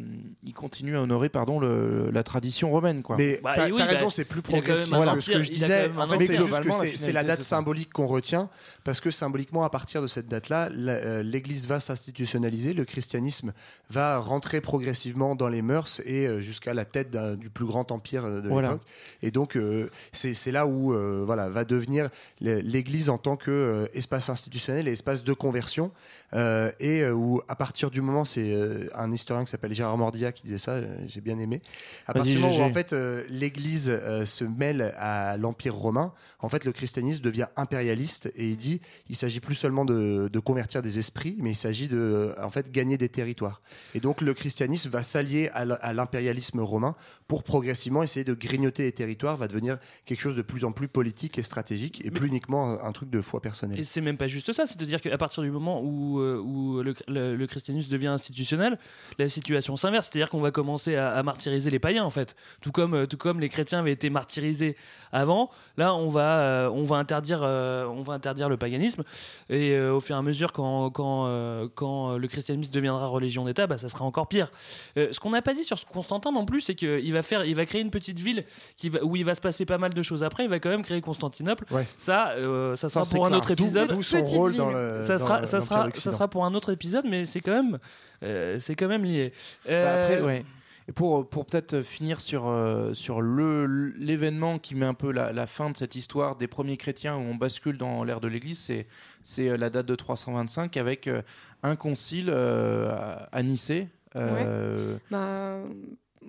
il 0.45 0.53
continue 0.53 0.97
à 0.97 1.03
honorer 1.03 1.29
pardon 1.29 1.61
le- 1.61 2.11
la 2.11 2.23
tradition 2.25 2.71
romaine 2.73 3.03
quoi. 3.03 3.17
Mais 3.17 3.39
Bah, 3.43 3.53
t'as 3.55 3.67
oui, 3.71 3.79
bah, 3.79 3.85
raison, 3.85 4.11
c'est 4.11 4.25
plus 4.25 4.43
progressif 4.43 4.93
un 4.93 5.15
que 5.15 5.21
ce 5.21 5.31
que 5.31 5.43
je 5.43 5.51
disais. 5.53 5.89
En 5.97 6.07
fait, 6.09 6.25
c'est 6.27 6.37
juste 6.37 6.61
que 6.61 6.97
c'est 6.97 7.13
la 7.13 7.23
date 7.23 7.43
symbolique 7.43 7.93
qu'on 7.93 8.09
retient, 8.09 8.51
parce 8.83 9.01
que 9.01 9.13
symboliquement, 9.13 9.63
à 9.63 9.71
partir 9.71 10.03
de 10.03 10.09
cette 10.09 10.27
date-là, 10.27 10.69
euh, 10.73 11.23
l'Église 11.23 11.69
va 11.69 11.79
s'institutionnaliser, 11.79 12.73
le 12.75 12.85
christianisme 12.85 13.53
va 13.91 14.19
rentrer 14.19 14.61
progressivement 14.61 15.37
dans 15.37 15.49
les 15.49 15.63
mœurs 15.63 16.01
et 16.05 16.27
euh, 16.27 16.41
jusqu'à 16.41 16.75
la 16.75 16.85
tête 16.85 17.17
du 17.39 17.49
plus 17.49 17.65
grand 17.65 17.93
empire 17.93 18.25
de 18.43 18.49
Voilà. 18.49 18.71
l'époque. 18.73 18.87
Et 19.23 19.31
donc, 19.31 19.57
euh, 19.57 19.89
c'est 20.13 20.35
c'est 20.35 20.51
là 20.51 20.67
où 20.67 20.93
euh, 20.93 21.23
voilà, 21.25 21.49
va 21.49 21.65
devenir 21.65 22.09
l'Église 22.41 23.09
en 23.09 23.19
tant 23.19 23.37
qu'espace 23.37 24.31
institutionnel 24.31 24.89
et 24.89 24.93
espace 24.93 25.23
de 25.23 25.33
conversion, 25.33 25.93
et 26.81 27.09
où 27.09 27.41
à 27.47 27.55
partir 27.55 27.91
du 27.93 28.01
moment, 28.01 28.25
c'est 28.25 28.53
un 28.95 29.13
historien 29.13 29.28
qui 29.45 29.51
s'appelle 29.51 29.73
Gérard 29.73 29.97
Mordia 29.99 30.33
qui 30.33 30.43
disait 30.45 30.59
ça, 30.59 30.73
euh, 30.73 30.97
j'ai 31.07 31.21
bien 31.21 31.39
aimé, 31.39 31.61
à 32.07 32.13
partir 32.15 32.35
du 32.35 32.39
moment 32.41 32.57
où 32.59 32.63
en 32.63 32.73
fait 32.73 32.93
euh, 32.93 33.25
l'Église 33.29 33.89
euh, 33.91 34.25
se 34.25 34.45
mêle 34.45 34.95
à 34.99 35.37
l'Empire 35.37 35.75
romain, 35.75 36.13
en 36.41 36.49
fait 36.49 36.65
le 36.65 36.73
christianisme 36.73 37.23
devient 37.23 37.47
impérialiste 37.57 38.33
et 38.37 38.49
il 38.49 38.57
dit 38.57 38.81
il 39.09 39.17
s'agit 39.17 39.41
plus 39.41 39.55
seulement 39.55 39.85
de, 39.85 40.29
de 40.33 40.39
convertir 40.39 40.83
des 40.83 40.99
esprits, 40.99 41.37
mais 41.41 41.51
il 41.51 41.57
s'agit 41.57 41.89
de 41.89 42.35
en 42.43 42.51
fait 42.51 42.71
gagner 42.73 42.97
des 42.99 43.09
territoires. 43.09 43.61
Et 43.95 44.01
donc 44.01 44.21
le 44.21 44.35
christianisme 44.35 44.91
va 44.91 45.03
s'allier 45.03 45.49
à 45.51 45.93
l'impérialisme 45.93 46.61
romain 46.61 46.95
pour 47.27 47.43
progressivement 47.43 48.03
essayer 48.03 48.25
de 48.25 48.35
grignoter 48.35 48.85
les 48.85 48.93
territoires, 48.93 49.37
va 49.37 49.49
devenir 49.49 49.79
quelque 50.05 50.21
chose 50.21 50.37
de 50.37 50.43
plus 50.43 50.65
en 50.65 50.73
plus 50.73 50.89
politique 50.89 51.39
et 51.39 51.43
stratégique 51.43 52.03
et 52.05 52.11
plus 52.11 52.29
uniquement 52.29 52.83
un, 52.83 52.93
truc 52.93 53.11
de 53.11 53.21
foi 53.21 53.41
personnelle. 53.43 53.79
Et 53.79 53.85
c'est 53.85 54.01
même 54.01 54.17
pas 54.17 54.27
juste 54.29 54.53
ça, 54.53 54.65
c'est-à-dire 54.67 55.01
qu'à 55.01 55.19
partir 55.19 55.43
du 55.43 55.51
moment 55.51 55.83
où, 55.83 56.21
où 56.21 56.83
le, 56.83 56.95
le- 57.07 57.37
le 57.37 57.47
christianisme 57.47 57.91
devient 57.91 58.07
institutionnel, 58.09 58.79
la 59.19 59.29
situation 59.29 59.77
s'inverse, 59.77 60.09
c'est-à-dire 60.11 60.31
qu'on 60.31 60.41
va 60.41 60.51
commencer 60.51 60.97
à, 60.97 61.11
à 61.13 61.23
martyriser 61.23 61.71
les 61.71 61.79
païens 61.79 62.05
en 62.05 62.11
fait. 62.11 62.37
Tout 62.61 62.73
comme, 62.73 62.95
euh, 62.95 63.07
tout 63.07 63.17
comme 63.17 63.41
les 63.41 63.49
chrétiens 63.49 63.81
avaient 63.81 63.93
été 63.93 64.11
martyrisés 64.11 64.77
avant, 65.13 65.51
là 65.77 65.95
on 65.95 66.09
va, 66.09 66.39
euh, 66.39 66.71
on 66.71 66.85
va, 66.85 66.97
interdire, 66.97 67.41
euh, 67.43 67.87
on 67.87 68.03
va 68.03 68.15
interdire 68.15 68.49
le 68.49 68.57
paganisme 68.57 69.03
et 69.51 69.73
euh, 69.73 69.95
au 69.95 70.01
fur 70.01 70.15
et 70.17 70.19
à 70.19 70.23
mesure 70.23 70.53
quand, 70.53 70.91
quand, 70.91 71.27
euh, 71.27 71.67
quand 71.75 72.17
le 72.17 72.29
christianisme 72.29 72.73
deviendra 72.73 73.07
religion 73.07 73.45
d'État, 73.45 73.67
bah, 73.67 73.79
ça 73.79 73.89
sera 73.89 74.05
encore 74.05 74.29
pire. 74.29 74.51
Euh, 74.97 75.09
ce 75.11 75.21
qu'on 75.21 75.31
n'a 75.31 75.43
pas 75.43 75.55
dit 75.55 75.65
sur 75.65 75.85
Constantin 75.87 76.31
non 76.33 76.45
plus, 76.45 76.61
c'est 76.61 76.75
qu'il 76.75 77.13
va, 77.13 77.23
faire, 77.23 77.45
il 77.45 77.55
va 77.55 77.67
créer 77.67 77.81
une 77.81 77.91
petite 77.91 78.19
ville 78.19 78.45
qui 78.77 78.89
va, 78.89 79.03
où 79.05 79.17
il 79.17 79.25
va 79.25 79.35
se 79.35 79.41
passer 79.41 79.65
pas 79.65 79.79
mal 79.79 79.95
de 79.95 80.03
choses 80.03 80.23
après, 80.23 80.45
il 80.45 80.51
va 80.51 80.59
quand 80.61 80.71
même 80.71 80.83
créer 80.83 81.01
Constantinople. 81.01 81.65
Ouais. 81.71 81.87
Ça, 81.97 82.31
euh, 82.37 82.77
ça 82.77 82.89
sera 82.89 83.05
Ça, 83.05 83.15
pour 83.17 83.25
un 83.27 83.29
clair. 83.29 83.39
autre 83.39 83.51
épisode. 83.51 83.89
d'où 83.91 84.03
son 84.03 84.19
Petite 84.21 84.37
rôle 84.37 84.53
ville. 84.53 84.61
dans 84.61 84.71
le 84.71 85.01
ça 85.03 85.17
dans 85.17 85.27
sera, 85.27 85.47
ça 85.47 85.61
sera, 85.61 85.89
ça 85.95 86.13
sera 86.13 86.29
pour 86.29 86.45
un 86.45 86.55
autre 86.55 86.71
épisode, 86.73 87.05
mais 87.09 87.25
c'est 87.25 87.41
quand 87.41 87.53
même, 87.53 87.79
euh, 88.23 88.59
c'est 88.59 88.75
quand 88.75 88.89
même 88.89 89.05
lié. 89.09 89.33
Bah, 89.65 89.71
Euh, 89.73 90.05
après, 90.05 90.21
ouais. 90.23 90.45
Et 90.89 90.93
pour, 90.93 91.29
pour 91.29 91.45
peut-être 91.45 91.83
finir 91.83 92.19
sur, 92.19 92.49
euh, 92.49 92.95
sur 92.95 93.21
le, 93.21 93.67
l'événement 93.99 94.59
qui 94.59 94.75
met 94.75 94.87
un 94.87 94.95
peu 94.95 95.13
la, 95.13 95.33
la 95.35 95.47
fin 95.47 95.69
de 95.71 95.77
cette 95.77 95.97
histoire 95.97 96.37
des 96.37 96.47
premiers 96.47 96.79
chrétiens 96.79 97.15
où 97.15 97.21
on 97.21 97.35
bascule 97.35 97.77
dans 97.77 98.05
l'ère 98.05 98.21
de 98.21 98.29
l'Église, 98.29 98.59
c'est, 98.59 98.87
c'est 99.23 99.51
euh, 99.51 99.59
la 99.59 99.69
date 99.69 99.85
de 99.85 99.95
325 99.95 100.79
avec 100.79 101.07
euh, 101.07 101.21
un 101.63 101.77
concile 101.77 102.31
euh, 102.31 102.89
à- 102.91 103.29
à 103.37 103.43
Nicée. 103.43 103.89
euh, 104.17 104.97
Bah, 105.11 105.59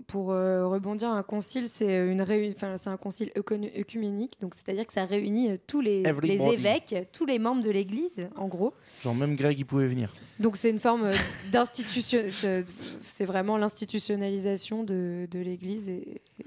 pour 0.08 0.32
euh, 0.32 0.68
rebondir, 0.68 1.10
un 1.10 1.24
concile, 1.24 1.68
c'est 1.68 2.08
une 2.08 2.26
c'est 2.58 2.90
un 2.90 2.98
concile 2.98 3.32
œcuménique, 3.38 4.40
donc 4.42 4.54
c'est-à-dire 4.56 4.86
que 4.86 4.94
ça 4.94 5.06
réunit 5.06 5.52
euh, 5.52 5.58
tous 5.68 5.82
les, 5.82 6.04
évêques, 6.52 6.96
tous 7.12 7.26
les 7.26 7.40
membres 7.40 7.62
de 7.62 7.70
l'Église, 7.70 8.28
en 8.36 8.48
gros. 8.48 8.74
genre 9.04 9.16
même 9.16 9.36
Greg 9.36 9.60
il 9.60 9.66
pouvait 9.66 9.88
venir. 9.88 10.14
Donc 10.40 10.58
c'est 10.58 10.70
une 10.70 10.80
forme 10.80 11.06
euh, 11.06 11.16
d'institution, 11.52 12.20
c'est 12.30 13.26
vraiment 13.26 13.58
l'institutionnalisation 13.58 14.84
de, 14.84 15.28
de 15.30 15.40
l'Église 15.40 15.90
et, 15.90 16.22
et 16.40 16.46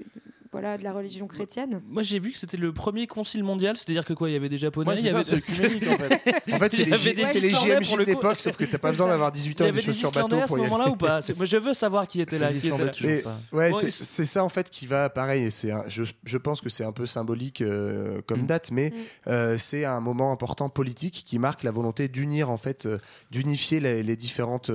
voilà 0.53 0.77
de 0.77 0.83
la 0.83 0.93
religion 0.93 1.27
chrétienne. 1.27 1.81
Moi, 1.89 2.01
j'ai 2.03 2.19
vu 2.19 2.31
que 2.31 2.37
c'était 2.37 2.55
le 2.57 2.71
premier 2.71 3.05
concile 3.07 3.43
mondial, 3.43 3.75
c'est-à-dire 3.75 4.05
que 4.05 4.13
quoi, 4.13 4.29
il 4.29 4.33
y 4.33 4.35
avait 4.37 4.47
des 4.49 4.57
japonais, 4.57 4.91
Ouais, 4.91 4.95
il 4.99 5.05
y 5.05 5.09
avait 5.09 5.23
c'est 5.23 5.35
œcuménique, 5.35 5.83
en 5.89 5.97
fait. 5.97 6.13
En 6.53 6.59
fait, 6.59 6.73
c'est 6.75 6.83
Il 6.83 6.87
y 6.89 7.03
les, 7.05 7.13
des 7.41 7.49
JMJ 7.53 7.89
pour 7.89 7.97
de 7.97 8.03
l'époque, 8.03 8.39
sauf 8.39 8.55
que 8.55 8.63
t'as 8.63 8.77
pas 8.77 8.89
besoin 8.91 9.07
d'avoir 9.07 9.31
18 9.31 9.51
Il 9.51 9.59
y 9.59 9.63
ans 9.63 9.67
et 9.67 9.71
des 9.71 9.77
des 9.79 9.83
chaussures 9.83 10.11
bateau 10.11 10.37
à 10.37 10.43
ce 10.43 10.47
pour 10.47 10.57
y 10.57 10.61
aller. 10.61 10.69
moment-là 10.69 10.89
ou 10.91 10.95
pas 10.95 11.21
C'est- 11.21 11.35
Moi, 11.35 11.45
je 11.45 11.57
veux 11.57 11.73
savoir 11.73 12.07
qui 12.07 12.21
était 12.21 12.37
là. 12.39 12.51
Qui 12.53 12.67
était 12.67 12.67
Et- 13.03 13.23
ouais, 13.55 13.71
Bon, 13.71 13.77
c'est 13.89 14.25
ça 14.25 14.43
en 14.43 14.49
fait 14.49 14.69
qui 14.69 14.85
va 14.87 15.09
pareil. 15.09 15.51
C'est 15.51 15.71
un- 15.71 15.83
je, 15.87 16.03
je 16.23 16.37
pense 16.37 16.61
que 16.61 16.69
c'est 16.69 16.83
un 16.85 16.91
peu 16.91 17.05
symbolique 17.05 17.61
euh, 17.61 18.21
comme 18.27 18.43
Mm. 18.43 18.47
date, 18.47 18.71
mais 18.71 18.89
Mm. 18.91 18.93
euh, 19.29 19.57
c'est 19.57 19.85
un 19.85 19.99
moment 19.99 20.31
important 20.31 20.69
politique 20.69 21.23
qui 21.25 21.39
marque 21.39 21.63
la 21.63 21.71
volonté 21.71 22.07
d'unir 22.07 22.49
en 22.49 22.57
fait, 22.57 22.85
euh, 22.85 22.97
d'unifier 23.31 23.79
les, 23.79 24.03
les 24.03 24.15
différentes 24.15 24.69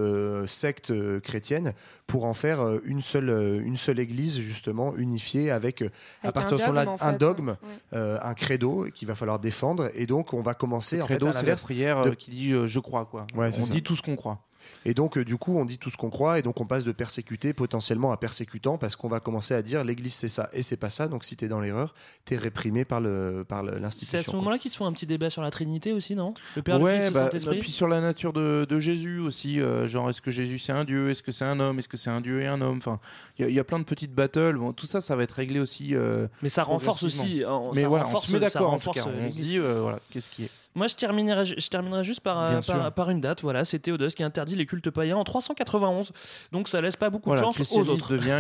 sectes 0.47 0.93
chrétiennes 1.21 1.73
pour 2.07 2.25
en 2.25 2.35
faire 2.35 2.61
une 2.85 3.01
seule, 3.03 3.31
une 3.65 3.77
seule 3.77 3.99
église 4.01 4.39
justement 4.41 4.97
unifiée 4.97 5.51
avec, 5.51 5.68
euh, 5.83 5.89
à 6.23 6.29
Avec 6.29 6.35
partir 6.35 6.57
de 6.57 6.63
en 6.89 6.97
un 7.01 7.13
fait. 7.13 7.19
dogme, 7.19 7.49
Ouais. 7.51 7.57
euh, 7.95 8.19
un 8.23 8.35
credo 8.35 8.87
qu'il 8.95 9.07
va 9.09 9.15
falloir 9.15 9.39
défendre. 9.39 9.91
Et 9.95 10.07
donc 10.07 10.33
on 10.33 10.43
va 10.43 10.55
commencer 10.55 11.01
en 11.03 11.07
Credo, 11.07 11.27
fait 11.27 11.31
à 11.31 11.33
c'est 11.33 11.37
la 11.39 11.43
l'inverse. 11.43 11.65
prière 11.65 12.01
de- 12.03 12.11
euh, 12.11 12.15
qui 12.15 12.31
dit 12.31 12.53
euh, 12.53 12.67
je 12.67 12.79
crois 12.81 13.05
quoi. 13.07 13.27
Ouais, 13.35 13.49
on 13.59 13.65
ça. 13.65 13.73
dit 13.73 13.83
tout 13.83 13.95
ce 13.97 14.03
qu'on 14.03 14.17
croit. 14.17 14.39
Et 14.85 14.95
donc, 14.95 15.19
euh, 15.19 15.25
du 15.25 15.37
coup, 15.37 15.59
on 15.59 15.65
dit 15.65 15.79
tout 15.79 15.91
ce 15.91 15.97
qu'on 15.97 16.11
croit, 16.11 16.39
et 16.39 16.43
donc 16.43 16.61
on 16.61 16.67
passe 16.67 16.85
de 16.85 16.93
persécuté 16.93 17.53
potentiellement 17.53 18.13
à 18.13 18.17
persécutant, 18.17 18.79
parce 18.79 18.97
qu'on 18.97 19.09
va 19.09 19.21
commencer 19.21 19.55
à 19.55 19.63
dire 19.63 19.85
l'Église 19.85 20.15
c'est 20.15 20.29
ça 20.29 20.49
et 20.53 20.63
c'est 20.63 20.77
pas 20.77 20.91
ça. 20.91 21.09
Donc, 21.09 21.25
si 21.25 21.37
t'es 21.37 21.49
dans 21.49 21.61
l'erreur, 21.61 21.95
t'es 22.25 22.37
réprimé 22.37 22.85
par 22.85 23.01
le 23.01 23.45
par 23.49 23.63
le- 23.63 23.71
C'est 23.73 23.77
à 23.77 23.81
l'institution. 23.81 24.33
ce 24.33 24.37
moment-là 24.37 24.59
qu'ils 24.59 24.71
se 24.71 24.77
font 24.77 24.87
un 24.87 24.93
petit 24.93 25.07
débat 25.07 25.31
sur 25.31 25.43
la 25.43 25.51
Trinité 25.51 25.93
aussi, 25.93 26.15
non? 26.15 26.35
Le 26.57 26.63
Père, 26.63 26.79
le 26.79 26.85
ouais, 26.85 26.97
Fils, 27.01 27.07
le 27.09 27.13
bah, 27.15 27.21
Saint-Esprit. 27.31 27.59
puis 27.59 27.71
sur 27.73 27.89
la 27.89 28.01
nature 28.01 28.33
de, 28.33 28.67
de 28.69 28.81
Jésus 28.81 29.19
aussi, 29.19 29.61
euh, 29.61 29.87
genre 29.89 30.09
est-ce 30.11 30.21
que 30.21 30.31
Jésus 30.31 30.59
c'est 30.59 30.73
un 30.73 30.85
dieu, 30.85 31.11
est-ce 31.11 31.23
que 31.23 31.33
c'est 31.33 31.45
un 31.45 31.59
homme, 31.61 31.79
est-ce 31.79 31.89
que 31.89 31.97
c'est 31.97 32.11
un 32.11 32.21
dieu 32.21 32.41
et 32.43 32.47
un 32.47 32.61
homme, 32.61 32.79
enfin 32.79 33.01
il 33.39 33.43
y 33.43 33.45
a- 33.47 33.49
il 33.49 33.55
y, 33.55 33.59
a 33.61 33.65
plein 33.65 33.79
de 33.79 33.85
petites 33.85 34.15
battles, 34.15 34.57
bon, 34.59 34.73
tout 34.73 34.87
ça 34.87 35.01
ça 35.01 35.17
va 35.17 35.23
être 35.23 35.33
réglé 35.33 35.61
aussi. 35.61 35.95
euh, 35.95 36.27
Mais 36.43 36.49
ça 36.49 36.63
renforce 36.63 37.03
aussi. 37.03 37.45
euh, 37.45 37.49
Mais 37.75 37.83
ça 37.83 37.89
voilà, 37.89 38.05
on 38.05 38.07
renforce- 38.07 38.27
se 38.27 38.33
met 38.33 38.41
d'accord 38.41 38.73
en 38.73 38.79
tout 38.79 38.91
cas, 38.91 39.05
on 39.07 39.31
se 39.31 39.39
dit 39.39 39.59
euh, 39.59 39.81
voilà, 39.83 39.99
qu'est-ce 40.11 40.31
qui 40.31 40.45
est. 40.45 40.51
Moi, 40.79 40.87
je 40.87 40.95
terminerai, 40.95 41.45
je 41.45 41.69
terminerai 41.69 42.05
juste 42.05 42.21
par, 42.21 42.41
euh, 42.41 42.91
par, 42.91 43.11
une 43.11 43.21
date. 43.21 43.43
Voilà, 43.43 43.65
c'est 43.65 43.81
Théodose 43.81 44.15
qui 44.15 44.23
interdit 44.23 44.55
les 44.55 44.65
cultes 44.65 44.91
païens 44.91 45.17
en 45.17 45.25
391. 45.25 46.13
Donc, 46.53 46.69
ça 46.69 46.81
laisse 46.81 46.95
pas 46.97 47.11
beaucoup 47.11 47.31
Voilà, 47.31 47.41
de 47.41 47.47
chance 47.47 47.57
aux 47.57 47.65
christianisme 47.65 47.93
autre. 47.93 48.13
devient 48.13 48.39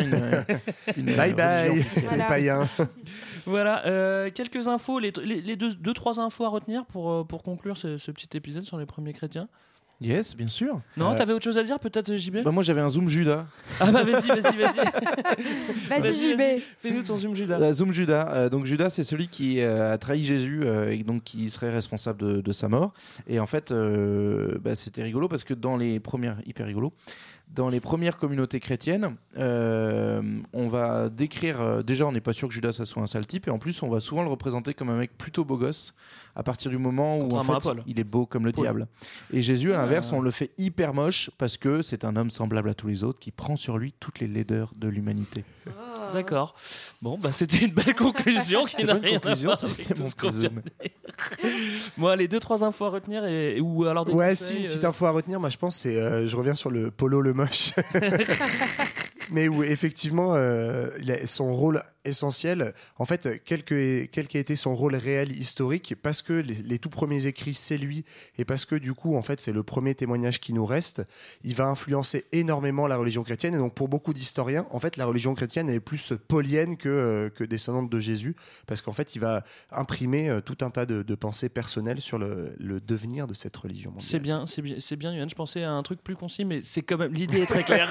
une, 0.97 1.07
une 1.11 1.16
Bye 1.16 1.34
bye, 1.34 1.70
officielle. 1.80 2.18
les 2.18 2.26
païens. 2.26 2.68
Voilà, 3.47 3.86
euh, 3.86 4.30
quelques 4.30 4.68
infos, 4.68 4.99
les, 4.99 5.11
les, 5.24 5.41
les 5.41 5.57
deux, 5.57 5.72
deux, 5.74 5.95
trois 5.95 6.20
infos 6.20 6.45
à 6.45 6.49
retenir 6.49 6.84
pour, 6.84 7.11
euh, 7.11 7.24
pour 7.24 7.43
conclure 7.43 7.78
ce, 7.78 7.97
ce 7.97 8.11
petit 8.11 8.28
épisode 8.36 8.64
sur 8.64 8.76
les 8.76 8.84
premiers 8.84 9.14
chrétiens. 9.14 9.49
Yes, 10.01 10.36
bien 10.36 10.46
sûr. 10.46 10.76
Non, 10.96 11.11
Euh, 11.12 11.16
t'avais 11.16 11.32
autre 11.32 11.42
chose 11.42 11.59
à 11.59 11.64
dire 11.64 11.80
peut-être 11.80 12.14
JB 12.16 12.44
bah, 12.44 12.53
moi 12.53 12.62
j'avais 12.62 12.80
un 12.80 12.88
zoom 12.88 13.09
Judas. 13.09 13.46
Ah 13.80 13.90
bah 13.90 14.05
vas-y, 14.05 14.28
vas-y, 14.28 14.57
vas-y. 14.57 14.78
Vas-y, 16.01 16.32
JB. 16.34 16.62
Fais-nous 16.78 17.03
ton 17.03 17.16
zoom 17.16 17.34
Judas. 17.34 17.59
Euh, 17.61 17.72
Zoom 17.72 17.92
Judas. 17.92 18.28
Euh, 18.32 18.49
donc 18.49 18.64
Judas, 18.66 18.90
c'est 18.90 19.03
celui 19.03 19.26
qui 19.28 19.61
euh, 19.61 19.92
a 19.92 19.99
trahi 19.99 20.24
Jésus 20.24 20.61
euh, 20.64 20.92
et 20.92 21.03
donc 21.03 21.24
qui 21.24 21.51
serait 21.51 21.70
responsable 21.70 22.20
de, 22.20 22.40
de 22.40 22.53
sa 22.53 22.68
mort. 22.68 22.92
Et 23.26 23.40
en 23.40 23.46
fait, 23.46 23.72
euh, 23.72 24.57
bah, 24.62 24.76
c'était 24.76 25.03
rigolo 25.03 25.26
parce 25.28 25.42
que 25.44 25.55
dans 25.55 25.76
les 25.76 25.99
premières, 25.99 26.36
hyper 26.46 26.66
rigolo, 26.66 26.92
dans 27.55 27.68
les 27.68 27.80
premières 27.80 28.16
communautés 28.16 28.61
chrétiennes, 28.61 29.16
euh, 29.36 30.22
on 30.53 30.68
va 30.68 31.09
décrire. 31.09 31.61
euh, 31.61 31.82
déjà, 31.82 32.07
on 32.07 32.12
n'est 32.12 32.20
pas 32.20 32.32
sûr 32.32 32.49
que 32.49 32.55
Judas 32.55 32.72
ça 32.72 32.84
soit 32.84 33.03
un 33.03 33.07
sale 33.07 33.26
type, 33.26 33.49
et 33.49 33.51
en 33.51 33.59
plus, 33.59 33.82
on 33.82 33.88
va 33.88 34.01
souvent 34.01 34.22
le 34.22 34.28
représenter 34.28 34.74
comme 34.74 34.90
un 34.90 34.96
mec 34.96 35.16
plutôt 35.16 35.44
beau 35.44 35.57
gosse. 35.57 35.94
À 36.36 36.42
partir 36.42 36.70
du 36.70 36.78
moment 36.78 37.18
où 37.18 37.34
en 37.36 37.42
fait, 37.42 37.68
il 37.86 37.99
est 37.99 38.05
beau 38.05 38.24
comme 38.26 38.44
le 38.46 38.53
Paul. 38.53 38.64
diable. 38.64 38.86
Et 39.32 39.42
Jésus, 39.42 39.72
à 39.72 39.78
l'inverse, 39.78 40.12
on 40.12 40.20
le 40.20 40.30
fait 40.30 40.53
hyper 40.57 40.94
moche 40.94 41.30
parce 41.36 41.57
que 41.57 41.82
c'est 41.82 42.05
un 42.05 42.14
homme 42.14 42.30
semblable 42.30 42.68
à 42.68 42.74
tous 42.74 42.86
les 42.86 43.03
autres 43.03 43.18
qui 43.18 43.32
prend 43.32 43.57
sur 43.57 43.76
lui 43.76 43.92
toutes 43.99 44.20
les 44.20 44.28
laideurs 44.28 44.72
de 44.76 44.88
l'humanité. 44.88 45.44
D'accord. 46.13 46.55
Bon, 47.03 47.19
bah 47.19 47.31
c'était 47.33 47.65
une 47.65 47.73
belle 47.73 47.95
conclusion 47.95 48.65
qui 48.65 48.77
C'est 48.77 48.85
n'a 48.85 48.95
bonne 48.95 49.03
rien 49.05 49.19
conclusion, 49.21 49.51
à 49.53 49.57
ça, 49.57 49.67
voir 49.67 49.75
avec 49.77 49.83
c'était 49.87 49.95
tout 49.95 50.03
mon 50.03 50.09
ce 50.11 50.15
qu'on 50.17 50.29
petit 50.29 50.39
vient 50.41 50.51
zoom. 50.51 50.57
de 50.57 51.51
dire. 51.51 51.91
Bon, 51.97 52.07
allez, 52.09 52.29
deux, 52.29 52.41
trois 52.41 52.65
infos 52.65 52.85
à 52.87 52.91
retenir 52.91 53.25
et, 53.25 53.57
et- 53.57 53.61
ou 53.61 53.85
alors 53.87 54.05
des 54.05 54.13
Ouais, 54.13 54.31
conseils, 54.31 54.47
si, 54.57 54.57
une 54.63 54.67
petite 54.67 54.85
euh, 54.85 54.89
info 54.89 55.07
à 55.07 55.11
retenir, 55.11 55.41
moi 55.41 55.49
je 55.49 55.57
pense, 55.57 55.77
c'est. 55.77 55.97
euh, 55.97 56.27
je 56.27 56.37
reviens 56.37 56.55
sur 56.55 56.71
le 56.71 56.91
Polo 56.91 57.21
le 57.21 57.33
moche. 57.35 57.73
Mais 59.31 59.49
où 59.49 59.62
effectivement, 59.62 60.35
euh, 60.35 60.91
son 61.24 61.53
rôle 61.53 61.83
essentiel, 62.05 62.72
en 62.99 63.05
fait, 63.05 63.43
quel, 63.45 63.62
que, 63.62 64.07
quel 64.07 64.29
qu'a 64.29 64.39
été 64.39 64.57
son 64.57 64.74
rôle 64.74 64.95
réel 64.95 65.33
historique, 65.33 65.95
parce 66.03 66.22
que 66.22 66.33
les, 66.33 66.55
les 66.55 66.79
tout 66.79 66.89
premiers 66.89 67.26
écrits, 67.26 67.55
c'est 67.55 67.76
lui, 67.76 68.05
et 68.39 68.45
parce 68.45 68.64
que 68.64 68.74
du 68.74 68.95
coup, 68.95 69.16
en 69.16 69.22
fait, 69.22 69.41
c'est 69.41 69.53
le 69.53 69.62
premier 69.62 69.95
témoignage 69.95 70.41
qui 70.41 70.53
nous 70.53 70.64
reste, 70.64 71.03
il 71.45 71.55
va 71.55 71.66
influencer 71.66 72.24
énormément 72.33 72.87
la 72.87 72.97
religion 72.97 73.22
chrétienne. 73.22 73.55
Et 73.55 73.59
donc, 73.59 73.74
pour 73.74 73.89
beaucoup 73.89 74.12
d'historiens, 74.12 74.66
en 74.70 74.81
fait, 74.81 74.97
la 74.97 75.07
religion 75.07 75.35
chrétienne 75.35 75.68
est 75.68 75.81
plus 75.81 76.12
paulienne 76.29 76.76
que, 76.76 76.89
euh, 76.89 77.31
que 77.31 77.45
descendante 77.45 77.91
de 77.91 78.01
Jésus, 78.01 78.37
parce 78.66 78.83
qu'en 78.83 78.93
fait, 78.93 79.14
il 79.14 79.20
va 79.20 79.45
imprimer 79.70 80.31
euh, 80.31 80.41
tout 80.41 80.57
un 80.62 80.70
tas 80.70 80.87
de, 80.87 81.03
de 81.03 81.14
pensées 81.14 81.49
personnelles 81.49 82.01
sur 82.01 82.18
le, 82.18 82.55
le 82.59 82.81
devenir 82.81 83.26
de 83.26 83.35
cette 83.35 83.57
religion 83.57 83.91
mondiale. 83.91 84.09
C'est 84.09 84.20
bien, 84.20 84.47
c'est 84.47 84.62
bien, 84.62 84.76
c'est 84.81 84.97
bien, 84.97 85.12
Yoann. 85.12 85.29
Je 85.29 85.35
pensais 85.35 85.62
à 85.62 85.72
un 85.72 85.83
truc 85.83 86.03
plus 86.03 86.16
concis, 86.16 86.45
mais 86.45 86.61
c'est 86.62 86.83
quand 86.83 86.99
même 86.99 87.12
l'idée 87.12 87.41
est 87.41 87.47
très 87.47 87.62
claire. 87.62 87.91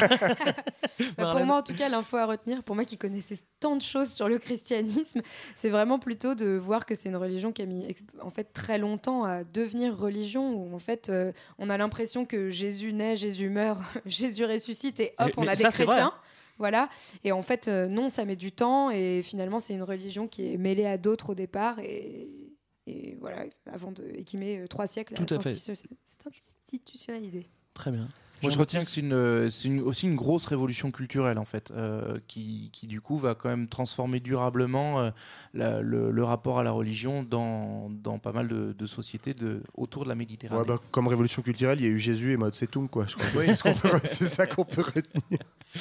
Bah, 1.17 1.26
pour 1.35 1.45
moi, 1.45 1.57
en 1.57 1.63
tout 1.63 1.73
cas, 1.73 1.89
l'info 1.89 2.17
à 2.17 2.25
retenir, 2.25 2.63
pour 2.63 2.75
moi 2.75 2.85
qui 2.85 2.97
connaissais 2.97 3.35
tant 3.59 3.75
de 3.75 3.81
choses 3.81 4.09
sur 4.11 4.27
le 4.29 4.37
christianisme, 4.39 5.21
c'est 5.55 5.69
vraiment 5.69 5.99
plutôt 5.99 6.35
de 6.35 6.55
voir 6.57 6.85
que 6.85 6.95
c'est 6.95 7.09
une 7.09 7.15
religion 7.15 7.51
qui 7.51 7.61
a 7.61 7.65
mis 7.65 7.87
en 8.21 8.29
fait 8.29 8.53
très 8.53 8.77
longtemps 8.77 9.23
à 9.23 9.43
devenir 9.43 9.97
religion. 9.97 10.53
Où 10.55 10.75
en 10.75 10.79
fait, 10.79 11.09
euh, 11.09 11.31
on 11.57 11.69
a 11.69 11.77
l'impression 11.77 12.25
que 12.25 12.49
Jésus 12.49 12.93
naît, 12.93 13.15
Jésus 13.17 13.49
meurt, 13.49 13.79
Jésus 14.05 14.45
ressuscite 14.45 14.99
et 14.99 15.13
hop, 15.19 15.27
Mais- 15.27 15.33
on 15.37 15.41
mais 15.41 15.49
a 15.49 15.55
des 15.55 15.61
ça, 15.63 15.69
chrétiens. 15.69 16.13
Voilà. 16.59 16.89
Et 17.23 17.31
en 17.31 17.43
fait, 17.43 17.67
euh, 17.67 17.87
non, 17.87 18.09
ça 18.09 18.25
met 18.25 18.35
du 18.35 18.51
temps 18.51 18.89
et 18.89 19.21
finalement, 19.21 19.59
c'est 19.59 19.73
une 19.75 19.83
religion 19.83 20.27
qui 20.27 20.53
est 20.53 20.57
mêlée 20.57 20.87
à 20.87 20.97
d'autres 20.97 21.31
au 21.31 21.35
départ 21.35 21.77
et, 21.79 22.29
et 22.87 23.15
voilà, 23.21 23.45
avant 23.71 23.91
de, 23.91 24.03
et 24.15 24.23
qui 24.23 24.37
met 24.37 24.57
euh, 24.61 24.67
trois 24.67 24.87
siècles 24.87 25.13
Tout 25.13 25.31
à 25.35 25.39
s'institu- 25.39 25.75
s'institutionnaliser. 26.07 27.47
Très 27.73 27.91
bien. 27.91 28.07
Moi, 28.43 28.51
je 28.51 28.57
retiens 28.59 28.83
que 28.83 28.89
c'est 28.89 29.01
une, 29.01 29.49
une- 29.65 29.81
aussi 29.81 30.05
une 30.07 30.15
grosse 30.15 30.45
révolution 30.45 30.91
culturelle, 30.91 31.37
en 31.39 31.45
fait, 31.45 31.71
euh, 31.71 32.19
qui, 32.27 32.69
qui, 32.71 32.85
du 32.87 33.01
coup, 33.01 33.17
va 33.17 33.33
quand 33.35 33.49
même 33.49 33.67
transformer 33.67 34.19
durablement 34.19 34.99
euh, 34.99 35.09
la- 35.53 35.81
le, 35.81 36.11
le 36.11 36.23
rapport 36.23 36.59
à 36.59 36.63
la 36.63 36.71
religion 36.71 37.23
dans, 37.23 37.89
dans 37.89 38.19
pas 38.19 38.31
mal 38.31 38.47
de, 38.47 38.73
de 38.77 38.85
sociétés 38.85 39.33
de, 39.33 39.63
autour 39.75 40.03
de 40.03 40.09
la 40.09 40.15
Méditerranée. 40.15 40.61
Ouais, 40.61 40.67
bah, 40.67 40.77
comme 40.91 41.07
révolution 41.07 41.41
culturelle, 41.41 41.79
il 41.79 41.85
y 41.85 41.89
a 41.89 41.91
eu 41.91 41.97
Jésus 41.99 42.33
et 42.33 42.37
Mao 42.37 42.49
Tse-tung, 42.51 42.87
quoi. 42.89 43.05
Oui. 43.35 43.45
ce 43.45 43.63
c'est 44.03 44.25
ça 44.25 44.45
qu'on 44.45 44.65
peut 44.65 44.81
retenir. 44.81 45.39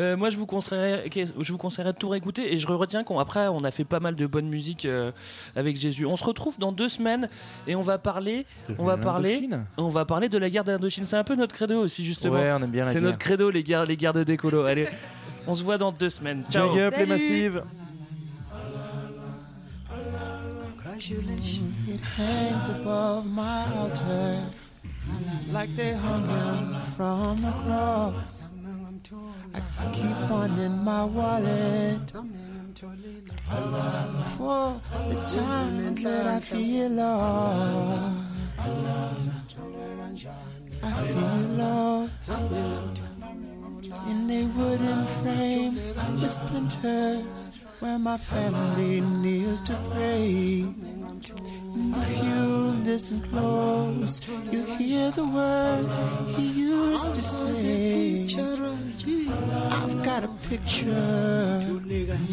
Euh, 0.00 0.16
moi, 0.16 0.30
je 0.30 0.38
vous 0.38 0.46
conseillerais, 0.46 1.04
je 1.14 1.52
vous 1.52 1.58
conseillerais 1.58 1.92
de 1.92 1.98
tout 1.98 2.08
réécouter. 2.08 2.52
Et 2.52 2.58
je 2.58 2.66
retiens 2.66 3.04
qu'après, 3.04 3.48
on 3.48 3.62
a 3.64 3.70
fait 3.70 3.84
pas 3.84 4.00
mal 4.00 4.16
de 4.16 4.26
bonne 4.26 4.48
musique 4.48 4.86
euh, 4.86 5.12
avec 5.54 5.76
Jésus. 5.76 6.06
On 6.06 6.16
se 6.16 6.24
retrouve 6.24 6.58
dans 6.58 6.72
deux 6.72 6.88
semaines 6.88 7.28
et 7.66 7.76
on 7.76 7.82
va 7.82 7.98
parler, 7.98 8.46
De 8.68 8.74
on 8.78 8.84
va 8.84 8.96
parler, 8.96 9.48
on 9.76 9.88
va 9.88 10.04
parler 10.04 10.28
de 10.28 10.38
la 10.38 10.48
guerre 10.50 10.64
d'Indochine. 10.64 11.04
C'est 11.04 11.18
un 11.18 11.22
peu 11.22 11.36
notre 11.36 11.54
credo 11.54 11.78
aussi, 11.78 12.04
justement. 12.04 12.34
Ouais, 12.34 12.50
on 12.50 12.62
aime 12.62 12.70
bien 12.70 12.84
la 12.84 12.92
C'est 12.92 13.00
notre 13.00 13.18
credo, 13.18 13.50
les 13.50 13.62
guerres, 13.62 13.84
les 13.84 13.96
guerres 13.96 14.14
de 14.14 14.24
décolo. 14.24 14.62
Allez, 14.62 14.88
on 15.46 15.54
se 15.54 15.62
voit 15.62 15.78
dans 15.78 15.92
deux 15.92 16.08
semaines. 16.08 16.42
Ciao. 16.50 16.72
Big 16.72 16.80
up 16.80 16.94
les 16.96 17.06
massives 17.06 17.62
Congratulations. 20.82 21.72
It 21.88 22.00
hangs 22.16 22.68
above 22.70 23.26
my 23.26 23.64
altar 23.76 24.40
like 25.52 25.74
they 25.76 25.92
hung 25.92 26.26
him 26.28 26.80
from 26.96 27.42
the 27.42 27.52
cross. 27.62 28.43
I 29.54 29.60
keep 29.92 30.30
one 30.30 30.58
in 30.58 30.82
my 30.82 31.04
wallet 31.04 32.10
for 34.36 34.80
the 35.08 35.26
times 35.28 36.02
that 36.02 36.26
I 36.26 36.40
feel 36.40 36.90
lost. 36.90 38.30
I 40.82 40.92
feel 41.12 41.48
lost 41.56 42.30
in 44.10 44.30
a 44.30 44.44
wooden 44.56 45.06
frame 45.22 45.74
with 45.74 46.32
splinters 46.32 47.50
where 47.80 47.98
my 47.98 48.16
family 48.16 49.00
kneels 49.00 49.60
to 49.62 49.74
pray. 49.90 50.64
If 51.76 52.24
you 52.24 52.74
listen 52.84 53.20
close, 53.22 54.20
you 54.52 54.64
hear 54.78 55.10
the 55.10 55.26
words 55.26 55.98
he 56.36 56.46
used 56.52 57.14
to 57.14 57.22
say. 57.22 58.28
I've 59.70 60.02
got 60.04 60.24
a 60.24 60.28
picture 60.48 61.66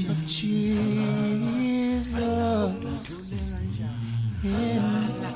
of 0.10 0.26
Jesus 0.28 2.14
in 4.44 4.84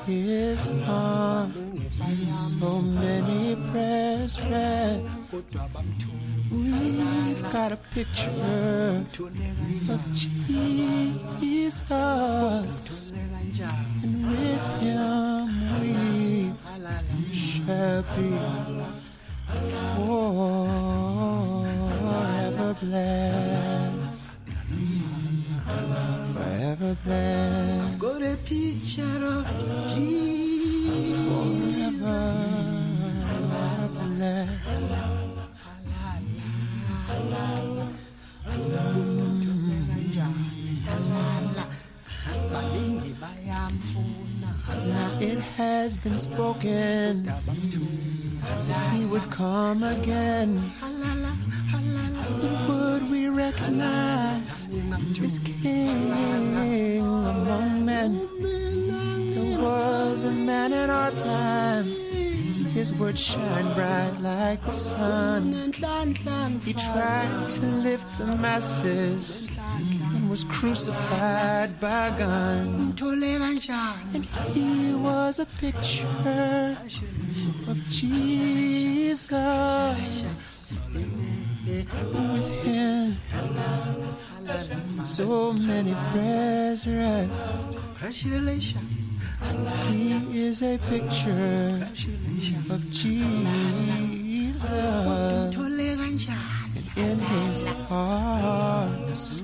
his 0.06 0.68
arms. 0.88 2.00
So 2.34 2.80
many 2.80 3.56
prayers 3.72 4.40
read. 4.42 5.02
We've 6.56 7.52
got 7.52 7.72
a 7.72 7.76
picture 7.76 8.30
of 9.90 10.02
Jesus, 10.14 11.82
and 14.02 14.26
with 14.30 14.66
him 14.80 15.48
we 15.80 15.92
shall 17.34 18.02
be 18.16 18.30
forever 22.06 22.70
blessed. 22.80 24.28
Forever 26.32 26.92
blessed. 27.04 27.92
I've 27.92 27.98
got 27.98 28.22
a 28.22 28.36
picture 28.48 29.24
of 29.26 29.44
Jesus. 29.92 30.36
Forever 33.28 33.88
blessed. 34.16 35.25
It 45.18 45.40
has 45.56 45.96
been 45.96 46.18
spoken 46.18 47.28
he 48.92 49.04
would 49.06 49.30
come 49.30 49.82
again. 49.82 50.62
Would 52.68 53.10
we 53.10 53.28
recognize 53.28 54.68
this 55.18 55.38
king 55.38 56.10
among 56.92 57.84
men? 57.84 58.28
There 59.34 59.58
was 59.58 60.24
a 60.24 60.32
man 60.32 60.72
in 60.72 60.90
our 60.90 61.10
time. 61.10 62.05
His 62.86 62.94
words 63.00 63.20
shine 63.20 63.74
bright 63.74 64.14
like 64.20 64.62
the 64.62 64.70
sun. 64.70 65.52
He 66.62 66.72
tried 66.72 67.50
to 67.50 67.60
lift 67.82 68.06
the 68.16 68.26
masses 68.26 69.50
and 70.14 70.30
was 70.30 70.44
crucified 70.44 71.80
by 71.80 72.10
gun. 72.16 72.94
And 74.14 74.24
he 74.54 74.94
was 74.94 75.40
a 75.40 75.46
picture 75.58 76.06
of 77.66 77.76
Jesus. 77.88 79.28
With 81.66 82.50
him, 82.62 83.16
so 85.04 85.52
many 85.52 85.96
prayers 86.12 86.86
rest. 86.86 87.66
He 89.90 90.46
is 90.46 90.62
a 90.62 90.78
picture 90.88 91.86
of 92.70 92.90
Jesus. 92.90 94.64
And 96.76 96.86
in 96.96 97.18
his 97.18 97.64
arms, 97.90 99.42